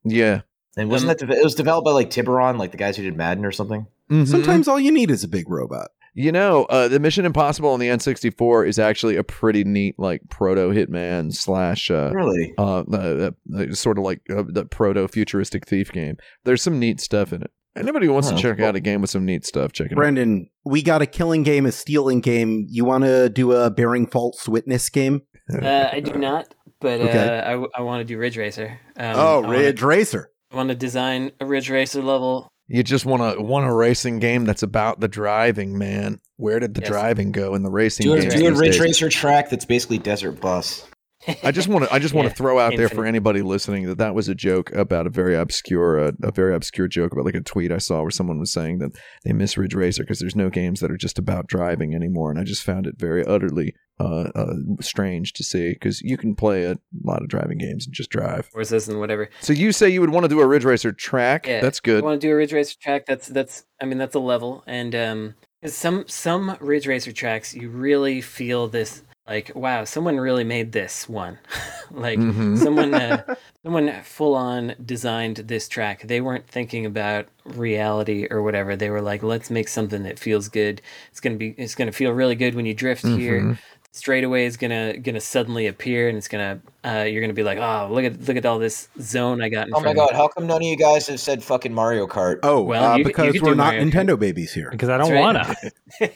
Yeah. 0.05 0.43
And 0.76 0.89
wasn't 0.89 1.11
Um, 1.11 1.16
that 1.18 1.26
de- 1.35 1.39
it 1.41 1.45
was 1.45 1.55
developed 1.57 1.85
by 1.85 1.91
like 1.93 2.11
Tiburon, 2.11 2.59
like 2.59 2.70
the 2.70 2.76
guys 2.78 2.97
who 2.97 3.03
did 3.03 3.16
Madden 3.16 3.45
or 3.45 3.53
something? 3.53 3.87
Mhm. 4.11 4.26
Sometimes 4.28 4.68
all 4.68 4.78
you 4.80 4.93
need 4.93 5.11
is 5.11 5.24
a 5.24 5.28
big 5.28 5.51
robot. 5.51 5.91
You 6.15 6.31
know, 6.33 6.65
uh, 6.65 6.89
the 6.89 7.01
Mission 7.01 7.25
Impossible 7.25 7.71
on 7.71 7.81
the 7.81 7.89
N64 7.89 8.69
is 8.69 8.79
actually 8.79 9.17
a 9.17 9.25
pretty 9.25 9.65
neat, 9.65 9.95
like 9.99 10.21
proto 10.29 10.69
Hitman 10.71 11.33
slash, 11.35 11.91
uh, 11.91 12.11
Really? 12.13 12.53
uh, 12.59 12.81
uh, 12.81 13.31
uh, 13.57 13.73
sort 13.73 13.97
of 13.99 14.05
like 14.05 14.21
uh, 14.31 14.43
the 14.47 14.67
proto 14.67 15.09
futuristic 15.09 15.67
thief 15.67 15.91
game. 15.91 16.17
There's 16.45 16.61
some 16.63 16.79
neat 16.79 17.01
stuff 17.01 17.33
in 17.33 17.43
it. 17.43 17.51
Anybody 17.75 18.05
who 18.07 18.13
wants 18.13 18.31
Oh, 18.31 18.37
to 18.37 18.43
check 18.43 18.59
cool. 18.59 18.67
out 18.67 18.77
a 18.77 18.81
game 18.81 19.01
with 19.01 19.09
some 19.09 19.25
neat 19.25 19.47
stuff, 19.47 19.73
check 19.73 19.87
it 19.87 19.93
out. 19.93 19.97
Brendan, 19.97 20.51
we 20.67 20.83
got 20.83 21.01
a 21.01 21.07
killing 21.07 21.43
game, 21.43 21.65
a 21.65 21.73
stealing 21.73 22.21
game. 22.21 22.67
You 22.69 22.85
want 22.85 23.05
to 23.05 23.31
do 23.31 23.53
a 23.53 23.71
bearing 23.71 24.07
false 24.07 24.47
witness 24.47 24.91
game? 24.91 25.23
uh, 25.51 25.89
I 25.91 26.01
do 26.01 26.13
not, 26.19 26.55
but 26.81 27.01
uh, 27.01 27.05
Okay. 27.05 27.39
I, 27.41 27.51
w- 27.53 27.71
I 27.75 27.81
want 27.81 28.01
to 28.01 28.05
do 28.05 28.19
Ridge 28.19 28.37
Racer. 28.37 28.79
Um, 28.99 29.17
oh, 29.17 29.39
I 29.39 29.41
wanna- 29.47 29.59
Ridge 29.59 29.81
Racer. 29.83 30.29
I 30.53 30.57
want 30.57 30.69
to 30.69 30.75
design 30.75 31.33
a 31.41 31.47
Ridge 31.47 31.71
Racer 31.71 32.03
level. 32.03 32.52
You 32.73 32.83
just 32.83 33.05
want 33.05 33.37
to 33.37 33.43
want 33.43 33.66
a 33.66 33.73
racing 33.73 34.18
game 34.18 34.47
that's 34.47 34.62
about 34.62 34.99
the 34.99 35.07
driving, 35.07 35.77
man. 35.77 36.20
Where 36.39 36.59
did 36.59 36.73
the 36.73 36.81
Yes. 36.81 36.89
driving 36.89 37.31
go 37.31 37.55
in 37.55 37.62
the 37.62 37.70
racing 37.70 38.05
Do 38.07 38.14
a, 38.14 38.20
do 38.23 38.47
a 38.47 38.55
Ridge 38.55 38.73
days? 38.73 38.81
Racer 38.81 39.11
track 39.11 39.51
that's 39.51 39.66
basically 39.66 39.99
Desert 39.99 40.41
Bus. 40.41 40.87
I 41.43 41.51
just 41.53 41.68
want 41.68 41.85
to 41.85 41.93
I 41.95 41.99
just 41.99 42.14
want 42.14 42.27
Yeah, 42.27 42.31
to 42.31 42.37
throw 42.37 42.59
out 42.59 42.77
there 42.77 42.89
for 42.89 43.05
anybody 43.05 43.43
listening 43.43 43.87
that 43.87 43.99
that 43.99 44.14
was 44.14 44.29
a 44.29 44.35
joke 44.35 44.73
about 44.73 45.07
a 45.07 45.11
very 45.11 45.37
obscure 45.37 45.99
uh, 45.99 46.12
a 46.23 46.33
very 46.33 46.55
obscure 46.55 46.89
joke 46.89 47.12
about 47.12 47.25
like 47.25 47.35
a 47.35 47.41
tweet 47.41 47.70
I 47.70 47.79
saw 47.79 48.03
where 48.03 48.11
someone 48.11 48.39
was 48.39 48.53
saying 48.53 48.79
that 48.79 48.93
they 49.25 49.33
miss 49.33 49.57
Ridge 49.57 49.75
Racer 49.75 50.03
because 50.03 50.18
there's 50.18 50.37
no 50.37 50.51
games 50.51 50.81
that 50.81 50.91
are 50.91 50.97
just 50.97 51.18
about 51.18 51.47
driving 51.47 51.95
anymore, 51.95 52.31
and 52.31 52.41
I 52.41 52.45
just 52.45 52.62
found 52.62 52.87
it 52.87 52.97
very 52.99 53.25
utterly 53.25 53.75
uh, 54.01 54.31
uh, 54.35 54.55
strange 54.81 55.33
to 55.35 55.45
see 55.45 55.70
because 55.75 56.01
you 56.01 56.16
can 56.16 56.35
play 56.35 56.64
a 56.64 56.77
lot 57.05 57.23
of 57.23 57.29
driving 57.29 57.59
games 57.59 57.87
and 57.87 57.95
just 57.95 58.11
drive. 58.11 58.49
Horses 58.53 58.89
and 58.89 58.99
whatever. 58.99 59.29
So 59.41 59.53
you 59.53 59.70
say 59.70 59.89
you 59.91 60.01
would 60.01 60.11
want 60.11 60.25
to 60.25 60.29
do 60.29 60.41
a 60.41 60.47
Ridge 60.47 60.64
Racer 60.64 60.93
track? 60.93 61.47
Yeah, 61.47 61.61
That's 61.61 61.79
good. 61.79 62.03
want 62.03 62.20
to 62.20 62.27
do 62.27 62.33
a 62.33 62.37
Ridge 62.37 62.53
Racer 62.53 62.77
track. 62.81 63.07
That's 63.07 63.29
that's. 63.29 63.64
I 63.81 63.85
mean, 63.85 63.99
that's 63.99 64.14
a 64.14 64.20
level, 64.20 64.64
and 64.66 64.95
um, 64.95 65.35
some 65.66 66.05
some 66.09 66.57
Ridge 66.61 66.87
Racer 66.87 67.12
tracks, 67.12 67.55
you 67.55 67.68
really 67.68 68.20
feel 68.20 68.66
this. 68.68 69.03
Like, 69.29 69.53
wow, 69.55 69.85
someone 69.85 70.18
really 70.18 70.43
made 70.45 70.73
this 70.73 71.09
one. 71.09 71.39
like, 71.93 72.18
Mhm. 72.18 72.59
someone 72.59 72.93
uh, 72.93 73.23
someone 73.62 73.93
full 74.03 74.35
on 74.35 74.75
designed 74.85 75.37
this 75.37 75.68
track. 75.68 76.03
They 76.03 76.20
weren't 76.20 76.47
thinking 76.49 76.87
about 76.87 77.27
reality 77.45 78.27
or 78.31 78.43
whatever. 78.43 78.75
They 78.75 78.91
were 78.91 79.01
like, 79.01 79.23
let's 79.23 79.49
make 79.51 79.68
something 79.68 80.03
that 80.03 80.18
feels 80.18 80.49
good. 80.49 80.83
It's 81.11 81.20
gonna 81.20 81.37
be. 81.37 81.51
It's 81.57 81.75
gonna 81.77 81.93
feel 81.93 82.11
really 82.12 82.35
good 82.35 82.55
when 82.57 82.66
you 82.66 82.75
drift 82.75 83.07
here. 83.07 83.41
Mhm. 83.41 83.59
straightaway 83.95 84.47
is 84.47 84.57
gonna 84.57 84.97
gonna 84.97 85.20
suddenly 85.20 85.66
appear, 85.66 86.09
and 86.09 86.16
it's 86.18 86.27
gonna 86.29 86.59
uh, 86.85 87.05
you're 87.07 87.20
gonna 87.20 87.33
be 87.35 87.43
like, 87.45 87.59
oh, 87.59 87.89
look 87.93 88.05
at 88.05 88.20
look 88.27 88.37
at 88.37 88.45
all 88.47 88.59
this 88.59 88.89
zone 89.01 89.41
I 89.43 89.49
got. 89.51 89.68
In 89.68 89.75
Oh 89.75 89.81
my 89.81 89.83
front 89.93 89.99
of 89.99 90.09
god, 90.09 90.16
how 90.16 90.29
come 90.29 90.47
none 90.49 90.57
of 90.62 90.66
you 90.66 90.77
guys 90.77 91.07
have 91.07 91.20
said 91.20 91.45
fucking 91.45 91.73
Mario 91.73 92.07
Kart? 92.09 92.39
Oh, 92.43 92.62
Well, 92.62 92.85
uh, 92.85 92.93
you- 92.95 92.99
you 93.01 93.05
because 93.05 93.33
could 93.33 93.43
we're 93.43 93.55
not 93.55 93.75
Mario 93.75 93.85
Kart. 93.85 93.93
Nintendo 93.93 94.18
babies 94.18 94.53
here. 94.53 94.70
because 94.70 94.89
I 94.89 94.97
don't 94.99 95.12
right. 95.12 95.20
wanna. 95.20 95.55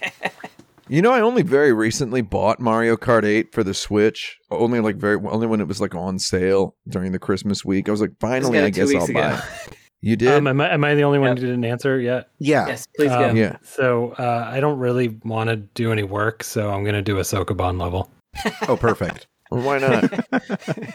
You 0.89 1.03
know, 1.03 1.13
I 1.13 1.21
only 1.21 1.43
very 1.43 1.73
recently 1.73 2.21
bought 2.21 2.61
Mario 2.61 2.97
Kart 2.97 3.25
8 3.25 3.53
for 3.53 3.65
the 3.65 3.75
Switch. 3.75 4.39
Only 4.51 4.79
like 4.81 4.97
very 4.97 5.17
only 5.29 5.47
when 5.49 5.61
it 5.61 5.67
was 5.67 5.81
like 5.81 5.95
on 5.95 6.19
sale 6.19 6.77
during 6.89 7.11
the 7.13 7.19
Christmas 7.19 7.65
week. 7.65 7.89
I 7.89 7.91
was 7.91 8.01
like, 8.01 8.13
finally, 8.21 8.59
I 8.61 8.67
it 8.67 8.75
two 8.75 8.87
guess 8.87 8.95
I'll 8.95 9.05
ago. 9.11 9.13
buy. 9.15 9.39
it. 9.67 9.77
You 10.03 10.15
did? 10.15 10.29
Um, 10.29 10.47
am, 10.47 10.61
I, 10.61 10.73
am 10.75 10.85
I 10.85 10.95
the 10.95 11.03
only 11.03 11.19
one 11.19 11.29
Yep. 11.31 11.39
who 11.39 11.47
didn't 11.47 11.65
answer 11.65 11.99
yet? 11.99 12.29
Yeah. 12.39 12.67
yes, 12.69 12.87
please 12.97 13.09
go. 13.09 13.31
Um, 13.31 13.37
yeah. 13.37 13.57
So 13.63 14.13
uh, 14.19 14.47
I 14.49 14.61
don't 14.61 14.79
really 14.79 15.09
want 15.25 15.49
to 15.49 15.57
do 15.57 15.91
any 15.91 16.03
work, 16.05 16.45
so 16.45 16.71
I'm 16.71 16.85
gonna 16.85 17.01
do 17.03 17.19
a 17.19 17.23
Sokoban 17.23 17.81
level. 17.81 18.11
Oh, 18.69 18.77
perfect. 18.77 19.27
Well, 19.51 19.63
why 19.63 19.79
not? 19.79 20.05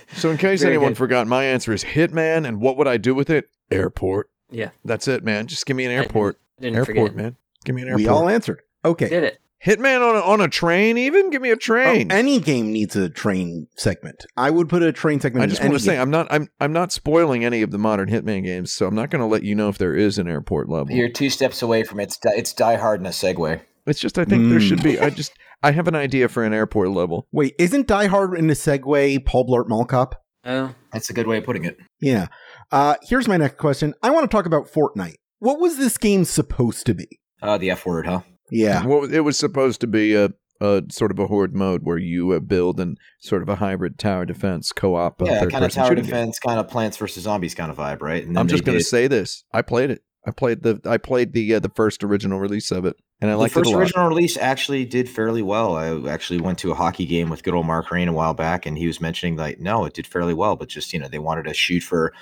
so, 0.16 0.30
in 0.30 0.38
case 0.38 0.62
Very 0.62 0.74
anyone 0.76 0.92
good. 0.92 0.98
forgot, 0.98 1.26
my 1.26 1.46
answer 1.46 1.72
is 1.74 1.84
Hitman. 1.86 2.46
And 2.48 2.60
what 2.62 2.76
would 2.78 2.88
I 2.88 2.98
do 2.98 3.16
with 3.16 3.30
it? 3.30 3.50
Airport. 3.72 4.30
Yeah. 4.50 4.70
That's 4.86 5.08
it, 5.08 5.24
man. 5.24 5.48
Just 5.48 5.66
give 5.66 5.76
me 5.78 5.86
an 5.86 5.92
I 5.92 5.96
airport. 5.96 6.38
Didn't 6.60 6.76
Airport, 6.76 6.98
forget. 7.12 7.16
man. 7.16 7.36
Give 7.66 7.76
me 7.76 7.82
an 7.84 7.88
airport. 7.88 8.02
we 8.02 8.08
all 8.10 8.28
answered. 8.30 8.62
Okay. 8.86 9.08
Did 9.10 9.24
it? 9.24 9.41
Hitman 9.66 10.02
on 10.08 10.16
a, 10.16 10.20
on 10.20 10.42
a 10.42 10.48
train, 10.48 10.98
even? 10.98 11.30
Give 11.30 11.42
me 11.42 11.50
a 11.50 11.54
Oh, 11.54 11.56
train. 11.56 12.12
any 12.12 12.40
game 12.40 12.72
needs 12.72 12.96
a 12.96 13.10
train 13.10 13.68
segment. 13.78 14.26
I 14.36 14.50
would 14.50 14.70
put 14.70 14.82
a 14.82 14.92
train 14.92 15.20
segment. 15.20 15.44
I 15.44 15.48
just 15.48 15.62
want 15.62 15.74
to 15.74 15.80
say 15.80 15.94
game. 15.94 16.02
I'm 16.02 16.10
not 16.10 16.28
I'm 16.32 16.48
I'm 16.60 16.74
not 16.74 16.92
spoiling 16.92 17.46
any 17.46 17.62
of 17.62 17.70
the 17.72 17.78
modern 17.78 18.10
Hitman 18.10 18.44
games, 18.44 18.72
so 18.72 18.88
I'm 18.88 18.96
not 18.96 19.10
going 19.12 19.20
to 19.22 19.26
let 19.28 19.44
you 19.44 19.54
know 19.56 19.70
if 19.70 19.78
there 19.78 19.96
is 19.96 20.18
an 20.18 20.28
airport 20.28 20.68
level. 20.70 20.96
You're 20.96 21.10
two 21.10 21.30
steps 21.30 21.62
away 21.62 21.84
from 21.84 22.00
it. 22.00 22.04
It's, 22.04 22.18
di- 22.18 22.34
it's 22.36 22.54
Die 22.54 22.76
Hard 22.76 23.00
in 23.02 23.06
a 23.06 23.10
Segway. 23.10 23.62
It's 23.86 24.00
just 24.00 24.18
I 24.18 24.26
think 24.26 24.50
there 24.50 24.60
Mm. 24.60 24.68
should 24.68 24.84
be. 24.84 25.00
I 25.00 25.10
just 25.12 25.32
I 25.64 25.72
have 25.72 25.88
an 25.88 25.96
idea 25.96 26.28
for 26.28 26.44
an 26.44 26.54
airport 26.54 26.90
level. 26.90 27.28
Wait, 27.32 27.54
isn't 27.60 27.88
Die 27.88 28.08
Hard 28.08 28.38
in 28.38 28.50
a 28.50 28.54
Segway 28.54 29.24
Paul 29.24 29.48
Blart 29.48 29.68
Mall 29.70 29.86
Cop? 29.86 30.16
Oh, 30.44 30.74
That's 30.92 31.12
a 31.12 31.14
good 31.14 31.28
way 31.28 31.38
of 31.38 31.44
putting 31.44 31.66
it. 31.66 31.78
Yeah. 32.00 32.28
Uh, 32.72 32.96
here's 33.04 33.28
my 33.28 33.38
next 33.38 33.58
question. 33.60 33.94
I 34.02 34.10
want 34.10 34.30
to 34.30 34.36
talk 34.36 34.48
about 34.48 34.68
Fortnite. 34.72 35.18
What 35.38 35.60
was 35.60 35.78
this 35.78 36.00
game 36.00 36.26
supposed 36.26 36.88
to 36.88 36.96
be? 36.96 37.20
Uh, 37.44 37.60
the 37.60 37.70
F 37.70 37.86
word, 37.86 38.08
huh? 38.08 38.22
Yeah. 38.52 38.86
Was- 38.86 39.12
it 39.12 39.22
was 39.22 39.40
supposed 39.40 39.82
to 39.82 39.88
be 39.88 40.14
a, 40.14 40.30
a 40.60 40.84
sort 40.90 41.10
of 41.10 41.18
a 41.18 41.28
horde 41.28 41.56
mode 41.56 41.82
where 41.84 41.98
you 41.98 42.32
uh, 42.32 42.40
build 42.40 42.80
and 42.80 42.98
sort 43.20 43.42
of 43.42 43.50
a 43.50 43.56
hybrid 43.56 43.98
tower 43.98 44.26
defense 44.26 44.72
co-op. 44.72 45.22
yeah, 45.22 45.46
kind 45.46 45.66
of 45.66 45.72
tower 45.72 45.88
shooting 45.88 46.04
game. 46.04 46.12
defense, 46.12 46.38
kind 46.38 46.60
of 46.60 46.68
Plants 46.68 46.98
vs 46.98 47.24
Zombies 47.24 47.56
kind 47.56 47.72
of 47.72 47.78
vibe, 47.78 48.02
right? 48.02 48.24
And 48.24 48.38
I'm 48.38 48.48
just 48.48 48.66
going 48.66 48.78
to 48.78 48.84
say 48.84 49.08
this. 49.08 49.44
I 49.52 49.64
played 49.64 49.90
it. 49.90 50.04
I 50.26 50.30
played 50.30 50.62
the 50.62 50.80
I 50.86 50.98
played 50.98 51.34
the 51.34 51.56
uh, 51.56 51.60
the 51.60 51.70
first 51.70 52.04
original 52.04 52.40
release 52.40 52.70
of 52.70 52.86
it, 52.86 52.96
and 53.22 53.32
I 53.32 53.34
like 53.34 53.54
the 53.54 53.62
first 53.62 53.72
a 53.72 53.74
lot. 53.74 53.80
original 53.80 54.08
release 54.08 54.38
actually 54.38 54.86
did 54.86 55.10
fairly 55.10 55.42
well. 55.42 55.76
I 55.76 56.12
actually 56.12 56.40
went 56.40 56.60
to 56.60 56.72
a 56.72 56.76
hockey 56.76 57.08
game 57.08 57.30
with 57.30 57.42
good 57.42 57.56
old 57.56 57.66
Mark 57.66 57.90
Rein 57.90 58.08
a 58.08 58.14
while 58.14 58.36
back, 58.36 58.68
and 58.68 58.78
he 58.78 58.86
was 58.86 59.02
mentioning 59.02 59.36
like, 59.36 59.60
no, 59.60 59.86
it 59.86 59.96
did 59.96 60.06
fairly 60.06 60.36
well, 60.36 60.56
but 60.56 60.70
just 60.70 60.94
you 60.94 61.00
know 61.00 61.08
they 61.08 61.18
wanted 61.18 61.46
to 61.46 61.56
shoot 61.56 61.82
for 61.82 62.14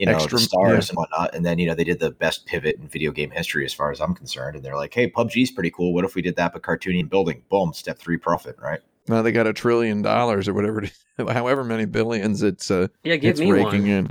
you 0.00 0.06
know 0.06 0.12
Extra- 0.14 0.38
the 0.38 0.44
stars 0.44 0.88
and 0.88 0.96
whatnot, 0.96 1.34
and 1.34 1.44
then 1.44 1.58
you 1.58 1.66
know 1.68 1.74
they 1.74 1.84
did 1.84 2.00
the 2.00 2.10
best 2.10 2.46
pivot 2.46 2.76
in 2.76 2.88
video 2.88 3.12
game 3.12 3.30
history 3.30 3.64
as 3.66 3.72
far 3.74 3.90
as 3.92 4.00
I'm 4.00 4.14
concerned, 4.14 4.56
and 4.56 4.64
they're 4.64 4.74
like, 4.76 4.94
hey, 4.94 5.10
PUBG's 5.10 5.50
pretty 5.50 5.70
cool. 5.70 5.92
What 5.94 6.04
if 6.04 6.14
we 6.14 6.22
did 6.22 6.36
that 6.36 6.52
but 6.54 6.62
cartoony 6.62 6.98
and 7.00 7.10
building? 7.10 7.42
Boom, 7.50 7.72
step 7.74 7.98
three 7.98 8.16
profit, 8.16 8.56
right? 8.60 8.80
Now 9.08 9.22
they 9.22 9.30
got 9.32 9.46
a 9.46 9.52
trillion 9.52 10.02
dollars 10.02 10.48
or 10.48 10.54
whatever, 10.54 10.84
however 11.18 11.62
many 11.64 11.84
billions 11.84 12.42
it's 12.42 12.70
uh, 12.70 12.88
yeah. 13.04 13.16
Give 13.16 13.30
it's 13.32 13.40
me 13.40 13.52
raking 13.52 13.82
one. 13.82 13.90
in. 13.90 14.10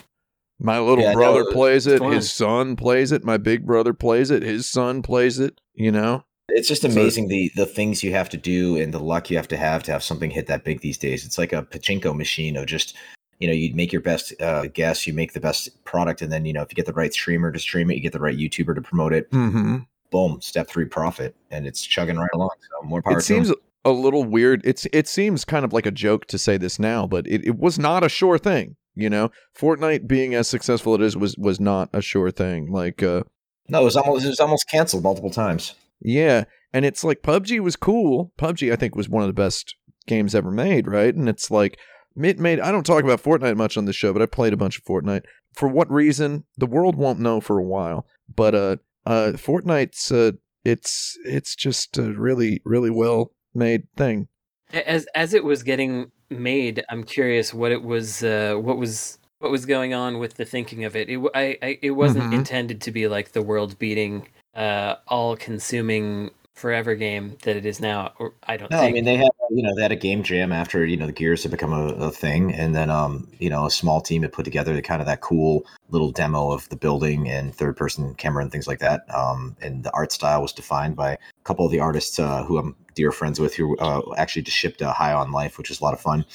My 0.62 0.78
little 0.80 1.04
Yeah, 1.04 1.14
brother 1.14 1.42
it- 1.42 1.54
plays 1.54 1.88
it. 1.88 2.00
fun. 2.00 2.12
His 2.12 2.32
son 2.32 2.76
plays 2.76 3.12
it. 3.12 3.24
My 3.24 3.38
big 3.38 3.66
brother 3.66 3.94
plays 3.94 4.30
it. 4.30 4.44
His 4.44 4.66
son 4.70 5.02
plays 5.02 5.40
it. 5.40 5.60
You 5.74 5.92
know, 5.92 6.26
It's 6.50 6.68
just 6.68 6.82
So- 6.84 6.90
amazing 6.90 7.30
the 7.30 7.50
the 7.56 7.66
things 7.66 8.04
you 8.04 8.12
have 8.12 8.30
to 8.30 8.38
do 8.38 8.76
and 8.76 8.94
the 8.94 9.00
luck 9.00 9.30
you 9.30 9.38
have 9.38 9.48
to 9.48 9.58
have 9.58 9.84
to 9.84 9.92
have 9.94 10.04
something 10.04 10.30
hit 10.30 10.48
that 10.48 10.64
big 10.66 10.82
these 10.82 10.98
days. 10.98 11.26
It's 11.26 11.38
like 11.38 11.54
a 11.54 11.64
pachinko 11.64 12.16
machine 12.16 12.58
of 12.58 12.66
just 12.66 12.96
you 13.40 13.48
know 13.48 13.54
you 13.54 13.74
make 13.74 13.92
your 13.92 14.02
best 14.02 14.40
uh, 14.42 14.68
guess, 14.68 15.08
you 15.08 15.14
make 15.14 15.34
the 15.34 15.40
best 15.40 15.84
product, 15.86 16.22
and 16.22 16.32
then 16.32 16.46
you 16.46 16.54
know 16.54 16.62
if 16.62 16.70
you 16.72 16.76
get 16.76 16.86
the 16.86 16.94
right 16.94 17.14
streamer 17.14 17.52
to 17.52 17.60
stream 17.60 17.90
it, 17.90 17.96
you 17.96 18.02
get 18.02 18.14
the 18.14 18.20
right 18.20 18.38
YouTuber 18.38 18.76
to 18.76 18.82
promote 18.82 19.14
it. 19.14 19.32
mm-hmm. 19.32 19.78
Boom, 20.12 20.42
step 20.42 20.68
three 20.68 20.86
profit, 20.86 21.36
and 21.52 21.68
it's 21.68 21.82
chugging 21.86 22.18
right 22.18 22.30
along. 22.34 22.50
So 22.62 22.88
more 22.88 23.02
power. 23.02 23.20
it 23.20 23.22
seems 23.22 23.52
a 23.86 23.92
little 23.92 24.24
weird. 24.24 24.62
It's 24.66 24.88
it 24.92 25.08
seems 25.08 25.46
kind 25.46 25.64
of 25.64 25.72
like 25.72 25.86
a 25.86 25.92
joke 25.92 26.26
to 26.28 26.38
say 26.38 26.58
this 26.58 26.80
now, 26.80 27.08
but 27.08 27.28
it, 27.28 27.46
it 27.46 27.58
was 27.58 27.80
not 27.80 28.04
a 28.04 28.10
sure 28.10 28.38
thing. 28.38 28.76
You 28.96 29.10
know, 29.10 29.32
Fortnite 29.58 30.08
being 30.08 30.36
as 30.36 30.48
successful 30.48 30.96
as 30.96 31.00
it 31.00 31.06
is 31.06 31.18
was 31.18 31.38
was 31.38 31.60
not 31.60 31.90
a 31.94 32.02
sure 32.02 32.32
thing. 32.32 32.72
Like, 32.72 33.02
uh, 33.02 33.24
no, 33.70 33.82
it 33.82 33.86
was 33.86 33.96
almost 33.96 34.26
it 34.26 34.30
was 34.30 34.40
almost 34.40 34.68
canceled 34.70 35.04
multiple 35.04 35.32
times. 35.32 35.76
yeah, 36.02 36.46
and 36.74 36.86
it's 36.86 37.04
like 37.04 37.22
PUBG 37.22 37.60
was 37.62 37.76
cool. 37.76 38.34
PUBG 38.38 38.74
I 38.74 38.76
think 38.76 38.96
was 38.96 39.08
one 39.08 39.24
of 39.24 39.30
the 39.30 39.34
best 39.34 39.76
games 40.08 40.36
ever 40.36 40.52
made, 40.52 40.88
right? 40.88 41.14
And 41.14 41.30
it's 41.30 41.50
like 41.50 41.80
it 42.26 42.40
made. 42.40 42.60
I 42.60 42.72
don't 42.72 42.86
talk 42.86 43.04
about 43.04 43.22
Fortnite 43.24 43.56
much 43.58 43.78
on 43.78 43.86
the 43.86 43.94
show, 43.94 44.14
but 44.14 44.22
I 44.22 44.26
played 44.26 44.54
a 44.54 44.58
bunch 44.58 44.78
of 44.78 44.84
Fortnite. 44.84 45.24
For 45.54 45.68
what 45.68 45.90
reason, 45.92 46.46
the 46.58 46.68
world 46.68 46.96
won't 46.96 47.20
know 47.20 47.42
for 47.42 47.58
a 47.58 47.64
while. 47.64 48.06
But 48.34 48.56
uh, 48.56 48.76
uh, 49.06 49.32
Fortnite's 49.36 50.12
uh, 50.12 50.34
it's 50.66 51.18
it's 51.26 51.56
just 51.56 51.98
a 51.98 52.14
really 52.14 52.62
really 52.66 52.90
well 52.92 53.32
made 53.54 53.88
thing. 53.96 54.28
As 54.72 55.08
as 55.16 55.34
it 55.34 55.44
was 55.44 55.64
getting 55.64 56.12
made, 56.30 56.84
I'm 56.90 57.04
curious 57.04 57.54
what 57.54 57.72
it 57.72 57.84
was. 57.84 58.24
Uh, 58.24 58.56
what 58.56 58.78
was 58.78 59.18
what 59.40 59.52
was 59.52 59.66
going 59.66 59.94
on 59.94 60.20
with 60.20 60.36
the 60.36 60.46
thinking 60.46 60.84
of 60.84 60.96
it? 60.96 61.10
It 61.10 61.20
I, 61.34 61.58
I 61.62 61.80
it 61.82 61.92
wasn't 61.92 62.32
Mhm. 62.32 62.36
intended 62.36 62.82
to 62.82 62.92
be 62.92 63.08
like 63.08 63.32
the 63.32 63.42
world 63.42 63.80
beating, 63.80 64.28
uh, 64.54 64.96
all 65.08 65.36
consuming 65.38 66.32
forever 66.60 66.94
game 66.94 67.38
that 67.44 67.56
it 67.56 67.66
is 67.66 67.80
now. 67.80 68.14
Or 68.20 68.34
I 68.44 68.58
don't 68.58 68.70
No, 68.70 68.80
I 68.80 68.92
mean 68.92 69.06
they 69.06 69.16
had 69.16 69.30
you 69.50 69.64
know 69.64 69.74
they 69.74 69.82
had 69.82 69.92
a 69.92 69.96
game 69.96 70.22
jam 70.24 70.52
after 70.52 70.86
you 70.86 70.98
know 70.98 71.06
the 71.06 71.14
Gears 71.14 71.44
had 71.44 71.52
become 71.52 71.74
a, 71.74 71.88
a 71.94 72.12
thing, 72.12 72.54
and 72.54 72.76
then 72.76 72.90
um 72.90 73.28
you 73.40 73.50
know 73.50 73.66
a 73.66 73.72
small 73.72 74.02
team 74.02 74.22
had 74.22 74.34
put 74.34 74.46
together 74.46 74.74
the, 74.74 74.82
kind 74.82 75.02
of 75.02 75.08
that 75.08 75.22
cool 75.22 75.66
little 75.90 76.12
demo 76.12 76.52
of 76.52 76.68
the 76.70 76.76
building 76.76 77.30
and 77.30 77.56
third 77.56 77.78
person 77.78 78.14
camera 78.16 78.44
and 78.44 78.52
things 78.52 78.68
like 78.68 78.80
that. 78.80 79.04
Um, 79.14 79.56
and 79.62 79.84
the 79.84 79.92
art 79.94 80.12
style 80.12 80.42
was 80.42 80.52
defined 80.52 80.96
by 80.96 81.14
a 81.14 81.18
couple 81.46 81.66
of 81.66 81.72
the 81.72 81.80
artists 81.80 82.20
uh, 82.20 82.44
who 82.44 82.58
I'm 82.58 82.76
dear 82.94 83.12
friends 83.12 83.40
with 83.40 83.56
who 83.56 83.78
uh, 83.78 84.02
actually 84.18 84.42
just 84.42 84.58
shipped 84.58 84.82
uh, 84.82 84.92
High 84.92 85.14
on 85.14 85.32
Life, 85.32 85.58
which 85.58 85.72
is 85.72 85.80
a 85.80 85.84
lot 85.84 85.94
of 85.94 86.02
fun. 86.02 86.26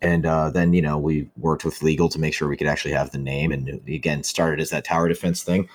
And 0.00 0.26
uh, 0.26 0.50
then 0.50 0.72
you 0.72 0.82
know 0.82 0.98
we 0.98 1.28
worked 1.36 1.64
with 1.64 1.82
legal 1.82 2.08
to 2.08 2.20
make 2.20 2.34
sure 2.34 2.48
we 2.48 2.56
could 2.56 2.68
actually 2.68 2.94
have 2.94 3.10
the 3.10 3.18
name, 3.18 3.50
and 3.50 3.80
again 3.88 4.22
started 4.22 4.60
as 4.60 4.70
that 4.70 4.84
tower 4.84 5.08
defense 5.08 5.42
thing. 5.42 5.68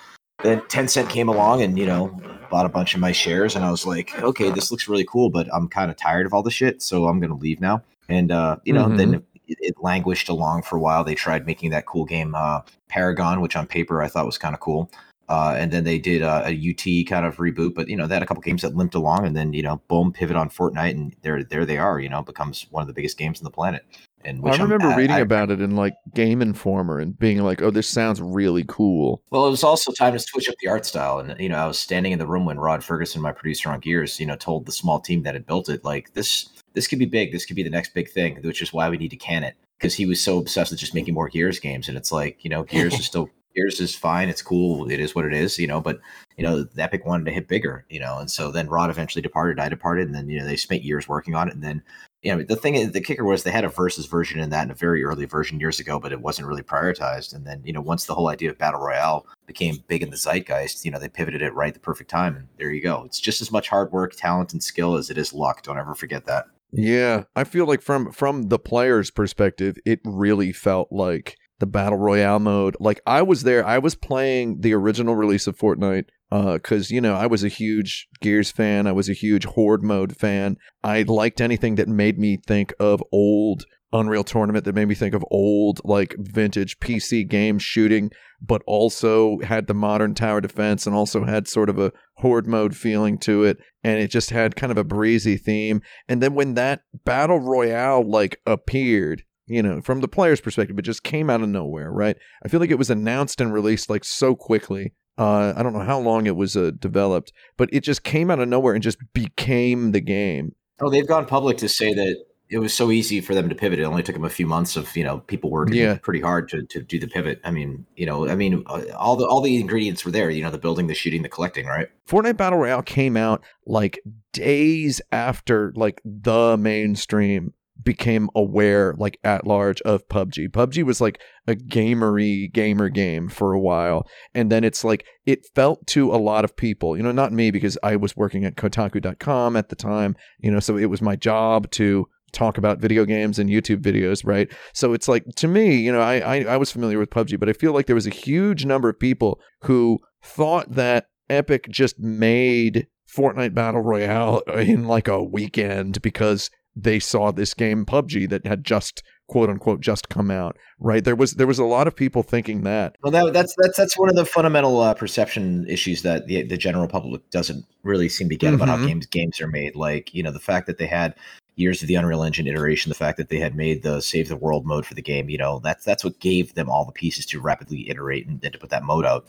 Then 0.43 0.61
Tencent 0.61 1.09
came 1.09 1.29
along 1.29 1.63
and 1.63 1.77
you 1.77 1.85
know 1.85 2.15
bought 2.49 2.65
a 2.65 2.69
bunch 2.69 2.93
of 2.93 2.99
my 2.99 3.11
shares, 3.11 3.55
and 3.55 3.65
I 3.65 3.71
was 3.71 3.85
like, 3.85 4.17
okay, 4.21 4.51
this 4.51 4.71
looks 4.71 4.87
really 4.87 5.05
cool, 5.05 5.29
but 5.29 5.47
I'm 5.53 5.67
kind 5.67 5.91
of 5.91 5.97
tired 5.97 6.25
of 6.25 6.33
all 6.33 6.43
the 6.43 6.51
shit, 6.51 6.81
so 6.81 7.07
I'm 7.07 7.19
gonna 7.19 7.35
leave 7.35 7.59
now. 7.59 7.83
And 8.09 8.31
uh, 8.31 8.57
you 8.63 8.73
know, 8.73 8.87
then 8.89 9.15
it, 9.15 9.57
it 9.59 9.75
languished 9.79 10.29
along 10.29 10.63
for 10.63 10.77
a 10.77 10.79
while. 10.79 11.03
They 11.03 11.15
tried 11.15 11.45
making 11.45 11.71
that 11.71 11.85
cool 11.85 12.05
game 12.05 12.35
uh, 12.35 12.61
Paragon, 12.87 13.41
which 13.41 13.55
on 13.55 13.67
paper 13.67 14.01
I 14.01 14.07
thought 14.07 14.25
was 14.25 14.37
kind 14.37 14.53
of 14.53 14.61
cool. 14.61 14.89
Uh, 15.29 15.55
and 15.57 15.71
then 15.73 15.83
they 15.83 15.99
did 15.99 16.21
uh, 16.21 16.43
a 16.45 16.51
UT 16.51 17.05
kind 17.07 17.25
of 17.25 17.35
reboot, 17.37 17.73
but 17.73 17.89
you 17.89 17.97
know 17.97 18.07
they 18.07 18.15
had 18.15 18.23
a 18.23 18.25
couple 18.25 18.41
games 18.41 18.61
that 18.61 18.75
limped 18.75 18.95
along, 18.95 19.25
and 19.25 19.35
then 19.35 19.51
you 19.51 19.61
know, 19.61 19.81
boom, 19.89 20.13
pivot 20.13 20.37
on 20.37 20.49
Fortnite, 20.49 20.91
and 20.91 21.15
there, 21.21 21.43
there 21.43 21.65
they 21.65 21.77
are. 21.77 21.99
You 21.99 22.09
know, 22.09 22.21
becomes 22.21 22.67
one 22.69 22.81
of 22.81 22.87
the 22.87 22.93
biggest 22.93 23.17
games 23.17 23.39
on 23.39 23.43
the 23.43 23.51
planet. 23.51 23.83
And 24.25 24.41
which 24.41 24.59
I 24.59 24.63
remember 24.63 24.89
reading 24.95 25.15
I- 25.15 25.19
about 25.19 25.51
it 25.51 25.61
in 25.61 25.75
like 25.75 25.95
Game 26.13 26.41
Informer 26.41 26.99
and 26.99 27.17
being 27.17 27.43
like, 27.43 27.61
"Oh, 27.61 27.71
this 27.71 27.87
sounds 27.87 28.21
really 28.21 28.65
cool." 28.67 29.21
Well, 29.29 29.47
it 29.47 29.51
was 29.51 29.63
also 29.63 29.91
time 29.91 30.13
to 30.13 30.19
switch 30.19 30.49
up 30.49 30.55
the 30.61 30.67
art 30.69 30.85
style, 30.85 31.19
and 31.19 31.39
you 31.39 31.49
know, 31.49 31.57
I 31.57 31.67
was 31.67 31.77
standing 31.77 32.11
in 32.11 32.19
the 32.19 32.27
room 32.27 32.45
when 32.45 32.59
Rod 32.59 32.81
Fergusson, 32.81 33.21
my 33.21 33.31
producer 33.31 33.69
on 33.69 33.79
Gears, 33.79 34.19
you 34.19 34.25
know, 34.25 34.35
told 34.35 34.65
the 34.65 34.71
small 34.71 34.99
team 34.99 35.23
that 35.23 35.35
had 35.35 35.45
built 35.45 35.69
it, 35.69 35.85
like 35.85 36.13
this, 36.13 36.49
this 36.73 36.87
could 36.87 36.99
be 36.99 37.05
big. 37.05 37.31
This 37.31 37.45
could 37.45 37.55
be 37.55 37.63
the 37.63 37.69
next 37.69 37.93
big 37.93 38.09
thing, 38.09 38.39
which 38.41 38.61
is 38.61 38.73
why 38.73 38.89
we 38.89 38.97
need 38.97 39.11
to 39.11 39.17
can 39.17 39.43
it 39.43 39.55
because 39.77 39.93
he 39.93 40.05
was 40.05 40.19
so 40.19 40.39
obsessed 40.39 40.71
with 40.71 40.79
just 40.79 40.95
making 40.95 41.13
more 41.13 41.29
Gears 41.29 41.59
games, 41.59 41.87
and 41.87 41.97
it's 41.97 42.11
like, 42.11 42.43
you 42.43 42.49
know, 42.49 42.63
Gears 42.63 42.95
is 42.95 43.05
still 43.05 43.29
Gears 43.55 43.79
is 43.79 43.95
fine, 43.95 44.29
it's 44.29 44.41
cool, 44.41 44.89
it 44.89 44.99
is 44.99 45.15
what 45.15 45.25
it 45.25 45.33
is, 45.33 45.57
you 45.57 45.65
know, 45.67 45.81
but 45.81 45.99
you 46.37 46.43
know, 46.43 46.63
the 46.63 46.83
Epic 46.83 47.05
wanted 47.05 47.25
to 47.25 47.31
hit 47.31 47.47
bigger, 47.47 47.85
you 47.89 47.99
know, 47.99 48.19
and 48.19 48.29
so 48.29 48.51
then 48.51 48.67
Rod 48.67 48.89
eventually 48.91 49.21
departed, 49.21 49.59
I 49.59 49.69
departed, 49.69 50.05
and 50.05 50.15
then 50.15 50.29
you 50.29 50.39
know 50.39 50.45
they 50.45 50.55
spent 50.55 50.83
years 50.83 51.07
working 51.07 51.33
on 51.35 51.47
it, 51.47 51.55
and 51.55 51.63
then 51.63 51.81
you 52.23 52.35
know, 52.35 52.43
the 52.43 52.55
thing 52.55 52.75
is, 52.75 52.91
the 52.91 53.01
kicker 53.01 53.23
was 53.23 53.43
they 53.43 53.51
had 53.51 53.63
a 53.63 53.69
versus 53.69 54.05
version 54.05 54.39
in 54.39 54.49
that 54.49 54.65
in 54.65 54.71
a 54.71 54.75
very 54.75 55.03
early 55.03 55.25
version 55.25 55.59
years 55.59 55.79
ago, 55.79 55.99
but 55.99 56.11
it 56.11 56.21
wasn't 56.21 56.47
really 56.47 56.63
prioritized. 56.63 57.33
And 57.33 57.45
then, 57.45 57.61
you 57.63 57.71
know, 57.71 57.81
once 57.81 58.05
the 58.05 58.15
whole 58.15 58.29
idea 58.29 58.49
of 58.49 58.57
battle 58.57 58.81
royale 58.81 59.25
became 59.45 59.83
big 59.87 60.01
in 60.01 60.09
the 60.09 60.17
zeitgeist, 60.17 60.83
you 60.83 60.91
know, 60.91 60.99
they 60.99 61.09
pivoted 61.09 61.41
it 61.41 61.53
right 61.53 61.69
at 61.69 61.73
the 61.75 61.79
perfect 61.79 62.09
time, 62.09 62.35
and 62.35 62.47
there 62.57 62.71
you 62.71 62.81
go. 62.81 63.03
It's 63.05 63.19
just 63.19 63.41
as 63.41 63.51
much 63.51 63.69
hard 63.69 63.91
work, 63.91 64.15
talent, 64.15 64.53
and 64.53 64.63
skill 64.63 64.95
as 64.95 65.09
it 65.09 65.17
is 65.17 65.33
luck. 65.33 65.61
Don't 65.61 65.77
ever 65.77 65.93
forget 65.93 66.25
that. 66.25 66.45
Yeah, 66.71 67.23
I 67.35 67.43
feel 67.43 67.65
like 67.65 67.81
from 67.81 68.11
from 68.11 68.49
the 68.49 68.59
player's 68.59 69.09
perspective, 69.09 69.77
it 69.85 70.01
really 70.03 70.51
felt 70.51 70.91
like 70.91 71.37
the 71.59 71.65
battle 71.65 71.97
royale 71.97 72.39
mode. 72.39 72.75
Like 72.79 73.01
I 73.05 73.21
was 73.21 73.43
there, 73.43 73.65
I 73.65 73.77
was 73.77 73.95
playing 73.95 74.61
the 74.61 74.73
original 74.73 75.15
release 75.15 75.47
of 75.47 75.57
Fortnite 75.57 76.05
Uh, 76.29 76.53
because 76.53 76.91
you 76.91 76.99
know 76.99 77.15
I 77.15 77.25
was 77.25 77.43
a 77.43 77.49
huge 77.49 78.07
Gears 78.21 78.51
fan, 78.51 78.85
I 78.85 78.91
was 78.91 79.09
a 79.09 79.13
huge 79.13 79.45
Horde 79.45 79.83
mode 79.83 80.15
fan. 80.17 80.57
I 80.83 81.03
liked 81.03 81.39
anything 81.41 81.75
that 81.75 81.87
made 81.87 82.19
me 82.19 82.37
think 82.45 82.73
of 82.79 83.01
old 83.11 83.65
Unreal 83.93 84.23
Tournament 84.23 84.65
that 84.65 84.75
made 84.75 84.87
me 84.87 84.95
think 84.95 85.13
of 85.13 85.23
old, 85.31 85.79
like 85.83 86.15
vintage 86.19 86.79
PC 86.79 87.27
game 87.27 87.57
shooting, 87.57 88.11
but 88.41 88.61
also 88.67 89.39
had 89.39 89.67
the 89.67 89.73
modern 89.73 90.13
tower 90.13 90.41
defense 90.41 90.85
and 90.85 90.95
also 90.95 91.23
had 91.23 91.47
sort 91.47 91.69
of 91.69 91.79
a 91.79 91.93
horde 92.17 92.47
mode 92.47 92.75
feeling 92.75 93.17
to 93.19 93.45
it. 93.45 93.57
And 93.83 93.99
it 93.99 94.09
just 94.09 94.31
had 94.31 94.57
kind 94.57 94.71
of 94.71 94.77
a 94.77 94.83
breezy 94.83 95.37
theme. 95.37 95.81
And 96.09 96.21
then 96.21 96.35
when 96.35 96.55
that 96.55 96.81
battle 97.05 97.39
royale 97.39 98.03
like 98.07 98.41
appeared, 98.45 99.23
you 99.47 99.63
know, 99.63 99.81
from 99.81 100.01
the 100.01 100.07
player's 100.07 100.41
perspective, 100.41 100.77
it 100.77 100.83
just 100.83 101.03
came 101.03 101.29
out 101.29 101.41
of 101.41 101.49
nowhere, 101.49 101.91
right? 101.91 102.17
I 102.43 102.47
feel 102.49 102.59
like 102.59 102.69
it 102.71 102.77
was 102.77 102.89
announced 102.89 103.41
and 103.41 103.53
released 103.53 103.89
like 103.89 104.03
so 104.03 104.35
quickly. 104.35 104.93
Uh, 105.17 105.53
I 105.57 105.63
don't 105.63 105.73
know 105.73 105.79
how 105.79 105.99
long 105.99 106.27
it 106.27 106.35
was 106.35 106.55
uh, 106.55 106.71
developed, 106.77 107.31
but 107.57 107.69
it 107.73 107.81
just 107.81 108.03
came 108.03 108.29
out 108.29 108.39
of 108.39 108.47
nowhere 108.47 108.73
and 108.75 108.83
just 108.83 108.99
became 109.13 109.91
the 109.91 110.01
game. 110.01 110.53
Oh, 110.79 110.91
they've 110.91 111.07
gone 111.07 111.25
public 111.25 111.57
to 111.57 111.69
say 111.69 111.91
that 111.93 112.23
it 112.49 112.59
was 112.59 112.73
so 112.73 112.91
easy 112.91 113.19
for 113.19 113.33
them 113.33 113.49
to 113.49 113.55
pivot. 113.55 113.79
It 113.79 113.83
only 113.83 114.03
took 114.03 114.15
them 114.15 114.23
a 114.23 114.29
few 114.29 114.45
months 114.45 114.77
of 114.77 114.95
you 114.95 115.03
know 115.03 115.17
people 115.19 115.49
working 115.49 115.75
Yeah. 115.75 115.97
pretty 116.01 116.21
hard 116.21 116.47
to, 116.49 116.63
to 116.67 116.81
do 116.83 116.99
the 116.99 117.07
pivot. 117.07 117.41
I 117.43 117.51
mean, 117.51 117.85
you 117.95 118.05
know, 118.05 118.29
I 118.29 118.35
mean, 118.35 118.63
uh, 118.67 118.83
all 118.95 119.15
the 119.15 119.25
all 119.25 119.41
the 119.41 119.59
ingredients 119.59 120.05
were 120.05 120.11
there. 120.11 120.29
You 120.29 120.43
know, 120.43 120.51
the 120.51 120.57
building, 120.59 120.85
the 120.87 120.93
shooting, 120.93 121.23
the 121.23 121.29
collecting, 121.29 121.65
right? 121.65 121.87
Fortnite 122.07 122.37
Battle 122.37 122.59
Royale 122.59 122.83
came 122.83 123.17
out 123.17 123.43
like 123.65 123.99
days 124.33 125.01
after 125.11 125.73
like 125.75 125.99
the 126.05 126.57
mainstream 126.57 127.53
became 127.83 128.29
aware 128.35 128.93
like 128.97 129.19
at 129.23 129.45
large 129.45 129.81
of 129.81 130.07
PUBG. 130.07 130.49
PUBG 130.49 130.83
was 130.83 131.01
like 131.01 131.21
a 131.47 131.55
gamery 131.55 132.51
gamer 132.51 132.89
game 132.89 133.29
for 133.29 133.53
a 133.53 133.59
while 133.59 134.07
and 134.33 134.51
then 134.51 134.63
it's 134.63 134.83
like 134.83 135.05
it 135.25 135.45
felt 135.55 135.85
to 135.87 136.13
a 136.13 136.17
lot 136.17 136.43
of 136.43 136.55
people, 136.55 136.97
you 136.97 137.03
know, 137.03 137.11
not 137.11 137.31
me 137.31 137.51
because 137.51 137.77
I 137.83 137.95
was 137.95 138.15
working 138.15 138.45
at 138.45 138.55
kotaku.com 138.55 139.55
at 139.55 139.69
the 139.69 139.75
time, 139.75 140.15
you 140.39 140.51
know, 140.51 140.59
so 140.59 140.77
it 140.77 140.85
was 140.85 141.01
my 141.01 141.15
job 141.15 141.69
to 141.71 142.07
talk 142.31 142.57
about 142.57 142.79
video 142.79 143.05
games 143.05 143.39
and 143.39 143.49
YouTube 143.49 143.81
videos, 143.81 144.25
right? 144.25 144.51
So 144.73 144.93
it's 144.93 145.07
like 145.07 145.25
to 145.35 145.47
me, 145.47 145.75
you 145.75 145.91
know, 145.91 146.01
I, 146.01 146.19
I 146.19 146.43
I 146.43 146.57
was 146.57 146.71
familiar 146.71 146.99
with 146.99 147.09
PUBG, 147.09 147.39
but 147.39 147.49
I 147.49 147.53
feel 147.53 147.73
like 147.73 147.85
there 147.85 147.95
was 147.95 148.07
a 148.07 148.11
huge 148.11 148.65
number 148.65 148.89
of 148.89 148.99
people 148.99 149.39
who 149.63 149.99
thought 150.21 150.71
that 150.73 151.07
Epic 151.29 151.67
just 151.69 151.99
made 151.99 152.87
Fortnite 153.13 153.53
Battle 153.53 153.81
Royale 153.81 154.39
in 154.57 154.85
like 154.85 155.07
a 155.07 155.23
weekend 155.23 156.01
because 156.01 156.49
they 156.81 156.99
saw 156.99 157.31
this 157.31 157.53
game 157.53 157.85
PUBG 157.85 158.29
that 158.29 158.45
had 158.45 158.63
just 158.63 159.03
quote 159.27 159.49
unquote 159.49 159.81
just 159.81 160.09
come 160.09 160.31
out, 160.31 160.57
right? 160.79 161.03
There 161.03 161.15
was 161.15 161.33
there 161.33 161.47
was 161.47 161.59
a 161.59 161.65
lot 161.65 161.87
of 161.87 161.95
people 161.95 162.23
thinking 162.23 162.61
that. 162.61 162.95
Well, 163.03 163.11
that, 163.11 163.33
that's 163.33 163.55
that's 163.57 163.77
that's 163.77 163.97
one 163.97 164.09
of 164.09 164.15
the 164.15 164.25
fundamental 164.25 164.79
uh, 164.79 164.93
perception 164.93 165.65
issues 165.67 166.01
that 166.03 166.27
the 166.27 166.43
the 166.43 166.57
general 166.57 166.87
public 166.87 167.29
doesn't 167.29 167.65
really 167.83 168.09
seem 168.09 168.29
to 168.29 168.35
get 168.35 168.53
about 168.53 168.67
how 168.69 168.77
Mhm. 168.77 168.87
games 168.87 169.05
games 169.07 169.41
are 169.41 169.47
made. 169.47 169.75
Like 169.75 170.13
you 170.13 170.23
know, 170.23 170.31
the 170.31 170.39
fact 170.39 170.67
that 170.67 170.77
they 170.77 170.87
had 170.87 171.15
years 171.55 171.81
of 171.81 171.87
the 171.87 171.95
Unreal 171.95 172.21
Engine 172.23 172.47
iteration, 172.47 172.89
the 172.89 172.95
fact 172.95 173.17
that 173.17 173.29
they 173.29 173.39
had 173.39 173.55
made 173.55 173.81
the 173.81 173.99
save 173.99 174.29
the 174.29 174.35
world 174.35 174.65
mode 174.65 174.85
for 174.85 174.93
the 174.93 175.01
game, 175.01 175.29
you 175.29 175.37
know, 175.37 175.59
that's 175.59 175.83
that's 175.83 176.03
what 176.03 176.19
gave 176.19 176.53
them 176.53 176.69
all 176.69 176.85
the 176.85 176.91
pieces 176.91 177.25
to 177.25 177.41
rapidly 177.41 177.89
iterate 177.89 178.27
and, 178.27 178.39
and 178.43 178.53
to 178.53 178.59
put 178.59 178.69
that 178.69 178.83
mode 178.83 179.05
out. 179.05 179.25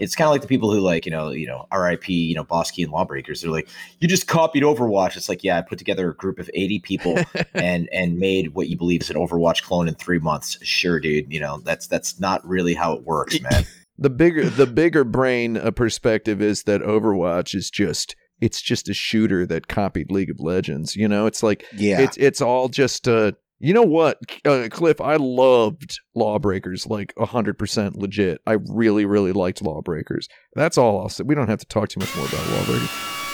It's 0.00 0.16
kind 0.16 0.26
of 0.26 0.32
like 0.32 0.42
the 0.42 0.48
people 0.48 0.72
who 0.72 0.80
like, 0.80 1.06
you 1.06 1.12
know, 1.12 1.30
you 1.30 1.46
know, 1.46 1.66
RIP, 1.72 2.08
you 2.08 2.34
know, 2.34 2.42
Boss 2.44 2.70
Key 2.70 2.82
and 2.82 2.90
Lawbreakers. 2.92 3.42
They're 3.42 3.50
like, 3.50 3.68
you 4.00 4.08
just 4.08 4.26
copied 4.26 4.62
Overwatch. 4.62 5.16
It's 5.16 5.28
like, 5.28 5.44
yeah, 5.44 5.58
I 5.58 5.62
put 5.62 5.78
together 5.78 6.10
a 6.10 6.14
group 6.14 6.38
of 6.38 6.50
80 6.54 6.80
people 6.80 7.18
and 7.54 7.88
and 7.92 8.18
made 8.18 8.54
what 8.54 8.68
you 8.68 8.76
believe 8.76 9.02
is 9.02 9.10
an 9.10 9.16
Overwatch 9.16 9.62
clone 9.62 9.86
in 9.86 9.94
three 9.94 10.18
months. 10.18 10.58
Sure, 10.62 10.98
dude. 10.98 11.32
You 11.32 11.40
know, 11.40 11.60
that's 11.60 11.86
that's 11.86 12.18
not 12.18 12.44
really 12.46 12.74
how 12.74 12.92
it 12.94 13.04
works, 13.04 13.40
man. 13.40 13.64
the 13.98 14.10
bigger 14.10 14.48
the 14.48 14.66
bigger 14.66 15.04
brain 15.04 15.56
uh, 15.56 15.70
perspective 15.70 16.40
is 16.40 16.64
that 16.64 16.80
Overwatch 16.80 17.54
is 17.54 17.70
just 17.70 18.16
it's 18.40 18.62
just 18.62 18.88
a 18.88 18.94
shooter 18.94 19.44
that 19.46 19.68
copied 19.68 20.10
League 20.10 20.30
of 20.30 20.40
Legends. 20.40 20.96
You 20.96 21.06
know, 21.06 21.26
it's 21.26 21.42
like 21.42 21.64
Yeah. 21.76 22.00
it's 22.00 22.16
it's 22.16 22.40
all 22.40 22.68
just 22.68 23.06
uh 23.06 23.32
you 23.60 23.74
know 23.74 23.82
what, 23.82 24.18
uh, 24.46 24.68
Cliff? 24.70 25.00
I 25.00 25.16
loved 25.16 26.00
Lawbreakers 26.14 26.86
like 26.86 27.12
hundred 27.18 27.58
percent 27.58 27.96
legit. 27.96 28.40
I 28.46 28.56
really, 28.68 29.04
really 29.04 29.32
liked 29.32 29.62
Lawbreakers. 29.62 30.28
That's 30.54 30.78
all 30.78 31.00
I'll 31.00 31.08
say. 31.10 31.24
We 31.24 31.34
don't 31.34 31.48
have 31.48 31.60
to 31.60 31.66
talk 31.66 31.90
too 31.90 32.00
much 32.00 32.16
more 32.16 32.26
about 32.26 32.48
Lawbreakers. 32.48 32.90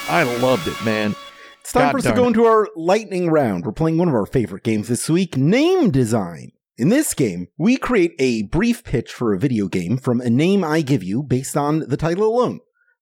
I 0.09 0.23
loved 0.41 0.67
it, 0.67 0.85
man. 0.85 1.15
It's 1.61 1.71
time 1.71 1.87
God 1.87 1.91
for 1.91 1.97
us 1.97 2.03
to 2.05 2.13
go 2.13 2.27
into 2.27 2.45
our 2.45 2.67
lightning 2.75 3.29
round. 3.29 3.65
We're 3.65 3.71
playing 3.71 3.97
one 3.97 4.07
of 4.09 4.13
our 4.13 4.25
favorite 4.25 4.63
games 4.63 4.89
this 4.89 5.09
week, 5.09 5.37
Name 5.37 5.91
Design. 5.91 6.51
In 6.77 6.89
this 6.89 7.13
game, 7.13 7.47
we 7.57 7.77
create 7.77 8.13
a 8.19 8.43
brief 8.43 8.83
pitch 8.83 9.11
for 9.11 9.33
a 9.33 9.39
video 9.39 9.67
game 9.67 9.97
from 9.97 10.21
a 10.21 10.29
name 10.29 10.63
I 10.63 10.81
give 10.81 11.03
you 11.03 11.23
based 11.23 11.57
on 11.57 11.79
the 11.79 11.97
title 11.97 12.27
alone. 12.27 12.59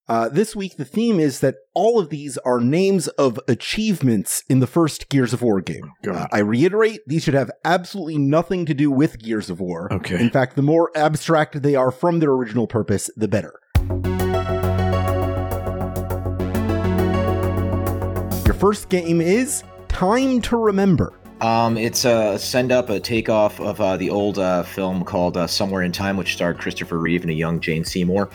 Uh, 0.08 0.30
this 0.30 0.56
week, 0.56 0.78
the 0.78 0.86
theme 0.86 1.20
is 1.20 1.40
that 1.40 1.56
all 1.74 2.00
of 2.00 2.10
these 2.10 2.38
are 2.40 2.60
names 2.60 3.08
of 3.08 3.40
achievements 3.48 4.44
in 4.48 4.60
the 4.60 4.68
first 4.68 5.10
Gears 5.10 5.34
of 5.34 5.42
War 5.42 5.62
game. 5.62 5.94
Uh, 6.08 6.28
I 6.32 6.40
reiterate, 6.40 7.00
these 7.08 7.24
should 7.24 7.34
have 7.34 7.50
absolutely 7.64 8.20
nothing 8.20 8.68
to 8.68 8.76
do 8.76 8.92
with 8.92 9.18
Gears 9.18 9.50
of 9.50 9.60
War. 9.60 9.92
Okay. 9.92 10.20
In 10.20 10.30
fact, 10.30 10.56
the 10.56 10.62
more 10.62 10.92
abstract 10.96 11.64
they 11.64 11.76
are 11.76 11.90
from 11.90 12.20
their 12.20 12.30
original 12.30 12.68
purpose, 12.68 13.10
the 13.18 13.28
better. 13.28 13.60
Your 18.46 18.54
first 18.54 18.90
game 18.90 19.22
is 19.22 19.64
Time 19.88 20.40
to 20.42 20.58
Remember. 20.58 21.14
Um, 21.42 21.78
it's 21.78 22.06
a 22.06 22.38
send 22.38 22.72
up, 22.72 22.92
a 22.92 23.00
takeoff 23.00 23.60
of 23.60 23.82
uh, 23.82 23.98
the 23.98 24.12
old 24.12 24.38
uh, 24.38 24.62
film 24.62 25.04
called 25.04 25.36
uh, 25.36 25.48
Somewhere 25.48 25.82
in 25.82 25.92
Time, 25.92 26.16
which 26.16 26.34
starred 26.34 26.60
Christopher 26.60 27.00
Reeve 27.00 27.24
and 27.24 27.32
a 27.32 27.34
young 27.34 27.60
Jane 27.60 27.84
Seymour, 27.84 28.30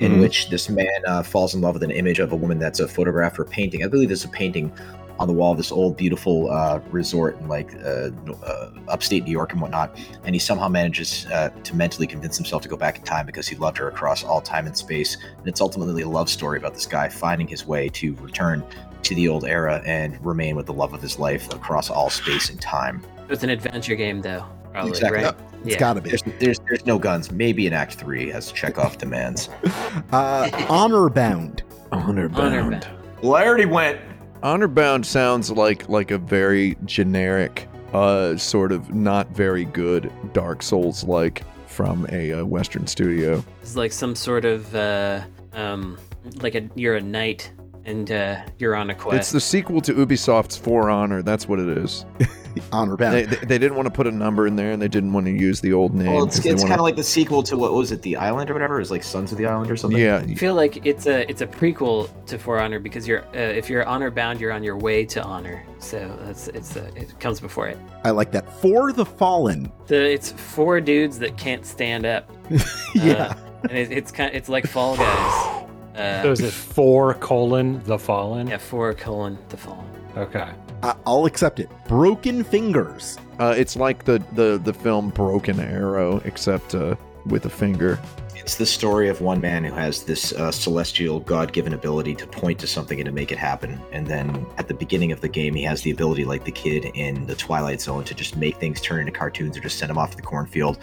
in 0.00 0.12
Mhm. 0.12 0.20
which 0.20 0.50
this 0.50 0.68
man 0.68 0.86
uh, 1.06 1.22
falls 1.22 1.54
in 1.54 1.60
love 1.60 1.74
with 1.74 1.82
an 1.82 1.90
image 1.90 2.18
of 2.18 2.32
a 2.32 2.36
woman 2.36 2.58
that's 2.58 2.80
a 2.80 2.88
photograph 2.88 3.38
or 3.38 3.44
painting. 3.44 3.84
I 3.84 3.88
believe 3.88 4.08
there's 4.08 4.24
a 4.24 4.28
painting 4.28 4.72
on 5.20 5.28
the 5.28 5.32
wall 5.32 5.52
of 5.52 5.56
this 5.56 5.70
old, 5.70 5.96
beautiful 5.96 6.50
uh, 6.50 6.80
resort 6.90 7.38
in 7.40 7.46
like 7.46 7.72
uh, 7.84 8.10
uh, 8.44 8.70
upstate 8.88 9.24
New 9.24 9.30
York 9.30 9.52
and 9.52 9.60
whatnot. 9.60 9.96
And 10.24 10.34
he 10.34 10.40
somehow 10.40 10.68
manages 10.68 11.26
uh, 11.32 11.50
to 11.50 11.76
mentally 11.76 12.08
convince 12.08 12.36
himself 12.36 12.62
to 12.62 12.68
go 12.68 12.76
back 12.76 12.98
in 12.98 13.04
time 13.04 13.24
because 13.24 13.46
he 13.46 13.54
loved 13.54 13.78
her 13.78 13.86
across 13.86 14.24
all 14.24 14.40
time 14.40 14.66
and 14.66 14.76
space. 14.76 15.16
And 15.38 15.46
it's 15.46 15.60
ultimately 15.60 16.02
a 16.02 16.08
love 16.08 16.28
story 16.28 16.58
about 16.58 16.74
this 16.74 16.86
guy 16.86 17.08
finding 17.08 17.46
his 17.46 17.64
way 17.64 17.88
to 17.90 18.14
return 18.16 18.64
to 19.04 19.14
the 19.14 19.28
old 19.28 19.44
era 19.44 19.82
and 19.86 20.18
remain 20.24 20.56
with 20.56 20.66
the 20.66 20.72
love 20.72 20.94
of 20.94 21.00
his 21.00 21.18
life 21.18 21.52
across 21.54 21.90
all 21.90 22.10
space 22.10 22.50
and 22.50 22.60
time. 22.60 23.00
It's 23.28 23.44
an 23.44 23.50
adventure 23.50 23.94
game, 23.94 24.20
though. 24.20 24.44
Probably, 24.74 24.90
Exactly. 24.90 25.22
right? 25.24 25.34
It's 25.62 25.70
Yeah. 25.74 25.78
gotta 25.78 26.00
be. 26.00 26.10
There's, 26.10 26.22
there's 26.40 26.58
there's 26.68 26.84
no 26.84 26.98
guns. 26.98 27.30
Maybe 27.30 27.66
in 27.68 27.72
Act 27.72 27.94
Three, 27.94 28.32
as 28.32 28.50
Chekhov 28.52 28.98
demands. 28.98 29.48
Uh, 30.12 30.50
Honor 30.68 31.08
Bound. 31.08 31.62
Honor 31.92 32.02
Honor 32.02 32.28
bound. 32.28 32.70
bound. 32.82 32.88
Well, 33.22 33.36
I 33.36 33.46
already 33.46 33.64
went. 33.66 34.00
Honor 34.42 34.66
bound 34.68 35.06
sounds 35.06 35.50
like 35.50 35.88
like 35.88 36.10
a 36.10 36.18
very 36.18 36.76
generic, 36.84 37.68
uh, 37.92 38.36
sort 38.36 38.72
of 38.72 38.92
not 38.92 39.28
very 39.30 39.64
good 39.64 40.12
Dark 40.32 40.62
Souls 40.62 41.04
like 41.04 41.42
from 41.68 42.06
a 42.12 42.32
uh, 42.32 42.44
Western 42.44 42.86
studio. 42.86 43.42
It's 43.62 43.76
like 43.76 43.92
some 43.92 44.14
sort 44.16 44.44
of 44.44 44.74
uh, 44.74 45.22
um, 45.54 45.96
like 46.42 46.54
a 46.56 46.68
you're 46.74 46.96
a 46.96 47.00
knight 47.00 47.50
and 47.86 48.10
uh, 48.10 48.42
you're 48.58 48.74
on 48.76 48.90
a 48.90 48.94
quest. 48.94 49.16
It's 49.18 49.30
the 49.32 49.40
sequel 49.40 49.80
to 49.82 49.92
Ubisoft's 49.94 50.56
For 50.56 50.90
Honor. 50.90 51.22
That's 51.22 51.46
what 51.48 51.58
it 51.60 51.68
is. 51.78 52.04
Honor 52.72 52.96
Bound. 52.96 53.14
They, 53.14 53.24
they, 53.24 53.36
they 53.46 53.58
didn't 53.58 53.74
want 53.74 53.86
to 53.86 53.90
put 53.92 54.06
a 54.06 54.12
number 54.12 54.46
in 54.46 54.54
there, 54.54 54.70
and 54.70 54.80
they 54.80 54.86
didn't 54.86 55.12
want 55.12 55.26
to 55.26 55.32
use 55.32 55.60
the 55.60 55.72
old 55.72 55.92
name. 55.92 56.12
Well, 56.12 56.24
it's, 56.24 56.36
'cause 56.36 56.44
they 56.44 56.50
it's 56.50 56.62
wanna- 56.62 56.70
kind 56.70 56.80
of 56.80 56.84
like 56.84 56.94
the 56.96 57.02
sequel 57.02 57.42
to 57.44 57.56
what 57.56 57.72
was 57.72 57.90
it, 57.90 58.00
The 58.02 58.16
Island 58.16 58.48
or 58.48 58.52
whatever? 58.52 58.76
It 58.76 58.80
was 58.80 58.90
like 58.92 59.02
Sons 59.02 59.32
of 59.32 59.38
the 59.38 59.46
Island 59.46 59.70
or 59.72 59.76
something. 59.76 60.00
yeah. 60.00 60.18
I 60.26 60.34
feel 60.34 60.54
like 60.54 60.86
it's 60.86 61.06
a 61.06 61.28
it's 61.28 61.40
a 61.40 61.46
prequel 61.48 62.08
to 62.26 62.38
For 62.38 62.60
Honor 62.60 62.78
because 62.78 63.08
you're 63.08 63.24
uh, 63.34 63.38
if 63.38 63.68
you're 63.68 63.84
honor 63.86 64.10
bound, 64.12 64.40
you're 64.40 64.52
on 64.52 64.62
your 64.62 64.76
way 64.76 65.04
to 65.06 65.22
honor. 65.22 65.64
So 65.80 66.16
that's 66.22 66.46
it's 66.48 66.76
uh, 66.76 66.88
it 66.94 67.18
comes 67.18 67.40
before 67.40 67.66
it. 67.66 67.78
I 68.04 68.10
like 68.10 68.30
that. 68.32 68.48
For 68.60 68.92
the 68.92 69.04
Fallen. 69.04 69.72
The 69.88 70.12
it's 70.12 70.30
four 70.30 70.80
dudes 70.80 71.18
that 71.18 71.36
can't 71.36 71.66
stand 71.66 72.06
up. 72.06 72.30
yeah. 72.94 73.34
and 73.62 73.72
it, 73.76 73.90
it's 73.90 74.12
kind 74.12 74.32
it's 74.32 74.48
like 74.48 74.66
Fall 74.68 74.96
Guys. 74.96 75.60
Uh, 75.94 76.22
So 76.22 76.30
is 76.32 76.40
it 76.40 76.52
four 76.52 77.14
colon 77.14 77.82
the 77.84 77.98
fallen? 77.98 78.46
yeah, 78.48 78.58
four 78.58 78.92
colon 78.94 79.38
the 79.48 79.56
Fallen. 79.56 79.84
Okay. 80.16 80.48
I- 80.82 80.94
I'll 81.06 81.26
accept 81.26 81.60
it. 81.60 81.68
Broken 81.88 82.44
Fingers. 82.44 83.18
Uh, 83.38 83.54
it's 83.56 83.74
like 83.76 84.04
the, 84.04 84.22
the, 84.32 84.60
the 84.62 84.72
film 84.72 85.10
Broken 85.10 85.58
Arrow, 85.58 86.20
except 86.24 86.74
uh, 86.74 86.94
with 87.26 87.46
a 87.46 87.50
finger. 87.50 87.98
It's 88.36 88.56
the 88.56 88.66
story 88.66 89.08
of 89.08 89.20
one 89.22 89.40
man 89.40 89.64
who 89.64 89.72
has 89.72 90.04
this 90.04 90.32
uh, 90.32 90.52
celestial, 90.52 91.20
God-given 91.20 91.72
ability 91.72 92.14
to 92.16 92.26
point 92.26 92.58
to 92.60 92.66
something 92.66 93.00
and 93.00 93.06
to 93.06 93.12
make 93.12 93.32
it 93.32 93.38
happen. 93.38 93.80
And 93.90 94.06
then 94.06 94.44
at 94.58 94.68
the 94.68 94.74
beginning 94.74 95.12
of 95.12 95.20
the 95.22 95.28
game, 95.28 95.54
he 95.54 95.62
has 95.62 95.80
the 95.82 95.90
ability, 95.90 96.24
like 96.26 96.44
the 96.44 96.52
kid 96.52 96.84
in 96.94 97.26
the 97.26 97.34
Twilight 97.34 97.80
Zone, 97.80 98.04
to 98.04 98.14
just 98.14 98.36
make 98.36 98.56
things 98.58 98.80
turn 98.82 99.00
into 99.00 99.12
cartoons 99.12 99.56
or 99.56 99.60
just 99.60 99.78
send 99.78 99.90
him 99.90 99.96
off 99.98 100.10
to 100.10 100.16
the 100.16 100.22
cornfield. 100.22 100.78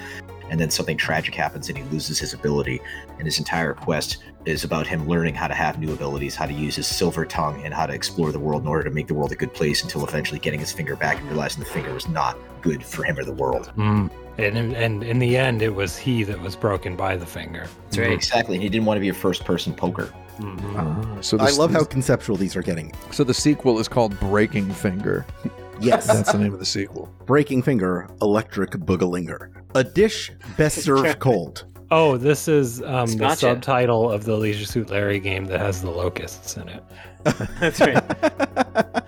And 0.51 0.59
then 0.59 0.69
something 0.69 0.97
tragic 0.97 1.33
happens 1.33 1.69
and 1.69 1.77
he 1.77 1.83
loses 1.85 2.19
his 2.19 2.33
ability. 2.33 2.81
And 3.17 3.25
his 3.25 3.39
entire 3.39 3.73
quest 3.73 4.17
is 4.45 4.63
about 4.63 4.85
him 4.85 5.07
learning 5.07 5.33
how 5.33 5.47
to 5.47 5.53
have 5.53 5.79
new 5.79 5.93
abilities, 5.93 6.35
how 6.35 6.45
to 6.45 6.53
use 6.53 6.75
his 6.75 6.85
silver 6.85 7.25
tongue, 7.25 7.63
and 7.63 7.73
how 7.73 7.85
to 7.85 7.93
explore 7.93 8.31
the 8.33 8.39
world 8.39 8.61
in 8.63 8.67
order 8.67 8.83
to 8.83 8.89
make 8.89 9.07
the 9.07 9.13
world 9.13 9.31
a 9.31 9.35
good 9.35 9.53
place 9.53 9.81
until 9.81 10.05
eventually 10.05 10.39
getting 10.39 10.59
his 10.59 10.71
finger 10.73 10.95
back 10.97 11.17
and 11.19 11.27
realizing 11.29 11.61
the 11.63 11.69
finger 11.69 11.93
was 11.93 12.07
not 12.09 12.37
good 12.61 12.83
for 12.83 13.03
him 13.03 13.17
or 13.17 13.23
the 13.23 13.33
world. 13.33 13.71
Mm. 13.77 14.11
And, 14.37 14.57
in- 14.57 14.75
and 14.75 15.03
in 15.03 15.19
the 15.19 15.37
end, 15.37 15.61
it 15.61 15.73
was 15.73 15.97
he 15.97 16.23
that 16.23 16.39
was 16.41 16.55
broken 16.55 16.95
by 16.97 17.15
the 17.15 17.25
finger. 17.25 17.67
That's 17.85 17.97
right. 17.99 18.11
Exactly. 18.11 18.55
And 18.55 18.63
he 18.63 18.67
didn't 18.69 18.85
want 18.85 18.97
to 18.97 19.01
be 19.01 19.09
a 19.09 19.13
first 19.13 19.45
person 19.45 19.73
poker. 19.73 20.13
Mhm. 20.39 21.17
Uh, 21.17 21.21
so 21.21 21.37
I 21.39 21.45
this- 21.45 21.57
love 21.57 21.71
how 21.71 21.83
conceptual 21.85 22.35
these 22.35 22.55
are 22.57 22.63
getting. 22.63 22.91
So 23.11 23.23
the 23.23 23.33
sequel 23.33 23.79
is 23.79 23.87
called 23.87 24.19
Breaking 24.19 24.69
Finger. 24.73 25.25
Yes. 25.81 26.07
That's 26.07 26.31
the 26.31 26.37
name 26.37 26.53
of 26.53 26.59
the 26.59 26.65
sequel. 26.65 27.13
Breaking 27.25 27.61
Finger, 27.61 28.09
Electric 28.21 28.71
Boogalinger. 28.71 29.63
A 29.75 29.83
dish 29.83 30.31
best 30.57 30.83
served 30.83 31.19
cold. 31.19 31.65
Oh, 31.93 32.15
this 32.15 32.47
is 32.47 32.81
um, 32.83 33.05
the 33.07 33.25
Sriracha. 33.25 33.37
subtitle 33.37 34.09
of 34.09 34.23
the 34.23 34.35
Leisure 34.37 34.65
Suit 34.65 34.89
Larry 34.89 35.19
game 35.19 35.45
that 35.45 35.59
has 35.59 35.81
the 35.81 35.91
locusts 35.91 36.55
in 36.55 36.69
it. 36.69 36.83
That's 37.59 37.81
right. 37.81 38.01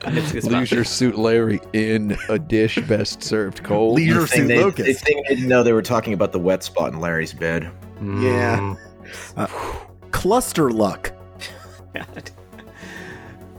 It's 0.05 0.29
a 0.29 0.33
good 0.33 0.43
spot. 0.43 0.59
Leisure 0.59 0.83
Suit 0.83 1.17
Larry 1.17 1.61
in 1.71 2.17
a 2.27 2.37
dish 2.37 2.77
best 2.87 3.23
served 3.23 3.63
cold. 3.63 3.95
Leisure 3.95 4.27
Suit 4.27 4.47
they, 4.47 4.57
the 4.57 4.63
Locust. 4.65 5.05
thing 5.05 5.23
they 5.27 5.35
didn't 5.35 5.47
know 5.47 5.63
they 5.63 5.71
were 5.71 5.81
talking 5.81 6.13
about 6.13 6.33
the 6.33 6.39
wet 6.39 6.61
spot 6.61 6.91
in 6.91 6.99
Larry's 6.99 7.33
bed. 7.33 7.71
Yeah. 8.01 8.75
Mm. 9.37 9.49
Cluster 10.11 10.69
Luck. 10.69 11.13
God. 11.93 12.31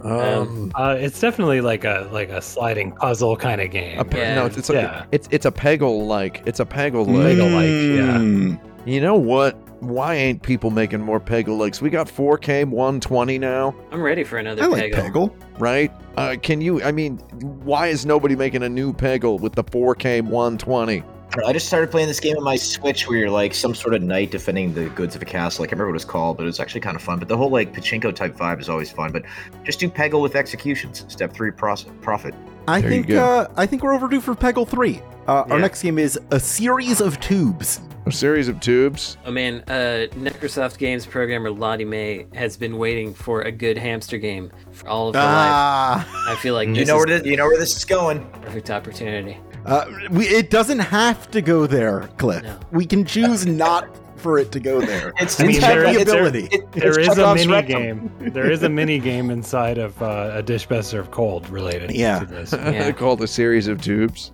Um, 0.05 0.70
Uh, 0.74 0.96
it's 0.98 1.18
definitely 1.20 1.61
like 1.61 1.84
a 1.84 2.09
like 2.12 2.28
a 2.30 2.40
sliding 2.42 2.92
puzzle 2.92 3.36
kind 3.36 3.61
of 3.61 3.70
game. 3.70 3.98
a 3.98 4.05
pe- 4.05 4.18
Yeah. 4.18 4.34
No, 4.34 4.46
it's 4.46 4.57
it's, 4.59 4.70
a, 4.70 4.74
Yeah. 4.74 5.05
it's 5.12 5.28
it's 5.30 5.46
a 5.46 5.50
Peggle 5.52 6.07
like. 6.07 6.42
It's 6.46 6.61
a 6.61 6.64
Peggle 6.66 7.07
like. 7.07 7.36
Peggle-like, 7.36 7.98
yeah. 7.98 8.18
Mm. 8.18 8.61
You 8.86 9.00
know 9.00 9.16
what? 9.16 9.57
Why 9.80 10.14
ain't 10.14 10.42
people 10.42 10.70
making 10.70 11.00
more 11.00 11.20
Peggle 11.20 11.59
likes? 11.59 11.82
We 11.82 11.90
got 11.90 12.07
4K 12.09 12.64
120 12.64 13.38
now, 13.38 13.74
I'm 13.92 14.02
ready 14.02 14.24
for 14.24 14.38
another 14.38 14.62
I 14.62 14.66
like 14.66 14.92
Peggle. 14.92 15.30
Peggle. 15.30 15.59
right? 15.59 15.92
Uh, 16.16 16.36
can 16.40 16.61
you? 16.61 16.82
I 16.82 16.90
mean, 16.92 17.18
why 17.64 17.88
is 17.88 18.07
nobody 18.07 18.34
making 18.36 18.62
a 18.62 18.68
new 18.68 18.92
Peggle 18.92 19.40
with 19.40 19.55
the 19.55 19.64
4K 19.64 20.22
120? 20.22 21.02
I 21.47 21.53
just 21.53 21.66
started 21.66 21.91
playing 21.91 22.09
this 22.09 22.20
game 22.20 22.37
on 22.37 22.45
my 22.45 22.57
Switch 22.57 23.09
where 23.09 23.18
you're 23.18 23.30
like 23.30 23.55
some 23.55 23.74
sort 23.74 23.95
of 23.95 24.03
knight 24.03 24.30
defending 24.30 24.72
the 24.74 24.87
goods 24.91 25.16
of 25.16 25.22
a 25.22 25.24
castle. 25.24 25.62
Like 25.62 25.70
I 25.70 25.72
remember 25.72 25.87
what 25.89 25.93
it 25.93 25.95
was 25.95 26.05
called, 26.05 26.37
but 26.37 26.45
it 26.45 26.47
was 26.47 26.61
actually 26.61 26.80
kind 26.82 26.97
of 26.97 27.03
fun. 27.03 27.18
But 27.18 27.28
the 27.28 27.37
whole 27.37 27.51
like 27.51 27.72
pachinko 27.72 28.14
type 28.14 28.37
vibe 28.37 28.61
is 28.61 28.68
always 28.68 28.91
fun. 28.91 29.11
But 29.12 29.24
just 29.64 29.80
do 29.80 29.89
Peggle 29.89 30.20
with 30.22 30.37
executions. 30.37 31.05
Step 31.09 31.32
three, 31.32 31.51
pros- 31.51 31.85
profit. 32.03 32.35
I 32.68 32.80
There 32.80 32.91
think 32.91 33.11
uh, 33.11 33.49
I 33.57 33.66
think 33.66 33.82
we're 33.82 33.95
overdue 33.95 34.20
for 34.20 34.35
Peggle 34.35 34.66
3. 34.66 35.01
Uh, 35.26 35.45
Our 35.51 35.59
next 35.59 35.82
game 35.82 35.99
is 35.99 36.18
A 36.30 36.39
Series 36.41 37.01
of 37.01 37.18
Tubes. 37.20 37.80
A 38.07 38.12
series 38.12 38.49
of 38.49 38.61
tubes. 38.61 39.16
Oh 39.24 39.30
man, 39.30 39.64
uh, 39.68 40.07
Microsoft 40.16 40.76
Games 40.76 41.07
programmer 41.07 41.51
Lottie 41.51 41.87
May 41.87 42.26
has 42.35 42.57
been 42.59 42.76
waiting 42.76 43.14
for 43.14 43.41
a 43.43 43.51
good 43.51 43.78
hamster 43.78 44.18
game 44.18 44.51
for 44.72 44.87
all 44.89 45.09
of 45.09 45.14
her 45.14 45.20
life. 45.20 45.28
Ah, 45.30 46.30
I 46.30 46.37
feel 46.37 46.53
like 46.55 46.68
You 46.68 46.74
this 46.74 46.80
You 46.80 46.87
know 46.95 46.97
is 47.01 47.07
where 47.07 47.18
this, 47.18 47.26
you 47.26 47.37
know 47.39 47.47
where 47.47 47.59
this 47.59 47.76
is 47.76 47.85
going. 47.87 48.24
perfect 48.43 48.70
opportunity. 48.70 49.39
Uh, 49.65 49.87
we, 50.11 50.27
it 50.27 50.51
doesn't 50.51 50.79
have 50.81 51.31
to 51.31 51.41
go 51.43 51.67
there, 51.67 52.09
Cliff. 52.19 52.43
No. 52.43 52.59
We 52.73 52.85
can 52.87 53.05
choose 53.05 53.47
not 53.47 53.89
for 54.19 54.39
it 54.39 54.51
to 54.53 54.61
go 54.61 54.81
there. 54.81 55.12
It's 55.21 55.39
I 55.41 55.45
we 55.47 55.53
mean, 55.53 55.61
have 55.62 55.75
there- 55.83 55.93
the 55.95 56.03
ability. 56.03 56.49
it- 56.53 56.73
There 56.73 56.99
it's 56.99 57.11
is 57.12 57.19
a 57.19 57.35
mini 57.35 57.53
rectum. 57.53 57.83
game. 57.83 58.33
There 58.33 58.51
is 58.51 58.62
a 58.62 58.69
mini 58.69 58.99
game 58.99 59.31
inside 59.31 59.79
of 59.79 60.01
uh, 60.03 60.33
a 60.35 60.43
dish 60.43 60.67
best 60.67 60.89
served 60.91 61.11
cold 61.11 61.49
related 61.51 61.91
Yeah. 61.93 62.21
to 62.21 62.27
this. 62.27 62.53
Yeah. 62.53 62.91
called 63.03 63.21
a 63.23 63.27
series 63.27 63.69
of 63.69 63.81
tubes. 63.83 64.33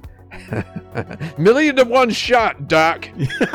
Million 1.38 1.76
to 1.76 1.84
one 1.84 2.10
shot, 2.10 2.68
Doc. 2.68 3.08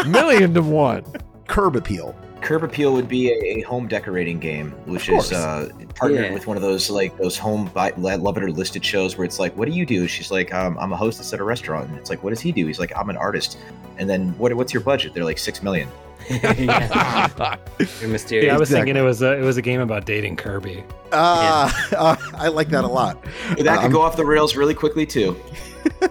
Million 0.08 0.54
to 0.54 0.62
one. 0.62 1.04
Curb 1.48 1.76
Appeal. 1.76 2.16
Curb 2.42 2.64
Appeal 2.64 2.94
would 2.94 3.08
be 3.08 3.32
a, 3.32 3.58
a 3.58 3.62
home 3.62 3.88
decorating 3.88 4.40
game, 4.40 4.72
which 4.86 5.10
is 5.10 5.32
uh, 5.32 5.70
partnered 5.96 6.26
Yeah. 6.26 6.34
with 6.34 6.46
one 6.48 6.58
of 6.58 6.64
those 6.64 6.90
like 6.90 7.18
those 7.18 7.38
home 7.38 7.72
buy, 7.74 7.92
love 7.98 8.38
it 8.38 8.44
or 8.44 8.52
listed 8.52 8.86
shows 8.86 9.18
where 9.18 9.26
it's 9.26 9.40
like, 9.40 9.56
what 9.58 9.68
do 9.68 9.74
you 9.74 9.86
do? 9.86 10.08
She's 10.08 10.30
like, 10.32 10.54
um, 10.54 10.78
I'm 10.78 10.92
a 10.94 10.96
hostess 10.98 11.34
at 11.34 11.40
a 11.40 11.44
restaurant, 11.44 11.90
and 11.90 11.98
it's 11.98 12.10
like, 12.10 12.24
what 12.24 12.30
does 12.32 12.40
he 12.42 12.52
do? 12.52 12.68
He's 12.68 12.80
like, 12.80 12.92
I'm 12.96 13.10
an 13.10 13.18
artist. 13.18 13.58
And 13.98 14.10
then 14.10 14.30
what? 14.38 14.54
What's 14.54 14.74
your 14.74 14.84
budget? 14.84 15.14
They're 15.14 15.24
like 15.24 15.38
six 15.40 15.64
million. 15.64 15.90
yeah, 16.30 17.58
you're 18.02 18.10
mysterious. 18.10 18.46
Yeah, 18.48 18.56
I 18.56 18.58
was 18.58 18.70
Exactly. 18.70 18.76
thinking 18.76 18.96
it 18.98 19.06
was 19.06 19.22
a 19.22 19.38
it 19.38 19.42
was 19.44 19.58
a 19.58 19.62
game 19.62 19.80
about 19.82 20.06
dating 20.06 20.36
Kirby. 20.38 20.84
Uh, 21.12 21.72
uh, 21.96 22.16
I 22.36 22.48
like 22.48 22.70
that 22.70 22.84
a 22.84 22.88
lot. 22.88 23.24
That 23.58 23.68
Um, 23.68 23.82
could 23.84 23.92
go 23.92 24.02
off 24.02 24.18
the 24.18 24.26
rails 24.26 24.56
really 24.56 24.74
quickly 24.74 25.06
too. 25.06 25.36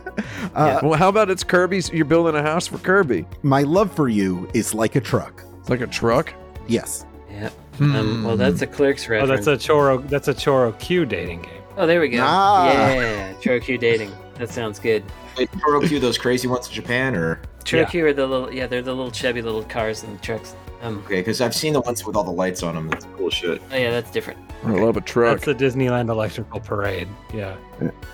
Uh, 0.55 0.79
well, 0.85 0.93
how 0.95 1.09
about 1.09 1.31
it's 1.31 1.43
Kirby's? 1.43 1.91
You're 1.91 2.05
building 2.05 2.37
a 2.37 2.43
house 2.43 2.69
for 2.69 2.79
Kirby. 2.79 3.27
My 3.43 3.63
love 3.63 3.91
for 3.93 4.09
you 4.09 4.49
is 4.55 4.73
like 4.73 4.95
a 4.95 5.01
truck. 5.01 5.43
It's 5.65 5.71
like 5.71 5.81
a 5.81 5.87
truck. 5.87 6.35
Yes. 6.69 7.07
Yeah. 7.31 7.49
Um, 7.81 8.23
well, 8.23 8.37
that's 8.37 8.61
a 8.61 8.67
Clerks 8.67 9.09
reference. 9.09 9.31
Oh, 9.49 9.51
that's 9.51 9.67
a 9.67 9.69
Choro 9.69 10.07
that's 10.11 10.29
a 10.29 10.35
Choro 10.35 10.79
Q 10.79 11.07
dating 11.07 11.41
game. 11.41 11.63
Oh, 11.79 11.87
there 11.87 12.03
we 12.03 12.11
go. 12.11 12.19
Ah. 12.21 12.71
Yeah, 12.71 13.33
Choro 13.41 13.63
Q 13.63 13.79
dating. 13.79 14.13
That 14.35 14.51
sounds 14.51 14.79
good. 14.79 15.03
Wait, 15.39 15.49
Toro 15.53 15.81
Q, 15.81 15.99
those 16.01 16.19
crazy 16.19 16.49
ones 16.49 16.69
in 16.69 16.75
Japan, 16.75 17.17
or 17.17 17.41
Choro 17.65 17.89
Q 17.89 18.05
are 18.05 18.13
the 18.13 18.27
little, 18.27 18.53
yeah, 18.53 18.67
they're 18.67 18.83
the 18.83 18.95
little 18.95 19.11
chubby 19.11 19.41
little 19.41 19.63
cars 19.65 20.03
and 20.03 20.21
trucks. 20.21 20.55
Um, 20.83 20.99
okay? 21.07 21.21
Because 21.21 21.41
I've 21.41 21.55
seen 21.55 21.73
the 21.73 21.81
ones 21.81 22.05
with 22.05 22.15
all 22.15 22.25
the 22.25 22.31
lights 22.31 22.63
on 22.63 22.75
them. 22.75 22.91
That's 22.91 23.07
cool 23.17 23.31
shit. 23.31 23.63
oh 23.73 23.75
yeah, 23.75 23.91
that's 23.91 24.11
different. 24.11 24.39
I 24.65 24.73
love 24.73 24.99
a 24.99 25.01
truck. 25.01 25.41
That's 25.41 25.59
the 25.59 25.65
Disneyland 25.65 26.11
Electrical 26.11 26.61
Parade. 26.61 27.09
Yeah. 27.33 27.57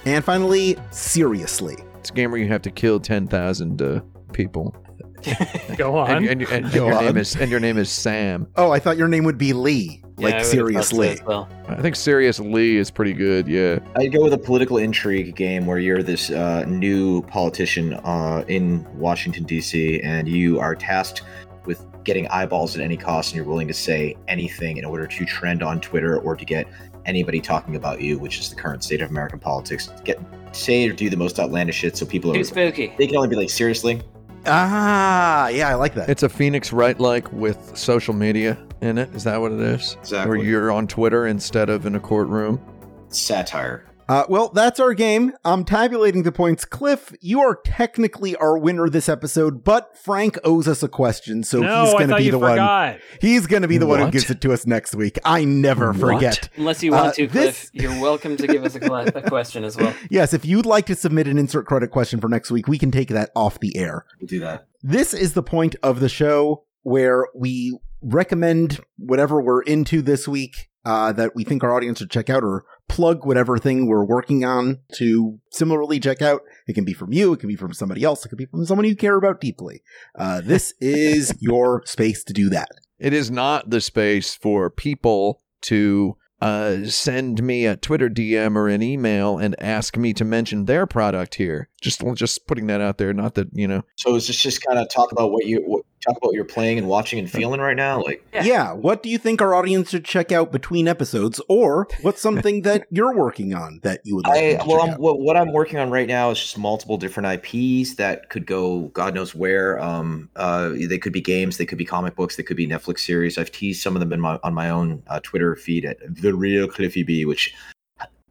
And 0.04 0.24
finally, 0.24 0.76
seriously. 0.92 1.78
It's 1.98 2.10
a 2.10 2.12
game 2.12 2.30
where 2.30 2.38
you 2.38 2.46
have 2.46 2.62
to 2.62 2.70
kill 2.70 3.00
ten 3.00 3.26
thousand 3.26 3.82
uh, 3.82 4.02
people, 4.32 4.76
Go 5.76 5.96
on. 5.96 6.10
and, 6.10 6.26
and, 6.26 6.42
and, 6.42 6.64
and 6.64 6.72
Go 6.72 6.86
your 6.86 6.96
on. 6.96 7.04
name 7.04 7.16
is 7.16 7.36
and 7.36 7.50
your 7.50 7.60
name 7.60 7.78
is 7.78 7.90
Sam. 7.90 8.46
Oh, 8.56 8.70
I 8.70 8.78
thought 8.78 8.96
your 8.96 9.08
name 9.08 9.24
would 9.24 9.38
be 9.38 9.52
Lee. 9.52 10.02
Yeah, 10.18 10.24
like 10.26 10.34
I 10.34 10.36
would've 10.38 10.50
seriously. 10.50 11.08
as 11.10 11.22
well. 11.24 11.48
I 11.68 11.80
think 11.80 11.96
Serious 11.96 12.38
Lee 12.40 12.76
is 12.76 12.90
pretty 12.90 13.14
good. 13.14 13.48
Yeah. 13.48 13.78
I'd 13.96 14.12
go 14.12 14.22
with 14.22 14.34
a 14.34 14.38
political 14.38 14.76
intrigue 14.76 15.34
game 15.34 15.64
where 15.66 15.78
you're 15.78 16.02
this 16.02 16.30
uh, 16.30 16.64
new 16.66 17.22
politician 17.22 17.94
uh, 17.94 18.44
in 18.48 18.86
Washington 18.98 19.44
D.C. 19.44 20.00
and 20.02 20.28
you 20.28 20.60
are 20.60 20.74
tasked 20.74 21.22
with 21.64 21.84
getting 22.04 22.28
eyeballs 22.28 22.76
at 22.76 22.82
any 22.82 22.96
cost, 22.98 23.30
and 23.30 23.36
you're 23.36 23.46
willing 23.46 23.68
to 23.68 23.74
say 23.74 24.14
anything 24.28 24.76
in 24.76 24.84
order 24.84 25.06
to 25.06 25.24
trend 25.24 25.62
on 25.62 25.80
Twitter 25.80 26.18
or 26.18 26.36
to 26.36 26.44
get 26.44 26.66
anybody 27.06 27.40
talking 27.40 27.76
about 27.76 28.00
you, 28.02 28.18
which 28.18 28.38
is 28.38 28.50
the 28.50 28.56
current 28.56 28.84
state 28.84 29.00
of 29.00 29.08
American 29.10 29.38
politics. 29.38 29.88
Get 30.04 30.20
say 30.52 30.86
or 30.88 30.92
do 30.92 31.08
the 31.08 31.16
most 31.16 31.38
outlandish 31.40 31.76
shit, 31.76 31.96
so 31.96 32.04
people 32.04 32.34
Too 32.34 32.40
are 32.40 32.44
spooky. 32.44 32.92
they 32.98 33.06
can 33.06 33.16
only 33.16 33.28
be 33.28 33.36
like, 33.36 33.48
seriously, 33.50 34.02
Ah, 34.46 35.48
yeah, 35.48 35.68
I 35.68 35.74
like 35.74 35.94
that. 35.94 36.08
It's 36.08 36.22
a 36.22 36.28
Phoenix 36.28 36.72
Wright 36.72 36.98
like 36.98 37.30
with 37.32 37.76
social 37.76 38.14
media 38.14 38.58
in 38.80 38.98
it. 38.98 39.14
Is 39.14 39.24
that 39.24 39.40
what 39.40 39.52
it 39.52 39.60
is? 39.60 39.96
Exactly. 40.00 40.36
Where 40.38 40.46
you're 40.46 40.72
on 40.72 40.86
Twitter 40.86 41.26
instead 41.26 41.68
of 41.68 41.86
in 41.86 41.94
a 41.94 42.00
courtroom. 42.00 42.60
satire. 43.08 43.84
Uh, 44.10 44.24
well, 44.28 44.48
that's 44.48 44.80
our 44.80 44.92
game. 44.92 45.32
I'm 45.44 45.64
tabulating 45.64 46.24
the 46.24 46.32
points. 46.32 46.64
Cliff, 46.64 47.14
you 47.20 47.38
are 47.42 47.60
technically 47.64 48.34
our 48.34 48.58
winner 48.58 48.88
this 48.88 49.08
episode, 49.08 49.62
but 49.62 49.96
Frank 49.96 50.36
owes 50.42 50.66
us 50.66 50.82
a 50.82 50.88
question, 50.88 51.44
so 51.44 51.60
no, 51.60 51.84
he's 51.84 51.92
going 51.92 52.08
to 52.08 52.16
be 52.16 52.24
you 52.24 52.32
the 52.32 52.38
one. 52.40 52.98
He's 53.20 53.46
going 53.46 53.62
to 53.62 53.68
be 53.68 53.78
the 53.78 53.86
one 53.86 54.00
who 54.00 54.10
gives 54.10 54.28
it 54.28 54.40
to 54.40 54.52
us 54.52 54.66
next 54.66 54.96
week. 54.96 55.16
I 55.24 55.44
never 55.44 55.92
What? 55.92 56.00
forget. 56.00 56.48
Unless 56.56 56.82
you 56.82 56.90
want 56.90 57.06
Uh, 57.10 57.12
to, 57.12 57.26
this- 57.28 57.70
Cliff, 57.70 57.84
you're 57.84 58.00
welcome 58.00 58.36
to 58.36 58.48
give 58.48 58.64
us 58.64 58.74
a, 58.74 58.80
cla- 58.80 59.06
a 59.14 59.22
question 59.22 59.62
as 59.62 59.76
well. 59.76 59.94
Yes, 60.10 60.34
if 60.34 60.44
you'd 60.44 60.66
like 60.66 60.86
to 60.86 60.96
submit 60.96 61.28
an 61.28 61.38
insert 61.38 61.66
credit 61.66 61.92
question 61.92 62.20
for 62.20 62.28
next 62.28 62.50
week, 62.50 62.66
we 62.66 62.78
can 62.78 62.90
take 62.90 63.10
that 63.10 63.30
off 63.36 63.60
the 63.60 63.76
air. 63.76 64.06
We'll 64.20 64.26
do 64.26 64.40
that. 64.40 64.66
This 64.82 65.14
is 65.14 65.34
the 65.34 65.42
point 65.44 65.76
of 65.84 66.00
the 66.00 66.08
show 66.08 66.64
where 66.82 67.28
we 67.32 67.78
recommend 68.02 68.80
whatever 68.96 69.40
we're 69.40 69.62
into 69.62 70.02
this 70.02 70.26
week 70.26 70.69
uh, 70.84 71.12
that 71.12 71.34
we 71.34 71.44
think 71.44 71.62
our 71.62 71.74
audience 71.74 71.98
should 71.98 72.10
check 72.10 72.30
out 72.30 72.42
or 72.42 72.64
plug 72.88 73.24
whatever 73.24 73.58
thing 73.58 73.86
we're 73.86 74.04
working 74.04 74.44
on 74.44 74.78
to 74.94 75.38
similarly 75.50 76.00
check 76.00 76.22
out. 76.22 76.42
It 76.66 76.74
can 76.74 76.84
be 76.84 76.92
from 76.92 77.12
you, 77.12 77.32
it 77.32 77.40
can 77.40 77.48
be 77.48 77.56
from 77.56 77.72
somebody 77.72 78.02
else, 78.02 78.24
it 78.24 78.28
can 78.28 78.38
be 78.38 78.46
from 78.46 78.64
someone 78.66 78.86
you 78.86 78.96
care 78.96 79.16
about 79.16 79.40
deeply. 79.40 79.82
Uh, 80.14 80.40
this 80.40 80.74
is 80.80 81.34
your 81.40 81.82
space 81.86 82.24
to 82.24 82.32
do 82.32 82.48
that. 82.50 82.68
It 82.98 83.12
is 83.12 83.30
not 83.30 83.70
the 83.70 83.80
space 83.80 84.34
for 84.34 84.68
people 84.70 85.40
to 85.62 86.16
uh, 86.40 86.84
send 86.84 87.42
me 87.42 87.66
a 87.66 87.76
Twitter 87.76 88.08
DM 88.08 88.56
or 88.56 88.68
an 88.68 88.82
email 88.82 89.38
and 89.38 89.54
ask 89.60 89.96
me 89.96 90.12
to 90.14 90.24
mention 90.24 90.64
their 90.64 90.86
product 90.86 91.34
here. 91.34 91.68
Just 91.80 92.02
just 92.14 92.46
putting 92.46 92.66
that 92.68 92.80
out 92.80 92.98
there. 92.98 93.12
Not 93.12 93.34
that 93.34 93.48
you 93.52 93.68
know. 93.68 93.84
So 93.96 94.14
is 94.16 94.26
this 94.26 94.36
just 94.36 94.62
kind 94.62 94.78
of 94.78 94.88
talk 94.88 95.12
about 95.12 95.32
what 95.32 95.46
you 95.46 95.62
what, 95.66 95.84
talk 96.06 96.16
about 96.16 96.28
what 96.28 96.34
you're 96.34 96.44
playing 96.44 96.78
and 96.78 96.88
watching 96.88 97.18
and 97.18 97.30
feeling 97.30 97.60
right 97.60 97.76
now? 97.76 98.02
Like, 98.02 98.24
Yeah. 98.32 98.44
Yeah. 98.44 98.72
What 98.72 99.02
do 99.02 99.08
you 99.08 99.18
think 99.18 99.40
our 99.40 99.54
audience 99.54 99.90
should 99.90 100.04
check 100.04 100.32
out 100.32 100.52
between 100.52 100.88
episodes, 100.88 101.40
or 101.48 101.88
what's 102.02 102.20
something 102.30 102.62
that 102.62 102.86
you're 102.90 103.14
working 103.14 103.54
on 103.54 103.80
that 103.82 104.00
you 104.04 104.16
would 104.16 104.26
like? 104.26 104.38
I 104.38 104.40
to 104.54 104.64
well, 104.66 104.78
check 104.78 104.88
I'm, 104.88 104.94
out? 104.94 105.00
what, 105.00 105.20
what 105.20 105.36
I'm 105.36 105.52
working 105.52 105.78
on 105.78 105.90
right 105.90 106.08
now 106.08 106.30
is 106.30 106.40
just 106.40 106.58
multiple 106.58 106.96
different 106.96 107.44
IPs 107.44 107.94
that 107.96 108.28
could 108.30 108.46
go 108.46 108.88
God 108.88 109.14
knows 109.14 109.34
where. 109.34 109.78
Um, 109.80 110.30
uh, 110.36 110.70
they 110.70 110.98
could 110.98 111.12
be 111.12 111.20
games, 111.20 111.56
they 111.56 111.66
could 111.66 111.78
be 111.78 111.84
comic 111.84 112.16
books, 112.16 112.36
they 112.36 112.42
could 112.42 112.56
be 112.56 112.66
Netflix 112.66 113.00
series. 113.00 113.38
I've 113.38 113.52
teased 113.52 113.82
some 113.82 113.96
of 113.96 114.00
them 114.00 114.12
in 114.12 114.20
my 114.20 114.38
on 114.42 114.54
my 114.54 114.70
own 114.70 115.02
uh, 115.08 115.20
Twitter 115.20 115.56
feed 115.56 115.84
at 115.84 115.98
the 116.08 116.34
real 116.34 116.66
Cliffy 116.68 117.02
B, 117.02 117.24
which 117.24 117.54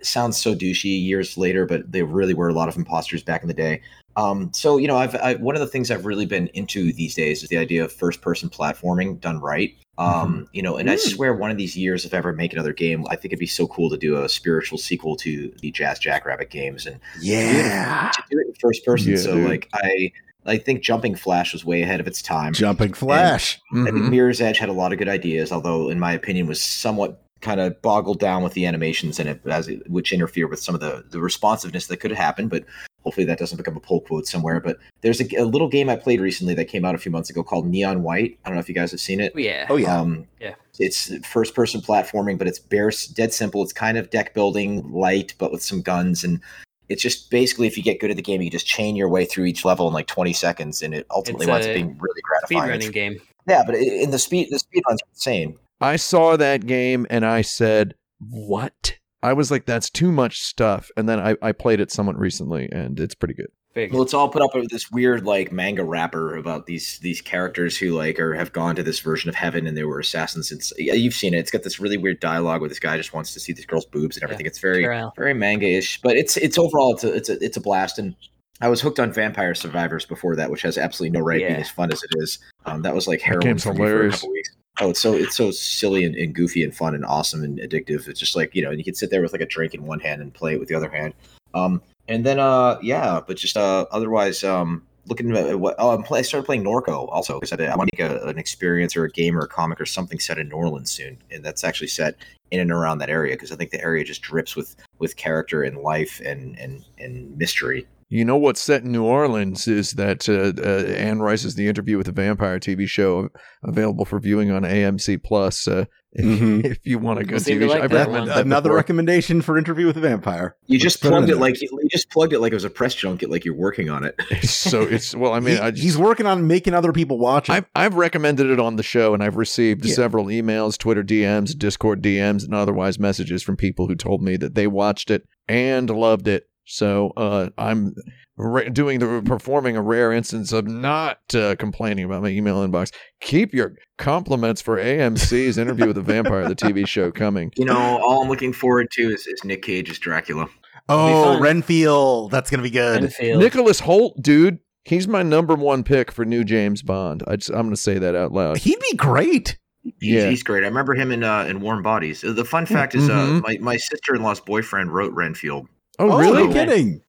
sounds 0.01 0.37
so 0.37 0.55
douchey 0.55 1.03
years 1.03 1.37
later, 1.37 1.65
but 1.65 1.91
they 1.91 2.03
really 2.03 2.33
were 2.33 2.49
a 2.49 2.53
lot 2.53 2.69
of 2.69 2.77
imposters 2.77 3.23
back 3.23 3.41
in 3.41 3.47
the 3.47 3.53
day. 3.53 3.81
Um, 4.15 4.51
so 4.53 4.77
you 4.77 4.87
know, 4.87 4.97
I've 4.97 5.15
I, 5.15 5.35
one 5.35 5.55
of 5.55 5.61
the 5.61 5.67
things 5.67 5.91
I've 5.91 6.05
really 6.05 6.25
been 6.25 6.47
into 6.53 6.91
these 6.91 7.15
days 7.15 7.43
is 7.43 7.49
the 7.49 7.57
idea 7.57 7.83
of 7.83 7.91
first 7.91 8.21
person 8.21 8.49
platforming 8.49 9.19
done 9.19 9.39
right. 9.39 9.73
Um, 9.97 10.47
you 10.53 10.61
know, 10.61 10.77
and 10.77 10.89
I 10.89 10.95
Mm. 10.95 10.99
swear 10.99 11.33
one 11.33 11.51
of 11.51 11.57
these 11.57 11.75
years, 11.77 12.05
if 12.05 12.13
I 12.13 12.17
ever 12.17 12.31
make 12.31 12.53
another 12.53 12.71
game, 12.71 13.05
I 13.09 13.15
think 13.17 13.25
it'd 13.25 13.39
be 13.39 13.45
so 13.45 13.67
cool 13.67 13.89
to 13.89 13.97
do 13.97 14.21
a 14.23 14.29
spiritual 14.29 14.77
sequel 14.77 15.17
to 15.17 15.53
the 15.61 15.71
Jazz 15.71 15.99
Jackrabbit 15.99 16.49
games 16.49 16.85
and 16.85 16.99
yeah. 17.21 18.09
to 18.13 18.23
do 18.31 18.39
it 18.39 18.47
in 18.47 18.53
first 18.61 18.85
person. 18.85 19.11
Yeah, 19.11 19.17
so 19.17 19.33
dude. 19.35 19.49
like 19.49 19.69
I 19.73 20.11
I 20.45 20.57
think 20.57 20.81
Jumping 20.81 21.15
Flash 21.15 21.51
was 21.53 21.65
way 21.65 21.81
ahead 21.81 21.99
of 21.99 22.07
its 22.07 22.21
time. 22.21 22.53
Jumping 22.53 22.93
Flash. 22.93 23.59
I 23.73 23.83
think 23.83 23.89
Mhm. 23.97 24.09
Mirror's 24.09 24.39
Edge 24.41 24.57
had 24.57 24.69
a 24.69 24.73
lot 24.73 24.93
of 24.93 24.99
good 24.99 25.09
ideas, 25.09 25.51
although 25.51 25.89
in 25.89 25.99
my 25.99 26.13
opinion 26.13 26.47
was 26.47 26.61
somewhat 26.63 27.21
kind 27.41 27.59
of 27.59 27.81
boggled 27.81 28.19
down 28.19 28.41
with 28.43 28.53
the 28.53 28.65
animations 28.65 29.19
in 29.19 29.27
it, 29.27 29.41
as 29.45 29.67
it, 29.67 29.89
which 29.89 30.11
interfered 30.13 30.49
with 30.49 30.59
some 30.61 30.75
of 30.75 30.81
the 30.81 31.03
the 31.09 31.19
responsiveness 31.19 31.87
that 31.87 31.97
could 31.97 32.11
happen. 32.11 32.47
But 32.47 32.63
hopefully 33.03 33.25
that 33.25 33.39
doesn't 33.39 33.57
become 33.57 33.75
a 33.77 33.79
pull 33.79 34.01
quote 34.01 34.27
somewhere. 34.27 34.59
But 34.59 34.77
there's 35.01 35.19
a, 35.21 35.35
a 35.37 35.45
little 35.45 35.67
game 35.69 35.89
I 35.89 35.95
played 35.95 36.19
recently 36.21 36.53
that 36.55 36.65
came 36.65 36.85
out 36.85 36.95
a 36.95 36.97
few 36.97 37.11
months 37.11 37.29
ago 37.29 37.43
called 37.43 37.67
Neon 37.67 38.03
White. 38.03 38.37
I 38.43 38.49
don't 38.49 38.55
know 38.55 38.59
if 38.61 38.69
you 38.69 38.75
guys 38.75 38.91
have 38.91 38.99
seen 38.99 39.19
it. 39.19 39.33
Oh, 39.35 39.39
yeah. 39.39 39.65
Oh 39.69 39.75
yeah. 39.77 39.99
Um, 39.99 40.27
Yeah. 40.39 40.55
It's 40.79 41.13
first 41.27 41.55
person 41.55 41.81
platforming, 41.81 42.37
but 42.37 42.47
it's 42.47 42.59
bare, 42.59 42.91
dead 43.13 43.33
simple. 43.33 43.61
It's 43.63 43.73
kind 43.73 43.97
of 43.97 44.09
deck 44.09 44.33
building 44.33 44.89
light, 44.93 45.33
but 45.37 45.51
with 45.51 45.61
some 45.61 45.81
guns. 45.81 46.23
And 46.23 46.39
it's 46.87 47.01
just 47.03 47.29
basically, 47.29 47.67
if 47.67 47.75
you 47.77 47.83
get 47.83 47.99
good 47.99 48.09
at 48.11 48.15
the 48.15 48.21
game, 48.23 48.41
you 48.41 48.49
just 48.49 48.65
chain 48.65 48.95
your 48.95 49.09
way 49.09 49.25
through 49.25 49.45
each 49.45 49.65
level 49.65 49.87
in 49.89 49.93
like 49.93 50.07
20 50.07 50.31
seconds. 50.31 50.81
And 50.81 50.93
it 50.93 51.05
ultimately 51.11 51.45
It's 51.45 51.51
winds 51.51 51.67
up 51.67 51.73
being 51.73 51.97
really 51.99 52.21
gratifying. 52.21 52.47
Speed 52.47 52.55
gratifying. 52.55 52.69
running 52.69 52.87
It's- 52.87 52.93
game. 53.19 53.21
Yeah, 53.47 53.63
but 53.65 53.75
in 53.75 54.11
the 54.11 54.19
speed, 54.19 54.47
the 54.51 54.59
speed 54.59 54.83
runs 54.87 55.01
are 55.01 55.09
insane. 55.11 55.57
I 55.81 55.95
saw 55.95 56.37
that 56.37 56.65
game 56.67 57.07
and 57.09 57.25
I 57.25 57.41
said, 57.41 57.95
"What?" 58.19 58.98
I 59.21 59.33
was 59.33 59.51
like, 59.51 59.65
"That's 59.65 59.89
too 59.89 60.11
much 60.11 60.41
stuff." 60.41 60.89
And 60.95 61.07
then 61.07 61.19
I, 61.19 61.35
I 61.41 61.51
played 61.51 61.79
it 61.79 61.91
somewhat 61.91 62.17
recently, 62.17 62.69
and 62.71 62.99
it's 62.99 63.15
pretty 63.15 63.33
good. 63.33 63.49
Very 63.73 63.87
good. 63.87 63.93
Well, 63.93 64.03
it's 64.03 64.13
all 64.13 64.29
put 64.29 64.41
up 64.41 64.55
with 64.55 64.69
this 64.69 64.89
weird 64.89 65.25
like 65.25 65.51
manga 65.51 65.83
wrapper 65.83 66.35
about 66.35 66.65
these 66.65 66.97
these 66.99 67.21
characters 67.21 67.77
who 67.77 67.91
like 67.91 68.19
are 68.19 68.33
have 68.33 68.51
gone 68.51 68.75
to 68.75 68.83
this 68.83 68.99
version 68.99 69.29
of 69.29 69.35
heaven 69.35 69.67
and 69.67 69.77
they 69.77 69.83
were 69.83 69.99
assassins. 69.99 70.51
It's 70.51 70.73
yeah, 70.77 70.93
you've 70.93 71.13
seen 71.13 71.35
it. 71.35 71.37
It's 71.37 71.51
got 71.51 71.63
this 71.63 71.79
really 71.79 71.97
weird 71.97 72.19
dialogue 72.19 72.61
where 72.61 72.69
this 72.69 72.79
guy 72.79 72.97
just 72.97 73.13
wants 73.13 73.33
to 73.35 73.39
see 73.39 73.53
this 73.53 73.65
girl's 73.65 73.85
boobs 73.85 74.17
and 74.17 74.23
everything. 74.23 74.47
It's 74.47 74.59
very 74.59 74.83
Sure, 74.83 75.11
very 75.15 75.33
manga-ish, 75.35 76.01
but 76.01 76.17
it's 76.17 76.35
it's 76.37 76.57
overall 76.57 76.93
it's 76.93 77.03
a 77.03 77.13
it's 77.13 77.29
a 77.29 77.43
it's 77.43 77.57
a 77.57 77.61
blast. 77.61 77.99
And 77.99 78.15
I 78.59 78.69
was 78.69 78.81
hooked 78.81 78.99
on 78.99 79.13
Vampire 79.13 79.53
Survivors 79.53 80.05
before 80.05 80.35
that, 80.35 80.49
which 80.49 80.63
has 80.63 80.77
absolutely 80.77 81.17
no 81.17 81.23
right 81.23 81.39
being 81.39 81.53
as 81.53 81.69
fun 81.69 81.93
as 81.93 82.01
it 82.03 82.09
is. 82.17 82.39
Um, 82.65 82.81
that 82.81 82.95
was 82.95 83.07
like 83.07 83.21
heroin 83.21 83.41
game's 83.41 83.63
for 83.63 83.73
for 83.75 83.83
a 83.83 83.87
hilarious. 83.87 84.15
couple 84.15 84.31
weeks. 84.31 84.38
Oh, 84.81 84.91
it's 84.91 85.01
so 85.01 85.13
it's 85.13 85.35
so 85.35 85.51
silly 85.51 86.05
and, 86.05 86.15
and 86.15 86.33
goofy 86.33 86.63
and 86.63 86.73
fun 86.73 86.95
and 86.95 87.05
awesome 87.05 87.43
and 87.43 87.59
addictive. 87.59 88.07
It's 88.07 88.19
just 88.19 88.35
like 88.35 88.55
you 88.55 88.63
know 88.63 88.71
you 88.71 88.83
can 88.83 88.95
sit 88.95 89.09
there 89.09 89.21
with 89.21 89.33
like 89.33 89.41
a 89.41 89.45
drink 89.45 89.73
in 89.73 89.85
one 89.85 89.99
hand 89.99 90.21
and 90.21 90.33
play 90.33 90.53
it 90.53 90.59
with 90.59 90.69
the 90.69 90.75
other 90.75 90.89
hand. 90.89 91.13
Um, 91.53 91.81
and 92.07 92.25
then 92.25 92.39
uh 92.39 92.79
yeah, 92.81 93.19
but 93.25 93.37
just 93.37 93.57
uh 93.57 93.85
otherwise 93.91 94.43
um 94.43 94.83
looking 95.07 95.35
at 95.35 95.59
what 95.59 95.75
oh 95.79 96.01
play, 96.03 96.19
I 96.19 96.21
started 96.21 96.45
playing 96.45 96.63
Norco 96.63 97.09
also 97.09 97.39
because 97.39 97.51
I, 97.51 97.65
I 97.65 97.75
want 97.75 97.89
to 97.93 98.03
make 98.03 98.11
a, 98.11 98.25
an 98.25 98.37
experience 98.37 98.95
or 98.95 99.03
a 99.05 99.09
game 99.09 99.37
or 99.37 99.41
a 99.41 99.47
comic 99.47 99.81
or 99.81 99.85
something 99.85 100.19
set 100.19 100.37
in 100.37 100.49
New 100.49 100.55
Orleans 100.55 100.91
soon, 100.91 101.17
and 101.31 101.43
that's 101.43 101.63
actually 101.63 101.87
set 101.87 102.15
in 102.51 102.59
and 102.59 102.71
around 102.71 102.99
that 102.99 103.09
area 103.09 103.35
because 103.35 103.51
I 103.51 103.55
think 103.55 103.71
the 103.71 103.81
area 103.81 104.03
just 104.03 104.21
drips 104.21 104.55
with 104.55 104.75
with 104.99 105.17
character 105.17 105.63
and 105.63 105.77
life 105.79 106.21
and 106.23 106.57
and 106.57 106.85
and 106.97 107.37
mystery. 107.37 107.85
You 108.11 108.25
know 108.25 108.37
what's 108.37 108.59
set 108.59 108.81
in 108.83 108.91
New 108.91 109.03
Orleans 109.03 109.67
is 109.67 109.91
that 109.91 110.27
uh, 110.27 110.59
uh, 110.67 110.91
Anne 110.95 111.19
Rice's 111.19 111.53
The 111.53 111.67
Interview 111.67 111.95
with 111.95 112.07
the 112.07 112.11
Vampire 112.11 112.59
TV 112.59 112.87
show 112.87 113.29
available 113.63 114.03
for 114.03 114.19
viewing 114.19 114.49
on 114.49 114.63
AMC 114.63 115.21
Plus. 115.21 115.67
Uh, 115.67 115.85
if, 116.13 116.25
Mhm. 116.25 116.65
if 116.65 116.87
you 116.87 116.97
want 116.97 117.19
a 117.19 117.23
good 117.23 117.39
seem 117.39 117.59
to 117.59 117.67
TV 117.67 117.69
show, 117.71 117.83
I've 117.83 117.91
that 117.91 118.07
recommended 118.07 118.29
one. 118.31 118.39
Another 118.39 118.69
before. 118.69 118.77
recommendation 118.77 119.41
for 119.43 119.59
Interview 119.59 119.85
with 119.85 119.95
a 119.97 119.99
Vampire. 119.99 120.55
You 120.65 120.77
Let's 120.79 120.83
just 120.85 121.01
put 121.03 121.09
it 121.09 121.11
plugged 121.11 121.29
it 121.29 121.37
like 121.37 121.61
you 121.61 121.87
just 121.91 122.09
plugged 122.09 122.33
it 122.33 122.39
like 122.39 122.51
it 122.51 122.55
was 122.55 122.63
a 122.63 122.69
press 122.71 122.95
junket, 122.95 123.29
like 123.29 123.45
you're 123.45 123.53
working 123.53 123.91
on 123.91 124.03
it. 124.03 124.15
So 124.43 124.81
it's 124.81 125.15
well, 125.15 125.33
I 125.33 125.39
mean, 125.39 125.57
He- 125.57 125.61
I 125.61 125.69
just, 125.69 125.83
he's 125.83 125.97
working 125.97 126.25
on 126.25 126.47
making 126.47 126.73
other 126.73 126.91
people 126.91 127.19
watch 127.19 127.47
it. 127.47 127.51
I've 127.51 127.65
I've 127.75 127.93
recommended 127.93 128.47
it 128.49 128.59
on 128.59 128.75
the 128.75 128.81
show, 128.81 129.13
and 129.13 129.21
I've 129.21 129.35
received 129.37 129.85
Yeah. 129.85 129.93
several 129.93 130.25
emails, 130.25 130.79
Twitter 130.79 131.03
DMs, 131.03 131.55
Discord 131.55 132.01
DMs, 132.01 132.43
and 132.43 132.55
otherwise 132.55 132.97
messages 132.97 133.43
from 133.43 133.55
people 133.55 133.85
who 133.85 133.93
told 133.93 134.23
me 134.23 134.35
that 134.37 134.55
they 134.55 134.65
watched 134.65 135.11
it 135.11 135.27
and 135.47 135.91
loved 135.91 136.27
it. 136.27 136.48
So 136.71 137.11
uh, 137.17 137.49
I'm 137.57 137.95
ra- 138.37 138.69
doing 138.71 138.99
the 138.99 139.21
performing 139.25 139.75
a 139.75 139.81
rare 139.81 140.11
instance 140.13 140.51
of 140.53 140.67
not 140.67 141.19
uh, 141.33 141.55
complaining 141.57 142.05
about 142.05 142.21
my 142.21 142.29
email 142.29 142.57
inbox. 142.67 142.91
Keep 143.21 143.53
your 143.53 143.73
compliments 143.97 144.61
for 144.61 144.77
AMC's 144.77 145.57
interview 145.57 145.87
with 145.87 145.95
the 145.95 146.01
vampire, 146.03 146.47
the 146.47 146.55
TV 146.55 146.87
show, 146.87 147.11
coming. 147.11 147.51
You 147.57 147.65
know, 147.65 147.77
all 148.03 148.21
I'm 148.21 148.29
looking 148.29 148.53
forward 148.53 148.91
to 148.91 149.01
is, 149.11 149.25
is 149.25 149.43
Nick 149.43 149.63
Cage's 149.63 149.97
Dracula. 149.99 150.47
oh. 150.89 151.39
Renfield. 151.39 152.31
That's 152.31 152.49
going 152.51 152.59
to 152.59 152.63
be 152.63 152.69
good. 152.69 153.01
Renfield. 153.01 153.39
Nicholas 153.41 153.81
Hoult, 153.81 154.21
dude, 154.21 154.59
he's 154.85 155.07
my 155.07 155.23
number 155.23 155.55
one 155.55 155.83
pick 155.83 156.11
for 156.11 156.23
new 156.23 156.43
James 156.43 156.81
Bond. 156.83 157.23
I 157.27 157.35
just, 157.37 157.49
I'm 157.49 157.63
going 157.63 157.71
to 157.71 157.77
say 157.77 157.97
that 157.97 158.15
out 158.15 158.31
loud. 158.31 158.57
He'd 158.59 158.79
be 158.91 158.95
great. 158.95 159.57
He's, 159.83 159.93
Yeah. 159.99 160.29
he's 160.29 160.43
great. 160.43 160.63
I 160.63 160.67
remember 160.67 160.93
him 160.93 161.11
in 161.11 161.23
uh, 161.23 161.45
in 161.45 161.61
Warm 161.61 161.81
Bodies. 161.81 162.21
The 162.21 162.45
fun 162.45 162.65
fact 162.67 162.93
is, 162.95 163.09
uh, 163.09 163.13
Mhm. 163.13 163.41
my 163.41 163.57
my 163.59 163.77
sister 163.77 164.13
in 164.13 164.21
law's 164.21 164.39
boyfriend 164.41 164.93
wrote 164.93 165.13
Renfield. 165.13 165.67
Oh, 165.99 166.11
Oh, 166.11 166.17
really? 166.19 166.47
no 166.47 166.53
kidding. 166.53 167.01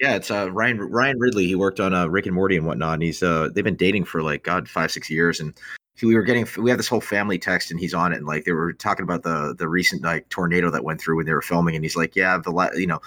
Yeah, 0.00 0.14
it's 0.16 0.30
uh, 0.30 0.50
Ryan 0.52 0.78
Ryan 0.78 1.18
Ridley. 1.18 1.46
He 1.46 1.54
worked 1.54 1.80
on 1.80 1.94
uh, 1.94 2.06
Rick 2.06 2.26
and 2.26 2.34
Morty 2.34 2.56
and 2.56 2.66
whatnot. 2.66 2.94
And 2.94 3.02
he's 3.02 3.22
uh, 3.22 3.48
they've 3.54 3.64
been 3.64 3.76
dating 3.76 4.04
for 4.04 4.22
like 4.22 4.42
God 4.44 4.68
five 4.68 4.90
six 4.92 5.08
years, 5.10 5.40
and 5.40 5.54
he, 5.94 6.04
we 6.06 6.14
were 6.14 6.22
getting 6.22 6.46
we 6.62 6.68
have 6.70 6.78
this 6.78 6.88
whole 6.88 7.00
family 7.00 7.38
text, 7.38 7.70
and 7.70 7.80
he's 7.80 7.94
on 7.94 8.12
it, 8.12 8.16
and 8.18 8.26
like 8.26 8.44
they 8.44 8.52
were 8.52 8.74
talking 8.74 9.04
about 9.04 9.22
the 9.22 9.54
the 9.58 9.68
recent 9.68 10.02
like 10.02 10.28
tornado 10.28 10.70
that 10.70 10.84
went 10.84 11.00
through 11.00 11.16
when 11.16 11.24
they 11.26 11.32
were 11.32 11.40
filming, 11.42 11.74
and 11.74 11.84
he's 11.84 11.96
like, 11.96 12.14
yeah, 12.14 12.38
the 12.38 12.50
la- 12.50 12.72
you 12.74 12.86
know. 12.86 13.00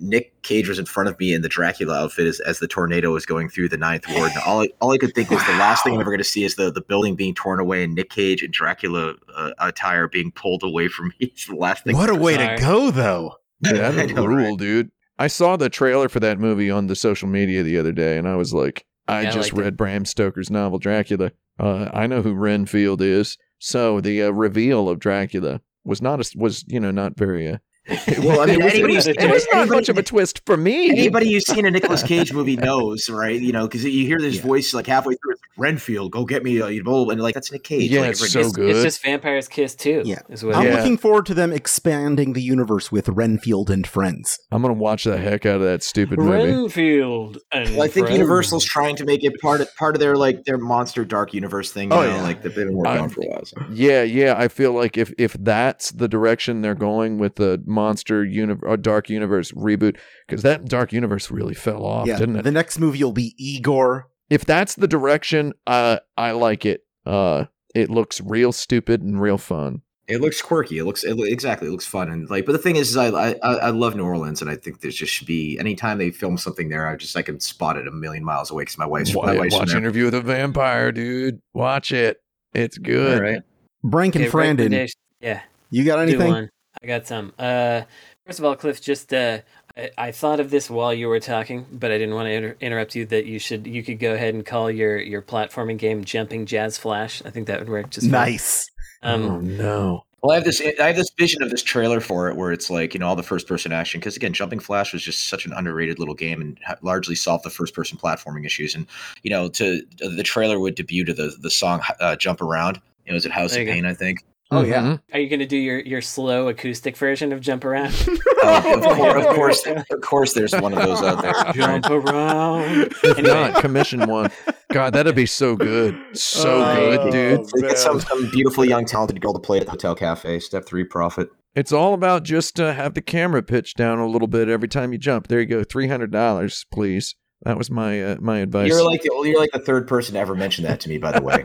Nick 0.00 0.32
Cage 0.40 0.70
was 0.70 0.78
in 0.78 0.86
front 0.86 1.10
of 1.10 1.20
me 1.20 1.34
in 1.34 1.42
the 1.42 1.50
Dracula 1.50 2.04
outfit 2.04 2.26
as, 2.26 2.40
as 2.40 2.60
the 2.60 2.66
tornado 2.66 3.12
was 3.12 3.26
going 3.26 3.50
through 3.50 3.68
the 3.68 3.76
ninth 3.76 4.06
ward. 4.08 4.30
And 4.32 4.40
all 4.46 4.62
I, 4.62 4.68
all 4.80 4.90
I 4.90 4.96
could 4.96 5.14
think 5.14 5.28
was 5.28 5.44
the 5.44 5.52
last 5.52 5.84
thing 5.84 5.92
I'm 5.92 6.00
ever 6.00 6.08
going 6.08 6.16
to 6.16 6.24
see 6.24 6.44
is 6.44 6.56
the, 6.56 6.72
the 6.72 6.80
building 6.80 7.14
being 7.14 7.34
torn 7.34 7.60
away 7.60 7.84
and 7.84 7.94
Nick 7.94 8.08
Cage 8.08 8.42
and 8.42 8.50
Dracula 8.54 9.12
uh, 9.36 9.50
attire 9.58 10.08
being 10.08 10.32
pulled 10.32 10.62
away 10.62 10.88
from 10.88 11.08
me. 11.08 11.14
It's 11.20 11.46
the 11.46 11.56
last 11.56 11.84
thing. 11.84 11.94
What 11.94 12.08
a 12.08 12.14
way 12.14 12.38
to 12.38 12.56
go, 12.58 12.90
though. 12.90 13.34
Yeah, 13.62 13.88
I 13.88 13.90
that'd 13.92 14.16
rule, 14.18 14.50
right? 14.50 14.58
dude. 14.58 14.90
I 15.18 15.26
saw 15.28 15.56
the 15.56 15.68
trailer 15.68 16.08
for 16.08 16.20
that 16.20 16.38
movie 16.38 16.70
on 16.70 16.86
the 16.86 16.96
social 16.96 17.28
media 17.28 17.62
the 17.62 17.78
other 17.78 17.92
day, 17.92 18.18
and 18.18 18.26
I 18.26 18.36
was 18.36 18.52
like, 18.52 18.84
I 19.08 19.22
Yeah, 19.22 19.28
I 19.28 19.32
just 19.32 19.52
it. 19.52 19.56
read 19.58 19.76
Bram 19.76 20.04
Stoker's 20.04 20.50
novel 20.50 20.78
Dracula. 20.78 21.32
Uh, 21.58 21.88
I 21.92 22.06
know 22.06 22.22
who 22.22 22.34
Renfield 22.34 23.00
is. 23.02 23.36
So 23.58 24.00
the 24.00 24.22
uh, 24.24 24.30
reveal 24.30 24.88
of 24.88 24.98
Dracula 24.98 25.60
was 25.84 26.02
not 26.02 26.20
a, 26.20 26.38
was 26.38 26.64
you 26.66 26.80
know 26.80 26.90
not 26.90 27.16
very. 27.16 27.48
Uh, 27.48 27.58
Well, 28.22 28.40
I 28.40 28.46
mean, 28.46 28.60
it 28.60 28.64
was, 28.64 28.72
anybody 28.74 28.92
it 28.94 28.96
was, 28.96 29.06
it 29.08 29.16
was 29.30 29.46
not 29.52 29.62
anybody- 29.62 29.70
much 29.70 29.88
of 29.88 29.98
a 29.98 30.02
twist 30.02 30.42
for 30.46 30.56
me. 30.56 30.90
Anybody 30.90 31.32
who's 31.32 31.44
seen 31.46 31.66
a 31.66 31.70
Nicolas 31.70 32.02
Cage 32.04 32.32
movie 32.32 32.56
knows, 32.56 33.10
right? 33.10 33.40
You 33.40 33.52
know, 33.52 33.66
because 33.66 33.84
you 33.84 34.06
hear 34.06 34.20
this 34.20 34.36
Yeah. 34.36 34.42
voice 34.42 34.72
like 34.72 34.86
halfway 34.86 35.14
through, 35.14 35.32
it's 35.32 35.40
Renfield, 35.56 36.12
go 36.12 36.24
get 36.24 36.44
me 36.44 36.62
a 36.62 36.80
bowl, 36.80 37.10
and 37.10 37.20
like 37.20 37.34
that's 37.34 37.50
Nick 37.50 37.64
Cage. 37.64 37.90
Yeah, 37.90 38.02
like, 38.02 38.10
it's 38.10 38.22
everybody- 38.22 38.44
so 38.50 38.54
good. 38.54 38.70
It's 38.70 38.82
just 38.84 39.02
Vampire's 39.02 39.48
Kiss 39.48 39.74
too. 39.74 40.02
Yeah. 40.04 40.20
Is 40.28 40.44
what 40.44 40.54
I'm 40.54 40.66
Yeah. 40.66 40.76
looking 40.76 40.96
forward 40.96 41.26
to 41.26 41.34
them 41.34 41.52
expanding 41.52 42.34
the 42.34 42.42
universe 42.42 42.92
with 42.92 43.08
Renfield 43.08 43.68
and 43.70 43.84
friends. 43.84 44.38
I'm 44.52 44.62
gonna 44.62 44.74
watch 44.74 45.02
the 45.04 45.18
heck 45.18 45.44
out 45.44 45.56
of 45.56 45.62
that 45.62 45.82
stupid 45.82 46.18
movie. 46.20 46.30
Renfield 46.52 47.38
and 47.50 47.68
Well, 47.70 47.82
I 47.82 47.88
think 47.88 48.06
friends. 48.06 48.18
Universal's 48.18 48.64
trying 48.64 48.94
to 48.96 49.04
make 49.04 49.24
it 49.24 49.40
part 49.40 49.60
of 49.60 49.74
part 49.76 49.96
of 49.96 50.00
their 50.00 50.16
like 50.16 50.44
their 50.44 50.58
monster 50.58 51.04
dark 51.04 51.34
universe 51.34 51.72
thing. 51.72 51.90
You 51.90 51.96
Oh, 51.96 52.02
know, 52.02 52.08
yeah. 52.16 52.22
like 52.22 52.42
they've 52.42 52.54
been 52.54 52.74
working 52.74 52.92
I- 52.92 52.98
on 52.98 53.08
for 53.08 53.22
a 53.22 53.26
while. 53.26 53.44
So. 53.44 53.56
Yeah, 53.72 54.02
yeah. 54.04 54.34
I 54.38 54.46
feel 54.46 54.72
like 54.72 54.96
if 54.96 55.12
if 55.18 55.32
that's 55.40 55.90
the 55.90 56.06
direction 56.08 56.60
they're 56.62 56.74
going 56.76 57.18
with 57.18 57.34
the 57.36 57.60
monster 57.72 58.24
universe 58.24 58.62
or 58.68 58.76
dark 58.76 59.08
universe 59.10 59.50
reboot, 59.52 59.96
because 60.28 60.42
that 60.42 60.66
dark 60.66 60.92
universe 60.92 61.30
really 61.30 61.54
fell 61.54 61.84
off, 61.84 62.06
yeah, 62.06 62.16
didn't 62.18 62.36
it? 62.36 62.42
the 62.44 62.52
next 62.52 62.78
movie 62.78 63.02
will 63.02 63.12
be 63.12 63.34
Igor. 63.38 64.08
if 64.30 64.44
that's 64.44 64.74
the 64.76 64.86
direction, 64.88 65.52
uh, 65.66 65.98
I 66.16 66.30
like 66.32 66.64
it. 66.64 66.84
Uh, 67.04 67.46
it 67.74 67.90
looks 67.90 68.20
real 68.20 68.52
stupid 68.52 69.02
and 69.02 69.20
real 69.20 69.38
fun. 69.38 69.82
It 70.08 70.20
looks 70.20 70.42
quirky. 70.42 70.78
It 70.78 70.84
looks 70.84 71.04
it, 71.04 71.18
exactly. 71.20 71.68
It 71.68 71.70
looks 71.70 71.86
fun 71.86 72.10
and 72.10 72.28
like. 72.28 72.44
But 72.44 72.52
the 72.52 72.58
thing 72.58 72.76
is, 72.76 72.90
is 72.90 72.96
I, 72.96 73.06
I 73.08 73.28
I 73.42 73.52
I 73.54 73.70
love 73.70 73.94
New 73.96 74.04
Orleans, 74.04 74.42
and 74.42 74.50
I 74.50 74.56
think 74.56 74.80
there 74.80 74.90
just 74.90 75.12
should 75.12 75.26
be 75.28 75.56
anytime 75.58 75.98
they 75.98 76.10
film 76.10 76.36
something 76.36 76.68
there, 76.68 76.88
I 76.88 76.96
just 76.96 77.16
I 77.16 77.22
can 77.22 77.38
spot 77.40 77.76
it 77.76 77.86
a 77.86 77.90
million 77.92 78.24
miles 78.24 78.50
away 78.50 78.62
because 78.62 78.76
my 78.78 78.84
wife's 78.84 79.14
my 79.14 79.38
wife's 79.38 79.54
watch 79.54 79.68
there. 79.68 79.78
Interview 79.78 80.04
with 80.06 80.14
a 80.14 80.20
Vampire, 80.20 80.90
dude. 80.92 81.40
Watch 81.54 81.92
it. 81.92 82.20
It's 82.52 82.78
good. 82.78 83.20
right. 83.22 83.42
Brank 83.84 84.16
and 84.16 84.24
Okay, 84.24 84.30
Frandon. 84.32 84.58
recommendation- 84.58 85.00
Yeah. 85.20 85.40
You 85.70 85.84
got 85.84 85.96
Do 85.96 86.02
anything? 86.02 86.48
One. 86.82 86.90
I 86.90 86.98
got 86.98 87.06
some. 87.06 87.32
Uh, 87.38 87.82
first 88.26 88.38
of 88.38 88.44
all, 88.44 88.56
Cliff, 88.56 88.80
just 88.80 89.12
uh, 89.12 89.38
I, 89.76 89.90
I 89.98 90.12
thought 90.12 90.40
of 90.40 90.50
this 90.50 90.68
while 90.70 90.92
you 90.92 91.08
were 91.08 91.20
talking, 91.20 91.66
but 91.72 91.90
I 91.90 91.98
didn't 91.98 92.14
want 92.14 92.26
to 92.26 92.32
inter- 92.32 92.56
interrupt 92.60 92.94
you. 92.94 93.06
That 93.06 93.26
you 93.26 93.38
should 93.38 93.66
you 93.66 93.82
could 93.82 93.98
go 93.98 94.14
ahead 94.14 94.34
and 94.34 94.44
call 94.44 94.70
your 94.70 94.98
your 94.98 95.22
platforming 95.22 95.78
game 95.78 96.04
Jumping 96.04 96.46
Jazz 96.46 96.78
Flash. 96.78 97.22
I 97.24 97.30
think 97.30 97.46
that 97.46 97.58
would 97.58 97.68
work 97.68 97.90
just 97.90 98.10
fine. 98.10 98.12
Nice. 98.12 98.70
Um, 99.02 99.22
oh 99.22 99.40
no. 99.40 100.04
Well, 100.22 100.30
I 100.30 100.36
have 100.36 100.44
this. 100.44 100.62
I 100.80 100.86
have 100.86 100.94
this 100.94 101.10
vision 101.18 101.42
of 101.42 101.50
this 101.50 101.64
trailer 101.64 101.98
for 101.98 102.28
it, 102.28 102.36
where 102.36 102.52
it's 102.52 102.70
like 102.70 102.94
you 102.94 103.00
know 103.00 103.08
all 103.08 103.16
the 103.16 103.24
first 103.24 103.48
person 103.48 103.72
action. 103.72 103.98
Because 103.98 104.16
again, 104.16 104.32
Jumping 104.32 104.60
Flash 104.60 104.92
was 104.92 105.02
just 105.02 105.28
such 105.28 105.46
an 105.46 105.52
underrated 105.52 105.98
little 105.98 106.14
game 106.14 106.40
and 106.40 106.60
ha- 106.64 106.76
largely 106.82 107.16
solved 107.16 107.44
the 107.44 107.50
first 107.50 107.74
person 107.74 107.98
platforming 107.98 108.46
issues. 108.46 108.76
And 108.76 108.86
you 109.24 109.30
know, 109.30 109.48
to 109.48 109.82
the 109.98 110.22
trailer 110.22 110.60
would 110.60 110.76
debut 110.76 111.04
to 111.06 111.12
the 111.12 111.34
the 111.40 111.50
song 111.50 111.80
uh, 111.98 112.14
"Jump 112.14 112.40
Around." 112.40 112.80
It 113.04 113.12
was 113.12 113.26
at 113.26 113.32
House 113.32 113.54
of 113.54 113.62
you 113.62 113.66
go. 113.66 113.72
Pain, 113.72 113.84
I 113.84 113.94
think. 113.94 114.24
Oh, 114.52 114.62
yeah. 114.62 114.82
Mhm. 114.82 115.00
Are 115.14 115.18
you 115.20 115.28
going 115.28 115.40
to 115.40 115.46
do 115.46 115.56
your, 115.56 115.80
your 115.80 116.00
slow 116.02 116.48
acoustic 116.48 116.96
version 116.96 117.32
of 117.32 117.40
Jump 117.40 117.64
Around? 117.64 117.94
Uh, 118.42 118.62
of, 118.76 118.82
course, 118.82 119.24
of 119.26 119.34
course, 119.34 119.66
of 119.90 120.00
course, 120.02 120.32
there's 120.34 120.52
one 120.54 120.72
of 120.72 120.82
those 120.84 121.02
out 121.02 121.22
there. 121.22 121.32
Jump 121.54 121.86
around. 121.90 122.92
If 123.02 123.04
Anyway. 123.18 123.22
not, 123.34 123.60
commission 123.62 124.06
one. 124.08 124.30
God, 124.72 124.92
that'd 124.94 125.14
be 125.14 125.26
so 125.26 125.56
good. 125.56 125.94
So 126.14 126.62
Oh, 126.64 126.96
good, 127.10 127.12
dude. 127.12 127.46
So 127.48 127.60
get 127.60 127.78
some 127.78 128.00
some 128.00 128.30
beautiful 128.30 128.64
young 128.64 128.84
talented 128.84 129.20
girl 129.20 129.32
to 129.32 129.38
play 129.38 129.58
at 129.58 129.64
the 129.66 129.70
hotel 129.72 129.94
cafe. 129.94 130.38
Step 130.40 130.64
three, 130.64 130.84
profit. 130.84 131.28
It's 131.54 131.72
all 131.72 131.92
about 131.92 132.22
just 132.22 132.58
uh, 132.58 132.72
have 132.72 132.94
the 132.94 133.02
camera 133.02 133.42
pitch 133.42 133.74
down 133.74 133.98
a 133.98 134.06
little 134.06 134.28
bit 134.28 134.48
every 134.48 134.68
time 134.68 134.92
you 134.92 134.98
jump. 134.98 135.28
There 135.28 135.40
you 135.40 135.46
go, 135.46 135.62
three 135.64 135.88
hundred 135.88 136.10
dollars, 136.10 136.64
please. 136.72 137.14
That 137.42 137.58
was 137.58 137.70
my 137.70 138.02
uh, 138.02 138.16
my 138.20 138.38
advice. 138.38 138.68
You're 138.68 138.84
like 138.84 139.02
the 139.02 139.10
you're 139.26 139.38
like 139.40 139.50
the 139.52 139.58
third 139.58 139.86
person 139.86 140.14
to 140.14 140.20
ever 140.20 140.34
mention 140.34 140.64
that 140.64 140.80
to 140.80 140.88
me. 140.88 140.96
By 140.98 141.12
the 141.12 141.22
way, 141.22 141.44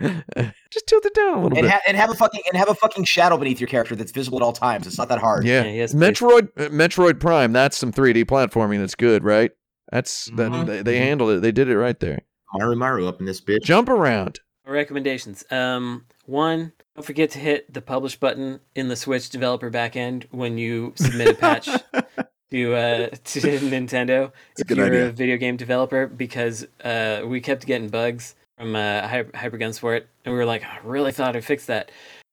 Just 0.70 0.86
tilt 0.88 1.04
it 1.06 1.14
down 1.14 1.38
a 1.38 1.42
little 1.42 1.58
And, 1.58 1.64
bit. 1.66 1.70
ha- 1.70 1.80
and 1.86 1.96
have 1.96 2.10
a 2.10 2.14
fucking 2.14 2.42
and 2.50 2.56
have 2.58 2.68
a 2.68 2.74
fucking 2.74 3.04
shadow 3.04 3.36
beneath 3.36 3.60
your 3.60 3.68
character 3.68 3.94
that's 3.94 4.12
visible 4.12 4.38
at 4.38 4.42
all 4.42 4.52
times. 4.52 4.86
It's 4.86 4.98
not 4.98 5.08
that 5.08 5.18
hard. 5.20 5.44
yeah. 5.46 5.64
Yeah. 5.64 5.84
Metroid 5.86 6.48
uh, 6.56 6.68
Metroid 6.70 7.20
Prime, 7.20 7.52
that's 7.52 7.76
some 7.76 7.92
3D 7.92 8.24
platforming 8.24 8.78
that's 8.80 8.94
good, 8.94 9.22
right? 9.24 9.52
That's 9.92 10.26
that 10.36 10.50
Mhm. 10.50 10.66
they, 10.66 10.82
they 10.82 10.98
handled 10.98 11.30
it. 11.30 11.40
They 11.42 11.52
did 11.52 11.68
it 11.68 11.78
right 11.78 11.98
there. 12.00 12.20
Maru 12.54 12.74
Maru 12.76 13.06
up 13.06 13.20
in 13.20 13.26
this 13.26 13.40
bitch. 13.40 13.62
Jump 13.62 13.88
around. 13.88 14.40
Recommendations. 14.66 15.44
Um, 15.50 16.06
one, 16.24 16.72
don't 16.96 17.04
forget 17.04 17.30
to 17.32 17.38
hit 17.38 17.72
the 17.72 17.82
publish 17.82 18.16
button 18.18 18.60
in 18.74 18.88
the 18.88 18.96
Switch 18.96 19.28
developer 19.28 19.70
backend 19.70 20.24
when 20.30 20.56
you 20.58 20.92
submit 20.96 21.28
a 21.28 21.34
patch 21.34 21.66
to 22.50 22.74
uh, 22.74 23.08
to 23.24 23.40
Nintendo 23.40 24.32
It's 24.52 24.60
a 24.60 24.62
if 24.62 24.66
good 24.66 24.76
you're 24.78 24.86
idea. 24.86 25.06
a 25.08 25.12
video 25.12 25.36
game 25.36 25.56
developer 25.56 26.06
because 26.06 26.66
uh, 26.82 27.22
we 27.26 27.40
kept 27.40 27.66
getting 27.66 27.88
bugs 27.88 28.34
from 28.58 28.76
uh, 28.76 29.06
Hyper, 29.06 29.72
Sport, 29.72 30.08
and 30.24 30.32
we 30.32 30.38
were 30.38 30.44
like, 30.44 30.64
I 30.64 30.78
really 30.84 31.12
thought 31.12 31.36
I'd 31.36 31.44
fix 31.44 31.66
that. 31.66 31.90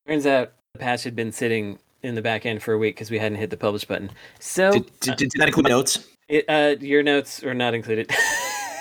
Turns 0.07 0.25
out 0.25 0.53
the 0.73 0.79
patch 0.79 1.03
had 1.03 1.15
been 1.15 1.31
sitting 1.31 1.79
in 2.03 2.15
the 2.15 2.21
back 2.21 2.45
end 2.45 2.63
for 2.63 2.73
a 2.73 2.77
week 2.77 2.95
because 2.95 3.11
we 3.11 3.19
hadn't 3.19 3.37
hit 3.37 3.49
the 3.49 3.57
publish 3.57 3.85
button. 3.85 4.11
So 4.39 4.71
Did, 4.71 4.99
did, 4.99 5.15
did 5.17 5.31
that 5.37 5.47
include 5.47 5.69
notes? 5.69 6.07
it, 6.27 6.45
uh, 6.47 6.75
your 6.79 7.03
notes 7.03 7.43
are 7.43 7.53
not 7.53 7.73
included, 7.73 8.11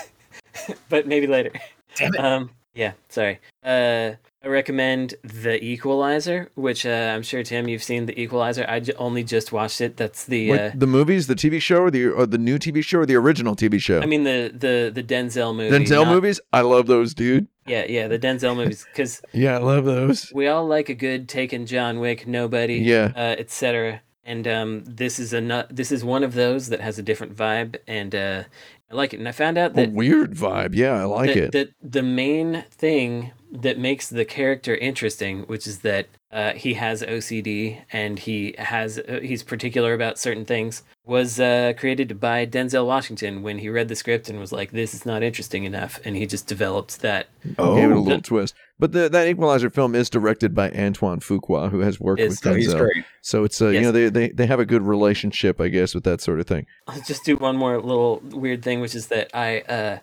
but 0.88 1.06
maybe 1.06 1.26
later. 1.26 1.52
Damn 1.96 2.14
it. 2.14 2.20
Um, 2.20 2.50
yeah, 2.74 2.92
sorry. 3.08 3.40
Uh, 3.64 4.12
I 4.42 4.48
recommend 4.48 5.14
The 5.22 5.62
Equalizer, 5.62 6.50
which 6.54 6.86
uh, 6.86 7.12
I'm 7.14 7.22
sure 7.22 7.42
Tim, 7.42 7.68
you've 7.68 7.82
seen 7.82 8.06
The 8.06 8.18
Equalizer. 8.18 8.64
I 8.66 8.80
j- 8.80 8.94
only 8.94 9.22
just 9.22 9.52
watched 9.52 9.82
it. 9.82 9.98
That's 9.98 10.24
the. 10.24 10.50
Wait, 10.50 10.60
Uh, 10.60 10.70
the 10.74 10.86
movies, 10.86 11.26
the 11.26 11.34
TV 11.34 11.60
show, 11.60 11.82
or 11.82 11.90
the 11.90 12.06
or 12.06 12.24
the 12.24 12.38
new 12.38 12.58
TV 12.58 12.82
show, 12.82 13.00
or 13.00 13.06
the 13.06 13.16
original 13.16 13.54
TV 13.54 13.78
show? 13.80 14.00
I 14.00 14.06
mean 14.06 14.24
the 14.24 14.50
the 14.54 14.90
the 14.94 15.02
Denzel 15.02 15.54
movie. 15.54 15.76
Denzel 15.76 16.04
not- 16.06 16.14
movies, 16.14 16.40
I 16.54 16.62
love 16.62 16.86
those, 16.86 17.12
dude. 17.12 17.48
Yeah, 17.66 17.84
yeah, 17.86 18.08
the 18.08 18.18
Denzel 18.18 18.56
movies 18.56 18.86
because 18.90 19.20
Yeah, 19.32 19.56
I 19.56 19.58
love 19.58 19.84
those. 19.84 20.32
we 20.34 20.48
all 20.48 20.66
like 20.66 20.88
a 20.88 20.94
good 20.94 21.28
Taken 21.28 21.66
John 21.66 22.00
Wick, 22.00 22.26
Nobody, 22.26 22.76
Yeah. 22.78 23.12
uh, 23.14 23.36
etc. 23.38 24.00
And 24.24 24.48
um, 24.48 24.84
this 24.86 25.18
is 25.18 25.34
a 25.34 25.66
this 25.70 25.92
is 25.92 26.02
one 26.02 26.24
of 26.24 26.32
those 26.32 26.68
that 26.70 26.80
has 26.80 26.98
a 26.98 27.02
different 27.02 27.36
vibe, 27.36 27.76
and 27.86 28.14
uh, 28.14 28.44
I 28.90 28.94
like 28.94 29.12
it. 29.12 29.18
And 29.18 29.28
I 29.28 29.32
found 29.32 29.58
out 29.58 29.72
A 29.72 29.74
that 29.74 29.92
weird 29.92 30.34
vibe. 30.34 30.74
Yeah, 30.74 30.94
I 30.98 31.04
like 31.04 31.34
the, 31.34 31.42
it. 31.44 31.52
The, 31.52 31.68
the 31.82 32.02
main 32.02 32.64
thing 32.70 33.32
that 33.52 33.78
makes 33.78 34.08
the 34.08 34.24
character 34.24 34.74
interesting, 34.76 35.42
which 35.42 35.66
is 35.66 35.78
that 35.80 36.06
uh, 36.32 36.52
he 36.52 36.74
has 36.74 37.02
OCD 37.02 37.82
and 37.92 38.18
he 38.20 38.54
has 38.58 38.98
uh, 38.98 39.18
he's 39.22 39.42
particular 39.42 39.94
about 39.94 40.18
certain 40.18 40.44
things, 40.44 40.84
was 41.04 41.40
uh, 41.40 41.72
created 41.76 42.20
by 42.20 42.46
Denzel 42.46 42.86
Washington 42.86 43.42
when 43.42 43.58
he 43.58 43.68
read 43.68 43.88
the 43.88 43.96
script 43.96 44.28
and 44.28 44.38
was 44.38 44.52
like, 44.52 44.70
"This 44.70 44.94
is 44.94 45.04
not 45.04 45.24
interesting 45.24 45.64
enough," 45.64 45.98
and 46.04 46.16
he 46.16 46.26
just 46.26 46.46
developed 46.46 47.00
that. 47.00 47.26
Oh, 47.58 47.74
Gave 47.74 47.90
it 47.90 47.96
a 47.96 48.00
little 48.00 48.20
twist. 48.22 48.54
But 48.78 48.92
the, 48.92 49.08
that 49.08 49.26
Equalizer 49.26 49.68
film 49.68 49.94
is 49.94 50.08
directed 50.08 50.54
by 50.54 50.70
Antoine 50.70 51.18
Fuqua, 51.20 51.70
who 51.70 51.80
has 51.80 51.98
worked 51.98 52.20
Is- 52.20 52.42
with 52.44 52.56
he's 52.56 52.72
Denzel. 52.72 52.78
great. 52.78 53.04
So 53.22 53.42
it's 53.44 53.60
uh, 53.60 53.68
you 53.68 53.80
know 53.80 53.92
they, 53.92 54.08
they 54.08 54.28
they 54.28 54.46
have 54.46 54.60
a 54.60 54.64
good 54.66 54.82
relationship, 54.82 55.60
I 55.60 55.66
guess, 55.68 55.94
with 55.96 56.04
that 56.04 56.20
sort 56.20 56.38
of 56.38 56.46
thing. 56.46 56.66
I'll 56.86 57.00
just 57.02 57.24
do 57.24 57.36
one 57.36 57.56
more 57.56 57.80
little 57.80 58.22
weird 58.30 58.62
thing, 58.62 58.80
which 58.80 58.94
is 58.94 59.08
that 59.08 59.30
I 59.34 59.60
uh, 59.62 59.98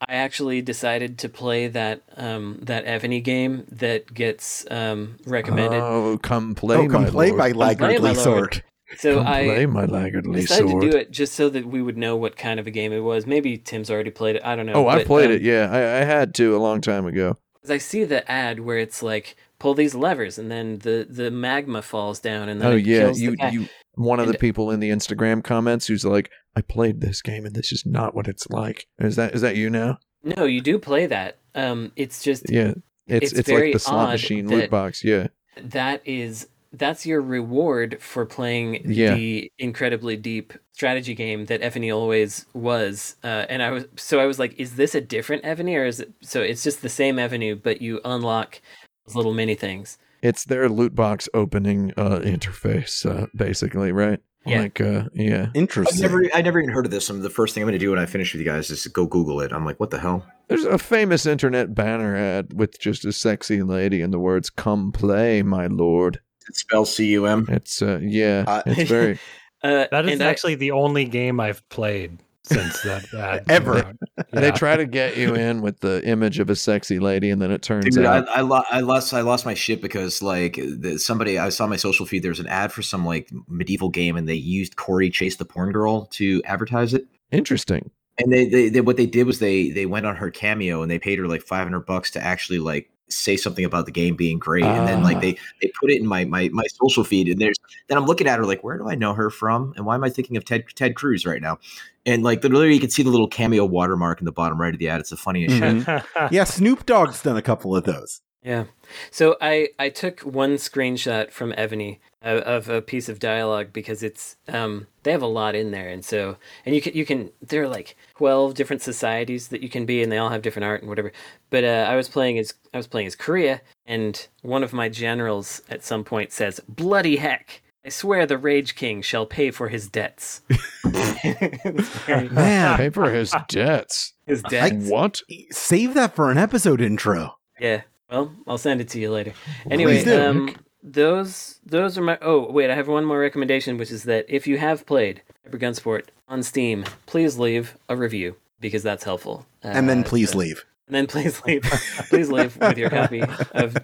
I 0.00 0.14
actually 0.16 0.60
decided 0.62 1.18
to 1.18 1.28
play 1.28 1.68
that 1.68 2.02
um, 2.16 2.58
that 2.62 2.84
Evony 2.84 3.22
game 3.22 3.64
that 3.70 4.12
gets 4.12 4.66
um, 4.70 5.16
recommended. 5.26 5.80
Oh, 5.80 6.18
come 6.22 6.54
play, 6.54 6.76
oh, 6.76 6.88
come 6.88 7.04
my 7.04 7.10
play 7.10 7.28
lord. 7.28 7.38
my 7.38 7.52
play, 7.52 7.58
my 7.58 7.66
laggardly 7.66 7.98
lord. 8.12 8.16
sword. 8.18 8.64
so 8.98 9.16
come 9.18 9.26
I 9.26 9.44
play 9.44 9.66
my 9.66 9.84
laggardly 9.86 10.42
decided 10.42 10.68
sword. 10.70 10.82
to 10.82 10.90
do 10.90 10.96
it 10.98 11.10
just 11.10 11.34
so 11.34 11.48
that 11.48 11.66
we 11.66 11.80
would 11.80 11.96
know 11.96 12.14
what 12.16 12.36
kind 12.36 12.60
of 12.60 12.66
a 12.66 12.70
game 12.70 12.92
it 12.92 13.00
was. 13.00 13.26
Maybe 13.26 13.56
Tim's 13.56 13.90
already 13.90 14.10
played 14.10 14.36
it. 14.36 14.42
I 14.44 14.54
don't 14.54 14.66
know. 14.66 14.74
Oh, 14.74 14.88
I 14.88 15.02
played 15.02 15.26
um, 15.30 15.36
it. 15.36 15.42
Yeah, 15.42 15.70
I, 15.70 15.78
I 16.02 16.04
had 16.04 16.34
to 16.36 16.54
a 16.54 16.58
long 16.58 16.80
time 16.80 17.06
ago. 17.06 17.36
'cause 17.62 17.70
I 17.70 17.78
see 17.78 18.04
the 18.04 18.30
ad 18.30 18.60
where 18.60 18.78
it's 18.78 19.02
like 19.02 19.34
pull 19.58 19.74
these 19.74 19.94
levers 19.94 20.38
and 20.38 20.50
then 20.50 20.78
the 20.80 21.06
the 21.08 21.30
magma 21.32 21.82
falls 21.82 22.20
down 22.20 22.48
and 22.48 22.60
then 22.60 22.72
Oh 22.72 22.76
it 22.76 22.86
yeah, 22.86 22.98
kills 22.98 23.16
the 23.18 23.22
you 23.24 23.36
guy. 23.36 23.48
you 23.50 23.68
one 23.94 24.20
of 24.20 24.26
the 24.28 24.34
people 24.34 24.70
in 24.70 24.78
the 24.80 24.90
Instagram 24.90 25.42
comments 25.42 25.86
who's 25.86 26.04
like, 26.04 26.30
I 26.56 26.62
played 26.62 27.00
this 27.00 27.22
game 27.22 27.44
and 27.46 27.54
this 27.54 27.70
is 27.70 27.84
not 27.86 28.14
what 28.14 28.26
it's 28.26 28.48
like. 28.50 28.86
Is 28.98 29.16
that 29.16 29.34
is 29.34 29.42
that 29.42 29.56
you 29.56 29.70
now? 29.70 29.98
No, 30.24 30.44
you 30.44 30.60
do 30.60 30.78
play 30.78 31.06
that. 31.06 31.38
Um, 31.54 31.92
it's 31.96 32.22
just 32.22 32.50
Yeah, 32.50 32.74
it's 33.06 33.30
It's 33.30 33.40
it's, 33.40 33.48
very 33.48 33.66
like 33.66 33.72
the 33.74 33.78
slot 33.78 34.08
odd 34.08 34.12
machine 34.12 34.48
loot 34.48 34.70
box. 34.70 35.04
Yeah, 35.04 35.28
that 35.60 36.02
is 36.04 36.48
that's 36.72 37.06
your 37.06 37.22
reward 37.22 37.98
for 38.00 38.26
playing 38.26 38.82
Yeah. 38.90 39.14
the 39.14 39.50
incredibly 39.58 40.16
deep 40.16 40.52
strategy 40.72 41.14
game 41.14 41.46
that 41.46 41.62
Evony 41.62 41.94
always 41.94 42.44
was. 42.52 43.16
Uh, 43.22 43.46
and 43.48 43.62
I 43.62 43.70
was 43.70 43.84
so 43.96 44.18
I 44.18 44.26
was 44.26 44.38
like, 44.38 44.58
is 44.58 44.76
this 44.76 44.94
a 44.94 45.00
different 45.00 45.44
Evony 45.44 45.76
or 45.76 45.84
is 45.84 46.00
it 46.00 46.12
so 46.22 46.40
it's 46.40 46.62
just 46.64 46.82
the 46.82 46.88
same 46.88 47.16
Evony, 47.16 47.54
but 47.54 47.80
you 47.80 48.00
unlock 48.04 48.60
those 49.06 49.14
little 49.14 49.32
mini 49.34 49.54
things. 49.54 49.98
it's 50.22 50.44
their 50.44 50.68
loot 50.68 50.94
box 50.94 51.28
opening 51.34 51.92
uh, 51.96 52.18
interface, 52.20 53.04
uh, 53.08 53.26
basically, 53.36 53.92
right? 53.92 54.20
Yeah. 54.46 54.60
Like, 54.60 54.80
uh, 54.80 55.04
yeah. 55.14 55.48
Interesting. 55.54 55.54
I've 55.54 55.56
Interesting. 55.56 56.02
never, 56.02 56.24
I 56.34 56.42
never 56.42 56.60
even 56.60 56.70
heard 56.72 56.84
of 56.86 56.90
this. 56.92 57.10
And 57.10 57.22
the 57.22 57.30
first 57.30 57.54
thing 57.54 57.62
I'm 57.62 57.66
going 57.68 57.78
to 57.78 57.84
do 57.84 57.90
when 57.90 57.98
I 57.98 58.06
finish 58.06 58.32
with 58.32 58.40
you 58.40 58.46
guys 58.46 58.70
is 58.70 58.86
go 58.86 59.06
Google 59.06 59.40
it. 59.40 59.52
I'm 59.52 59.64
like, 59.64 59.78
what 59.80 59.90
the 59.90 59.98
hell? 59.98 60.24
There's 60.48 60.64
a 60.64 60.78
famous 60.78 61.26
internet 61.26 61.74
banner 61.74 62.14
ad 62.16 62.52
with 62.54 62.78
just 62.78 63.04
a 63.04 63.12
sexy 63.12 63.62
lady 63.62 64.00
and 64.00 64.12
the 64.12 64.18
words 64.20 64.48
"Come 64.50 64.92
play, 64.92 65.42
my 65.42 65.66
lord." 65.66 66.20
It 66.48 66.54
spells 66.56 66.94
C 66.94 67.06
U 67.12 67.26
M. 67.26 67.46
It's 67.48 67.82
uh, 67.82 67.98
yeah, 68.00 68.44
Uh, 68.46 68.62
it's 68.66 68.88
very. 68.96 69.18
Uh, 69.64 69.86
That 69.90 70.06
is 70.06 70.12
and 70.12 70.22
I- 70.22 70.26
actually 70.26 70.54
the 70.54 70.70
only 70.70 71.04
game 71.06 71.40
I've 71.40 71.68
played 71.68 72.18
since 72.46 72.82
that 72.82 73.12
ad 73.12 73.44
Ever. 73.48 73.82
came 73.82 73.98
out. 74.18 74.26
They 74.32 74.50
try 74.52 74.76
to 74.76 74.86
get 74.86 75.16
you 75.16 75.34
in 75.34 75.62
with 75.62 75.80
the 75.80 76.06
image 76.06 76.38
of 76.38 76.48
a 76.50 76.56
sexy 76.56 76.98
lady, 76.98 77.30
and 77.30 77.40
then 77.42 77.50
it 77.50 77.62
turns 77.62 77.94
Dude, 77.94 78.04
I, 78.04 78.18
out 78.18 78.28
I, 78.28 78.40
lo- 78.42 78.62
I 78.70 78.80
lost 78.80 79.12
I 79.12 79.20
lost 79.22 79.44
my 79.44 79.54
shit 79.54 79.82
because 79.82 80.22
like 80.22 80.54
the, 80.56 80.98
somebody 80.98 81.38
I 81.38 81.48
saw 81.48 81.66
my 81.66 81.76
social 81.76 82.06
feed. 82.06 82.22
There's 82.22 82.40
an 82.40 82.46
ad 82.46 82.72
for 82.72 82.82
some 82.82 83.04
like 83.04 83.30
medieval 83.48 83.88
game, 83.88 84.16
and 84.16 84.28
they 84.28 84.34
used 84.34 84.76
Corey 84.76 85.10
Chase 85.10 85.36
the 85.36 85.44
porn 85.44 85.72
girl 85.72 86.06
to 86.12 86.42
advertise 86.44 86.94
it. 86.94 87.06
interesting. 87.30 87.90
And 88.18 88.32
they, 88.32 88.46
they, 88.48 88.68
they 88.70 88.80
what 88.80 88.96
they 88.96 89.04
did 89.04 89.26
was 89.26 89.40
they 89.40 89.68
they 89.70 89.84
went 89.84 90.06
on 90.06 90.16
her 90.16 90.30
cameo 90.30 90.80
and 90.80 90.90
they 90.90 90.98
paid 90.98 91.18
her 91.18 91.28
like 91.28 91.42
500 91.42 91.80
bucks 91.80 92.10
to 92.12 92.22
actually 92.22 92.58
like 92.58 92.88
say 93.08 93.36
something 93.36 93.64
about 93.64 93.86
the 93.86 93.92
game 93.92 94.16
being 94.16 94.38
great. 94.38 94.64
And 94.64 94.86
then 94.88 95.02
like 95.02 95.16
Ah. 95.18 95.20
they 95.20 95.38
they 95.62 95.70
put 95.80 95.90
it 95.90 96.00
in 96.00 96.06
my 96.06 96.24
my 96.24 96.48
my 96.52 96.64
social 96.82 97.04
feed. 97.04 97.28
And 97.28 97.40
there's 97.40 97.56
then 97.88 97.96
I'm 97.98 98.06
looking 98.06 98.26
at 98.26 98.38
her 98.38 98.44
like, 98.44 98.64
where 98.64 98.76
do 98.78 98.88
I 98.88 98.94
know 98.94 99.14
her 99.14 99.30
from? 99.30 99.72
And 99.76 99.86
why 99.86 99.94
am 99.94 100.02
I 100.04 100.10
thinking 100.10 100.36
of 100.36 100.44
Ted 100.44 100.64
Ted 100.74 100.94
Cruz 100.96 101.24
right 101.24 101.40
now? 101.40 101.58
And 102.04 102.22
like 102.22 102.40
the 102.40 102.48
literally, 102.48 102.74
you 102.74 102.80
can 102.80 102.90
see 102.90 103.02
the 103.02 103.10
little 103.10 103.28
cameo 103.28 103.64
watermark 103.64 104.20
in 104.20 104.24
the 104.24 104.32
bottom 104.32 104.60
right 104.60 104.72
of 104.72 104.78
the 104.78 104.88
ad. 104.88 105.00
It's 105.00 105.10
the 105.10 105.16
funniest 105.16 105.56
shit. 105.56 105.76
Mhm. 105.86 106.30
yeah, 106.32 106.44
Snoop 106.44 106.86
Dogg's 106.86 107.22
done 107.22 107.36
a 107.36 107.42
couple 107.42 107.74
of 107.76 107.84
those. 107.84 108.20
Yeah. 108.46 108.66
So 109.10 109.36
I 109.40 109.70
I 109.76 109.88
took 109.88 110.20
one 110.20 110.54
screenshot 110.54 111.32
from 111.32 111.52
Evony 111.54 111.98
of, 112.22 112.38
of 112.42 112.68
a 112.68 112.80
piece 112.80 113.08
of 113.08 113.18
dialogue 113.18 113.72
because 113.72 114.04
it's 114.04 114.36
um 114.46 114.86
they 115.02 115.10
have 115.10 115.20
a 115.20 115.26
lot 115.26 115.56
in 115.56 115.72
there 115.72 115.88
and 115.88 116.04
so 116.04 116.36
and 116.64 116.72
you 116.72 116.80
can 116.80 116.94
you 116.94 117.04
can 117.04 117.30
there 117.42 117.64
are 117.64 117.68
like 117.68 117.96
12 118.16 118.54
different 118.54 118.82
societies 118.82 119.48
that 119.48 119.62
you 119.64 119.68
can 119.68 119.84
be 119.84 120.00
and 120.00 120.12
they 120.12 120.18
all 120.18 120.28
have 120.28 120.42
different 120.42 120.64
art 120.64 120.80
and 120.80 120.88
whatever. 120.88 121.10
But 121.50 121.64
uh, 121.64 121.86
I 121.88 121.96
was 121.96 122.08
playing 122.08 122.38
as 122.38 122.54
I 122.72 122.76
was 122.76 122.86
playing 122.86 123.08
as 123.08 123.16
Korea 123.16 123.62
and 123.84 124.28
one 124.42 124.62
of 124.62 124.72
my 124.72 124.88
generals 124.88 125.60
at 125.68 125.82
some 125.82 126.04
point 126.04 126.30
says 126.32 126.60
bloody 126.68 127.16
heck 127.16 127.62
I 127.84 127.88
swear 127.88 128.26
the 128.26 128.38
Rage 128.38 128.76
King 128.76 129.02
shall 129.02 129.26
pay 129.26 129.50
for 129.52 129.68
his 129.68 129.88
debts. 129.88 130.42
Man, 130.84 132.76
Pay 132.76 132.90
for 132.90 133.10
his 133.10 133.32
debts. 133.48 134.14
his 134.26 134.42
debts. 134.42 134.88
What? 134.88 135.22
save 135.52 135.94
that 135.94 136.16
for 136.16 136.32
an 136.32 136.36
episode 136.36 136.80
intro. 136.80 137.38
Yeah. 137.60 137.82
Well, 138.10 138.32
I'll 138.46 138.58
send 138.58 138.80
it 138.80 138.88
to 138.90 139.00
you 139.00 139.10
later. 139.10 139.32
Anyway, 139.70 140.04
do. 140.04 140.20
um, 140.20 140.56
those 140.82 141.58
those 141.66 141.98
are 141.98 142.02
my. 142.02 142.18
Oh 142.22 142.50
wait, 142.50 142.70
I 142.70 142.74
have 142.74 142.88
one 142.88 143.04
more 143.04 143.18
recommendation, 143.18 143.78
which 143.78 143.90
is 143.90 144.04
that 144.04 144.24
if 144.28 144.46
you 144.46 144.58
have 144.58 144.86
played 144.86 145.22
Hyper 145.44 145.58
Gunsport 145.58 146.04
on 146.28 146.42
Steam, 146.42 146.84
please 147.06 147.38
leave 147.38 147.76
a 147.88 147.96
review 147.96 148.36
because 148.60 148.82
that's 148.82 149.04
helpful. 149.04 149.46
and 149.62 149.88
then 149.88 150.00
Uh, 150.00 150.04
please 150.04 150.30
so- 150.30 150.38
leave. 150.38 150.64
And 150.86 150.94
then 150.94 151.06
please 151.08 151.42
leave. 151.44 151.62
please 152.10 152.30
leave 152.30 152.56
with 152.58 152.78
your 152.78 152.90
copy 152.90 153.20
of 153.20 153.76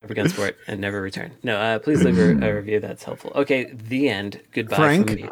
Hyper 0.00 0.14
Gunsport 0.14 0.54
and 0.66 0.80
never 0.80 1.02
return. 1.02 1.30
No, 1.42 1.58
uh, 1.58 1.78
please 1.78 2.02
leave 2.02 2.18
a, 2.18 2.48
a 2.48 2.54
review. 2.60 2.80
That's 2.80 3.04
helpful. 3.04 3.32
Okay, 3.34 3.70
the 3.74 4.08
end. 4.08 4.40
Goodbye 4.52 4.76
Frank? 4.76 5.06
from 5.10 5.16
me. 5.16 5.28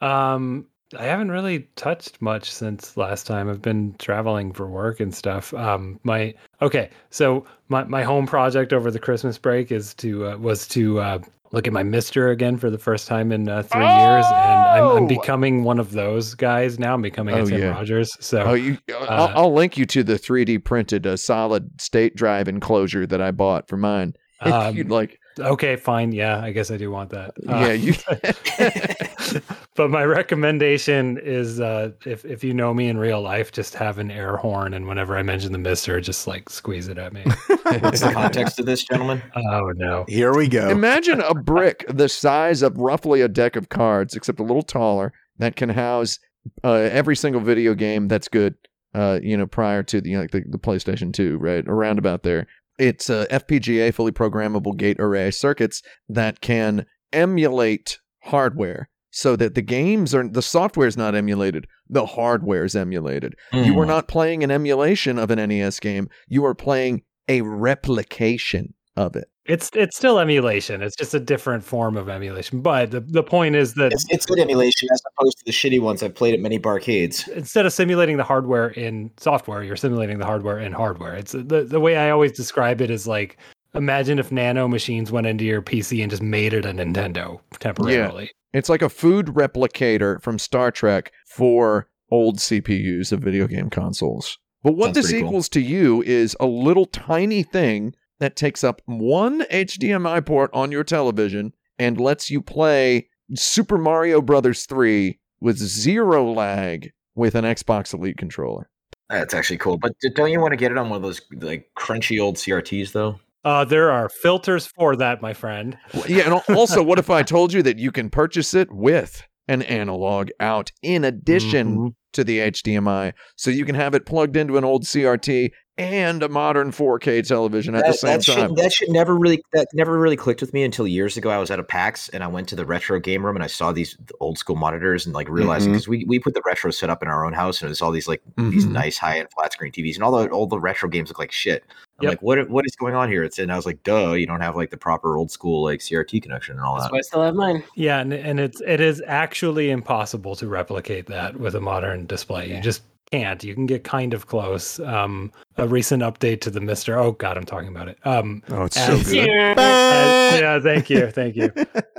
Um, 0.00 0.66
I 0.96 1.04
haven't 1.04 1.30
really 1.32 1.68
touched 1.74 2.22
much 2.22 2.52
since 2.52 2.96
last 2.96 3.26
time. 3.26 3.48
I've 3.50 3.62
been 3.62 3.96
traveling 3.98 4.52
for 4.52 4.68
work 4.68 5.00
and 5.00 5.12
stuff. 5.14 5.52
Um, 5.54 5.98
my 6.04 6.34
okay, 6.62 6.90
so 7.10 7.44
my 7.68 7.84
my 7.84 8.02
home 8.02 8.26
project 8.26 8.72
over 8.72 8.90
the 8.90 8.98
Christmas 8.98 9.38
break 9.38 9.70
is 9.72 9.94
to 9.94 10.26
uh, 10.26 10.36
was 10.36 10.66
to 10.68 11.00
uh, 11.00 11.18
look 11.52 11.66
at 11.66 11.72
my 11.72 11.82
Mister 11.82 12.30
again 12.30 12.56
for 12.56 12.70
the 12.70 12.78
first 12.78 13.06
time 13.06 13.32
in 13.32 13.48
uh, 13.48 13.62
three 13.62 13.80
years, 13.80 14.24
and 14.26 14.60
I'm, 14.68 14.84
I'm 14.96 15.04
Oh! 15.04 15.06
becoming 15.06 15.64
one 15.64 15.78
of 15.78 15.92
those 15.92 16.34
guys 16.34 16.78
now. 16.78 16.94
I'm 16.94 17.02
becoming 17.02 17.34
a 17.34 17.38
Oh, 17.38 17.46
Tim 17.46 17.60
yeah. 17.60 17.66
Rogers. 17.70 18.10
So 18.20 18.42
Oh, 18.42 18.54
you. 18.54 18.78
I'll, 18.88 19.02
Uh, 19.24 19.32
I'll 19.34 19.52
link 19.52 19.76
you 19.76 19.84
to 19.86 20.02
the 20.02 20.14
3D 20.18 20.64
printed 20.64 21.06
uh, 21.06 21.16
solid 21.16 21.80
state 21.80 22.16
drive 22.16 22.48
enclosure 22.48 23.06
that 23.06 23.20
I 23.20 23.30
bought 23.30 23.68
for 23.68 23.76
mine. 23.76 24.14
If 24.42 24.52
Um, 24.54 24.74
you'd 24.76 24.90
like. 24.90 25.19
Okay, 25.40 25.76
fine. 25.76 26.12
Yeah, 26.12 26.40
I 26.40 26.52
guess 26.52 26.70
I 26.70 26.76
do 26.76 26.90
want 26.90 27.10
that. 27.10 27.32
Uh, 27.48 27.56
yeah, 27.56 27.72
you. 27.72 27.94
but 29.74 29.90
my 29.90 30.04
recommendation 30.04 31.18
is 31.18 31.60
uh, 31.60 31.92
if 32.04 32.24
if 32.24 32.44
you 32.44 32.54
know 32.54 32.74
me 32.74 32.88
in 32.88 32.98
real 32.98 33.20
life, 33.20 33.52
just 33.52 33.74
have 33.74 33.98
an 33.98 34.10
air 34.10 34.36
horn, 34.36 34.74
and 34.74 34.86
whenever 34.86 35.16
I 35.16 35.22
mention 35.22 35.52
the 35.52 35.58
Mister, 35.58 36.00
just 36.00 36.26
like 36.26 36.48
squeeze 36.48 36.88
it 36.88 36.98
at 36.98 37.12
me. 37.12 37.22
What's 37.80 38.00
the 38.00 38.12
context 38.12 38.58
of 38.58 38.66
this, 38.66 38.84
gentlemen? 38.84 39.22
oh 39.36 39.72
no! 39.76 40.04
Here 40.08 40.34
we 40.34 40.48
go. 40.48 40.68
Imagine 40.68 41.20
a 41.20 41.34
brick 41.34 41.84
the 41.88 42.08
size 42.08 42.62
of 42.62 42.76
roughly 42.76 43.20
a 43.20 43.28
deck 43.28 43.56
of 43.56 43.68
cards, 43.68 44.14
except 44.14 44.40
a 44.40 44.44
little 44.44 44.62
taller, 44.62 45.12
that 45.38 45.56
can 45.56 45.70
house 45.70 46.18
uh, 46.64 46.72
every 46.72 47.16
single 47.16 47.40
video 47.40 47.74
game 47.74 48.08
that's 48.08 48.28
good. 48.28 48.54
Uh, 48.92 49.20
you 49.22 49.36
know, 49.36 49.46
prior 49.46 49.84
to 49.84 50.00
the, 50.00 50.10
you 50.10 50.16
know, 50.16 50.22
like 50.22 50.32
the, 50.32 50.42
the 50.48 50.58
PlayStation 50.58 51.12
2, 51.12 51.38
right? 51.38 51.64
Around 51.68 52.00
about 52.00 52.24
there. 52.24 52.48
It's 52.80 53.10
uh, 53.10 53.26
FPGA, 53.30 53.92
fully 53.92 54.10
programmable 54.12 54.76
gate 54.76 54.98
array 54.98 55.30
circuits 55.30 55.82
that 56.08 56.40
can 56.40 56.86
emulate 57.12 57.98
hardware 58.24 58.88
so 59.10 59.34
that 59.36 59.54
the 59.54 59.62
games 59.62 60.14
are 60.14 60.26
the 60.28 60.42
software 60.42 60.86
is 60.86 60.96
not 60.96 61.14
emulated 61.16 61.66
the 61.88 62.06
hardware 62.06 62.64
is 62.64 62.76
emulated 62.76 63.34
you 63.52 63.72
Hmm. 63.72 63.78
are 63.80 63.86
not 63.86 64.06
playing 64.08 64.44
an 64.44 64.50
emulation 64.52 65.18
of 65.18 65.30
an 65.32 65.38
nes 65.48 65.80
game 65.80 66.08
you 66.28 66.44
are 66.44 66.54
playing 66.54 67.02
a 67.26 67.40
replication 67.42 68.74
of 68.96 69.16
it 69.16 69.29
It's 69.46 69.70
it's 69.74 69.96
still 69.96 70.18
emulation. 70.18 70.82
It's 70.82 70.94
just 70.94 71.14
a 71.14 71.20
different 71.20 71.64
form 71.64 71.96
of 71.96 72.08
emulation. 72.08 72.60
But 72.60 72.90
the, 72.90 73.00
the 73.00 73.22
point 73.22 73.56
is 73.56 73.74
that 73.74 73.92
It's, 73.92 74.04
it's 74.10 74.26
good 74.26 74.38
emulation 74.38 74.88
as 74.92 75.02
opposed 75.16 75.38
to 75.38 75.44
the 75.46 75.52
shitty 75.52 75.80
ones 75.80 76.02
I've 76.02 76.14
played 76.14 76.34
at 76.34 76.40
many 76.40 76.58
barcades. 76.58 77.26
instead 77.28 77.66
of 77.66 77.72
simulating 77.72 78.16
the 78.16 78.24
hardware 78.24 78.68
in 78.68 79.10
software, 79.16 79.62
you're 79.62 79.76
simulating 79.76 80.18
the 80.18 80.26
hardware 80.26 80.58
in 80.58 80.72
hardware. 80.72 81.14
It's 81.14 81.32
the 81.32 81.66
the 81.68 81.80
way 81.80 81.96
I 81.96 82.10
always 82.10 82.32
describe 82.32 82.80
it 82.80 82.90
is 82.90 83.06
like 83.06 83.38
imagine 83.74 84.18
if 84.18 84.30
nano 84.30 84.68
machines 84.68 85.10
went 85.10 85.26
into 85.26 85.44
your 85.44 85.62
PC 85.62 86.02
and 86.02 86.10
just 86.10 86.22
made 86.22 86.52
it 86.52 86.64
a 86.66 86.72
Nintendo 86.72 87.40
temporarily. 87.58 88.24
Yeah. 88.24 88.58
It's 88.58 88.68
like 88.68 88.82
a 88.82 88.88
food 88.88 89.26
replicator 89.26 90.20
from 90.22 90.38
Star 90.38 90.70
Trek 90.70 91.12
for 91.26 91.88
old 92.10 92.38
CPUs 92.38 93.12
of 93.12 93.20
video 93.20 93.46
game 93.46 93.70
consoles. 93.70 94.38
But 94.62 94.72
what 94.72 94.86
Sounds 94.86 94.96
this 94.96 95.06
pretty 95.06 95.20
cool. 95.20 95.28
equals 95.28 95.48
to 95.50 95.60
you 95.60 96.02
is 96.02 96.36
a 96.40 96.46
little 96.46 96.84
tiny 96.84 97.42
thing 97.42 97.94
that 98.20 98.36
takes 98.36 98.62
up 98.62 98.80
one 98.86 99.42
HDMI 99.50 100.24
port 100.24 100.50
on 100.52 100.70
your 100.70 100.84
television 100.84 101.52
and 101.78 102.00
lets 102.00 102.30
you 102.30 102.40
play 102.40 103.08
Super 103.34 103.78
Mario 103.78 104.20
Brothers 104.20 104.66
3 104.66 105.18
with 105.40 105.56
zero 105.58 106.30
lag 106.30 106.90
with 107.14 107.34
an 107.34 107.44
Xbox 107.44 107.92
Elite 107.94 108.18
controller. 108.18 108.68
That's 109.08 109.34
actually 109.34 109.58
cool. 109.58 109.76
But 109.78 109.92
don't 110.14 110.30
you 110.30 110.40
want 110.40 110.52
to 110.52 110.56
get 110.56 110.70
it 110.70 110.78
on 110.78 110.88
one 110.88 110.96
of 110.98 111.02
those 111.02 111.20
like 111.40 111.66
crunchy 111.76 112.22
old 112.22 112.36
CRTs 112.36 112.92
though? 112.92 113.18
Uh, 113.42 113.64
there 113.64 113.90
are 113.90 114.08
filters 114.08 114.66
for 114.66 114.94
that, 114.96 115.22
my 115.22 115.32
friend. 115.32 115.76
Yeah, 116.06 116.24
and 116.30 116.56
also, 116.56 116.82
what 116.82 116.98
if 116.98 117.08
I 117.08 117.22
told 117.22 117.52
you 117.54 117.62
that 117.62 117.78
you 117.78 117.90
can 117.90 118.10
purchase 118.10 118.52
it 118.52 118.68
with 118.70 119.26
an 119.48 119.62
analog 119.62 120.28
out 120.38 120.70
in 120.82 121.04
addition 121.04 121.76
Mhm. 121.76 121.94
to 122.12 122.22
the 122.22 122.38
HDMI, 122.38 123.14
so 123.36 123.50
you 123.50 123.64
can 123.64 123.74
have 123.74 123.94
it 123.94 124.04
plugged 124.04 124.36
into 124.36 124.58
an 124.58 124.64
old 124.64 124.84
CRT 124.84 125.50
and 125.80 126.22
a 126.22 126.28
modern 126.28 126.70
4K 126.72 127.26
television 127.26 127.74
at 127.74 127.86
the 127.86 127.92
same 127.94 128.18
that 128.18 128.26
time. 128.26 128.48
Shit, 128.50 128.56
that 128.56 128.72
should 128.72 128.90
never 128.90 129.16
really 129.16 129.42
that 129.52 129.68
never 129.72 129.98
really 129.98 130.16
clicked 130.16 130.42
with 130.42 130.52
me 130.52 130.62
until 130.62 130.86
years 130.86 131.16
ago. 131.16 131.30
I 131.30 131.38
was 131.38 131.50
at 131.50 131.58
a 131.58 131.62
PAX 131.64 132.10
and 132.10 132.22
I 132.22 132.26
went 132.26 132.48
to 132.48 132.56
the 132.56 132.66
retro 132.66 133.00
game 133.00 133.24
room 133.24 133.34
and 133.36 133.42
I 133.42 133.46
saw 133.46 133.72
these 133.72 133.96
old 134.20 134.36
school 134.36 134.56
monitors 134.56 135.06
and 135.06 135.14
like 135.14 135.28
realizing 135.30 135.72
because 135.72 135.88
we, 135.88 136.04
we 136.04 136.18
put 136.18 136.34
the 136.34 136.42
retro 136.44 136.70
set 136.70 136.90
up 136.90 137.02
in 137.02 137.08
our 137.08 137.24
own 137.24 137.32
house 137.32 137.60
and 137.62 137.68
it 137.68 137.70
was 137.70 137.80
all 137.80 137.90
these 137.90 138.06
like 138.08 138.20
these 138.36 138.66
Mhm. 138.66 138.72
nice 138.72 138.98
high 138.98 139.18
end 139.18 139.28
flat 139.34 139.52
screen 139.54 139.72
TVs 139.72 139.94
and 139.94 140.04
all 140.04 140.12
the 140.12 140.28
all 140.28 140.46
the 140.46 140.60
retro 140.60 140.88
games 140.88 141.08
look 141.08 141.18
like 141.18 141.32
shit. 141.32 141.64
I'm 141.98 142.04
Yep. 142.04 142.10
like, 142.12 142.22
what 142.22 142.50
what 142.50 142.66
is 142.66 142.76
going 142.76 142.94
on 142.94 143.08
here? 143.08 143.24
It's 143.24 143.38
and 143.38 143.50
I 143.50 143.56
was 143.56 143.64
like, 143.66 143.82
duh, 143.82 144.12
you 144.12 144.26
don't 144.26 144.40
have 144.42 144.56
like 144.56 144.70
the 144.70 144.76
proper 144.76 145.16
old 145.16 145.30
school 145.30 145.62
like 145.64 145.80
CRT 145.80 146.22
connection 146.22 146.56
and 146.56 146.64
all 146.64 146.74
That's 146.74 146.86
that. 146.86 146.92
why 146.92 146.98
I 146.98 147.02
still 147.02 147.22
have 147.22 147.34
mine. 147.34 147.62
Yeah, 147.74 148.00
and, 148.00 148.12
and 148.12 148.38
it's 148.38 148.60
it 148.66 148.80
is 148.80 149.02
actually 149.06 149.70
impossible 149.70 150.34
to 150.36 150.46
replicate 150.46 151.06
that 151.06 151.38
with 151.40 151.54
a 151.54 151.60
modern 151.60 152.06
display. 152.06 152.48
You 152.54 152.60
just 152.60 152.82
can't. 153.12 153.42
You 153.42 153.54
can 153.54 153.66
get 153.66 153.84
kind 153.84 154.14
of 154.14 154.26
close. 154.26 154.78
Um, 154.80 155.32
a 155.56 155.66
recent 155.66 156.02
update 156.02 156.40
to 156.42 156.50
the 156.50 156.60
Mister. 156.60 156.98
Oh 156.98 157.12
God, 157.12 157.36
I'm 157.36 157.44
talking 157.44 157.68
about 157.68 157.88
it. 157.88 157.98
Um, 158.04 158.42
oh, 158.50 158.64
it's 158.64 158.76
so 158.76 158.96
so 158.98 159.12
good. 159.12 159.26
good. 159.26 159.58
adds- 159.58 160.40
yeah, 160.40 160.60
thank 160.60 160.90
you, 160.90 161.10
thank 161.10 161.36
you. 161.36 161.52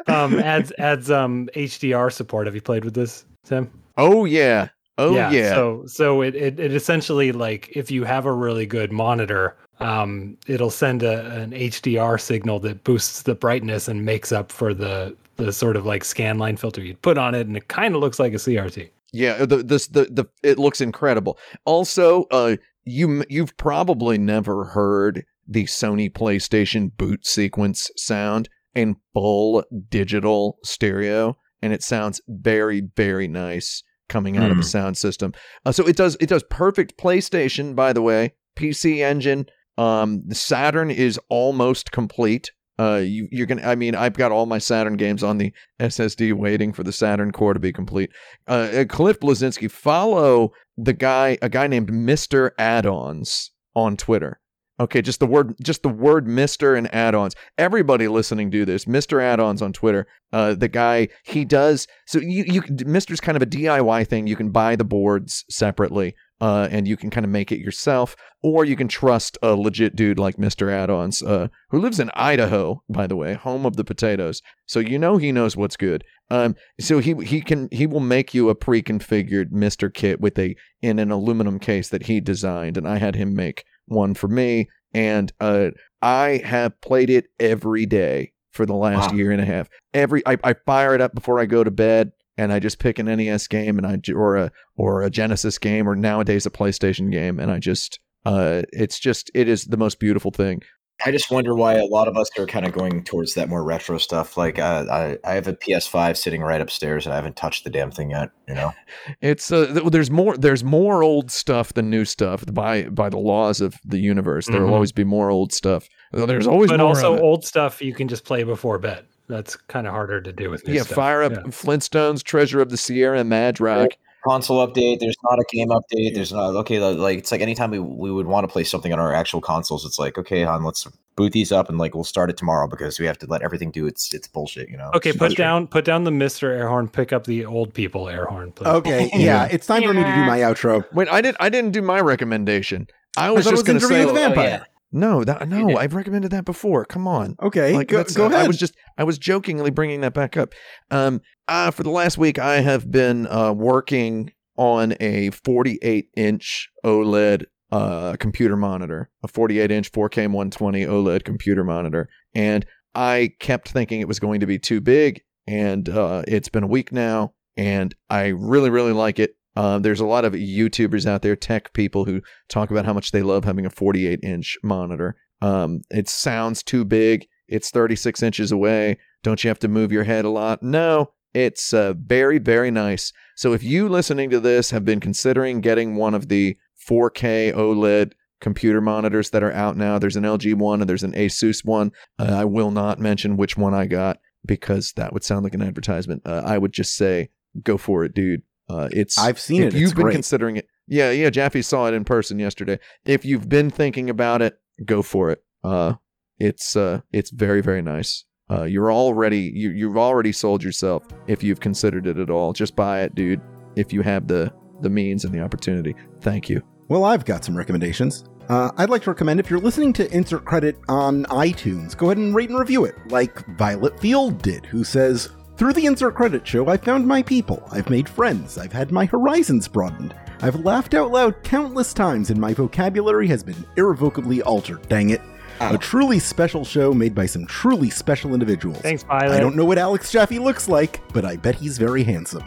Um, 0.08 0.40
adds 0.40 0.72
adds 0.78 1.12
um 1.12 1.50
HDR 1.56 2.12
support. 2.12 2.48
Have 2.48 2.56
you 2.56 2.62
played 2.62 2.86
with 2.86 2.94
this, 2.94 3.26
Tim? 3.44 3.72
Oh, 3.98 4.26
yeah. 4.26 4.70
Oh, 4.98 5.14
yeah. 5.14 5.54
So 5.54 5.84
so 5.88 6.22
it, 6.22 6.36
it 6.36 6.60
it 6.60 6.74
essentially 6.74 7.32
like 7.32 7.70
if 7.76 7.90
you 7.92 8.04
have 8.04 8.26
a 8.26 8.32
really 8.32 8.66
good 8.66 8.92
monitor, 8.92 9.58
um, 9.80 10.38
it'll 10.48 10.70
send 10.70 11.02
a, 11.04 11.26
an 11.42 11.52
HDR 11.52 12.20
signal 12.20 12.60
that 12.62 12.84
boosts 12.84 13.24
the 13.24 13.34
brightness 13.36 13.88
and 13.88 14.06
makes 14.06 14.32
up 14.32 14.52
for 14.52 14.74
the 14.74 15.16
the 15.38 15.52
sort 15.52 15.76
of 15.76 15.86
like 15.86 16.04
scan 16.04 16.38
line 16.38 16.56
filter 16.58 16.82
you'd 16.84 17.02
put 17.02 17.18
on 17.18 17.34
it, 17.34 17.48
and 17.48 17.58
it 17.58 17.68
kind 17.68 17.96
of 17.96 18.02
looks 18.02 18.20
like 18.20 18.34
a 18.34 18.38
CRT. 18.38 18.90
Yeah, 19.14 19.46
the 19.46 19.58
this 19.58 19.88
the 19.88 20.06
the 20.06 20.26
it 20.44 20.58
looks 20.58 20.82
incredible. 20.82 21.38
Also, 21.66 22.26
uh 22.32 22.56
you 22.86 23.24
you've 23.30 23.56
probably 23.58 24.18
never 24.18 24.66
heard 24.66 25.24
the 25.48 25.66
Sony 25.66 26.12
PlayStation 26.12 26.92
boot 26.96 27.26
sequence 27.28 27.92
sound 27.98 28.48
in 28.74 28.96
full 29.14 29.64
digital 29.90 30.58
stereo 30.64 31.36
and 31.62 31.74
it 31.74 31.84
sounds 31.84 32.22
very 32.28 32.82
very 32.96 33.28
nice 33.28 33.84
coming 34.08 34.38
out 34.38 34.52
of 34.52 34.58
a 34.58 34.62
Hmm. 34.62 34.68
sound 34.68 34.98
system. 34.98 35.34
Uh, 35.66 35.72
so 35.72 35.86
it 35.88 35.96
does 35.98 36.16
it 36.20 36.28
does 36.30 36.44
perfect 36.50 36.98
PlayStation 36.98 37.76
by 37.76 37.92
the 37.94 38.02
way, 38.02 38.34
PC 38.56 39.00
engine. 39.04 39.46
Um 39.78 40.24
the 40.26 40.36
Saturn 40.36 40.90
is 40.90 41.20
almost 41.30 41.92
complete. 41.92 42.52
Uh, 42.80 43.02
you, 43.04 43.28
you're 43.32 43.46
gonna. 43.46 43.62
I 43.64 43.76
mean, 43.76 43.96
I've 43.96 44.14
got 44.14 44.32
all 44.32 44.46
my 44.46 44.58
Saturn 44.58 44.96
games 44.96 45.24
on 45.24 45.38
the 45.38 45.54
SSD, 45.80 46.34
waiting 46.34 46.74
for 46.74 46.84
the 46.84 46.92
Saturn 46.92 47.32
core 47.32 47.54
to 47.54 47.60
be 47.60 47.72
complete 47.72 48.10
uh, 48.48 48.70
uh, 48.74 48.86
Cliff 48.86 49.20
Bleszinski, 49.20 49.70
follow 49.70 50.52
the 50.78 50.94
guy, 50.94 51.38
a 51.42 51.50
guy 51.50 51.68
named 51.68 51.94
Mister 51.94 52.54
Add-ons 52.58 53.52
on 53.76 53.98
Twitter. 53.98 54.40
Okay, 54.80 55.04
just 55.04 55.20
the 55.20 55.28
word, 55.28 55.54
just 55.62 55.84
the 55.84 55.90
word 55.90 56.28
Mister 56.28 56.76
and 56.76 56.92
add-ons. 56.94 57.36
Everybody 57.58 58.08
listening, 58.08 58.50
do 58.50 58.66
this. 58.66 58.88
Mister 58.88 59.22
Add-ons 59.22 59.62
on 59.62 59.74
Twitter. 59.74 60.08
Uh, 60.34 60.56
the 60.56 60.70
guy 60.70 61.10
he 61.24 61.46
does 61.46 61.88
so 62.08 62.20
you 62.20 62.46
you 62.48 62.64
Mister's 62.86 63.22
kind 63.22 63.36
of 63.36 63.44
a 63.44 63.46
DIY 63.46 64.08
thing. 64.08 64.26
You 64.26 64.36
can 64.36 64.50
buy 64.50 64.76
the 64.76 64.86
boards 64.86 65.46
separately. 65.50 66.16
Uh, 66.42 66.68
and 66.72 66.88
you 66.88 66.98
can 66.98 67.10
kind 67.12 67.24
of 67.24 67.30
make 67.32 67.52
it 67.52 67.60
yourself, 67.60 68.16
or 68.42 68.66
you 68.66 68.76
can 68.76 68.88
trust 68.88 69.38
a 69.44 69.54
legit 69.56 69.96
dude 69.96 70.18
like 70.18 70.38
Mr. 70.38 70.72
Add-ons, 70.72 71.22
uh, 71.22 71.48
who 71.70 71.80
lives 71.80 72.00
in 72.00 72.10
Idaho, 72.16 72.82
by 72.90 73.06
the 73.06 73.16
way, 73.16 73.36
home 73.36 73.64
of 73.66 73.76
the 73.76 73.84
potatoes. 73.84 74.42
So 74.66 74.80
you 74.80 74.98
know 74.98 75.18
he 75.18 75.32
knows 75.32 75.56
what's 75.56 75.78
good. 75.78 76.04
Um, 76.32 76.56
so 76.80 76.98
he 77.00 77.14
he 77.24 77.42
can 77.42 77.70
he 77.72 77.86
will 77.86 78.00
make 78.00 78.34
you 78.34 78.50
a 78.50 78.56
pre-configured 78.56 79.52
Mister 79.52 79.90
kit 79.90 80.20
with 80.20 80.40
a 80.40 80.56
in 80.82 80.98
an 80.98 81.12
aluminum 81.12 81.60
case 81.60 81.90
that 81.90 82.08
he 82.08 82.20
designed, 82.20 82.76
and 82.78 82.88
I 82.88 82.98
had 82.98 83.16
him 83.16 83.36
make 83.36 83.64
one 83.86 84.14
for 84.16 84.28
me, 84.28 84.68
and 84.94 85.32
uh, 85.40 85.70
I 86.02 86.42
have 86.44 86.80
played 86.82 87.10
it 87.12 87.26
every 87.40 87.86
day 87.86 88.32
for 88.52 88.66
the 88.66 88.74
last 88.76 89.12
Wow. 89.12 89.18
year 89.18 89.32
and 89.32 89.42
a 89.42 89.46
half. 89.46 89.70
Every 89.94 90.26
I, 90.26 90.38
I 90.44 90.54
fire 90.66 90.96
it 90.96 91.02
up 91.02 91.14
before 91.14 91.40
I 91.40 91.46
go 91.46 91.64
to 91.64 91.72
bed, 91.72 92.12
and 92.38 92.52
I 92.54 92.60
just 92.60 92.80
pick 92.80 93.00
an 93.00 93.06
NES 93.08 93.48
game, 93.48 93.78
and 93.78 93.86
I 93.88 93.98
j- 93.98 94.14
or 94.14 94.36
a 94.38 94.52
or 94.76 95.02
a 95.04 95.10
Genesis 95.10 95.58
game, 95.58 95.88
or 95.88 95.96
nowadays 95.96 96.46
a 96.46 96.50
PlayStation 96.52 97.12
game, 97.12 97.40
and 97.40 97.52
I 97.52 97.60
just 97.60 98.00
uh, 98.26 98.64
it's 98.72 99.00
just 99.00 99.32
it 99.34 99.48
is 99.48 99.66
the 99.66 99.78
most 99.78 100.00
beautiful 100.00 100.32
thing. 100.32 100.62
I 101.04 101.10
just 101.10 101.32
wonder 101.32 101.56
why 101.56 101.74
a 101.78 101.86
lot 101.86 102.08
of 102.08 102.16
us 102.16 102.30
are 102.38 102.46
kind 102.46 102.64
of 102.64 102.74
going 102.74 103.04
towards 103.04 103.34
that 103.34 103.50
more 103.50 103.64
retro 103.64 103.98
stuff. 103.98 104.38
Like 104.38 104.60
uh, 104.60 104.86
I, 104.92 105.18
I 105.26 105.34
have 105.34 105.48
a 105.48 105.54
PS5 105.54 106.16
sitting 106.16 106.42
right 106.42 106.62
upstairs, 106.62 107.08
and 107.08 107.14
I 107.14 107.16
haven't 107.16 107.36
touched 107.36 107.64
the 107.64 107.72
damn 107.72 107.90
thing 107.90 108.12
yet. 108.12 108.30
You 108.48 108.54
know, 108.54 108.72
It's 109.22 109.52
uh, 109.52 109.66
th- 109.74 109.86
there's 109.92 110.12
more 110.12 110.38
there's 110.38 110.64
more 110.64 111.02
old 111.02 111.32
stuff 111.32 111.74
than 111.74 111.90
new 111.90 112.06
stuff 112.06 112.44
by 112.54 112.84
by 112.84 113.10
the 113.10 113.18
laws 113.18 113.62
of 113.62 113.80
the 113.84 113.98
universe. 113.98 114.46
There 114.46 114.62
will 114.62 114.70
Mhm. 114.70 114.74
always 114.74 114.92
be 114.92 115.04
more 115.04 115.32
old 115.32 115.52
stuff. 115.54 115.90
There's 116.14 116.46
always 116.46 116.70
But 116.70 116.78
more 116.80 116.90
also 116.90 117.18
old 117.20 117.46
stuff 117.46 117.82
you 117.82 117.96
can 117.96 118.08
just 118.08 118.24
play 118.24 118.44
before 118.44 118.78
bed. 118.78 119.06
That's 119.32 119.56
kind 119.56 119.88
of 119.88 119.94
harder 119.94 120.22
to 120.22 120.32
do 120.32 120.50
with 120.50 120.68
new 120.68 120.74
yeah. 120.74 120.84
stuff. 120.84 120.96
Fire 120.96 121.24
up 121.24 121.32
Yeah. 121.32 121.40
Flintstones, 121.44 122.22
Treasure 122.24 122.62
of 122.62 122.70
the 122.70 122.78
Sierra 122.78 123.24
Madrock. 123.24 123.94
console 124.28 124.66
update. 124.68 125.00
There's 125.00 125.16
not 125.24 125.40
a 125.40 125.46
game 125.50 125.70
update. 125.70 126.14
There's 126.14 126.32
not 126.32 126.56
okay. 126.58 126.80
Like 126.80 127.20
it's 127.20 127.32
like 127.32 127.42
anytime 127.42 127.72
we 127.72 127.80
we 127.80 128.12
would 128.12 128.28
want 128.28 128.44
to 128.48 128.52
play 128.52 128.64
something 128.64 128.94
on 128.94 129.00
our 129.00 129.14
actual 129.14 129.42
consoles, 129.42 129.86
it's 129.86 129.98
like 129.98 130.18
okay, 130.18 130.44
hon, 130.44 130.64
let's 130.64 130.88
boot 131.18 131.34
these 131.34 131.52
up 131.52 131.68
and 131.70 131.78
like 131.78 131.94
we'll 131.94 132.04
start 132.06 132.30
it 132.30 132.38
tomorrow 132.38 132.68
because 132.68 132.98
we 133.00 133.06
have 133.06 133.18
to 133.20 133.26
let 133.28 133.42
everything 133.42 133.72
do 133.72 133.86
its 133.88 134.14
its 134.14 134.28
bullshit. 134.28 134.70
You 134.70 134.78
know. 134.78 134.92
Okay, 134.96 135.10
It's 135.10 135.18
put 135.18 135.28
frustrating. 135.32 135.36
down 135.38 135.68
put 135.68 135.86
down 135.86 136.04
the 136.04 136.12
Mister 136.12 136.52
air 136.52 136.68
horn. 136.70 136.88
Pick 136.88 137.12
up 137.14 137.26
the 137.26 137.46
old 137.46 137.74
people 137.74 138.10
air 138.10 138.26
horn, 138.26 138.52
please. 138.52 138.68
Okay, 138.68 139.10
yeah, 139.16 139.48
it's 139.52 139.66
time 139.66 139.82
for 139.84 139.94
me 139.94 140.04
to 140.04 140.14
do 140.16 140.26
my 140.26 140.40
outro. 140.40 140.86
Wait, 140.94 141.08
I 141.10 141.22
didn't 141.22 141.38
I 141.40 141.50
didn't 141.50 141.72
do 141.72 141.82
my 141.82 142.00
recommendation. 142.00 142.88
I 143.18 143.30
was 143.32 143.44
thought 143.44 143.54
it 143.54 143.56
just 143.58 143.66
going 143.66 143.80
to 143.80 143.86
say 143.86 144.02
Interview 144.04 144.14
with 144.14 144.16
the 144.16 144.22
Oh, 144.22 144.26
Vampire. 144.30 144.46
yeah. 144.50 144.64
No. 144.92 145.24
That, 145.24 145.48
no. 145.48 145.78
I've 145.78 145.94
recommended 145.94 146.32
that 146.32 146.46
before. 146.46 146.86
Come 146.86 147.08
on. 147.08 147.36
Okay, 147.42 147.74
Like, 147.74 147.88
go, 147.88 147.98
that's- 147.98 148.16
go 148.16 148.26
ahead. 148.26 148.46
I 148.46 148.48
was 148.48 148.58
just 148.58 148.76
I 148.98 149.04
was 149.04 149.18
jokingly 149.18 149.72
bringing 149.72 150.02
that 150.02 150.14
back 150.14 150.38
up. 150.38 150.54
Um, 150.90 151.22
uh, 151.48 151.72
for 151.72 151.84
the 151.84 151.90
last 151.90 152.18
week, 152.18 152.40
I 152.40 152.62
have 152.62 152.90
been 152.92 153.28
uh, 153.28 153.52
working 153.54 154.32
on 154.58 154.94
a 155.00 155.30
48 155.32 156.10
inch 156.16 156.70
OLED 156.86 157.46
uh, 157.72 158.16
computer 158.20 158.56
monitor, 158.58 159.10
a 159.24 159.28
48 159.28 159.72
inch 159.72 159.92
4K 159.92 160.24
120 160.28 160.86
OLED 160.86 161.24
computer 161.24 161.64
monitor, 161.64 162.10
and 162.36 162.66
I 162.94 163.32
kept 163.40 163.70
thinking 163.70 164.02
it 164.02 164.08
was 164.08 164.20
going 164.20 164.42
to 164.42 164.46
be 164.46 164.60
too 164.60 164.82
big, 164.82 165.22
and 165.48 165.88
uh, 165.88 166.24
it's 166.28 166.50
been 166.50 166.64
a 166.64 166.68
week 166.68 166.92
now, 166.92 167.34
and 167.56 167.96
I 168.10 168.28
really, 168.28 168.70
really 168.70 168.92
like 168.92 169.20
it. 169.20 169.36
Uh, 169.56 169.80
there's 169.80 170.00
a 170.00 170.06
lot 170.06 170.26
of 170.26 170.34
YouTubers 170.34 171.06
out 171.06 171.22
there, 171.22 171.36
tech 171.36 171.74
people, 171.74 172.06
who 172.06 172.22
talk 172.48 172.72
about 172.72 172.86
how 172.86 172.94
much 172.94 173.12
they 173.12 173.22
love 173.22 173.44
having 173.44 173.66
a 173.66 173.70
48 173.70 174.20
inch 174.24 174.58
monitor. 174.64 175.16
Um, 175.42 175.82
it 175.90 176.08
sounds 176.08 176.64
too 176.64 176.86
big. 176.86 177.28
It's 177.48 177.70
36 177.70 178.24
inches 178.24 178.52
away. 178.52 178.98
Don't 179.24 179.44
you 179.44 179.50
have 179.50 179.60
to 179.60 179.68
move 179.68 179.92
your 179.92 180.06
head 180.06 180.26
a 180.26 180.30
lot? 180.30 180.64
No, 180.64 181.12
it's 181.34 181.74
uh, 181.74 181.94
very, 181.98 182.38
very 182.38 182.72
nice. 182.72 183.12
So 183.36 183.54
if 183.54 183.64
you 183.64 183.90
listening 183.90 184.30
to 184.30 184.40
this 184.40 184.72
have 184.72 184.86
been 184.86 185.00
considering 185.00 185.62
getting 185.62 185.96
one 185.96 186.14
of 186.14 186.30
the 186.30 186.58
4K 186.90 187.54
OLED 187.54 188.14
computer 188.40 188.82
monitors 188.82 189.30
that 189.32 189.44
are 189.44 189.52
out 189.52 189.78
now, 189.78 190.00
there's 190.00 190.16
an 190.16 190.24
LG 190.24 190.56
one 190.56 190.82
and 190.82 190.90
there's 190.90 191.04
an 191.04 191.14
Asus 191.14 191.66
one. 191.66 191.92
Uh, 192.18 192.34
I 192.34 192.46
will 192.46 192.72
not 192.72 193.00
mention 193.00 193.38
which 193.38 193.58
one 193.58 193.74
I 193.74 193.86
got 193.86 194.20
because 194.46 194.94
that 194.94 195.14
would 195.14 195.24
sound 195.24 195.44
like 195.44 195.54
an 195.54 195.62
advertisement. 195.62 196.24
Uh, 196.26 196.42
I 196.46 196.58
would 196.58 196.74
just 196.74 196.96
say 196.96 197.30
go 197.64 197.78
for 197.78 198.04
it, 198.04 198.14
dude. 198.14 198.44
Uh, 198.72 198.88
it's 198.92 199.18
I've 199.18 199.40
seen 199.40 199.64
if 199.64 199.74
it. 199.74 199.80
You've 199.80 199.96
been 199.96 200.04
great. 200.04 200.14
considering 200.14 200.58
it. 200.58 200.68
Yeah, 200.88 201.12
yeah. 201.12 201.30
Jaffe 201.30 201.62
saw 201.62 201.88
it 201.88 201.94
in 201.94 202.04
person 202.04 202.40
yesterday. 202.40 202.80
If 203.06 203.26
you've 203.26 203.50
been 203.50 203.70
thinking 203.70 204.10
about 204.10 204.42
it, 204.42 204.60
go 204.86 205.02
for 205.02 205.32
it. 205.32 205.44
Uh, 205.64 205.96
it's 206.40 206.76
uh, 206.76 207.02
it's 207.12 207.32
very 207.32 207.62
very 207.62 207.82
nice. 207.82 208.26
Uh, 208.50 208.64
you're 208.64 208.92
already 208.92 209.52
you 209.54 209.72
you've 209.72 209.98
already 209.98 210.32
sold 210.32 210.64
yourself 210.64 211.04
if 211.28 211.44
you've 211.44 211.60
considered 211.60 212.08
it 212.08 212.18
at 212.18 212.30
all. 212.30 212.54
Just 212.54 212.76
buy 212.76 213.02
it, 213.02 213.16
dude. 213.16 213.42
If 213.76 213.94
you 213.94 214.02
have 214.02 214.28
the 214.28 214.54
the 214.82 214.90
means 214.90 215.26
and 215.26 215.34
the 215.34 215.42
opportunity. 215.42 215.96
Thank 216.22 216.50
you. 216.50 216.62
Well, 216.88 217.06
I've 217.06 217.26
got 217.26 217.46
some 217.46 217.56
recommendations. 217.56 218.26
Uh, 218.50 218.72
I'd 218.78 218.90
like 218.90 219.04
to 219.04 219.12
recommend 219.12 219.40
if 219.40 219.50
you're 219.50 219.60
listening 219.60 219.94
to 219.94 220.14
Insert 220.14 220.44
Credit 220.44 220.78
on 220.90 221.24
iTunes, 221.26 221.96
go 221.96 222.08
ahead 222.08 222.18
and 222.18 222.36
rate 222.36 222.50
and 222.50 222.60
review 222.60 222.84
it, 222.84 222.96
like 223.10 223.46
Violet 223.56 223.98
Field 224.00 224.42
did, 224.42 224.66
who 224.66 224.84
says, 224.84 225.30
Through 225.62 225.74
the 225.74 225.86
Insert 225.86 226.16
Credit 226.16 226.48
show, 226.48 226.70
I've 226.70 226.82
found 226.82 227.06
my 227.06 227.22
people. 227.22 227.62
I've 227.72 227.88
made 227.88 228.10
friends. 228.10 228.58
I've 228.58 228.74
had 228.74 228.92
my 228.92 229.06
horizons 229.06 229.68
broadened. 229.68 230.16
I've 230.42 230.66
laughed 230.66 230.96
out 230.96 231.12
loud 231.12 231.44
countless 231.44 231.94
times, 231.94 232.32
and 232.32 232.42
my 232.42 232.52
vocabulary 232.52 233.28
has 233.28 233.44
been 233.44 233.64
irrevocably 233.78 234.42
altered. 234.42 234.90
Dang 234.90 235.12
it. 235.12 235.22
Ah. 235.60 235.76
A 235.76 235.78
truly 235.78 236.18
special 236.18 236.66
show 236.66 236.96
made 236.96 237.14
by 237.14 237.28
some 237.28 237.46
truly 237.46 237.92
special 237.92 238.34
individuals. 238.34 238.80
Thanks, 238.80 239.04
Violet. 239.04 239.36
I 239.36 239.40
don't 239.40 239.56
know 239.56 239.64
what 239.64 239.78
Alex 239.78 240.12
Jaffe 240.12 240.40
looks 240.40 240.68
like, 240.68 241.00
but 241.14 241.26
I 241.26 241.36
bet 241.36 241.54
he's 241.54 241.78
very 241.78 242.04
handsome. 242.04 242.44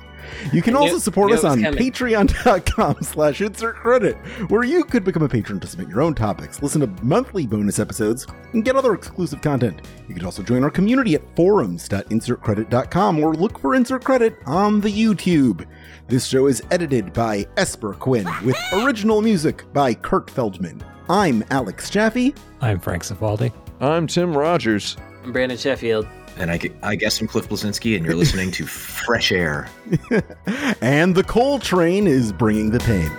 You 0.53 0.63
can 0.63 0.77
I 0.77 0.81
also 0.81 0.99
support 0.99 1.33
us 1.33 1.45
on 1.45 1.59
patreon.com 1.61 2.97
slash 3.03 3.41
insert 3.41 3.77
credit, 3.77 4.17
where 4.49 4.65
you 4.65 4.85
could 4.85 5.05
become 5.05 5.23
a 5.23 5.29
patron 5.29 5.61
to 5.61 5.67
submit 5.67 5.89
your 5.89 6.03
own 6.03 6.15
topics, 6.15 6.63
listen 6.63 6.81
to 6.81 6.87
monthly 7.05 7.47
bonus 7.47 7.79
episodes, 7.79 8.27
and 8.53 8.65
get 8.65 8.77
other 8.77 8.95
exclusive 8.95 9.41
content. 9.41 9.83
You 10.09 10.15
could 10.15 10.25
also 10.25 10.43
join 10.43 10.65
our 10.65 10.71
community 10.71 11.15
at 11.15 11.23
forums.insertcredit.com 11.37 13.19
or 13.23 13.35
look 13.35 13.59
for 13.59 13.75
Insert 13.75 14.05
Credit 14.05 14.37
on 14.47 14.81
the 14.81 14.91
YouTube. 14.91 15.67
This 16.09 16.27
show 16.27 16.47
is 16.47 16.63
edited 16.71 17.13
by 17.13 17.47
Esper 17.57 17.95
Quinn 17.95 18.29
with 18.45 18.57
original 18.73 19.23
music 19.23 19.65
by 19.73 19.95
Kurt 19.95 20.29
Feldman. 20.31 20.83
I'm 21.09 21.45
Alex 21.51 21.91
Jaffe. 21.91 22.35
I'm 22.61 22.79
Frank 22.81 23.03
Cifaldi. 23.03 23.53
I'm 23.81 24.07
Tim 24.07 24.37
Rogers. 24.37 24.97
I'm 25.25 25.33
Brandon 25.33 25.59
Sheffield. 25.59 26.07
And 26.37 26.51
I, 26.51 26.59
I 26.83 26.97
guess 26.97 27.21
I'm 27.21 27.29
Cliff 27.29 27.49
Bleszinski, 27.49 27.97
and 27.97 28.05
you're 28.05 28.17
listening 28.17 28.51
to 28.53 28.67
Fresh 28.67 29.31
Air. 29.31 29.69
and 30.81 31.15
the 31.15 31.25
coal 31.25 31.59
train 31.59 32.07
is 32.07 32.33
bringing 32.33 32.71
the 32.71 32.81
pain. 32.81 33.11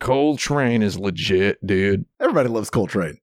Cold 0.00 0.40
Train 0.40 0.82
is 0.82 0.98
legit, 0.98 1.64
dude. 1.64 2.04
Everybody 2.18 2.48
loves 2.48 2.68
Coal 2.70 2.88
Train. 2.88 3.19